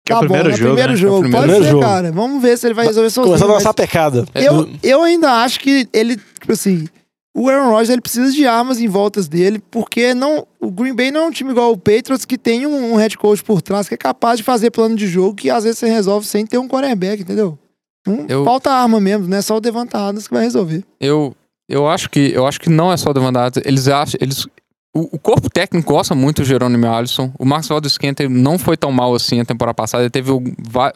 Que 0.04 0.12
é 0.12 0.16
o 0.16 0.18
Tá 0.20 0.24
primeiro 0.26 0.48
bom, 0.48 0.50
é 0.50 0.54
o 0.54 0.56
jogo, 0.56 0.68
primeiro 0.74 0.90
né? 0.92 0.96
jogo. 0.96 1.14
É 1.14 1.18
o 1.18 1.30
Pode 1.30 1.42
primeiro 1.42 1.64
ser, 1.64 1.70
jogo. 1.70 1.82
cara. 1.84 2.12
Vamos 2.12 2.42
ver 2.42 2.58
se 2.58 2.66
ele 2.66 2.74
vai 2.74 2.86
resolver 2.86 3.10
sozinho. 3.10 3.26
Começando 3.34 3.50
a 3.50 3.52
mas- 3.54 3.62
lançar 3.62 3.74
pecada. 3.74 4.24
Eu, 4.34 4.68
eu 4.82 5.02
ainda 5.02 5.30
acho 5.44 5.60
que 5.60 5.88
ele, 5.92 6.16
tipo 6.16 6.52
assim, 6.52 6.88
o 7.36 7.48
Aaron 7.48 7.68
Rodgers 7.70 7.90
ele 7.90 8.00
precisa 8.00 8.32
de 8.32 8.44
armas 8.46 8.80
em 8.80 8.88
voltas 8.88 9.28
dele, 9.28 9.62
porque 9.70 10.12
não, 10.12 10.44
o 10.60 10.70
Green 10.72 10.94
Bay 10.94 11.10
não 11.12 11.20
é 11.22 11.26
um 11.26 11.30
time 11.30 11.50
igual 11.52 11.70
o 11.72 11.76
Patriots 11.78 12.24
que 12.24 12.36
tem 12.36 12.66
um, 12.66 12.92
um 12.92 12.96
head 12.96 13.16
coach 13.16 13.44
por 13.44 13.62
trás 13.62 13.88
que 13.88 13.94
é 13.94 13.96
capaz 13.96 14.38
de 14.38 14.42
fazer 14.42 14.70
plano 14.72 14.96
de 14.96 15.06
jogo 15.06 15.36
que 15.36 15.48
às 15.48 15.62
vezes 15.64 15.78
você 15.78 15.86
resolve 15.88 16.26
sem 16.26 16.44
ter 16.44 16.58
um 16.58 16.66
quarterback, 16.68 17.22
entendeu? 17.22 17.56
Não 18.06 18.26
Eu- 18.28 18.44
falta 18.44 18.70
arma 18.72 19.00
mesmo, 19.00 19.28
não 19.28 19.36
é 19.36 19.42
só 19.42 19.56
o 19.56 19.60
Devante 19.60 19.96
Adams 19.96 20.26
que 20.26 20.34
vai 20.34 20.42
resolver. 20.42 20.82
Eu, 21.00 21.32
eu 21.68 21.86
acho 21.88 22.10
que 22.10 22.32
eu 22.34 22.44
acho 22.44 22.60
que 22.60 22.68
não 22.68 22.92
é 22.92 22.96
só 22.96 23.10
o 23.10 23.14
Devon 23.14 23.28
Adams. 23.28 23.64
Eles 23.64 23.86
acham, 23.86 24.18
eles 24.20 24.46
o, 24.94 25.18
corpo 25.18 25.48
técnico 25.48 25.92
gosta 25.92 26.14
muito 26.14 26.42
do 26.42 26.44
Jerônimo 26.44 26.86
Alisson. 26.86 27.32
O 27.38 27.44
Max 27.44 27.66
Valdez 27.68 27.94
Scantling 27.94 28.28
não 28.28 28.58
foi 28.58 28.76
tão 28.76 28.92
mal 28.92 29.14
assim 29.14 29.40
a 29.40 29.44
temporada 29.44 29.74
passada. 29.74 30.02
Ele 30.02 30.10
teve, 30.10 30.30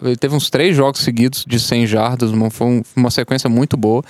ele 0.02 0.16
teve 0.16 0.34
uns 0.34 0.50
três 0.50 0.76
jogos 0.76 1.00
seguidos 1.00 1.44
de 1.46 1.58
100 1.58 1.86
jardas, 1.86 2.30
foi 2.52 2.66
um- 2.66 2.82
uma 2.94 3.10
sequência 3.10 3.48
muito 3.48 3.76
boa. 3.76 4.02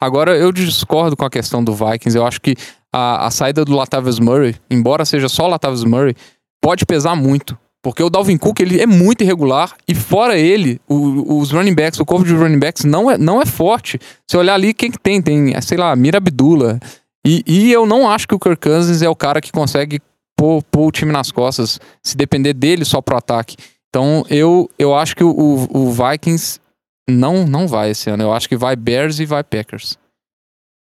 Agora, 0.00 0.36
eu 0.36 0.50
discordo 0.52 1.16
com 1.16 1.24
a 1.24 1.30
questão 1.30 1.62
do 1.62 1.74
Vikings. 1.74 2.16
Eu 2.16 2.26
acho 2.26 2.40
que 2.40 2.54
a, 2.92 3.26
a 3.26 3.30
saída 3.30 3.64
do 3.64 3.74
Latavius 3.74 4.18
Murray, 4.18 4.54
embora 4.70 5.04
seja 5.04 5.28
só 5.28 5.46
Latavius 5.46 5.84
Murray, 5.84 6.14
pode 6.62 6.84
pesar 6.86 7.14
muito. 7.14 7.56
Porque 7.82 8.02
o 8.02 8.08
Dalvin 8.08 8.38
Cook, 8.38 8.60
ele 8.60 8.80
é 8.80 8.86
muito 8.86 9.22
irregular. 9.22 9.74
E 9.86 9.94
fora 9.94 10.38
ele, 10.38 10.80
o- 10.88 11.38
os 11.38 11.50
running 11.50 11.74
backs, 11.74 12.00
o 12.00 12.04
corpo 12.06 12.24
de 12.24 12.34
running 12.34 12.58
backs 12.58 12.84
não 12.84 13.10
é, 13.10 13.18
não 13.18 13.42
é 13.42 13.46
forte. 13.46 13.98
Se 14.26 14.36
olhar 14.38 14.54
ali, 14.54 14.72
quem 14.72 14.90
que 14.90 14.98
tem? 14.98 15.20
Tem, 15.20 15.60
sei 15.60 15.76
lá, 15.76 15.94
Mira 15.94 16.16
Abdullah. 16.16 16.78
E, 17.26 17.42
e 17.46 17.72
eu 17.72 17.86
não 17.86 18.08
acho 18.08 18.28
que 18.28 18.34
o 18.34 18.38
Kirk 18.38 18.68
Cousins 18.68 19.02
é 19.02 19.08
o 19.08 19.16
cara 19.16 19.40
que 19.40 19.50
consegue 19.50 20.00
pôr, 20.36 20.62
pôr 20.64 20.88
o 20.88 20.92
time 20.92 21.12
nas 21.12 21.30
costas, 21.30 21.80
se 22.02 22.16
depender 22.16 22.52
dele 22.52 22.84
só 22.84 23.00
pro 23.00 23.16
ataque. 23.16 23.56
Então, 23.88 24.24
eu, 24.28 24.68
eu 24.78 24.94
acho 24.94 25.16
que 25.16 25.24
o, 25.24 25.30
o, 25.30 25.86
o 25.86 25.92
Vikings 25.92 26.60
não, 27.08 27.46
não 27.46 27.66
vai 27.66 27.90
esse 27.90 28.10
ano. 28.10 28.24
Eu 28.24 28.32
acho 28.32 28.48
que 28.48 28.56
vai 28.56 28.76
Bears 28.76 29.20
e 29.20 29.24
vai 29.24 29.44
Packers. 29.44 29.96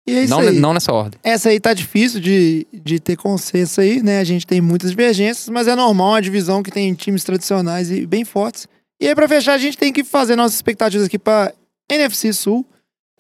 É 0.08 0.26
Não, 0.26 0.40
aí. 0.40 0.58
não 0.58 0.72
nessa 0.72 0.92
ordem. 0.92 1.20
Essa 1.22 1.50
aí 1.50 1.60
tá 1.60 1.74
difícil 1.74 2.18
de, 2.18 2.66
de 2.72 2.98
ter 2.98 3.16
consenso 3.16 3.80
aí, 3.80 4.02
né? 4.02 4.20
A 4.20 4.24
gente 4.24 4.46
tem 4.46 4.60
muitas 4.60 4.90
divergências, 4.90 5.48
mas 5.50 5.68
é 5.68 5.76
normal, 5.76 6.08
é 6.08 6.12
uma 6.14 6.22
divisão 6.22 6.62
que 6.62 6.70
tem 6.70 6.94
times 6.94 7.24
tradicionais 7.24 7.90
e 7.90 8.06
bem 8.06 8.24
fortes. 8.24 8.66
E 9.00 9.06
aí, 9.06 9.14
pra 9.14 9.28
fechar, 9.28 9.52
a 9.52 9.58
gente 9.58 9.76
tem 9.76 9.92
que 9.92 10.02
fazer 10.02 10.34
nossas 10.34 10.54
expectativas 10.54 11.06
aqui 11.06 11.18
pra 11.18 11.52
NFC 11.90 12.32
Sul, 12.32 12.66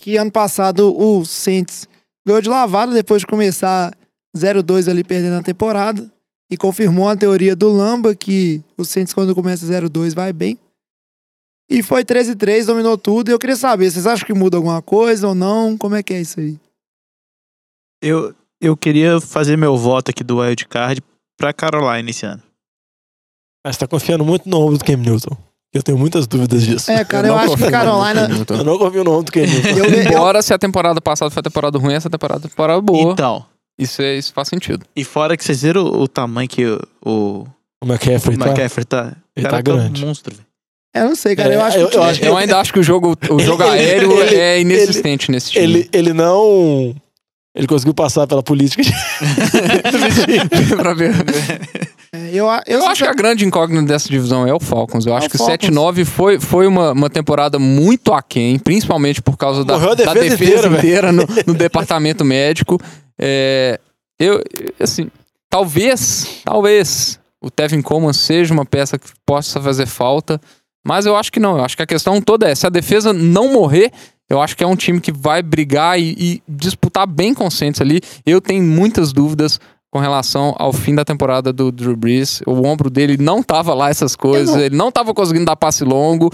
que 0.00 0.16
ano 0.16 0.32
passado 0.32 0.98
o 0.98 1.24
Saints 1.24 1.86
ganhou 2.28 2.42
de 2.42 2.48
lavada 2.48 2.92
depois 2.92 3.20
de 3.22 3.26
começar 3.26 3.96
0-2 4.36 4.88
ali 4.88 5.02
perdendo 5.02 5.36
a 5.36 5.42
temporada. 5.42 6.10
E 6.50 6.56
confirmou 6.56 7.08
a 7.08 7.16
teoria 7.16 7.54
do 7.54 7.70
Lamba 7.70 8.14
que 8.14 8.62
o 8.76 8.84
Saints, 8.84 9.12
quando 9.12 9.34
começa 9.34 9.66
0-2, 9.66 10.14
vai 10.14 10.32
bem. 10.32 10.58
E 11.70 11.82
foi 11.82 12.04
13-3, 12.04 12.64
dominou 12.64 12.96
tudo. 12.96 13.28
E 13.28 13.32
eu 13.32 13.38
queria 13.38 13.56
saber, 13.56 13.90
vocês 13.90 14.06
acham 14.06 14.26
que 14.26 14.32
muda 14.32 14.56
alguma 14.56 14.80
coisa 14.80 15.28
ou 15.28 15.34
não? 15.34 15.76
Como 15.76 15.94
é 15.94 16.02
que 16.02 16.14
é 16.14 16.20
isso 16.20 16.40
aí? 16.40 16.58
Eu, 18.02 18.34
eu 18.60 18.76
queria 18.76 19.20
fazer 19.20 19.58
meu 19.58 19.76
voto 19.76 20.10
aqui 20.10 20.24
do 20.24 20.38
Wild 20.38 20.66
Card 20.68 21.02
pra 21.36 21.52
Carolina 21.52 22.08
esse 22.08 22.24
ano. 22.24 22.42
Mas 23.64 23.76
tá 23.76 23.86
confiando 23.86 24.24
muito 24.24 24.48
no 24.48 24.58
ombro 24.58 24.78
do 24.78 24.84
Cam 24.84 24.96
Newton. 24.96 25.36
Eu 25.74 25.82
tenho 25.82 25.98
muitas 25.98 26.26
dúvidas 26.26 26.62
disso. 26.62 26.90
É, 26.90 27.04
cara, 27.04 27.26
eu, 27.28 27.32
não 27.34 27.40
acho 27.40 27.56
que 27.56 27.70
Carolina. 27.70 28.28
Eu 28.48 28.64
não 28.64 28.78
confio 28.78 29.04
no 29.04 29.12
ombro 29.18 29.30
do. 29.32 29.38
Eu, 29.38 29.84
eu, 29.84 30.02
Embora 30.12 30.40
se 30.40 30.54
a 30.54 30.58
temporada 30.58 31.00
passada 31.00 31.30
foi 31.30 31.40
a 31.40 31.42
temporada 31.42 31.78
ruim, 31.78 31.92
essa 31.94 32.08
temporada 32.08 32.44
é 32.44 32.46
a 32.46 32.50
temporada 32.50 32.80
boa. 32.80 33.12
Então, 33.12 33.44
Isso, 33.78 34.00
é, 34.00 34.16
isso 34.16 34.32
faz 34.32 34.48
sentido. 34.48 34.84
e 34.96 35.04
fora 35.04 35.36
que 35.36 35.44
vocês 35.44 35.60
viram 35.62 35.82
o, 35.84 36.02
o 36.02 36.08
tamanho 36.08 36.48
que 36.48 36.64
o, 36.64 36.80
o, 37.04 37.46
O 37.82 37.86
McCaffrey 37.86 38.36
o 38.36 38.38
tá... 38.38 38.46
McCaffrey 38.46 38.84
tá. 38.86 39.12
Ele 39.36 39.46
o 39.46 39.50
cara 39.50 39.62
tá 39.62 39.72
grande. 39.72 40.02
um 40.04 40.08
monstro, 40.08 40.34
velho. 40.34 40.46
eu 40.96 41.04
não 41.10 41.14
sei, 41.16 41.36
cara. 41.36 41.52
Eu 41.52 41.60
É, 41.60 41.64
acho 41.64 41.76
eu- 41.78 41.88
que. 41.90 41.96
eu 41.98 42.02
acho 42.02 42.24
Eu 42.24 42.36
ainda 42.38 42.58
acho 42.58 42.72
que 42.72 42.80
o 42.80 42.82
jogo, 42.82 43.14
o 43.30 43.38
jogo 43.38 43.62
Ele- 43.64 43.70
aéreo 43.72 44.12
ele- 44.22 44.36
é 44.36 44.60
inexistente 44.62 45.30
nesse 45.30 45.50
time. 45.52 45.64
Ele, 45.64 45.88
ele 45.92 46.12
não... 46.14 46.94
Ele 47.54 47.66
conseguiu 47.66 47.92
passar 47.92 48.26
pela 48.26 48.42
política 48.42 48.82
de... 48.82 48.90
Pra 50.76 50.94
ver. 50.94 51.12
É, 52.12 52.30
eu, 52.32 52.48
a- 52.48 52.62
Eu 52.66 52.86
acho 52.86 53.02
que 53.04 53.08
a 53.08 53.12
grande 53.12 53.44
incógnita 53.44 53.84
dessa 53.86 54.08
divisão 54.08 54.46
é 54.46 54.52
o 54.54 54.60
Falcons. 54.60 55.04
Eu 55.06 55.14
acho 55.14 55.26
o 55.26 55.30
que 55.30 55.36
o 55.36 55.38
Falcons. 55.38 55.68
7-9 55.68 56.04
foi, 56.04 56.40
foi 56.40 56.66
uma, 56.66 56.92
uma 56.92 57.10
temporada 57.10 57.58
muito 57.58 58.12
aquém, 58.12 58.58
principalmente 58.58 59.20
por 59.20 59.36
causa 59.36 59.64
da, 59.64 59.74
Morreu 59.74 59.92
a 59.92 59.94
da 59.94 60.14
defesa 60.14 60.36
defesa 60.36 60.68
inteira, 60.68 60.78
inteira, 60.78 61.12
no, 61.12 61.26
no 61.46 61.54
departamento 61.58 62.24
médico. 62.24 62.80
É, 63.18 63.78
eu, 64.18 64.42
assim, 64.80 65.10
talvez, 65.50 66.40
talvez 66.44 67.18
o 67.40 67.50
Tevin 67.50 67.82
Coleman 67.82 68.12
seja 68.12 68.52
uma 68.54 68.64
peça 68.64 68.98
que 68.98 69.08
possa 69.26 69.60
fazer 69.60 69.86
falta, 69.86 70.40
mas 70.86 71.04
eu 71.06 71.14
acho 71.16 71.30
que 71.30 71.40
não. 71.40 71.58
Eu 71.58 71.64
acho 71.64 71.76
que 71.76 71.82
a 71.82 71.86
questão 71.86 72.20
toda 72.22 72.48
é, 72.48 72.54
se 72.54 72.66
a 72.66 72.70
defesa 72.70 73.12
não 73.12 73.52
morrer, 73.52 73.92
eu 74.30 74.40
acho 74.40 74.56
que 74.56 74.64
é 74.64 74.66
um 74.66 74.76
time 74.76 75.00
que 75.00 75.12
vai 75.12 75.42
brigar 75.42 75.98
e, 76.00 76.14
e 76.18 76.42
disputar 76.48 77.06
bem 77.06 77.34
com 77.34 77.46
o 77.46 77.50
Saints 77.50 77.80
ali. 77.80 78.00
Eu 78.26 78.40
tenho 78.40 78.62
muitas 78.62 79.12
dúvidas 79.12 79.60
com 79.90 79.98
relação 79.98 80.54
ao 80.58 80.72
fim 80.72 80.94
da 80.94 81.04
temporada 81.04 81.52
do 81.52 81.72
Drew 81.72 81.96
Brees. 81.96 82.40
O 82.46 82.66
ombro 82.66 82.90
dele 82.90 83.16
não 83.16 83.42
tava 83.42 83.72
lá 83.74 83.88
essas 83.90 84.14
coisas, 84.14 84.54
não- 84.54 84.60
ele 84.62 84.76
não 84.76 84.92
tava 84.92 85.14
conseguindo 85.14 85.46
dar 85.46 85.56
passe 85.56 85.82
longo. 85.84 86.30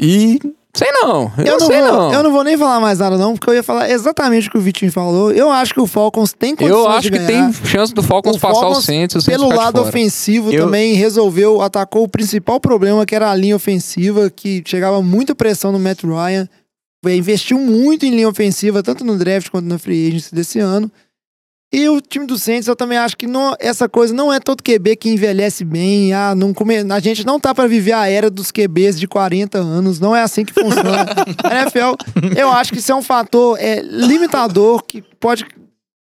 E 0.00 0.38
sei 0.74 0.88
não, 0.92 1.32
eu, 1.38 1.44
Eu 1.44 1.58
não, 1.58 1.66
sei 1.66 1.80
vou, 1.82 1.92
não. 1.92 2.12
eu 2.12 2.22
não 2.22 2.30
vou 2.30 2.44
nem 2.44 2.56
falar 2.56 2.78
mais 2.78 3.00
nada, 3.00 3.18
não, 3.18 3.34
porque 3.34 3.50
eu 3.50 3.54
ia 3.54 3.64
falar 3.64 3.90
exatamente 3.90 4.46
o 4.46 4.52
que 4.52 4.58
o 4.58 4.60
Vitinho 4.60 4.92
falou. 4.92 5.32
Eu 5.32 5.50
acho 5.50 5.74
que 5.74 5.80
o 5.80 5.88
Falcons 5.88 6.32
tem 6.32 6.54
condições 6.54 6.78
Eu 6.84 6.88
acho 6.88 7.10
de 7.10 7.18
que 7.18 7.26
tem 7.26 7.52
chance 7.64 7.92
do 7.92 8.00
Falcons 8.02 8.36
O 8.36 8.38
passar 8.40 8.58
o 8.58 8.60
Falcons, 8.60 8.84
Saints, 8.84 9.16
o 9.16 9.20
Saints 9.20 9.42
Pelo 9.42 9.52
lado 9.56 9.80
ofensivo 9.80 10.52
Eu- 10.52 10.66
também 10.66 10.94
resolveu, 10.94 11.60
atacou 11.60 12.04
o 12.04 12.08
principal 12.08 12.60
problema, 12.60 13.04
que 13.04 13.14
era 13.14 13.28
a 13.28 13.34
linha 13.34 13.56
ofensiva, 13.56 14.30
que 14.30 14.62
chegava 14.64 15.02
muita 15.02 15.34
pressão 15.34 15.72
no 15.72 15.80
Matt 15.80 16.04
Ryan. 16.04 16.48
Investiu 17.06 17.58
muito 17.58 18.06
em 18.06 18.10
linha 18.10 18.28
ofensiva, 18.28 18.80
tanto 18.82 19.04
no 19.04 19.16
draft 19.16 19.48
quanto 19.50 19.66
na 19.66 19.78
free 19.78 20.08
agency 20.08 20.32
desse 20.34 20.58
ano. 20.60 20.90
E 21.70 21.86
o 21.88 22.00
time 22.00 22.26
do 22.26 22.38
Saints, 22.38 22.66
eu 22.66 22.74
também 22.74 22.96
acho 22.96 23.14
que 23.14 23.26
não- 23.26 23.54
essa 23.60 23.86
coisa 23.88 24.14
não 24.14 24.32
é 24.32 24.40
todo 24.40 24.62
QB 24.62 24.96
que 24.96 25.10
envelhece 25.10 25.64
bem. 25.64 26.14
Ah, 26.14 26.34
não 26.34 26.54
come, 26.54 26.76
a 26.78 26.98
gente 27.00 27.26
não 27.26 27.38
tá 27.38 27.54
pra 27.54 27.66
viver 27.66 27.92
a 27.92 28.08
era 28.08 28.30
dos 28.30 28.50
QBs 28.50 28.98
de 28.98 29.06
40 29.06 29.58
anos. 29.58 30.00
Não 30.00 30.16
é 30.16 30.22
assim 30.22 30.46
que 30.46 30.54
funciona. 30.54 31.04
NFL, 31.44 31.94
eu 32.38 32.50
acho 32.50 32.72
que 32.72 32.78
isso 32.78 32.90
é 32.90 32.94
um 32.94 33.02
fator 33.02 33.58
é, 33.60 33.82
limitador 33.82 34.82
que 34.82 35.02
pode 35.20 35.44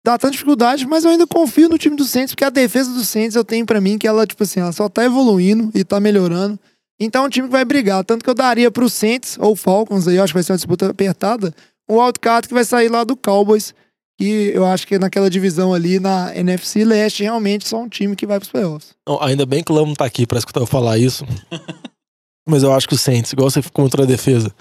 dar 0.06 0.16
tanta 0.16 0.30
dificuldade, 0.32 0.86
mas 0.86 1.04
eu 1.04 1.10
ainda 1.10 1.26
confio 1.26 1.68
no 1.68 1.76
time 1.76 1.96
do 1.96 2.04
Saints, 2.04 2.32
porque 2.32 2.44
a 2.44 2.50
defesa 2.50 2.92
do 2.92 3.04
Saints 3.04 3.34
eu 3.34 3.44
tenho 3.44 3.66
pra 3.66 3.80
mim 3.80 3.98
que 3.98 4.06
ela, 4.06 4.24
tipo 4.26 4.42
assim, 4.44 4.60
ela 4.60 4.72
só 4.72 4.88
tá 4.88 5.04
evoluindo 5.04 5.70
e 5.74 5.82
tá 5.82 5.98
melhorando. 5.98 6.58
Então 7.00 7.24
é 7.24 7.26
um 7.26 7.28
time 7.30 7.48
que 7.48 7.52
vai 7.52 7.64
brigar. 7.64 8.04
Tanto 8.04 8.22
que 8.24 8.30
eu 8.30 8.34
daria 8.34 8.70
pro 8.70 8.88
Saints 8.88 9.36
ou 9.40 9.56
Falcons, 9.56 10.06
aí 10.06 10.16
eu 10.16 10.22
acho 10.22 10.32
que 10.32 10.36
vai 10.36 10.42
ser 10.44 10.52
uma 10.52 10.56
disputa 10.58 10.88
apertada, 10.88 11.52
um 11.88 11.96
wildcard 12.00 12.46
que 12.46 12.54
vai 12.54 12.64
sair 12.64 12.88
lá 12.88 13.02
do 13.02 13.16
Cowboys. 13.16 13.74
Que 14.18 14.50
eu 14.52 14.66
acho 14.66 14.86
que 14.86 14.98
naquela 14.98 15.30
divisão 15.30 15.72
ali 15.72 16.00
na 16.00 16.36
NFC 16.36 16.84
Leste, 16.84 17.22
realmente 17.22 17.68
só 17.68 17.80
um 17.80 17.88
time 17.88 18.16
que 18.16 18.26
vai 18.26 18.38
pros 18.40 18.50
playoffs. 18.50 18.94
Não, 19.08 19.22
ainda 19.22 19.46
bem 19.46 19.62
que 19.62 19.70
o 19.70 19.74
Lamo 19.74 19.94
tá 19.94 20.04
aqui 20.04 20.26
pra 20.26 20.38
escutar 20.38 20.60
eu 20.60 20.66
falar 20.66 20.98
isso. 20.98 21.24
Mas 22.48 22.62
eu 22.62 22.72
acho 22.72 22.88
que 22.88 22.94
o 22.94 22.98
Saints, 22.98 23.32
igual 23.32 23.48
você 23.48 23.62
comentou 23.72 24.00
na 24.00 24.06
defesa, 24.06 24.52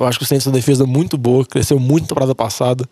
eu 0.00 0.06
acho 0.06 0.18
que 0.18 0.24
o 0.24 0.26
Saints 0.26 0.46
é 0.46 0.50
uma 0.50 0.54
defesa 0.54 0.86
muito 0.86 1.18
boa, 1.18 1.44
cresceu 1.44 1.78
muito 1.78 2.04
na 2.04 2.08
temporada 2.08 2.34
passada. 2.34 2.88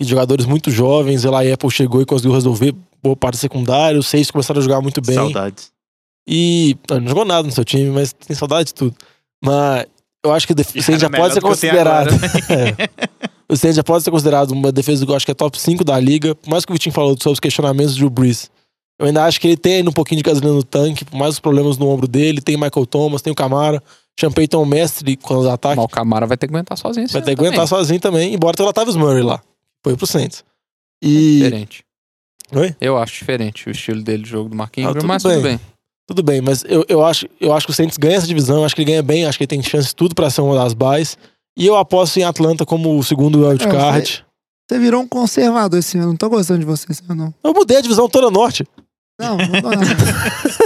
E 0.00 0.04
jogadores 0.04 0.46
muito 0.46 0.70
jovens, 0.70 1.24
lá 1.24 1.42
a 1.42 1.52
Apple 1.52 1.70
chegou 1.70 2.00
e 2.00 2.06
conseguiu 2.06 2.32
resolver 2.32 2.74
boa 3.02 3.16
parte 3.16 3.36
secundária. 3.36 3.98
Os 3.98 4.06
seis 4.06 4.30
começaram 4.30 4.60
a 4.60 4.62
jogar 4.62 4.80
muito 4.80 5.02
bem. 5.02 5.16
Saudades. 5.16 5.72
E 6.26 6.76
ah, 6.90 7.00
não 7.00 7.08
jogou 7.08 7.24
nada 7.24 7.42
no 7.46 7.52
seu 7.52 7.64
time, 7.64 7.90
mas 7.90 8.12
tem 8.12 8.36
saudade 8.36 8.68
de 8.68 8.74
tudo. 8.74 8.96
Mas 9.44 9.86
eu 10.24 10.32
acho 10.32 10.46
que 10.46 10.52
o 10.52 10.82
Saints 10.82 11.00
já 11.00 11.10
pode 11.10 11.34
ser 11.34 11.40
considerado. 11.40 12.10
agora. 13.48 13.50
É. 13.50 13.52
O 13.52 13.56
Saints 13.56 13.76
já 13.76 13.84
pode 13.84 14.04
ser 14.04 14.10
considerado 14.10 14.50
uma 14.52 14.70
defesa 14.72 15.04
que 15.04 15.10
eu 15.10 15.16
acho 15.16 15.24
que 15.26 15.32
é 15.32 15.34
top 15.34 15.58
5 15.58 15.84
da 15.84 15.98
liga. 15.98 16.34
Por 16.34 16.50
mais 16.50 16.64
que 16.64 16.72
o 16.72 16.74
Vitinho 16.74 16.92
falou 16.94 17.12
sobre 17.18 17.32
os 17.32 17.40
questionamentos 17.40 17.96
do 17.96 18.10
Brees. 18.10 18.50
Eu 19.00 19.06
ainda 19.06 19.24
acho 19.24 19.40
que 19.40 19.46
ele 19.46 19.56
tem 19.56 19.74
ainda 19.76 19.90
um 19.90 19.92
pouquinho 19.92 20.16
de 20.18 20.24
gasolina 20.24 20.52
no 20.52 20.62
tanque, 20.64 21.04
por 21.04 21.16
mais 21.16 21.34
os 21.34 21.40
problemas 21.40 21.78
no 21.78 21.88
ombro 21.88 22.08
dele. 22.08 22.40
Tem 22.40 22.56
o 22.56 22.58
Michael 22.58 22.84
Thomas, 22.86 23.22
tem 23.22 23.32
o 23.32 23.36
Camara. 23.36 23.82
Champeyton 24.18 24.58
é 24.58 24.62
um 24.62 24.66
mestre 24.66 25.16
com 25.16 25.36
os 25.36 25.46
ataques. 25.46 25.76
Mas 25.76 25.84
o 25.84 25.88
Camara 25.88 26.26
vai 26.26 26.36
ter 26.36 26.48
que 26.48 26.52
aguentar 26.54 26.76
sozinho. 26.76 27.06
Vai 27.08 27.22
ter 27.22 27.36
que 27.36 27.40
aguentar 27.40 27.54
também. 27.58 27.66
sozinho 27.68 28.00
também, 28.00 28.34
embora 28.34 28.56
tenha 28.56 28.64
o 28.64 28.66
Latavius 28.66 28.96
Murray 28.96 29.22
lá. 29.22 29.40
Foi 29.84 29.96
pro 29.96 30.06
Saints. 30.06 30.44
É 31.02 31.06
E. 31.06 31.36
Diferente. 31.38 31.84
Oi? 32.52 32.74
Eu 32.80 32.98
acho 32.98 33.12
diferente 33.18 33.68
o 33.68 33.70
estilo 33.70 34.02
dele 34.02 34.24
de 34.24 34.30
jogo 34.30 34.48
do 34.48 34.56
Marquinhos, 34.56 34.90
Ah, 34.90 34.94
tudo 34.94 35.06
mas 35.06 35.22
bem. 35.22 35.32
tudo 35.34 35.42
bem. 35.44 35.60
Tudo 36.08 36.22
bem, 36.22 36.40
mas 36.40 36.64
eu, 36.66 36.84
eu, 36.88 37.04
acho, 37.04 37.28
eu 37.38 37.52
acho 37.52 37.66
que 37.66 37.70
o 37.72 37.74
Saints 37.74 37.98
ganha 37.98 38.16
essa 38.16 38.26
divisão, 38.26 38.58
eu 38.60 38.64
acho 38.64 38.74
que 38.74 38.80
ele 38.80 38.90
ganha 38.90 39.02
bem, 39.02 39.26
acho 39.26 39.36
que 39.38 39.44
ele 39.44 39.48
tem 39.48 39.62
chance 39.62 39.88
de 39.88 39.94
tudo 39.94 40.14
pra 40.14 40.30
ser 40.30 40.40
uma 40.40 40.54
das 40.56 40.72
buys. 40.72 41.16
E 41.58 41.66
eu 41.66 41.76
aposto 41.76 42.16
em 42.18 42.24
Atlanta 42.24 42.64
como 42.64 42.96
o 42.98 43.02
segundo 43.02 43.46
wildcard. 43.46 44.24
Você 44.70 44.78
virou 44.78 45.02
um 45.02 45.08
conservador 45.08 45.78
esse 45.78 45.98
ano. 45.98 46.08
Não 46.08 46.16
tô 46.16 46.28
gostando 46.30 46.60
de 46.60 46.64
você 46.66 46.86
esse 46.90 47.02
ano, 47.08 47.24
não. 47.24 47.34
Eu 47.42 47.52
mudei 47.52 47.78
a 47.78 47.80
divisão 47.80 48.08
toda 48.08 48.30
norte. 48.30 48.64
Não, 49.20 49.36
não 49.36 49.46
mudou 49.46 49.70
nada. 49.72 49.96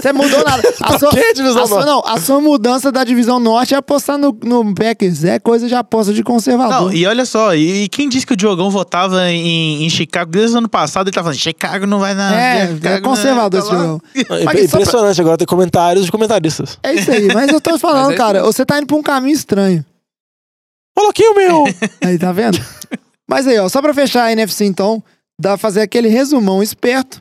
Você 0.02 0.12
mudou 0.12 0.44
nada. 0.44 0.74
A 0.82 0.98
sua, 0.98 1.08
Que 1.10 1.20
a 1.20 1.32
divisão 1.32 1.62
a 1.62 1.66
sua- 1.66 1.76
norte? 1.86 1.88
não, 1.88 2.12
a 2.12 2.20
sua 2.20 2.38
mudança 2.38 2.92
da 2.92 3.02
divisão 3.02 3.40
norte 3.40 3.72
é 3.72 3.78
apostar 3.78 4.18
no, 4.18 4.36
no 4.44 4.74
Packers. 4.74 5.24
É 5.24 5.38
coisa 5.38 5.66
de 5.66 5.74
aposta 5.74 6.12
de 6.12 6.22
conservador. 6.22 6.88
Não, 6.88 6.92
e 6.92 7.06
olha 7.06 7.24
só, 7.24 7.54
e, 7.54 7.84
e 7.84 7.88
quem 7.88 8.10
disse 8.10 8.26
que 8.26 8.34
o 8.34 8.36
Diogão 8.36 8.68
votava 8.68 9.30
em, 9.30 9.84
em 9.84 9.88
Chicago 9.88 10.30
desde 10.30 10.54
o 10.54 10.58
ano 10.58 10.68
passado? 10.68 11.06
Ele 11.08 11.14
tava 11.14 11.26
falando, 11.28 11.38
Chicago 11.38 11.86
não 11.86 11.98
vai 11.98 12.12
na. 12.12 12.38
É, 12.38 12.66
Chicago 12.74 12.86
é 12.86 13.00
não 13.00 13.08
conservador 13.08 13.60
tá 13.62 13.66
esse 13.66 13.74
lá." 13.74 13.80
jogão. 13.80 14.00
É 14.14 14.44
Mas 14.44 14.58
só 14.70 14.76
impressionante 14.76 15.20
agora 15.22 15.38
ter 15.38 15.46
comentários 15.46 16.04
de 16.04 16.12
comentaristas. 16.12 16.78
É 16.82 16.92
isso 16.92 17.10
aí, 17.10 17.28
mas 17.32 17.50
eu 17.50 17.60
tô 17.60 17.78
falando, 17.78 18.12
é 18.12 18.16
cara, 18.16 18.42
você 18.42 18.66
tá 18.66 18.76
indo 18.76 18.86
pra 18.86 18.96
um 18.96 19.02
caminho 19.02 19.34
estranho. 19.34 19.82
Coloquei 20.96 21.26
o 21.28 21.34
meu! 21.34 21.64
Aí, 22.04 22.18
tá 22.18 22.32
vendo? 22.32 22.58
Mas 23.28 23.46
aí, 23.46 23.58
ó, 23.58 23.68
só 23.68 23.80
pra 23.80 23.94
fechar 23.94 24.24
a 24.24 24.32
NFC 24.32 24.64
então, 24.64 25.02
dá 25.40 25.56
fazer 25.56 25.80
aquele 25.80 26.08
resumão 26.08 26.62
esperto. 26.62 27.20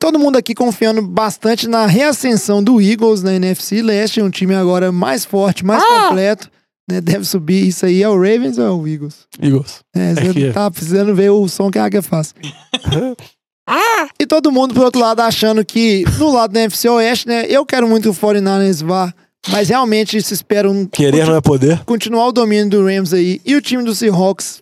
Todo 0.00 0.18
mundo 0.18 0.36
aqui 0.36 0.54
confiando 0.54 1.02
bastante 1.02 1.68
na 1.68 1.86
reascensão 1.86 2.62
do 2.62 2.80
Eagles 2.80 3.22
na 3.22 3.34
NFC 3.34 3.82
Leste, 3.82 4.22
um 4.22 4.30
time 4.30 4.54
agora 4.54 4.90
mais 4.92 5.24
forte, 5.24 5.64
mais 5.64 5.82
completo. 5.84 6.50
né? 6.90 7.00
Deve 7.00 7.24
subir 7.24 7.66
isso 7.66 7.84
aí. 7.86 8.02
É 8.02 8.08
o 8.08 8.14
Ravens 8.14 8.56
ou 8.58 8.64
é 8.64 8.70
o 8.70 8.86
Eagles? 8.86 9.26
Eagles. 9.40 9.80
É, 9.94 10.10
É 10.10 10.14
você 10.14 10.32
que 10.32 10.44
é. 10.46 10.52
tá 10.52 10.70
precisando 10.70 11.14
ver 11.14 11.30
o 11.30 11.46
som 11.48 11.70
que 11.70 11.78
a 11.78 11.84
águia 11.84 12.02
faz. 12.02 12.34
e 14.20 14.26
todo 14.26 14.52
mundo, 14.52 14.74
por 14.74 14.84
outro 14.84 15.00
lado, 15.00 15.20
achando 15.20 15.64
que 15.64 16.04
no 16.18 16.32
lado 16.32 16.52
da 16.52 16.60
NFC 16.60 16.88
Oeste, 16.88 17.26
né? 17.28 17.46
Eu 17.48 17.64
quero 17.64 17.88
muito 17.88 18.02
que 18.02 18.08
o 18.08 18.14
49ers 18.14 18.84
vá, 18.84 19.12
mas 19.48 19.68
realmente 19.68 20.20
se 20.22 20.34
espera 20.34 20.70
um 20.70 20.86
Querer 20.86 21.26
não 21.26 21.36
é 21.36 21.40
poder. 21.40 21.82
continuar 21.84 22.26
o 22.26 22.32
domínio 22.32 22.68
do 22.70 22.84
Rams 22.84 23.12
aí. 23.12 23.40
E 23.44 23.54
o 23.54 23.60
time 23.60 23.82
do 23.82 23.94
Seahawks, 23.94 24.60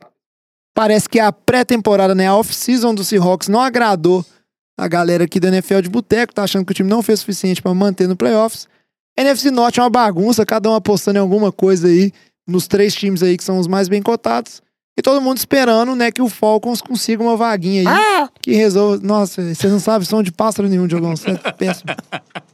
parece 0.74 1.08
que 1.08 1.18
a 1.20 1.32
pré-temporada, 1.32 2.14
né? 2.14 2.26
A 2.26 2.36
off-season 2.36 2.94
do 2.94 3.04
Seahawks 3.04 3.48
não 3.48 3.60
agradou 3.60 4.24
a 4.78 4.88
galera 4.88 5.24
aqui 5.24 5.38
da 5.38 5.48
NFL 5.48 5.80
de 5.80 5.88
boteco, 5.88 6.34
tá 6.34 6.42
achando 6.42 6.64
que 6.64 6.72
o 6.72 6.74
time 6.74 6.88
não 6.88 7.02
fez 7.02 7.18
o 7.18 7.22
suficiente 7.22 7.62
pra 7.62 7.72
manter 7.74 8.08
no 8.08 8.16
playoffs. 8.16 8.66
NFC 9.16 9.50
Norte 9.50 9.78
é 9.78 9.82
uma 9.82 9.90
bagunça, 9.90 10.44
cada 10.46 10.70
um 10.70 10.74
apostando 10.74 11.18
em 11.18 11.20
alguma 11.20 11.52
coisa 11.52 11.86
aí, 11.86 12.10
nos 12.48 12.66
três 12.66 12.94
times 12.94 13.22
aí 13.22 13.36
que 13.36 13.44
são 13.44 13.58
os 13.58 13.66
mais 13.66 13.88
bem 13.88 14.02
cotados. 14.02 14.62
E 14.98 15.02
todo 15.02 15.22
mundo 15.22 15.38
esperando, 15.38 15.94
né, 15.94 16.10
que 16.10 16.20
o 16.20 16.28
Falcons 16.28 16.82
consiga 16.82 17.22
uma 17.22 17.36
vaguinha 17.36 17.88
aí. 17.88 18.28
Que 18.42 18.52
resolva. 18.52 18.98
Nossa, 19.02 19.42
vocês 19.54 19.72
não 19.72 19.80
sabem 19.80 20.06
som 20.06 20.22
de 20.22 20.32
pássaro 20.32 20.68
nenhum, 20.68 20.86
Diogão. 20.86 21.12
Isso 21.14 21.30
é 21.30 21.52
péssimo. 21.52 21.90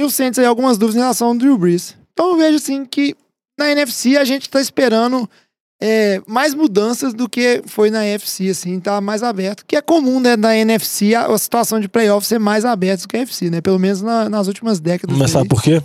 E 0.00 0.02
o 0.02 0.08
Saints 0.08 0.38
aí, 0.38 0.46
algumas 0.46 0.78
dúvidas 0.78 0.96
em 0.96 1.00
relação 1.00 1.28
ao 1.28 1.34
Drew 1.34 1.58
Brees. 1.58 1.94
Então 2.14 2.30
eu 2.30 2.36
vejo 2.38 2.56
assim 2.56 2.86
que 2.86 3.14
na 3.58 3.70
NFC 3.70 4.16
a 4.16 4.24
gente 4.24 4.48
tá 4.48 4.58
esperando 4.58 5.28
é, 5.82 6.22
mais 6.26 6.54
mudanças 6.54 7.12
do 7.12 7.28
que 7.28 7.62
foi 7.66 7.90
na 7.90 8.06
NFC, 8.06 8.48
assim, 8.48 8.80
tá 8.80 8.98
mais 9.00 9.22
aberto. 9.22 9.62
Que 9.66 9.76
é 9.76 9.82
comum, 9.82 10.18
né, 10.18 10.36
na 10.36 10.56
NFC 10.56 11.14
a, 11.14 11.26
a 11.26 11.36
situação 11.38 11.78
de 11.78 11.86
playoff 11.88 12.26
ser 12.26 12.38
mais 12.38 12.64
aberta 12.64 13.02
do 13.02 13.08
que 13.08 13.16
a 13.16 13.20
NFC, 13.20 13.50
né? 13.50 13.60
Pelo 13.60 13.78
menos 13.78 14.00
na- 14.00 14.28
nas 14.30 14.46
últimas 14.48 14.80
décadas. 14.80 15.16
Mas 15.18 15.28
aí. 15.30 15.32
sabe 15.34 15.48
por 15.50 15.62
quê? 15.62 15.82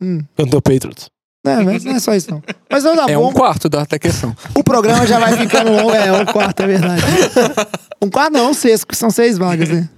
Hum. 0.00 0.20
Tenho 0.36 0.62
Patriots. 0.62 1.10
Não, 1.44 1.64
mas 1.64 1.82
não 1.82 1.92
é 1.96 2.00
só 2.00 2.14
isso, 2.14 2.30
não. 2.30 2.42
Mas 2.70 2.84
não 2.84 2.94
dá 2.94 3.06
É 3.08 3.14
bom. 3.16 3.30
um 3.30 3.32
quarto 3.32 3.68
da 3.68 3.82
até 3.82 3.98
questão. 3.98 4.36
O 4.54 4.62
programa 4.62 5.04
já 5.06 5.18
vai 5.18 5.36
ficando 5.36 5.72
longo. 5.72 5.90
É, 5.92 6.12
um 6.12 6.24
quarto, 6.26 6.62
é 6.62 6.66
verdade. 6.66 7.02
Um 8.00 8.08
quarto 8.08 8.32
não, 8.34 8.50
um 8.50 8.54
sexto, 8.54 8.86
que 8.86 8.96
são 8.96 9.10
seis 9.10 9.36
vagas, 9.36 9.68
né? 9.70 9.88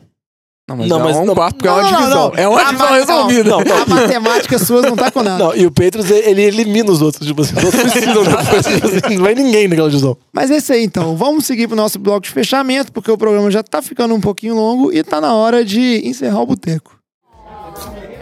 Não, 0.70 0.76
mas, 0.76 0.88
Não, 0.88 1.00
é 1.00 1.02
mas 1.02 1.16
um 1.16 1.24
não- 1.24 1.34
quarto 1.34 1.56
porque 1.56 1.68
é 1.68 1.72
uma 1.72 1.82
Não, 1.82 1.90
não, 1.90 1.98
divisão. 1.98 2.28
não. 2.30 2.38
É 2.38 2.48
uma 2.48 2.60
A 2.60 2.64
divisão 2.64 2.92
resolvida. 2.92 3.50
Não, 3.50 3.60
não. 3.60 3.76
A 3.82 3.86
matemática 3.86 4.58
sua 4.58 4.82
não 4.82 4.94
tá 4.94 5.10
com 5.10 5.20
nada. 5.22 5.42
Não, 5.44 5.56
e 5.56 5.66
o 5.66 5.70
Patriots, 5.70 6.08
ele 6.10 6.42
elimina 6.42 6.90
os 6.92 7.02
outros. 7.02 7.26
Tipo 7.26 7.42
assim, 7.42 7.56
os 7.56 7.64
outros 7.64 7.82
precisam 7.82 8.22
depois. 8.22 8.66
Tipo 8.66 8.86
assim, 9.06 9.16
não 9.16 9.24
vai 9.24 9.34
ninguém 9.34 9.66
naquela 9.66 9.88
divisão. 9.88 10.16
Mas 10.32 10.48
é 10.50 10.58
isso 10.58 10.72
aí, 10.72 10.84
então. 10.84 11.16
Vamos 11.16 11.44
seguir 11.44 11.66
pro 11.66 11.76
nosso 11.76 11.98
bloco 11.98 12.20
de 12.20 12.30
fechamento, 12.30 12.92
porque 12.92 13.10
o 13.10 13.18
programa 13.18 13.50
já 13.50 13.62
tá 13.64 13.82
ficando 13.82 14.14
um 14.14 14.20
pouquinho 14.20 14.54
longo 14.54 14.92
e 14.92 15.02
tá 15.02 15.20
na 15.20 15.34
hora 15.34 15.64
de 15.64 16.02
encerrar 16.06 16.40
o 16.40 16.46
boteco. 16.46 16.96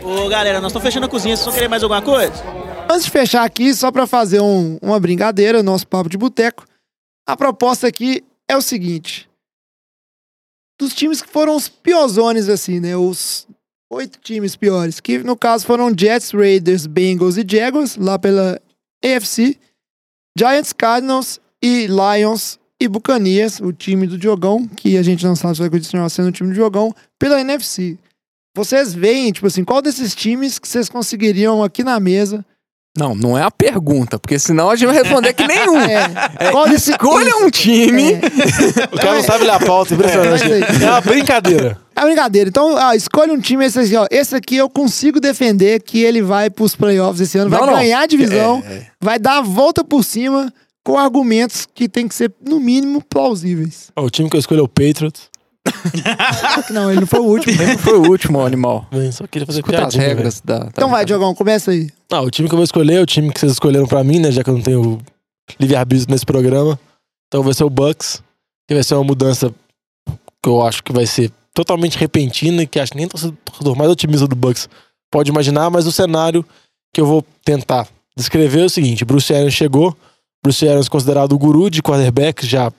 Ô 0.02 0.28
galera, 0.28 0.60
nós 0.60 0.70
estamos 0.70 0.86
fechando 0.86 1.06
a 1.06 1.08
cozinha, 1.08 1.36
vocês 1.36 1.44
vão 1.44 1.54
querer 1.54 1.68
mais 1.68 1.82
alguma 1.82 2.00
coisa? 2.00 2.32
Antes 2.90 3.04
de 3.04 3.10
fechar 3.10 3.44
aqui, 3.44 3.74
só 3.74 3.90
pra 3.92 4.06
fazer 4.06 4.40
um- 4.40 4.78
uma 4.80 4.98
brincadeira, 4.98 5.62
nosso 5.62 5.86
papo 5.86 6.08
de 6.08 6.16
boteco, 6.16 6.64
a 7.26 7.36
proposta 7.36 7.86
aqui 7.86 8.24
é 8.48 8.56
o 8.56 8.62
seguinte: 8.62 9.27
dos 10.78 10.94
times 10.94 11.20
que 11.20 11.28
foram 11.28 11.56
os 11.56 11.68
piozones, 11.68 12.48
assim, 12.48 12.78
né? 12.80 12.96
Os 12.96 13.46
oito 13.90 14.18
times 14.20 14.54
piores, 14.54 15.00
que 15.00 15.18
no 15.18 15.36
caso 15.36 15.66
foram 15.66 15.92
Jets, 15.96 16.30
Raiders, 16.30 16.86
Bengals 16.86 17.36
e 17.36 17.44
Jaguars, 17.46 17.96
lá 17.96 18.18
pela 18.18 18.60
AFC, 19.02 19.58
Giants, 20.38 20.72
Cardinals 20.72 21.40
e 21.62 21.86
Lions 21.86 22.58
e 22.80 22.86
Buccaneers, 22.86 23.60
o 23.60 23.72
time 23.72 24.06
do 24.06 24.16
Diogão, 24.16 24.68
que 24.68 24.96
a 24.96 25.02
gente 25.02 25.24
não 25.24 25.34
sabe 25.34 25.56
se 25.56 25.60
vai 25.60 25.70
continuar 25.70 26.08
sendo 26.10 26.28
o 26.28 26.32
time 26.32 26.50
do 26.50 26.54
Diogão, 26.54 26.94
pela 27.18 27.40
NFC. 27.40 27.98
Vocês 28.54 28.94
veem, 28.94 29.32
tipo 29.32 29.46
assim, 29.46 29.64
qual 29.64 29.82
desses 29.82 30.14
times 30.14 30.58
que 30.58 30.68
vocês 30.68 30.88
conseguiriam 30.88 31.62
aqui 31.62 31.82
na 31.82 31.98
mesa 31.98 32.44
Não, 32.98 33.14
não 33.14 33.38
é 33.38 33.42
a 33.42 33.50
pergunta, 33.50 34.18
porque 34.18 34.38
senão 34.38 34.68
a 34.70 34.76
gente 34.76 34.86
vai 34.88 34.96
responder 35.02 35.32
que 35.32 35.46
nenhum. 35.46 35.78
É, 36.40 36.50
qual 36.50 36.68
desse 36.68 36.90
Escolha 36.90 37.36
um 37.38 37.50
time. 37.50 38.14
É, 38.14 38.18
O 38.94 38.98
cara 38.98 39.14
não 39.14 39.22
sabe 39.22 39.44
ler 39.44 39.50
a 39.52 39.60
pauta, 39.60 39.94
impressionante. 39.94 40.42
É, 40.50 40.54
aí- 40.54 40.62
É 40.84 40.90
uma 40.90 41.00
brincadeira. 41.00 41.78
é 41.94 42.00
brincadeira. 42.04 42.48
Então, 42.48 42.76
ah, 42.76 42.94
escolhe 42.96 43.30
um 43.32 43.40
time 43.40 43.64
esse 43.64 43.78
aqui, 43.78 43.96
ó. 43.96 44.06
Esse 44.10 44.34
aqui 44.34 44.56
eu 44.56 44.68
consigo 44.68 45.20
defender 45.20 45.80
que 45.82 46.02
ele 46.02 46.20
vai 46.22 46.50
pros 46.50 46.74
playoffs 46.74 47.20
esse 47.20 47.38
ano, 47.38 47.50
vai 47.50 47.60
Não, 47.60 47.66
não. 47.68 47.74
ganhar 47.74 48.00
a 48.00 48.06
divisão, 48.06 48.62
É, 48.66 48.72
é. 48.72 48.86
vai 49.00 49.18
dar 49.18 49.38
a 49.38 49.42
volta 49.42 49.84
por 49.84 50.02
cima 50.04 50.52
com 50.84 50.98
argumentos 50.98 51.66
que 51.74 51.88
tem 51.88 52.08
que 52.08 52.14
ser, 52.14 52.32
no 52.46 52.58
mínimo, 52.58 53.02
plausíveis. 53.08 53.88
Ó, 53.96 54.04
O 54.04 54.10
time 54.10 54.28
que 54.30 54.36
eu 54.36 54.40
escolhi 54.40 54.60
é 54.60 54.62
o 54.64 54.68
Patriots. 54.68 55.28
Não, 56.70 56.90
ele 56.90 57.00
não 57.00 57.06
foi 57.06 57.20
o 57.20 57.24
último. 57.24 57.56
Sempre 57.56 57.78
foi 57.78 57.98
o 57.98 58.08
último 58.10 58.40
animal. 58.44 58.86
Bem, 58.90 59.10
só 59.12 59.26
queria 59.26 59.46
fazer 59.46 59.60
Escuta 59.60 59.76
as 59.78 59.94
piadinha, 59.94 60.02
regras 60.14 60.40
da, 60.44 60.58
da- 60.60 60.66
Então 60.68 60.88
vai, 60.90 61.04
Diogão, 61.04 61.34
começa 61.34 61.70
aí. 61.70 61.88
Ah, 62.10 62.20
o 62.20 62.30
time 62.30 62.48
que 62.48 62.54
eu 62.54 62.58
vou 62.58 62.64
escolher 62.64 62.94
é 62.94 63.00
o 63.00 63.06
time 63.06 63.32
que 63.32 63.40
vocês 63.40 63.52
escolheram 63.52 63.86
pra 63.86 64.02
mim, 64.04 64.18
né? 64.18 64.30
Já 64.30 64.42
que 64.44 64.50
eu 64.50 64.54
não 64.54 64.62
tenho 64.62 64.98
livre-arbítrio 65.58 66.10
nesse 66.10 66.26
programa. 66.26 66.78
Então 67.28 67.42
vai 67.42 67.54
ser 67.54 67.64
o 67.64 67.70
Bucks. 67.70 68.22
Que 68.66 68.74
vai 68.74 68.82
ser 68.84 68.94
uma 68.94 69.04
mudança 69.04 69.52
que 70.42 70.48
eu 70.48 70.62
acho 70.62 70.82
que 70.84 70.92
vai 70.92 71.06
ser 71.06 71.30
totalmente 71.54 71.96
repentina 71.98 72.62
e 72.62 72.66
que 72.66 72.78
acho 72.78 72.92
que 72.92 72.98
nem 72.98 73.06
o 73.06 73.08
torcedor 73.08 73.76
mais 73.76 73.90
otimista 73.90 74.26
do 74.28 74.36
Bucks 74.36 74.68
pode 75.10 75.30
imaginar, 75.30 75.70
mas 75.70 75.86
o 75.86 75.92
cenário 75.92 76.44
que 76.94 77.00
eu 77.00 77.06
vou 77.06 77.24
tentar 77.44 77.88
descrever 78.16 78.60
é 78.60 78.64
o 78.66 78.70
seguinte: 78.70 79.04
Bruce 79.04 79.32
Arians 79.34 79.54
chegou, 79.54 79.96
Bruce 80.42 80.68
Arians 80.68 80.88
considerado 80.88 81.32
o 81.32 81.38
guru 81.38 81.70
de 81.70 81.82
quarterback, 81.82 82.46
já 82.46 82.70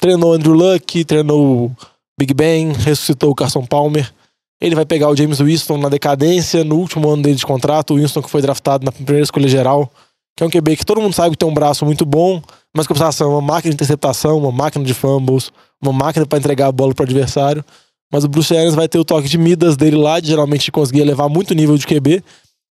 treinou 0.00 0.32
Andrew 0.34 0.52
Luck, 0.52 1.04
treinou 1.04 1.66
o 1.66 1.76
Big 2.18 2.32
Ben, 2.34 2.72
ressuscitou 2.72 3.30
o 3.30 3.34
Carson 3.34 3.64
Palmer. 3.64 4.12
Ele 4.60 4.74
vai 4.74 4.86
pegar 4.86 5.08
o 5.08 5.16
James 5.16 5.40
Winston 5.40 5.78
na 5.78 5.88
decadência, 5.88 6.64
no 6.64 6.76
último 6.76 7.08
ano 7.10 7.22
dele 7.22 7.36
de 7.36 7.44
contrato, 7.44 7.94
o 7.94 7.96
Winston 7.96 8.22
que 8.22 8.30
foi 8.30 8.40
draftado 8.40 8.84
na 8.84 8.92
primeira 8.92 9.22
escolha 9.22 9.48
geral, 9.48 9.90
que 10.36 10.42
é 10.42 10.46
um 10.46 10.50
QB 10.50 10.76
que 10.76 10.86
todo 10.86 11.00
mundo 11.00 11.12
sabe 11.12 11.30
que 11.30 11.38
tem 11.38 11.48
um 11.48 11.54
braço 11.54 11.84
muito 11.84 12.04
bom, 12.06 12.40
mas 12.74 12.86
que 12.86 12.92
a 12.92 13.10
é 13.20 13.24
uma 13.24 13.40
máquina 13.40 13.70
de 13.70 13.74
interceptação, 13.74 14.38
uma 14.38 14.52
máquina 14.52 14.84
de 14.84 14.94
fumbles, 14.94 15.52
uma 15.82 15.92
máquina 15.92 16.26
para 16.26 16.38
entregar 16.38 16.68
a 16.68 16.72
bola 16.72 16.94
para 16.94 17.02
o 17.02 17.06
adversário. 17.06 17.64
Mas 18.12 18.24
o 18.24 18.28
Bruce 18.28 18.56
Arians 18.56 18.74
vai 18.74 18.88
ter 18.88 18.98
o 18.98 19.04
toque 19.04 19.28
de 19.28 19.38
Midas 19.38 19.76
dele 19.76 19.96
lá, 19.96 20.20
de 20.20 20.28
geralmente 20.28 20.70
conseguir 20.70 21.00
elevar 21.00 21.28
muito 21.28 21.54
nível 21.54 21.76
de 21.76 21.86
QB. 21.86 22.22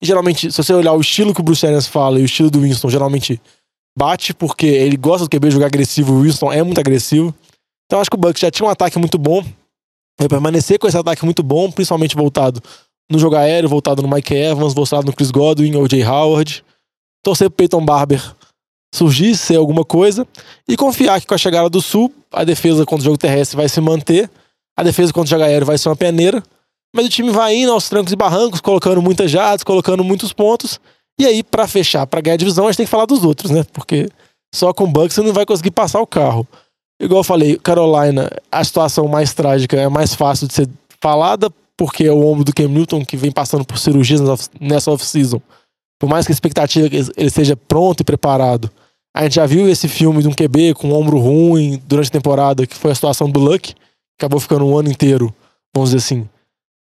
E 0.03 0.07
geralmente, 0.07 0.51
se 0.51 0.63
você 0.63 0.73
olhar 0.73 0.93
o 0.93 1.01
estilo 1.01 1.35
que 1.35 1.41
o 1.41 1.45
Bruce 1.45 1.67
Arians 1.67 1.87
fala 1.87 2.19
e 2.19 2.23
o 2.23 2.25
estilo 2.25 2.51
do 2.51 2.61
Winston, 2.61 2.89
geralmente 2.89 3.41
bate, 3.97 4.33
porque 4.33 4.67
ele 4.67 4.97
gosta 4.97 5.27
do 5.27 5.31
QB 5.31 5.51
jogar 5.51 5.67
agressivo, 5.67 6.15
o 6.15 6.23
Winston 6.23 6.53
é 6.53 6.63
muito 6.63 6.79
agressivo. 6.79 7.35
Então 7.91 7.99
acho 8.01 8.09
que 8.09 8.15
o 8.15 8.21
Bucks 8.21 8.41
já 8.41 8.53
tinha 8.53 8.65
um 8.65 8.71
ataque 8.71 9.01
muito 9.01 9.19
bom, 9.19 9.45
vai 10.17 10.29
permanecer 10.29 10.79
com 10.79 10.87
esse 10.87 10.97
ataque 10.97 11.25
muito 11.25 11.43
bom, 11.43 11.73
principalmente 11.73 12.15
voltado 12.15 12.63
no 13.11 13.19
jogo 13.19 13.35
aéreo, 13.35 13.69
voltado 13.69 14.01
no 14.01 14.09
Mike 14.09 14.33
Evans, 14.33 14.73
voltado 14.73 15.07
no 15.07 15.13
Chris 15.13 15.33
Godwin 15.33 15.73
Jay 15.91 16.05
Howard. 16.05 16.65
Torcer 17.21 17.51
pro 17.51 17.57
Peyton 17.57 17.85
Barber 17.85 18.23
surgir, 18.95 19.37
ser 19.37 19.57
alguma 19.57 19.85
coisa, 19.85 20.25
e 20.69 20.77
confiar 20.77 21.21
que 21.21 21.27
com 21.27 21.35
a 21.35 21.39
chegada 21.39 21.69
do 21.69 21.83
Sul, 21.83 22.15
a 22.31 22.45
defesa 22.45 22.87
contra 22.87 23.03
o 23.03 23.05
jogo 23.07 23.19
terrestre 23.19 23.57
vai 23.57 23.69
se 23.69 23.81
manter, 23.81 24.31
a 24.77 24.85
defesa 24.85 25.13
contra 25.13 25.27
o 25.27 25.31
jogo 25.31 25.43
aéreo 25.43 25.67
vai 25.67 25.77
ser 25.77 25.89
uma 25.89 25.97
peneira, 25.97 26.41
mas 26.95 27.07
o 27.07 27.09
time 27.09 27.31
vai 27.31 27.57
indo 27.57 27.73
aos 27.73 27.89
trancos 27.89 28.13
e 28.13 28.17
barrancos, 28.17 28.61
colocando 28.61 29.03
muitas 29.03 29.33
jardas, 29.33 29.65
colocando 29.65 30.05
muitos 30.05 30.33
pontos, 30.33 30.79
e 31.19 31.27
aí, 31.27 31.43
pra 31.43 31.67
fechar, 31.67 32.07
pra 32.07 32.21
ganhar 32.21 32.35
a 32.35 32.39
divisão, 32.39 32.67
a 32.67 32.71
gente 32.71 32.79
tem 32.79 32.87
que 32.87 32.91
falar 32.91 33.07
dos 33.07 33.25
outros, 33.25 33.51
né? 33.51 33.65
Porque 33.73 34.09
só 34.55 34.73
com 34.73 34.85
o 34.85 34.87
Bucks 34.87 35.15
você 35.15 35.23
não 35.23 35.33
vai 35.33 35.45
conseguir 35.45 35.73
passar 35.73 36.01
o 36.01 36.07
carro. 36.07 36.47
Igual 37.01 37.21
eu 37.21 37.25
falei, 37.25 37.57
Carolina, 37.59 38.31
a 38.53 38.63
situação 38.63 39.09
mais 39.09 39.33
trágica 39.33 39.77
é 39.77 39.89
mais 39.89 40.15
fácil 40.15 40.47
de 40.47 40.55
ser 40.55 40.69
falada, 41.01 41.51
porque 41.77 42.05
é 42.05 42.13
o 42.13 42.27
ombro 42.27 42.45
do 42.45 42.53
Cam 42.55 42.69
Newton 42.69 43.05
que 43.05 43.17
vem 43.17 43.33
passando 43.33 43.65
por 43.65 43.79
cirurgias 43.79 44.21
nessa 44.21 44.33
off- 44.33 44.49
nessa 44.61 44.91
off-season. 44.91 45.41
Por 45.99 46.09
mais 46.09 46.27
que 46.27 46.33
a 46.33 46.35
expectativa 46.35 46.87
é 46.87 46.91
que 46.91 46.97
ele 46.97 47.27
esteja 47.27 47.57
pronto 47.57 48.01
e 48.01 48.05
preparado. 48.05 48.71
A 49.17 49.23
gente 49.25 49.37
já 49.37 49.47
viu 49.47 49.69
esse 49.69 49.89
filme 49.89 50.23
de 50.23 50.29
um 50.29 50.33
QB 50.33 50.75
com 50.75 50.89
um 50.89 50.95
ombro 50.95 51.19
ruim 51.19 51.81
durante 51.87 52.09
a 52.09 52.13
temporada, 52.13 52.67
que 52.67 52.75
foi 52.77 52.93
a 52.93 52.95
situação 52.95 53.31
do 53.31 53.41
Luck, 53.41 53.75
acabou 54.19 54.39
ficando 54.39 54.67
um 54.67 54.77
ano 54.77 54.91
inteiro, 54.91 55.35
vamos 55.75 55.91
dizer 55.91 55.99
assim, 56.05 56.29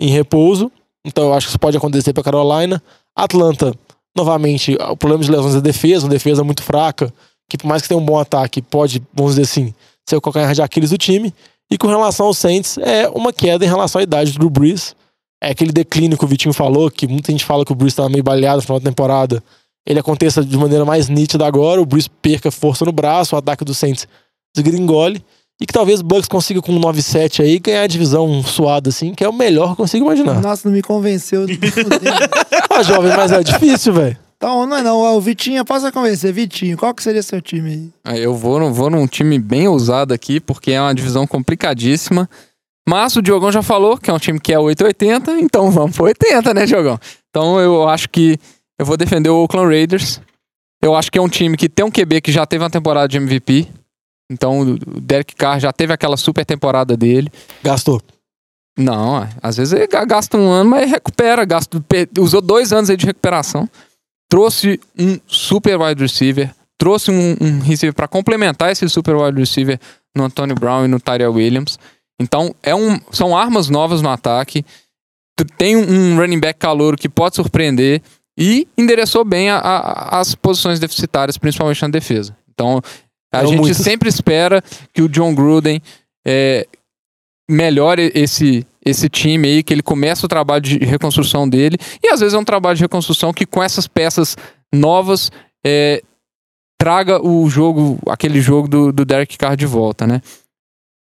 em 0.01 0.09
repouso. 0.11 0.71
Então 1.05 1.25
eu 1.25 1.35
acho 1.35 1.47
que 1.47 1.51
isso 1.53 1.59
pode 1.59 1.77
acontecer 1.77 2.13
para 2.13 2.23
Carolina. 2.25 2.83
Atlanta, 3.17 3.73
novamente, 4.17 4.77
o 4.91 4.97
problema 4.97 5.23
de 5.23 5.31
lesões 5.31 5.55
da 5.55 5.61
defesa, 5.61 6.05
uma 6.07 6.11
defesa 6.11 6.43
muito 6.45 6.63
fraca, 6.63 7.13
que 7.49 7.57
por 7.57 7.67
mais 7.67 7.83
que 7.83 7.89
tenha 7.89 8.01
um 8.01 8.05
bom 8.05 8.19
ataque, 8.19 8.61
pode, 8.61 9.03
vamos 9.15 9.33
dizer 9.37 9.43
assim, 9.43 9.73
ser 10.09 10.17
o 10.17 10.21
calcanhar 10.21 10.55
de 10.55 10.63
Aquiles 10.63 10.91
do 10.91 10.99
time. 10.99 11.33
E 11.71 11.77
com 11.77 11.87
relação 11.87 12.27
ao 12.27 12.35
Saints, 12.35 12.79
é 12.79 13.09
uma 13.09 13.33
queda 13.33 13.65
em 13.65 13.69
relação 13.69 14.01
à 14.01 14.03
idade 14.03 14.33
do 14.33 14.39
Drew 14.39 14.51
Brees. 14.51 14.97
É 15.41 15.51
aquele 15.51 15.71
declínio 15.71 16.17
que 16.17 16.25
o 16.25 16.29
Vitinho 16.29 16.55
falou, 16.55 16.91
que 16.91 17.07
muita 17.07 17.31
gente 17.31 17.45
fala 17.45 17.65
que 17.65 17.73
o 17.73 17.75
Brees 17.75 17.93
estava 17.93 18.09
meio 18.09 18.25
baleado 18.25 18.57
no 18.57 18.63
final 18.63 18.81
da 18.81 18.91
temporada. 18.91 19.43
Ele 19.87 20.01
aconteça 20.01 20.45
de 20.45 20.57
maneira 20.57 20.85
mais 20.85 21.09
nítida 21.09 21.47
agora, 21.47 21.81
o 21.81 21.87
Brees 21.87 22.09
perca 22.09 22.51
força 22.51 22.85
no 22.85 22.93
braço, 22.93 23.35
o 23.35 23.39
ataque 23.39 23.65
do 23.65 23.75
Saints 23.75 24.09
desgringole. 24.55 25.23
E 25.61 25.67
que 25.67 25.73
talvez 25.73 26.01
o 26.01 26.05
Bucks 26.05 26.29
consiga 26.29 26.63
com 26.63 26.73
um 26.73 26.81
9-7 26.81 27.43
aí 27.43 27.59
ganhar 27.59 27.83
a 27.83 27.87
divisão 27.87 28.43
suada 28.45 28.91
assim, 28.91 29.13
que 29.13 29.25
é 29.25 29.29
o 29.29 29.33
melhor 29.33 29.67
que 29.67 29.73
eu 29.73 29.77
consigo 29.77 30.07
imaginar. 30.07 30.41
Nossa, 30.41 30.69
não 30.69 30.75
me 30.75 30.83
convenceu. 30.83 31.47
Ah, 32.71 32.83
jovem, 32.83 33.11
mas 33.17 33.33
é 33.33 33.43
difícil, 33.43 33.93
velho. 33.93 34.17
Então, 34.39 34.67
não 34.67 34.77
é 34.77 34.83
não. 34.83 35.01
O 35.17 35.21
Vitinho, 35.21 35.65
posso 35.65 35.91
convencer. 35.93 36.33
Vitinho, 36.33 36.77
qual 36.79 36.95
que 36.95 37.03
seria 37.03 37.23
seu 37.23 37.43
time 37.43 37.71
aí? 37.71 37.93
Aí 38.15 38.23
Eu 38.23 38.35
vou, 38.35 38.59
num- 38.61 38.73
vou 38.73 38.89
num 38.89 39.07
time 39.07 39.39
bem 39.39 39.67
ousado 39.67 40.15
aqui, 40.15 40.39
porque 40.41 40.71
é 40.71 40.81
uma 40.81 40.95
divisão 40.95 41.27
complicadíssima. 41.27 42.31
Mas 42.89 43.17
o 43.17 43.21
Diogão 43.23 43.51
já 43.53 43.63
falou 43.63 43.99
que 43.99 44.09
é 44.11 44.15
um 44.15 44.19
time 44.19 44.41
que 44.41 44.53
é 44.53 44.59
880, 44.59 45.33
então 45.41 45.71
vamos 45.73 45.95
pro 45.97 46.05
80, 46.07 46.55
né, 46.55 46.65
Diogão? 46.67 46.99
Então 47.29 47.61
eu 47.61 47.87
acho 47.89 48.09
que 48.09 48.39
eu 48.79 48.87
vou 48.87 48.97
defender 48.97 49.29
o 49.29 49.43
Oakland 49.43 49.67
Raiders. 49.75 50.21
Eu 50.83 50.95
acho 50.95 51.11
que 51.11 51.19
é 51.19 51.21
um 51.23 51.29
time 51.29 51.57
que 51.57 51.69
tem 51.69 51.85
um 51.85 51.91
QB 51.91 52.21
que 52.21 52.31
já 52.33 52.47
teve 52.47 52.63
uma 52.63 52.71
temporada 52.71 53.09
de 53.09 53.17
MVP. 53.17 53.67
Então 54.31 54.61
o 54.61 54.79
Derek 55.01 55.35
Carr 55.35 55.59
já 55.59 55.73
teve 55.73 55.93
aquela 55.93 56.17
super 56.17 56.47
temporada 56.47 56.97
dele. 56.97 57.31
Gastou. 57.63 58.01
Não, 58.79 59.29
às 59.43 59.57
vezes 59.57 59.73
ele 59.73 59.89
ga- 59.89 60.05
gasta 60.05 60.39
um 60.39 60.49
ano, 60.49 60.71
mas 60.71 60.89
recupera. 60.89 61.45
Gasta, 61.45 61.83
usou 62.21 62.41
dois 62.41 62.73
anos 62.73 62.89
aí 62.89 62.97
de 62.97 63.05
recuperação. 63.07 63.69
Trouxe 64.29 64.81
um 64.99 65.19
super 65.27 65.81
wide 65.81 66.03
receiver. 66.03 66.51
Trouxe 66.79 67.11
um, 67.11 67.37
um 67.41 67.59
receiver 67.61 67.95
para 67.95 68.07
complementar 68.07 68.71
esse 68.71 68.89
super 68.89 69.17
wide 69.17 69.39
receiver 69.39 69.79
no 70.17 70.25
Antonio 70.25 70.55
Brown 70.55 70.85
e 70.85 70.89
no 70.89 71.01
Tyrell 71.01 71.33
Williams. 71.33 71.79
Então, 72.21 72.55
é 72.63 72.75
um, 72.75 72.99
são 73.11 73.37
armas 73.37 73.69
novas 73.69 74.03
no 74.03 74.09
ataque. 74.09 74.65
Tem 75.57 75.77
um 75.77 76.17
running 76.17 76.41
back 76.41 76.59
calouro 76.59 76.97
que 76.97 77.09
pode 77.09 77.37
surpreender. 77.37 78.03
E 78.39 78.69
endereçou 78.77 79.25
bem 79.25 79.51
a- 79.51 79.59
a- 79.59 80.21
as 80.21 80.35
posições 80.35 80.79
deficitárias, 80.79 81.37
principalmente 81.37 81.83
na 81.83 81.89
defesa. 81.89 82.37
Então, 82.53 82.81
a 83.33 83.39
Eram 83.39 83.51
gente 83.51 83.75
sempre 83.75 84.09
espera 84.09 84.63
que 84.93 85.03
o 85.03 85.09
John 85.09 85.35
Gruden 85.35 85.83
é, 86.27 86.67
melhore 87.51 88.13
esse, 88.15 88.67
esse 88.85 89.09
time 89.09 89.49
aí, 89.49 89.63
que 89.63 89.73
ele 89.73 89.83
comece 89.83 90.25
o 90.25 90.29
trabalho 90.29 90.63
de 90.63 90.79
reconstrução 90.79 91.49
dele. 91.49 91.77
E 92.03 92.09
às 92.09 92.21
vezes 92.21 92.35
é 92.35 92.39
um 92.39 92.45
trabalho 92.45 92.77
de 92.77 92.83
reconstrução 92.83 93.33
que 93.33 93.47
com 93.47 93.63
essas 93.63 93.87
peças 93.87 94.37
novas 94.73 95.31
é, 95.65 96.03
traga 96.79 97.21
o 97.25 97.49
jogo, 97.49 97.99
aquele 98.09 98.41
jogo 98.41 98.69
do, 98.69 98.93
do 98.93 99.05
Derek 99.05 99.37
Carr 99.37 99.57
de 99.57 99.67
volta, 99.67 100.07
né? 100.07 100.21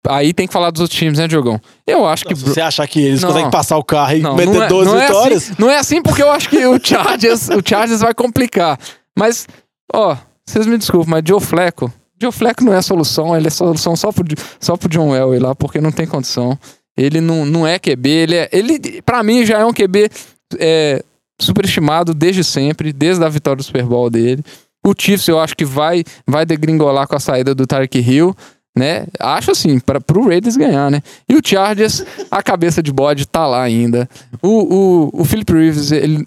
Aí 0.08 0.32
tem 0.32 0.48
que 0.48 0.52
falar 0.52 0.70
dos 0.70 0.80
outros 0.80 0.98
times, 0.98 1.18
né, 1.18 1.28
Diogão? 1.28 1.60
Eu 1.86 2.04
acho 2.04 2.24
que. 2.24 2.34
Se 2.34 2.42
você 2.42 2.60
achar 2.60 2.86
que 2.88 3.00
eles 3.00 3.22
Não. 3.22 3.28
conseguem 3.28 3.50
passar 3.50 3.78
o 3.78 3.84
carro 3.84 4.16
e 4.16 4.20
Não, 4.20 4.34
meter 4.34 4.52
não 4.52 4.62
é, 4.64 4.68
12 4.68 4.90
não 4.90 4.98
é 5.00 5.06
vitórias, 5.06 5.42
assim, 5.44 5.54
não 5.58 5.70
é 5.70 5.78
assim 5.78 6.02
porque 6.02 6.22
eu 6.22 6.30
acho 6.30 6.48
que 6.48 6.66
o 6.66 6.78
Chargers, 6.84 7.48
o 7.50 7.62
Chargers 7.64 8.00
vai 8.00 8.12
complicar. 8.12 8.78
Mas, 9.16 9.46
ó, 9.92 10.16
vocês 10.44 10.66
me 10.66 10.76
desculpem, 10.76 11.08
mas 11.10 11.22
Joe 11.24 11.40
Fleco, 11.40 11.92
Joe 12.22 12.32
Fleco 12.32 12.62
não 12.64 12.72
é 12.72 12.78
a 12.78 12.82
solução, 12.82 13.36
ele 13.36 13.48
é 13.48 13.50
solução 13.50 13.96
só 13.96 14.12
pro, 14.12 14.24
só 14.60 14.76
pro 14.76 14.88
John 14.88 15.14
Elway 15.14 15.40
lá, 15.40 15.54
porque 15.54 15.80
não 15.80 15.90
tem 15.90 16.06
condição. 16.06 16.58
Ele 16.96 17.20
não, 17.20 17.44
não 17.44 17.66
é 17.66 17.78
QB, 17.78 18.08
ele 18.08 18.36
é. 18.36 18.48
Ele, 18.52 19.02
pra 19.02 19.22
mim, 19.22 19.44
já 19.44 19.58
é 19.58 19.64
um 19.64 19.72
QB 19.72 20.10
é, 20.58 21.02
superestimado 21.40 22.14
desde 22.14 22.44
sempre, 22.44 22.92
desde 22.92 23.24
a 23.24 23.28
vitória 23.28 23.56
do 23.56 23.62
Super 23.62 23.84
Bowl 23.84 24.08
dele. 24.08 24.44
O 24.86 24.94
Chiefs 24.96 25.28
eu 25.28 25.40
acho 25.40 25.56
que 25.56 25.64
vai, 25.64 26.04
vai 26.26 26.44
degringolar 26.44 27.06
com 27.06 27.16
a 27.16 27.20
saída 27.20 27.54
do 27.54 27.66
Tarek 27.66 27.98
Hill, 27.98 28.34
né? 28.76 29.06
Acho 29.18 29.50
assim, 29.52 29.78
para 29.78 30.00
pro 30.00 30.26
Raiders 30.26 30.56
ganhar, 30.56 30.90
né? 30.90 31.02
E 31.28 31.34
o 31.34 31.40
Chargers, 31.44 32.04
a 32.30 32.42
cabeça 32.42 32.82
de 32.82 32.92
bode 32.92 33.26
tá 33.26 33.46
lá 33.46 33.62
ainda. 33.62 34.08
O, 34.40 34.48
o, 34.48 35.22
o 35.22 35.24
Philip 35.24 35.52
Rivers, 35.52 35.92
ele. 35.92 36.26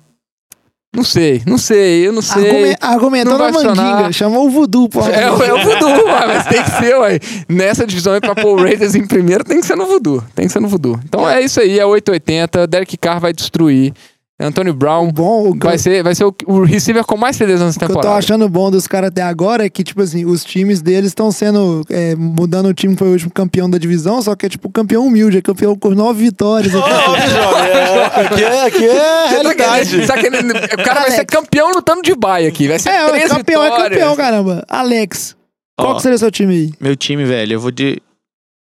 Não 0.96 1.04
sei, 1.04 1.42
não 1.46 1.58
sei, 1.58 2.08
eu 2.08 2.14
não 2.14 2.22
sei. 2.22 2.48
Argume- 2.50 2.76
argumentou 2.82 3.34
Não 3.38 3.40
mandinga. 3.52 3.70
funcionar. 3.76 4.14
Chamou 4.14 4.48
o 4.48 4.50
voodoo, 4.50 4.88
pô. 4.90 5.02
É, 5.02 5.32
o- 5.32 5.44
é 5.44 5.54
o 5.54 5.64
voodoo, 5.64 6.06
ué, 6.06 6.26
mas 6.28 6.46
tem 6.48 6.64
que 6.64 6.72
ser, 6.72 6.98
ué. 6.98 7.20
Nessa 7.50 7.86
divisão 7.86 8.14
aí 8.14 8.22
pra 8.22 8.34
pôr 8.36 8.60
o 8.60 8.64
Raiders 8.64 8.96
em 8.96 9.06
primeiro, 9.06 9.44
tem 9.44 9.60
que 9.60 9.66
ser 9.66 9.76
no 9.76 9.86
voodoo. 9.86 10.24
Tem 10.34 10.48
que 10.48 10.54
ser 10.54 10.60
no 10.60 10.68
voodoo. 10.68 11.00
Então 11.04 11.28
é 11.30 11.42
isso 11.42 11.60
aí, 11.60 11.78
é 11.80 11.86
880. 11.86 12.66
Derek 12.68 12.98
Carr 12.98 13.20
vai 13.20 13.34
destruir. 13.34 13.94
Antônio 14.38 14.74
Brown 14.74 15.10
Bom, 15.14 15.52
o 15.52 15.54
que, 15.54 15.66
vai 15.66 15.76
eu, 15.76 15.80
ser, 15.80 16.04
vai 16.04 16.14
ser 16.14 16.26
o, 16.26 16.36
o 16.46 16.64
receiver 16.66 17.06
com 17.06 17.16
mais 17.16 17.38
CDs 17.38 17.62
nessa 17.62 17.78
o 17.78 17.80
que 17.80 17.86
eu 17.86 17.88
tô 17.88 17.94
temporada. 17.96 18.18
achando 18.20 18.50
bom 18.50 18.70
dos 18.70 18.86
caras 18.86 19.08
até 19.08 19.22
agora 19.22 19.66
é 19.66 19.70
que, 19.70 19.82
tipo 19.82 20.02
assim, 20.02 20.26
os 20.26 20.44
times 20.44 20.82
deles 20.82 21.12
estão 21.12 21.32
sendo. 21.32 21.84
é, 21.90 22.16
mudando 22.16 22.66
o 22.68 22.74
time 22.74 22.94
que 22.94 23.00
foi 23.00 23.08
o 23.08 23.12
último 23.14 23.32
campeão 23.32 23.70
da 23.70 23.78
divisão, 23.78 24.22
só 24.22 24.36
que 24.36 24.46
é 24.46 24.50
tipo 24.50 24.70
campeão 24.70 25.08
humilde, 25.08 25.38
é 25.38 25.42
campeão 25.42 25.74
com 25.78 25.92
nove 25.92 26.22
vitórias. 26.26 26.70
Jovem, 26.74 26.92
é, 26.92 28.06
aqui 28.26 28.44
é, 28.44 28.66
aqui 28.66 28.84
é 28.86 28.96
tá 29.24 29.28
realidade. 29.30 29.90
querendo- 29.90 30.08
tá 30.08 30.18
querendo- 30.18 30.52
o 30.52 30.84
cara 30.84 31.00
vai 31.00 31.12
ser 31.12 31.18
Alex. 31.20 31.26
campeão 31.32 31.72
lutando 31.72 32.02
de 32.02 32.14
baia 32.14 32.50
aqui. 32.50 32.68
Vai 32.68 32.78
ser 32.80 32.90
é, 32.90 33.08
três 33.08 33.32
é 33.32 33.36
campeão, 33.36 33.64
é 33.64 33.70
vitórias. 33.70 33.90
campeão, 34.00 34.16
caramba. 34.18 34.66
Alex, 34.68 35.34
qual 35.80 35.92
Ó. 35.94 35.96
que 35.96 36.02
seria 36.02 36.16
o 36.18 36.20
seu 36.20 36.30
time 36.32 36.54
aí? 36.54 36.72
Meu 36.82 36.98
time, 36.98 37.24
velho, 37.24 37.54
eu 37.54 37.60
vou 37.62 37.72
de 37.72 38.02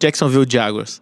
Jacksonville 0.03 0.47
Jaguars. 0.47 1.01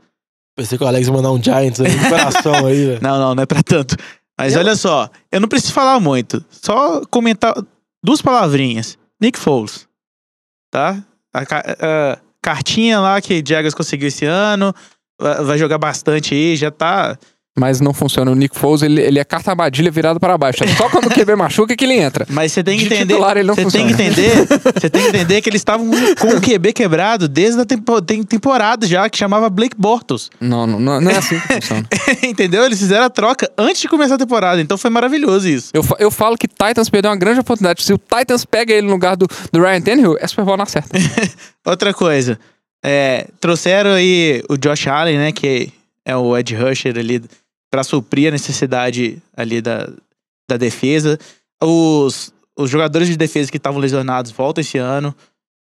Pensei 0.56 0.78
que 0.78 0.84
o 0.84 0.86
Alex 0.86 1.08
ia 1.08 1.12
mandar 1.12 1.32
um 1.32 1.42
Giants 1.42 1.80
aí 1.80 1.92
no 1.92 2.08
coração 2.08 2.66
aí, 2.66 2.84
velho. 2.86 2.98
Não, 3.02 3.18
não, 3.18 3.34
não 3.34 3.42
é 3.42 3.46
pra 3.46 3.60
tanto. 3.60 3.96
Mas 4.38 4.56
olha 4.56 4.74
só, 4.76 5.08
eu 5.30 5.40
não 5.40 5.48
preciso 5.48 5.72
falar 5.72 6.00
muito. 6.00 6.44
Só 6.50 7.04
comentar 7.06 7.54
duas 8.02 8.20
palavrinhas. 8.20 8.98
Nick 9.20 9.38
Foles. 9.38 9.86
Tá? 10.70 11.02
A, 11.32 11.46
ca- 11.46 11.64
a 11.80 12.18
cartinha 12.42 12.98
lá 13.00 13.20
que 13.20 13.42
Jaguars 13.46 13.74
conseguiu 13.74 14.08
esse 14.08 14.24
ano. 14.24 14.74
va- 15.20 15.42
Vai 15.42 15.56
jogar 15.58 15.78
bastante 15.78 16.34
aí, 16.34 16.56
já 16.56 16.70
tá. 16.70 17.16
Mas 17.56 17.80
não 17.80 17.94
funciona. 17.94 18.32
O 18.32 18.34
Nick 18.34 18.58
Foles, 18.58 18.82
ele, 18.82 19.00
ele 19.00 19.18
é 19.18 19.24
carta 19.24 19.52
armadilha 19.52 19.88
virada 19.88 20.18
para 20.18 20.36
baixo. 20.36 20.64
É 20.64 20.66
Só 20.66 20.88
quando 20.88 21.06
o 21.06 21.10
QB 21.10 21.36
machuca 21.36 21.76
que 21.76 21.84
ele 21.84 21.94
entra. 21.94 22.26
Mas 22.28 22.50
você 22.50 22.64
tem 22.64 22.76
que 22.76 22.86
De 22.88 22.94
entender. 22.94 23.14
titular 23.14 23.36
ele 23.36 23.46
não 23.46 23.54
Você 23.54 23.62
tem 23.62 23.70
funciona. 23.70 23.86
que 23.96 24.02
entender. 24.02 24.30
Você 24.80 24.90
tem 24.90 25.02
que 25.02 25.08
entender 25.10 25.40
que 25.40 25.48
eles 25.50 25.60
estavam 25.60 25.88
com 26.18 26.28
o 26.36 26.40
QB 26.40 26.72
quebrado 26.72 27.28
desde 27.28 27.60
a 27.60 27.64
tempo, 27.64 28.02
tem 28.02 28.24
temporada 28.24 28.84
já, 28.88 29.08
que 29.08 29.16
chamava 29.16 29.48
Blake 29.48 29.76
Bortles. 29.78 30.30
Não, 30.40 30.66
não, 30.66 31.00
não 31.00 31.10
é 31.10 31.16
assim 31.16 31.38
que 31.38 31.46
funciona. 31.54 31.88
Entendeu? 32.24 32.64
Eles 32.64 32.80
fizeram 32.80 33.04
a 33.04 33.10
troca 33.10 33.48
antes 33.56 33.80
de 33.82 33.88
começar 33.88 34.16
a 34.16 34.18
temporada. 34.18 34.60
Então 34.60 34.76
foi 34.76 34.90
maravilhoso 34.90 35.48
isso. 35.48 35.70
Eu, 35.72 35.84
eu 36.00 36.10
falo 36.10 36.36
que 36.36 36.48
Titans 36.48 36.90
perdeu 36.90 37.10
uma 37.12 37.16
grande 37.16 37.38
oportunidade. 37.38 37.84
Se 37.84 37.92
o 37.92 37.98
Titans 37.98 38.44
pega 38.44 38.72
ele 38.72 38.86
no 38.88 38.92
lugar 38.92 39.14
do, 39.16 39.28
do 39.52 39.60
Ryan 39.60 39.80
Tannehill, 39.80 40.16
é 40.18 40.26
Super 40.26 40.44
Bowl 40.44 40.56
na 40.56 40.66
certa. 40.66 40.98
Outra 41.64 41.94
coisa. 41.94 42.36
é, 42.84 43.28
trouxeram 43.40 43.90
aí 43.92 44.42
o 44.48 44.56
Josh 44.56 44.88
Allen, 44.88 45.18
né? 45.18 45.30
Que 45.32 45.72
é 46.04 46.16
o 46.16 46.36
Ed 46.36 46.54
Rusher 46.54 46.98
ali 46.98 47.22
pra 47.74 47.82
suprir 47.82 48.28
a 48.28 48.30
necessidade 48.30 49.20
ali 49.36 49.60
da, 49.60 49.88
da 50.48 50.56
defesa. 50.56 51.18
Os, 51.60 52.32
os 52.56 52.70
jogadores 52.70 53.08
de 53.08 53.16
defesa 53.16 53.50
que 53.50 53.56
estavam 53.56 53.80
lesionados 53.80 54.30
voltam 54.30 54.62
esse 54.62 54.78
ano. 54.78 55.12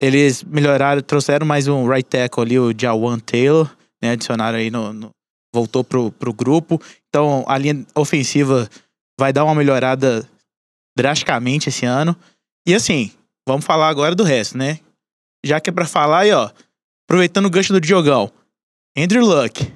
Eles 0.02 0.42
melhoraram, 0.42 1.02
trouxeram 1.02 1.46
mais 1.46 1.68
um 1.68 1.86
right 1.86 2.08
tackle 2.10 2.44
ali, 2.44 2.58
o 2.58 2.72
Jawan 2.74 3.20
Taylor, 3.20 3.70
né? 4.02 4.12
Adicionaram 4.12 4.58
aí 4.58 4.72
no. 4.72 4.94
no- 4.94 5.10
voltou 5.54 5.84
pro, 5.84 6.10
pro 6.14 6.32
grupo. 6.32 6.82
Então 7.10 7.44
a 7.46 7.58
linha 7.58 7.86
ofensiva 7.94 8.70
vai 9.20 9.34
dar 9.34 9.44
uma 9.44 9.56
melhorada 9.56 10.26
drasticamente 10.98 11.68
esse 11.68 11.86
ano. 11.86 12.16
E 12.66 12.74
assim, 12.74 13.12
vamos 13.46 13.66
falar 13.66 13.90
agora 13.90 14.16
do 14.16 14.24
resto, 14.24 14.58
né? 14.58 14.80
Já 15.46 15.60
que 15.60 15.70
é 15.70 15.74
pra 15.74 15.86
falar 15.86 16.20
aí, 16.20 16.32
ó. 16.32 16.50
Aproveitando 17.06 17.48
o 17.48 17.50
gancho 17.50 17.74
do 17.74 17.82
Diogão. 17.82 18.32
Andrew 18.98 19.26
Luck. 19.26 19.74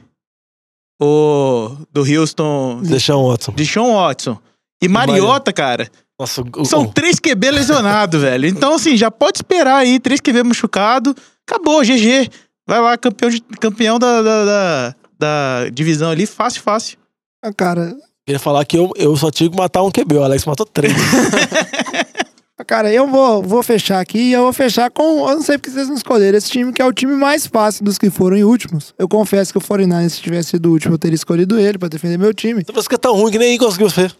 O 1.02 1.72
do 1.92 2.02
Houston. 2.04 2.82
Deixa 2.84 3.16
um 3.18 3.28
Watson. 3.30 3.54
De 3.54 3.66
Sean 3.66 3.92
Watson. 3.94 4.38
E 4.84 4.88
Mariota, 4.88 5.52
cara. 5.52 5.90
Nossa, 6.20 6.44
o, 6.56 6.64
São 6.66 6.86
três 6.86 7.20
QB 7.20 7.50
lesionados, 7.50 8.22
velho. 8.22 8.48
Então, 8.48 8.76
assim, 8.76 8.96
já 8.96 9.10
pode 9.10 9.40
esperar 9.40 9.78
aí. 9.78 10.00
Três 10.00 10.20
QB 10.22 10.44
machucado. 10.44 11.16
Acabou, 11.48 11.82
GG. 11.84 12.30
Vai 12.68 12.80
lá, 12.80 12.96
campeão, 12.98 13.30
de- 13.32 13.42
campeão 13.60 13.98
da, 13.98 14.22
da, 14.22 14.46
da, 14.46 14.96
da 15.20 15.70
divisão 15.74 16.12
ali. 16.12 16.28
Fácil, 16.28 16.62
fácil. 16.62 16.98
Ah, 17.44 17.52
Cara, 17.52 17.96
queria 18.26 18.40
falar 18.40 18.64
que 18.66 18.78
eu, 18.78 18.92
eu 18.96 19.18
só 19.18 19.32
tinha 19.32 19.50
que 19.50 19.58
matar 19.58 19.82
um 19.82 19.90
QB. 19.92 20.18
O 20.18 20.24
Alex 20.24 20.46
matou 20.46 20.66
três. 20.68 20.94
Cara, 22.66 22.92
eu 22.92 23.08
vou, 23.08 23.42
vou 23.44 23.64
fechar 23.64 24.00
aqui 24.00 24.18
e 24.20 24.34
eu 24.34 24.44
vou 24.44 24.54
fechar 24.54 24.90
com. 24.92 25.28
Eu 25.30 25.36
não 25.36 25.42
sei 25.42 25.58
porque 25.58 25.70
vocês 25.72 25.88
não 25.88 25.96
escolheram 25.96 26.38
esse 26.38 26.50
time, 26.50 26.72
que 26.72 26.82
é 26.82 26.86
o 26.86 26.94
time 26.94 27.14
mais 27.16 27.46
fácil 27.48 27.84
dos 27.84 27.98
que 27.98 28.10
foram 28.10 28.38
em 28.38 28.44
últimos. 28.44 28.94
Eu 28.98 29.08
confesso 29.08 29.52
que 29.52 29.58
o 29.58 29.62
49 29.62 30.10
se 30.10 30.22
tivesse 30.22 30.50
sido 30.52 30.68
o 30.68 30.72
último, 30.74 30.94
eu 30.96 31.00
teria 31.00 31.16
escolhido 31.16 31.60
ele 31.60 31.78
pra 31.78 31.88
defender 31.88 32.18
meu 32.18 32.34
time. 32.34 32.64
Você 32.74 32.88
que 32.90 32.96
é 32.96 32.98
tão 32.98 33.16
ruim 33.16 33.32
que 33.32 33.38
nem 33.40 33.58
conseguiu 33.58 33.90
ser. 33.90 34.16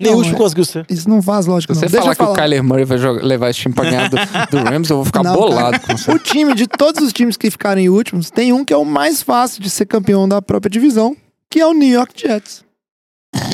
Nem 0.00 0.10
Não, 0.10 0.16
o 0.16 0.18
último 0.18 0.36
é- 0.36 0.38
conseguiu 0.38 0.64
ser. 0.64 0.84
Isso 0.90 1.08
não 1.08 1.22
faz 1.22 1.46
lógica, 1.46 1.74
Se 1.74 1.80
não. 1.82 1.88
você 1.88 1.92
Deixa 1.92 2.02
falar 2.02 2.12
eu 2.12 2.16
que 2.16 2.22
o 2.22 2.26
falar. 2.26 2.38
Kyler 2.38 2.64
Murray 2.64 2.84
vai 2.84 2.98
jogar- 2.98 3.22
levar 3.22 3.50
esse 3.50 3.60
time 3.60 3.74
pra 3.74 3.84
ganhar 3.84 4.08
do, 4.10 4.16
do 4.16 4.58
Rams, 4.68 4.90
eu 4.90 4.96
vou 4.96 5.04
ficar 5.04 5.22
Não, 5.22 5.34
bolado 5.34 5.78
com 5.80 5.96
você. 5.96 6.10
O 6.10 6.18
time 6.18 6.54
de 6.54 6.66
todos 6.66 7.00
os 7.02 7.12
times 7.12 7.36
que 7.36 7.50
ficaram 7.50 7.80
em 7.80 7.88
últimos, 7.88 8.28
tem 8.30 8.52
um 8.52 8.64
que 8.64 8.72
é 8.72 8.76
o 8.76 8.84
mais 8.84 9.22
fácil 9.22 9.62
de 9.62 9.70
ser 9.70 9.86
campeão 9.86 10.26
da 10.28 10.42
própria 10.42 10.68
divisão, 10.70 11.16
que 11.48 11.60
é 11.60 11.66
o 11.66 11.72
New 11.72 11.88
York 11.88 12.14
Jets. 12.20 12.64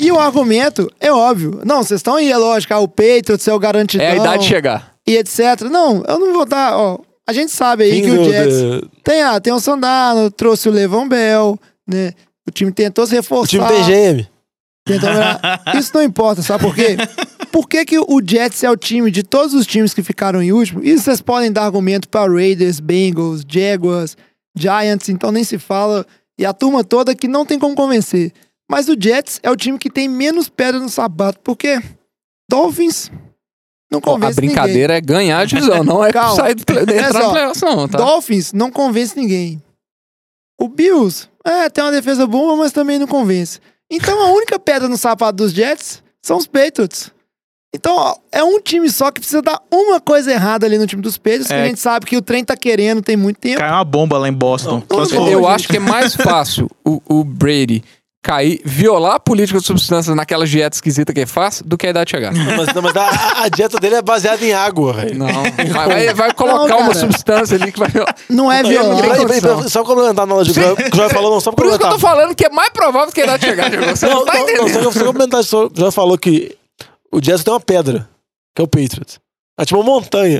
E 0.01 0.11
o 0.11 0.19
argumento 0.19 0.91
é 0.99 1.11
óbvio. 1.11 1.61
Não, 1.65 1.83
vocês 1.83 1.99
estão 1.99 2.15
aí, 2.15 2.31
é 2.31 2.37
lógico, 2.37 2.73
ah, 2.73 2.79
o 2.79 2.87
Patriots 2.87 3.47
é 3.47 3.53
o 3.53 3.59
garantidão. 3.59 4.05
É 4.05 4.11
a 4.11 4.15
idade 4.15 4.43
de 4.43 4.49
chegar. 4.49 4.95
E 5.07 5.17
etc. 5.17 5.61
Não, 5.71 6.03
eu 6.07 6.19
não 6.19 6.33
vou 6.33 6.45
dar, 6.45 6.77
ó. 6.77 6.99
A 7.27 7.33
gente 7.33 7.51
sabe 7.51 7.83
aí 7.83 7.91
Fim 7.93 8.01
que 8.03 8.11
o 8.11 8.23
Jets 8.25 8.55
tem, 9.03 9.21
ah, 9.21 9.39
tem 9.39 9.53
o 9.53 9.59
Sandano, 9.59 10.31
trouxe 10.31 10.67
o 10.67 10.71
Levon 10.71 11.07
Bell, 11.07 11.59
né? 11.87 12.13
O 12.47 12.51
time 12.51 12.71
tentou 12.71 13.05
se 13.05 13.13
O 13.13 13.17
reforçar. 13.17 13.49
time 13.49 13.67
tem 13.67 13.83
GM. 14.15 14.27
tentou 14.85 15.09
melhorar. 15.09 15.61
Isso 15.77 15.91
não 15.93 16.01
importa, 16.01 16.41
sabe 16.41 16.63
por 16.63 16.73
quê? 16.73 16.97
Por 17.51 17.67
que, 17.69 17.85
que 17.85 17.99
o 17.99 18.19
Jets 18.25 18.63
é 18.63 18.69
o 18.71 18.75
time 18.77 19.11
de 19.11 19.21
todos 19.23 19.53
os 19.53 19.67
times 19.67 19.93
que 19.93 20.01
ficaram 20.01 20.41
em 20.41 20.51
último? 20.51 20.83
Isso 20.83 21.03
vocês 21.03 21.21
podem 21.21 21.51
dar 21.51 21.65
argumento 21.65 22.09
para 22.09 22.31
Raiders, 22.31 22.79
Bengals, 22.79 23.43
Jaguars, 23.47 24.17
Giants, 24.57 25.09
então 25.09 25.31
nem 25.31 25.43
se 25.43 25.57
fala. 25.59 26.05
E 26.37 26.45
a 26.45 26.53
turma 26.53 26.83
toda 26.83 27.13
que 27.13 27.27
não 27.27 27.45
tem 27.45 27.59
como 27.59 27.75
convencer. 27.75 28.31
Mas 28.69 28.87
o 28.87 28.95
Jets 28.99 29.39
é 29.41 29.49
o 29.49 29.55
time 29.55 29.77
que 29.79 29.89
tem 29.89 30.07
menos 30.07 30.47
pedra 30.49 30.79
no 30.79 30.89
sapato. 30.89 31.39
Por 31.39 31.55
quê? 31.57 31.81
Dolphins, 32.49 33.11
não 33.91 33.99
convence 34.01 34.33
a 34.33 34.35
brincadeira 34.35 34.97
é 34.97 35.01
ganhar 35.01 35.39
a 35.39 35.45
divisão, 35.45 35.83
não 35.83 36.03
é 36.03 36.11
Calma. 36.13 36.35
sair 36.35 36.55
do 36.55 36.65
play, 36.65 36.83
Olha 36.83 36.93
entrar 37.07 37.11
só. 37.13 37.25
no 37.27 37.31
playoffs, 37.31 37.61
não, 37.61 37.69
ninguém. 37.71 37.87
tá? 37.89 37.97
Dolphins 37.97 38.53
não 38.53 38.71
convence 38.71 39.15
ninguém. 39.17 39.61
O 40.59 40.67
Bills, 40.67 41.27
é, 41.45 41.69
tem 41.69 41.83
uma 41.83 41.91
defesa 41.91 42.27
boa, 42.27 42.55
mas 42.57 42.71
também 42.71 42.99
não 42.99 43.07
convence. 43.07 43.59
Então 43.89 44.21
a 44.21 44.31
única 44.33 44.59
pedra 44.59 44.87
no 44.87 44.97
sapato 44.97 45.37
dos 45.37 45.51
Jets 45.51 46.03
são 46.23 46.37
os 46.37 46.45
Patriots. 46.45 47.11
Então, 47.73 47.95
ó, 47.95 48.15
é 48.31 48.43
um 48.43 48.59
time 48.59 48.89
só 48.89 49.11
que 49.11 49.19
precisa 49.19 49.43
dar 49.43 49.61
uma 49.71 50.01
coisa 50.01 50.31
errada 50.31 50.65
ali 50.65 50.77
no 50.79 50.87
time 50.87 51.03
dos 51.03 51.17
Patriots, 51.19 51.47
que 51.47 51.53
É. 51.53 51.61
a 51.63 51.67
gente 51.67 51.79
sabe 51.79 52.05
que 52.07 52.17
o 52.17 52.21
trem 52.21 52.43
tá 52.43 52.57
querendo 52.57 52.99
tem 53.01 53.15
muito 53.15 53.37
tempo. 53.39 53.59
Caiu 53.59 53.73
uma 53.75 53.83
bomba 53.85 54.17
lá 54.17 54.27
em 54.27 54.33
Boston. 54.33 54.81
Só 54.91 55.05
se 55.05 55.13
for- 55.15 55.29
Eu 55.31 55.47
acho 55.47 55.67
que 55.67 55.77
é 55.77 55.79
mais 55.79 56.15
fácil 56.15 56.67
o, 56.83 56.99
o 57.07 57.23
Brady 57.23 57.83
cair, 58.21 58.61
violar 58.65 59.15
a 59.15 59.19
política 59.19 59.59
de 59.59 59.65
substâncias 59.65 60.15
naquela 60.15 60.45
dieta 60.45 60.75
esquisita 60.75 61.13
que 61.13 61.21
ele 61.21 61.27
faz, 61.27 61.61
do 61.65 61.77
que 61.77 61.87
a 61.87 61.89
idade 61.89 62.11
chegar. 62.11 62.33
Não, 62.33 62.57
mas, 62.57 62.73
não, 62.73 62.81
mas 62.81 62.95
a, 62.95 63.43
a 63.43 63.49
dieta 63.49 63.79
dele 63.79 63.95
é 63.95 64.01
baseada 64.01 64.43
em 64.45 64.53
água, 64.53 64.93
velho. 64.93 65.17
Não, 65.17 65.27
vai, 65.73 66.13
vai, 66.13 66.33
colocar 66.33 66.67
Não, 66.67 66.79
uma 66.81 66.93
substância 66.93 67.55
ali 67.55 67.71
que 67.71 67.79
vai 67.79 67.89
violar. 67.89 68.15
Não 68.29 68.51
é 68.51 68.61
violar. 68.61 69.01
peraí, 69.01 69.25
peraí, 69.25 69.41
peraí, 69.41 69.69
Só 69.69 69.83
complementar 69.83 70.23
a 70.23 70.23
analogia 70.23 70.53
que 70.75 70.93
o 70.93 70.95
Joel 70.95 71.09
falou, 71.09 71.31
não, 71.31 71.39
só 71.39 71.51
Por 71.51 71.65
isso 71.65 71.79
que 71.79 71.85
eu 71.85 71.89
tô 71.89 71.99
falando 71.99 72.35
que 72.35 72.45
é 72.45 72.49
mais 72.49 72.69
provável 72.69 73.11
que 73.13 73.21
a 73.21 73.23
idade 73.23 73.45
chegar, 73.45 73.69
Diego. 73.69 73.85
Você 73.85 74.07
não, 74.07 74.19
Não, 74.19 74.25
tá 74.25 74.33
não, 74.33 74.41
entendendo. 74.41 74.73
não, 74.73 74.83
só, 74.83 74.99
só 74.99 75.05
complementar, 75.05 75.41
o 75.41 75.71
Joel 75.75 75.91
falou 75.91 76.17
que 76.17 76.55
o 77.11 77.23
Jets 77.23 77.43
tem 77.43 77.53
uma 77.53 77.59
pedra, 77.59 78.09
que 78.55 78.61
é 78.61 78.65
o 78.65 78.67
Patriots. 78.67 79.19
É 79.57 79.65
tipo 79.65 79.79
uma 79.81 79.85
montanha. 79.85 80.39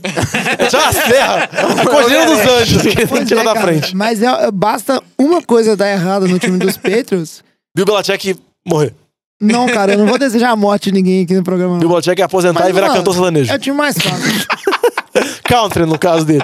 É 0.58 0.66
tipo 0.66 0.82
uma 0.82 0.94
serra. 0.94 1.50
A 1.52 1.86
Cordilheira 1.86 2.26
dos 2.26 2.40
Anjos, 2.40 2.82
que 2.84 3.26
tirar 3.26 3.42
é, 3.42 3.44
da 3.44 3.56
frente. 3.56 3.94
Mas 3.94 4.22
é- 4.24 4.50
basta 4.50 5.04
uma 5.18 5.42
coisa 5.42 5.76
dar 5.76 5.90
errada 5.90 6.26
no 6.26 6.40
time 6.40 6.58
dos 6.58 6.78
Patriots. 6.78 7.44
Bill 7.80 7.86
Belichick 7.86 8.36
morrer. 8.68 8.94
Não, 9.42 9.68
cara, 9.68 9.94
eu 9.94 9.98
não 9.98 10.06
vou 10.06 10.18
desejar 10.20 10.50
a 10.50 10.56
morte 10.56 10.92
de 10.92 10.92
ninguém 10.92 11.24
aqui 11.24 11.34
no 11.34 11.44
programa. 11.44 11.78
Bill 11.78 11.88
Não. 11.88 11.96
Belichick 11.96 12.22
aposentar 12.22 12.60
Mas, 12.62 12.70
e 12.70 12.74
virar 12.74 12.88
mano, 12.88 13.00
cantor 13.00 13.14
sertanejo. 13.14 13.52
É 13.52 13.56
o 13.56 13.60
time 13.60 13.78
mais 13.78 13.96
fácil, 13.98 14.48
Country, 15.48 15.86
no 15.86 15.98
caso 15.98 16.26
dele. 16.26 16.44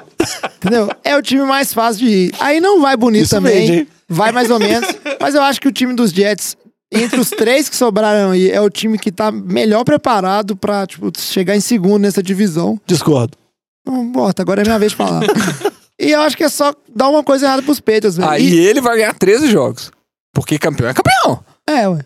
entendeu? 0.57 0.89
É 1.03 1.15
o 1.17 1.21
time 1.21 1.43
mais 1.43 1.73
fácil 1.73 2.05
de 2.07 2.11
ir. 2.11 2.35
Aí 2.39 2.61
não 2.61 2.81
vai 2.81 2.95
bonito 2.95 3.23
Isso 3.25 3.35
também. 3.35 3.69
hein? 3.69 3.87
vai 4.07 4.31
mais 4.31 4.49
ou 4.49 4.59
menos. 4.59 4.87
Mas 5.19 5.35
eu 5.35 5.41
acho 5.41 5.59
que 5.59 5.67
o 5.67 5.71
time 5.73 5.93
dos 5.93 6.11
Jets, 6.11 6.55
entre 6.91 7.19
os 7.19 7.29
três 7.29 7.67
que 7.67 7.75
sobraram 7.75 8.31
aí, 8.31 8.49
é 8.49 8.61
o 8.61 8.69
time 8.69 8.97
que 8.97 9.11
tá 9.11 9.29
melhor 9.31 9.83
preparado 9.83 10.55
pra, 10.55 10.87
tipo, 10.87 11.11
chegar 11.19 11.55
em 11.55 11.59
segundo 11.61 12.03
nessa 12.03 12.23
divisão. 12.23 12.79
Discordo. 12.85 13.37
Não 13.85 14.03
importa, 14.05 14.41
agora 14.41 14.61
é 14.61 14.63
minha 14.65 14.79
vez 14.79 14.93
de 14.93 14.97
falar. 14.97 15.21
e 15.99 16.11
eu 16.11 16.21
acho 16.21 16.37
que 16.37 16.43
é 16.45 16.49
só 16.49 16.73
dar 16.95 17.09
uma 17.09 17.23
coisa 17.23 17.45
errada 17.45 17.61
pros 17.61 17.79
Patriots, 17.79 18.15
velho. 18.17 18.29
Aí 18.29 18.57
ele 18.57 18.79
vai 18.81 18.95
ganhar 18.97 19.13
13 19.13 19.47
jogos. 19.49 19.91
Porque 20.35 20.59
campeão 20.59 20.89
é 20.89 20.93
campeão. 20.93 21.43
É, 21.67 21.87
ué. 21.89 21.99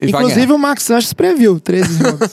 Ele 0.00 0.12
Inclusive 0.12 0.50
o 0.54 0.58
Max 0.58 0.82
Sanches 0.82 1.12
previu 1.12 1.60
13 1.60 1.98
jogos. 1.98 2.30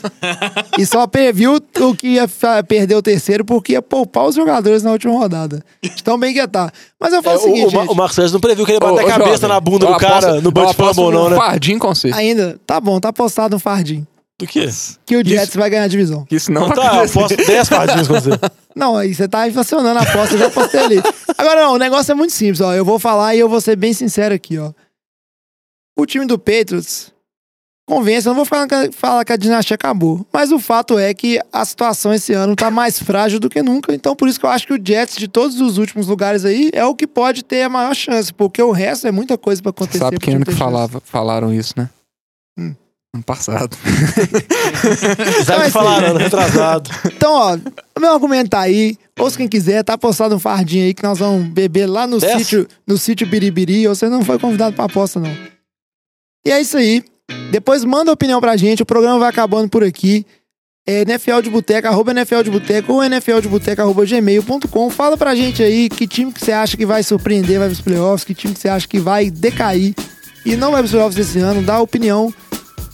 e 0.77 0.85
só 0.85 1.05
previu 1.05 1.55
o 1.81 1.93
que 1.95 2.07
ia 2.07 2.25
perder 2.65 2.95
o 2.95 3.01
terceiro 3.01 3.43
porque 3.43 3.73
ia 3.73 3.81
poupar 3.81 4.25
os 4.25 4.35
jogadores 4.35 4.83
na 4.83 4.91
última 4.91 5.13
rodada. 5.13 5.61
Tão 6.01 6.17
bem 6.17 6.31
que 6.33 6.39
ia 6.39 6.47
tá. 6.47 6.71
Mas 6.97 7.11
eu 7.11 7.19
É, 7.19 7.23
falo 7.23 7.35
o 7.35 7.39
o, 7.39 7.43
seguinte, 7.43 7.65
o, 7.67 7.69
gente, 7.69 7.89
o 7.91 7.93
Marcos 7.95 8.15
Sérgio 8.15 8.33
não 8.33 8.39
previu 8.39 8.65
que 8.65 8.71
ele 8.71 8.77
ia 8.77 8.79
bater 8.91 9.05
a 9.05 9.07
cabeça 9.17 9.31
jovem, 9.33 9.49
na 9.49 9.59
bunda 9.59 9.85
do 9.85 9.97
cara 9.97 10.39
no 10.41 10.49
Bud 10.49 10.71
aposto 10.71 10.95
Fumble, 10.95 11.13
não, 11.13 11.25
um 11.27 11.29
né? 11.29 11.35
fardinho 11.35 11.77
com 11.77 11.93
você. 11.93 12.09
ainda, 12.13 12.57
tá 12.65 12.79
bom, 12.79 12.99
tá 13.01 13.11
postado 13.11 13.57
um 13.57 13.59
fardinho. 13.59 14.07
Do 14.39 14.47
quê? 14.47 14.69
Que 15.05 15.17
o 15.17 15.25
Jets 15.25 15.55
vai 15.55 15.69
ganhar 15.69 15.83
a 15.83 15.87
divisão. 15.87 16.25
Isso 16.31 16.51
não 16.51 16.69
Não, 16.69 16.75
tá, 16.75 17.03
eu 17.03 17.09
posto 17.09 17.35
10 17.35 17.67
fardinhos 17.67 18.07
com 18.07 18.13
você. 18.13 18.29
Não, 18.75 18.95
aí 18.95 19.13
você 19.13 19.27
tá 19.27 19.47
inflacionando 19.47 19.97
a 19.97 20.03
aposta, 20.03 20.35
eu 20.35 20.39
já 20.39 20.49
postei 20.51 20.79
ali. 20.79 21.03
Agora 21.35 21.63
não, 21.63 21.73
o 21.73 21.77
negócio 21.79 22.11
é 22.11 22.15
muito 22.15 22.31
simples, 22.31 22.61
ó. 22.61 22.75
Eu 22.75 22.85
vou 22.85 22.99
falar 22.99 23.33
e 23.35 23.39
eu 23.39 23.49
vou 23.49 23.59
ser 23.59 23.75
bem 23.75 23.91
sincero 23.91 24.35
aqui, 24.35 24.59
ó. 24.59 24.71
O 25.97 26.05
time 26.05 26.25
do 26.25 26.37
Patriots 26.37 27.11
convence, 27.87 28.27
eu 28.27 28.31
não 28.31 28.35
vou 28.35 28.45
falar 28.45 28.67
que, 28.67 28.91
falar 28.91 29.23
que 29.23 29.31
a 29.31 29.37
dinastia 29.37 29.75
acabou. 29.75 30.25
Mas 30.31 30.51
o 30.51 30.59
fato 30.59 30.99
é 30.99 31.13
que 31.13 31.39
a 31.51 31.63
situação 31.63 32.13
esse 32.13 32.33
ano 32.33 32.55
tá 32.55 32.69
mais 32.69 33.01
frágil 33.01 33.39
do 33.39 33.49
que 33.49 33.63
nunca. 33.63 33.95
Então, 33.95 34.13
por 34.15 34.27
isso 34.27 34.37
que 34.37 34.45
eu 34.45 34.49
acho 34.49 34.67
que 34.67 34.73
o 34.73 34.79
Jets, 34.83 35.15
de 35.15 35.27
todos 35.27 35.61
os 35.61 35.77
últimos 35.77 36.07
lugares 36.07 36.43
aí, 36.43 36.69
é 36.73 36.85
o 36.85 36.93
que 36.93 37.07
pode 37.07 37.43
ter 37.43 37.63
a 37.63 37.69
maior 37.69 37.95
chance. 37.95 38.33
Porque 38.33 38.61
o 38.61 38.71
resto 38.71 39.07
é 39.07 39.11
muita 39.11 39.37
coisa 39.37 39.61
pra 39.61 39.69
acontecer. 39.69 39.99
Sabe 39.99 40.17
pro 40.17 40.25
quem 40.25 40.35
ano 40.35 40.45
que 40.45 40.53
falava, 40.53 41.01
falaram 41.03 41.53
isso, 41.53 41.73
né? 41.77 41.89
Hum. 42.59 42.75
Ano 43.15 43.23
passado. 43.23 43.75
Sabe 45.45 45.61
o 45.61 45.65
que 45.65 45.71
falaram, 45.71 46.07
ano 46.09 46.19
retrasado. 46.19 46.89
Então, 47.07 47.33
ó, 47.33 47.55
o 47.97 48.01
meu 48.01 48.11
argumento 48.11 48.49
tá 48.49 48.59
aí. 48.59 48.97
Ou 49.17 49.29
se 49.29 49.37
quem 49.37 49.47
quiser, 49.47 49.81
tá 49.83 49.97
postado 49.97 50.35
um 50.35 50.39
fardinho 50.39 50.85
aí 50.85 50.93
que 50.93 51.03
nós 51.03 51.17
vamos 51.17 51.47
beber 51.47 51.87
lá 51.87 52.05
no 52.05 52.19
Dessa? 52.19 52.37
sítio, 52.37 52.67
no 52.85 52.97
sítio 52.97 53.25
Biribiri. 53.25 53.87
Ou 53.87 53.95
você 53.95 54.09
não 54.09 54.23
foi 54.25 54.37
convidado 54.37 54.75
pra 54.75 54.85
aposta, 54.85 55.19
não. 55.21 55.56
E 56.47 56.51
é 56.51 56.61
isso 56.61 56.77
aí. 56.77 57.03
Depois 57.51 57.83
manda 57.83 58.09
opinião 58.09 58.39
pra 58.39 58.55
gente. 58.55 58.81
O 58.81 58.85
programa 58.85 59.19
vai 59.19 59.29
acabando 59.29 59.67
por 59.67 59.83
aqui. 59.83 60.25
É 60.87 61.01
NFL 61.01 61.41
de 61.41 61.49
Boteca, 61.49 61.89
arroba 61.89 62.11
NFL 62.11 62.43
de 62.43 62.49
Boteca 62.49 62.89
ou 62.89 63.03
NFL 63.03 63.41
de 63.41 63.49
Boteca, 63.49 63.83
arroba 63.83 64.05
gmail.com. 64.05 64.89
Fala 64.89 65.17
pra 65.17 65.35
gente 65.35 65.61
aí 65.61 65.89
que 65.89 66.07
time 66.07 66.31
que 66.31 66.39
você 66.39 66.53
acha 66.53 66.77
que 66.77 66.85
vai 66.85 67.03
surpreender, 67.03 67.59
vai 67.59 67.67
pros 67.67 67.81
playoffs, 67.81 68.23
que 68.23 68.33
time 68.33 68.53
que 68.53 68.61
você 68.61 68.69
acha 68.69 68.87
que 68.87 68.97
vai 68.97 69.29
decair 69.29 69.93
e 70.45 70.55
não 70.55 70.71
vai 70.71 70.79
pros 70.79 70.91
playoffs 70.91 71.17
esse 71.19 71.37
ano. 71.39 71.61
Dá 71.61 71.81
opinião. 71.81 72.33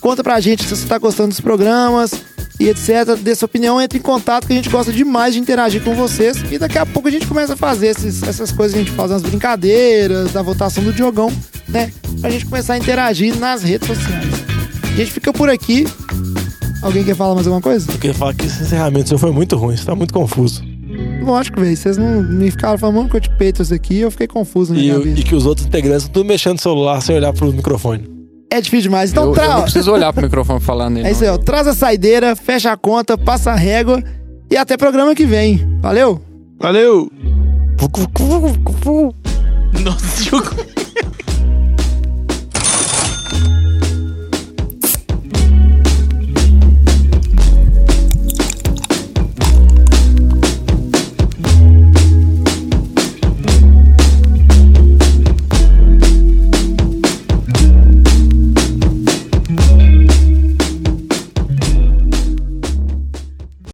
Conta 0.02 0.24
pra 0.24 0.40
gente 0.40 0.64
se 0.64 0.76
você 0.76 0.88
tá 0.88 0.98
gostando 0.98 1.30
dos 1.30 1.40
programas 1.40 2.16
e 2.60 2.70
etc. 2.70 3.18
Dê 3.22 3.34
sua 3.36 3.46
opinião, 3.46 3.82
entre 3.82 4.00
em 4.00 4.02
contato 4.02 4.48
que 4.48 4.54
a 4.54 4.56
gente 4.56 4.70
gosta 4.70 4.92
demais 4.92 5.34
de 5.34 5.40
interagir 5.40 5.82
com 5.84 5.94
vocês. 5.96 6.38
E 6.52 6.58
daqui 6.58 6.78
a 6.78 6.86
pouco 6.86 7.08
a 7.08 7.12
gente 7.12 7.26
começa 7.28 7.54
a 7.54 7.58
fazer 7.58 7.88
esses- 7.88 8.24
essas 8.24 8.52
coisas 8.52 8.74
que 8.74 8.82
a 8.82 8.84
gente 8.84 8.96
faz, 8.96 9.12
as 9.12 9.22
brincadeiras, 9.22 10.32
da 10.32 10.42
votação 10.42 10.84
do 10.84 10.94
Diogão, 10.94 11.32
né? 11.68 11.92
Pra 12.22 12.30
gente 12.30 12.46
começar 12.46 12.74
a 12.74 12.78
interagir 12.78 13.36
nas 13.38 13.64
redes 13.64 13.88
sociais. 13.88 14.28
A 14.84 14.96
gente 14.96 15.12
fica 15.12 15.34
por 15.34 15.50
aqui. 15.50 15.86
Alguém 16.82 17.04
quer 17.04 17.16
falar 17.16 17.34
mais 17.36 17.48
alguma 17.48 17.62
coisa? 17.62 17.90
Eu 17.92 17.98
queria 17.98 18.14
falar 18.14 18.34
que 18.34 18.46
esse 18.46 18.62
encerramento 18.62 19.08
seu 19.10 19.18
foi 19.18 19.32
muito 19.32 19.56
ruim, 19.56 19.76
você 19.78 19.86
tá 19.86 19.96
muito 19.96 20.14
confuso. 20.14 20.62
Lógico, 21.24 21.62
velho. 21.62 21.76
Vocês 21.76 21.98
não 21.98 22.22
me 22.22 22.52
ficaram 22.52 22.78
falando 22.78 23.10
que 23.10 23.16
eu 23.16 23.22
te 23.22 23.30
peito 23.32 23.62
isso 23.62 23.74
aqui 23.74 24.00
eu 24.00 24.12
fiquei 24.12 24.28
confuso 24.28 24.74
na 24.74 24.80
E, 24.80 24.90
eu- 24.90 25.08
e 25.08 25.24
que 25.24 25.34
os 25.34 25.46
outros 25.46 25.66
integrantes 25.66 26.04
estão 26.04 26.14
tudo 26.22 26.28
mexendo 26.28 26.54
no 26.56 26.60
celular 26.62 27.02
sem 27.02 27.16
olhar 27.16 27.32
pro 27.34 27.52
microfone. 27.54 28.13
É 28.54 28.62
difícil 28.62 28.84
demais. 28.84 29.10
Então, 29.10 29.24
eu, 29.24 29.30
eu 29.30 29.34
tra... 29.34 29.48
não 29.48 29.64
preciso 29.64 29.92
olhar 29.92 30.14
pro 30.14 30.22
microfone 30.22 30.60
pra 30.60 30.66
falar 30.68 30.88
nele. 30.88 31.08
é 31.08 31.12
isso 31.12 31.24
aí, 31.24 31.30
ó. 31.32 31.40
Traz 31.40 31.66
a 31.66 31.74
saideira, 31.74 32.36
fecha 32.36 32.72
a 32.72 32.78
conta, 32.78 33.18
passa 33.18 33.52
a 33.52 33.56
régua 33.56 34.00
e 34.48 34.56
até 34.56 34.78
programa 34.78 35.16
que 35.16 35.26
vem. 35.26 35.80
Valeu! 35.82 36.22
Valeu! 36.60 37.12
Nossa, 39.84 40.22
Diogo. 40.22 40.73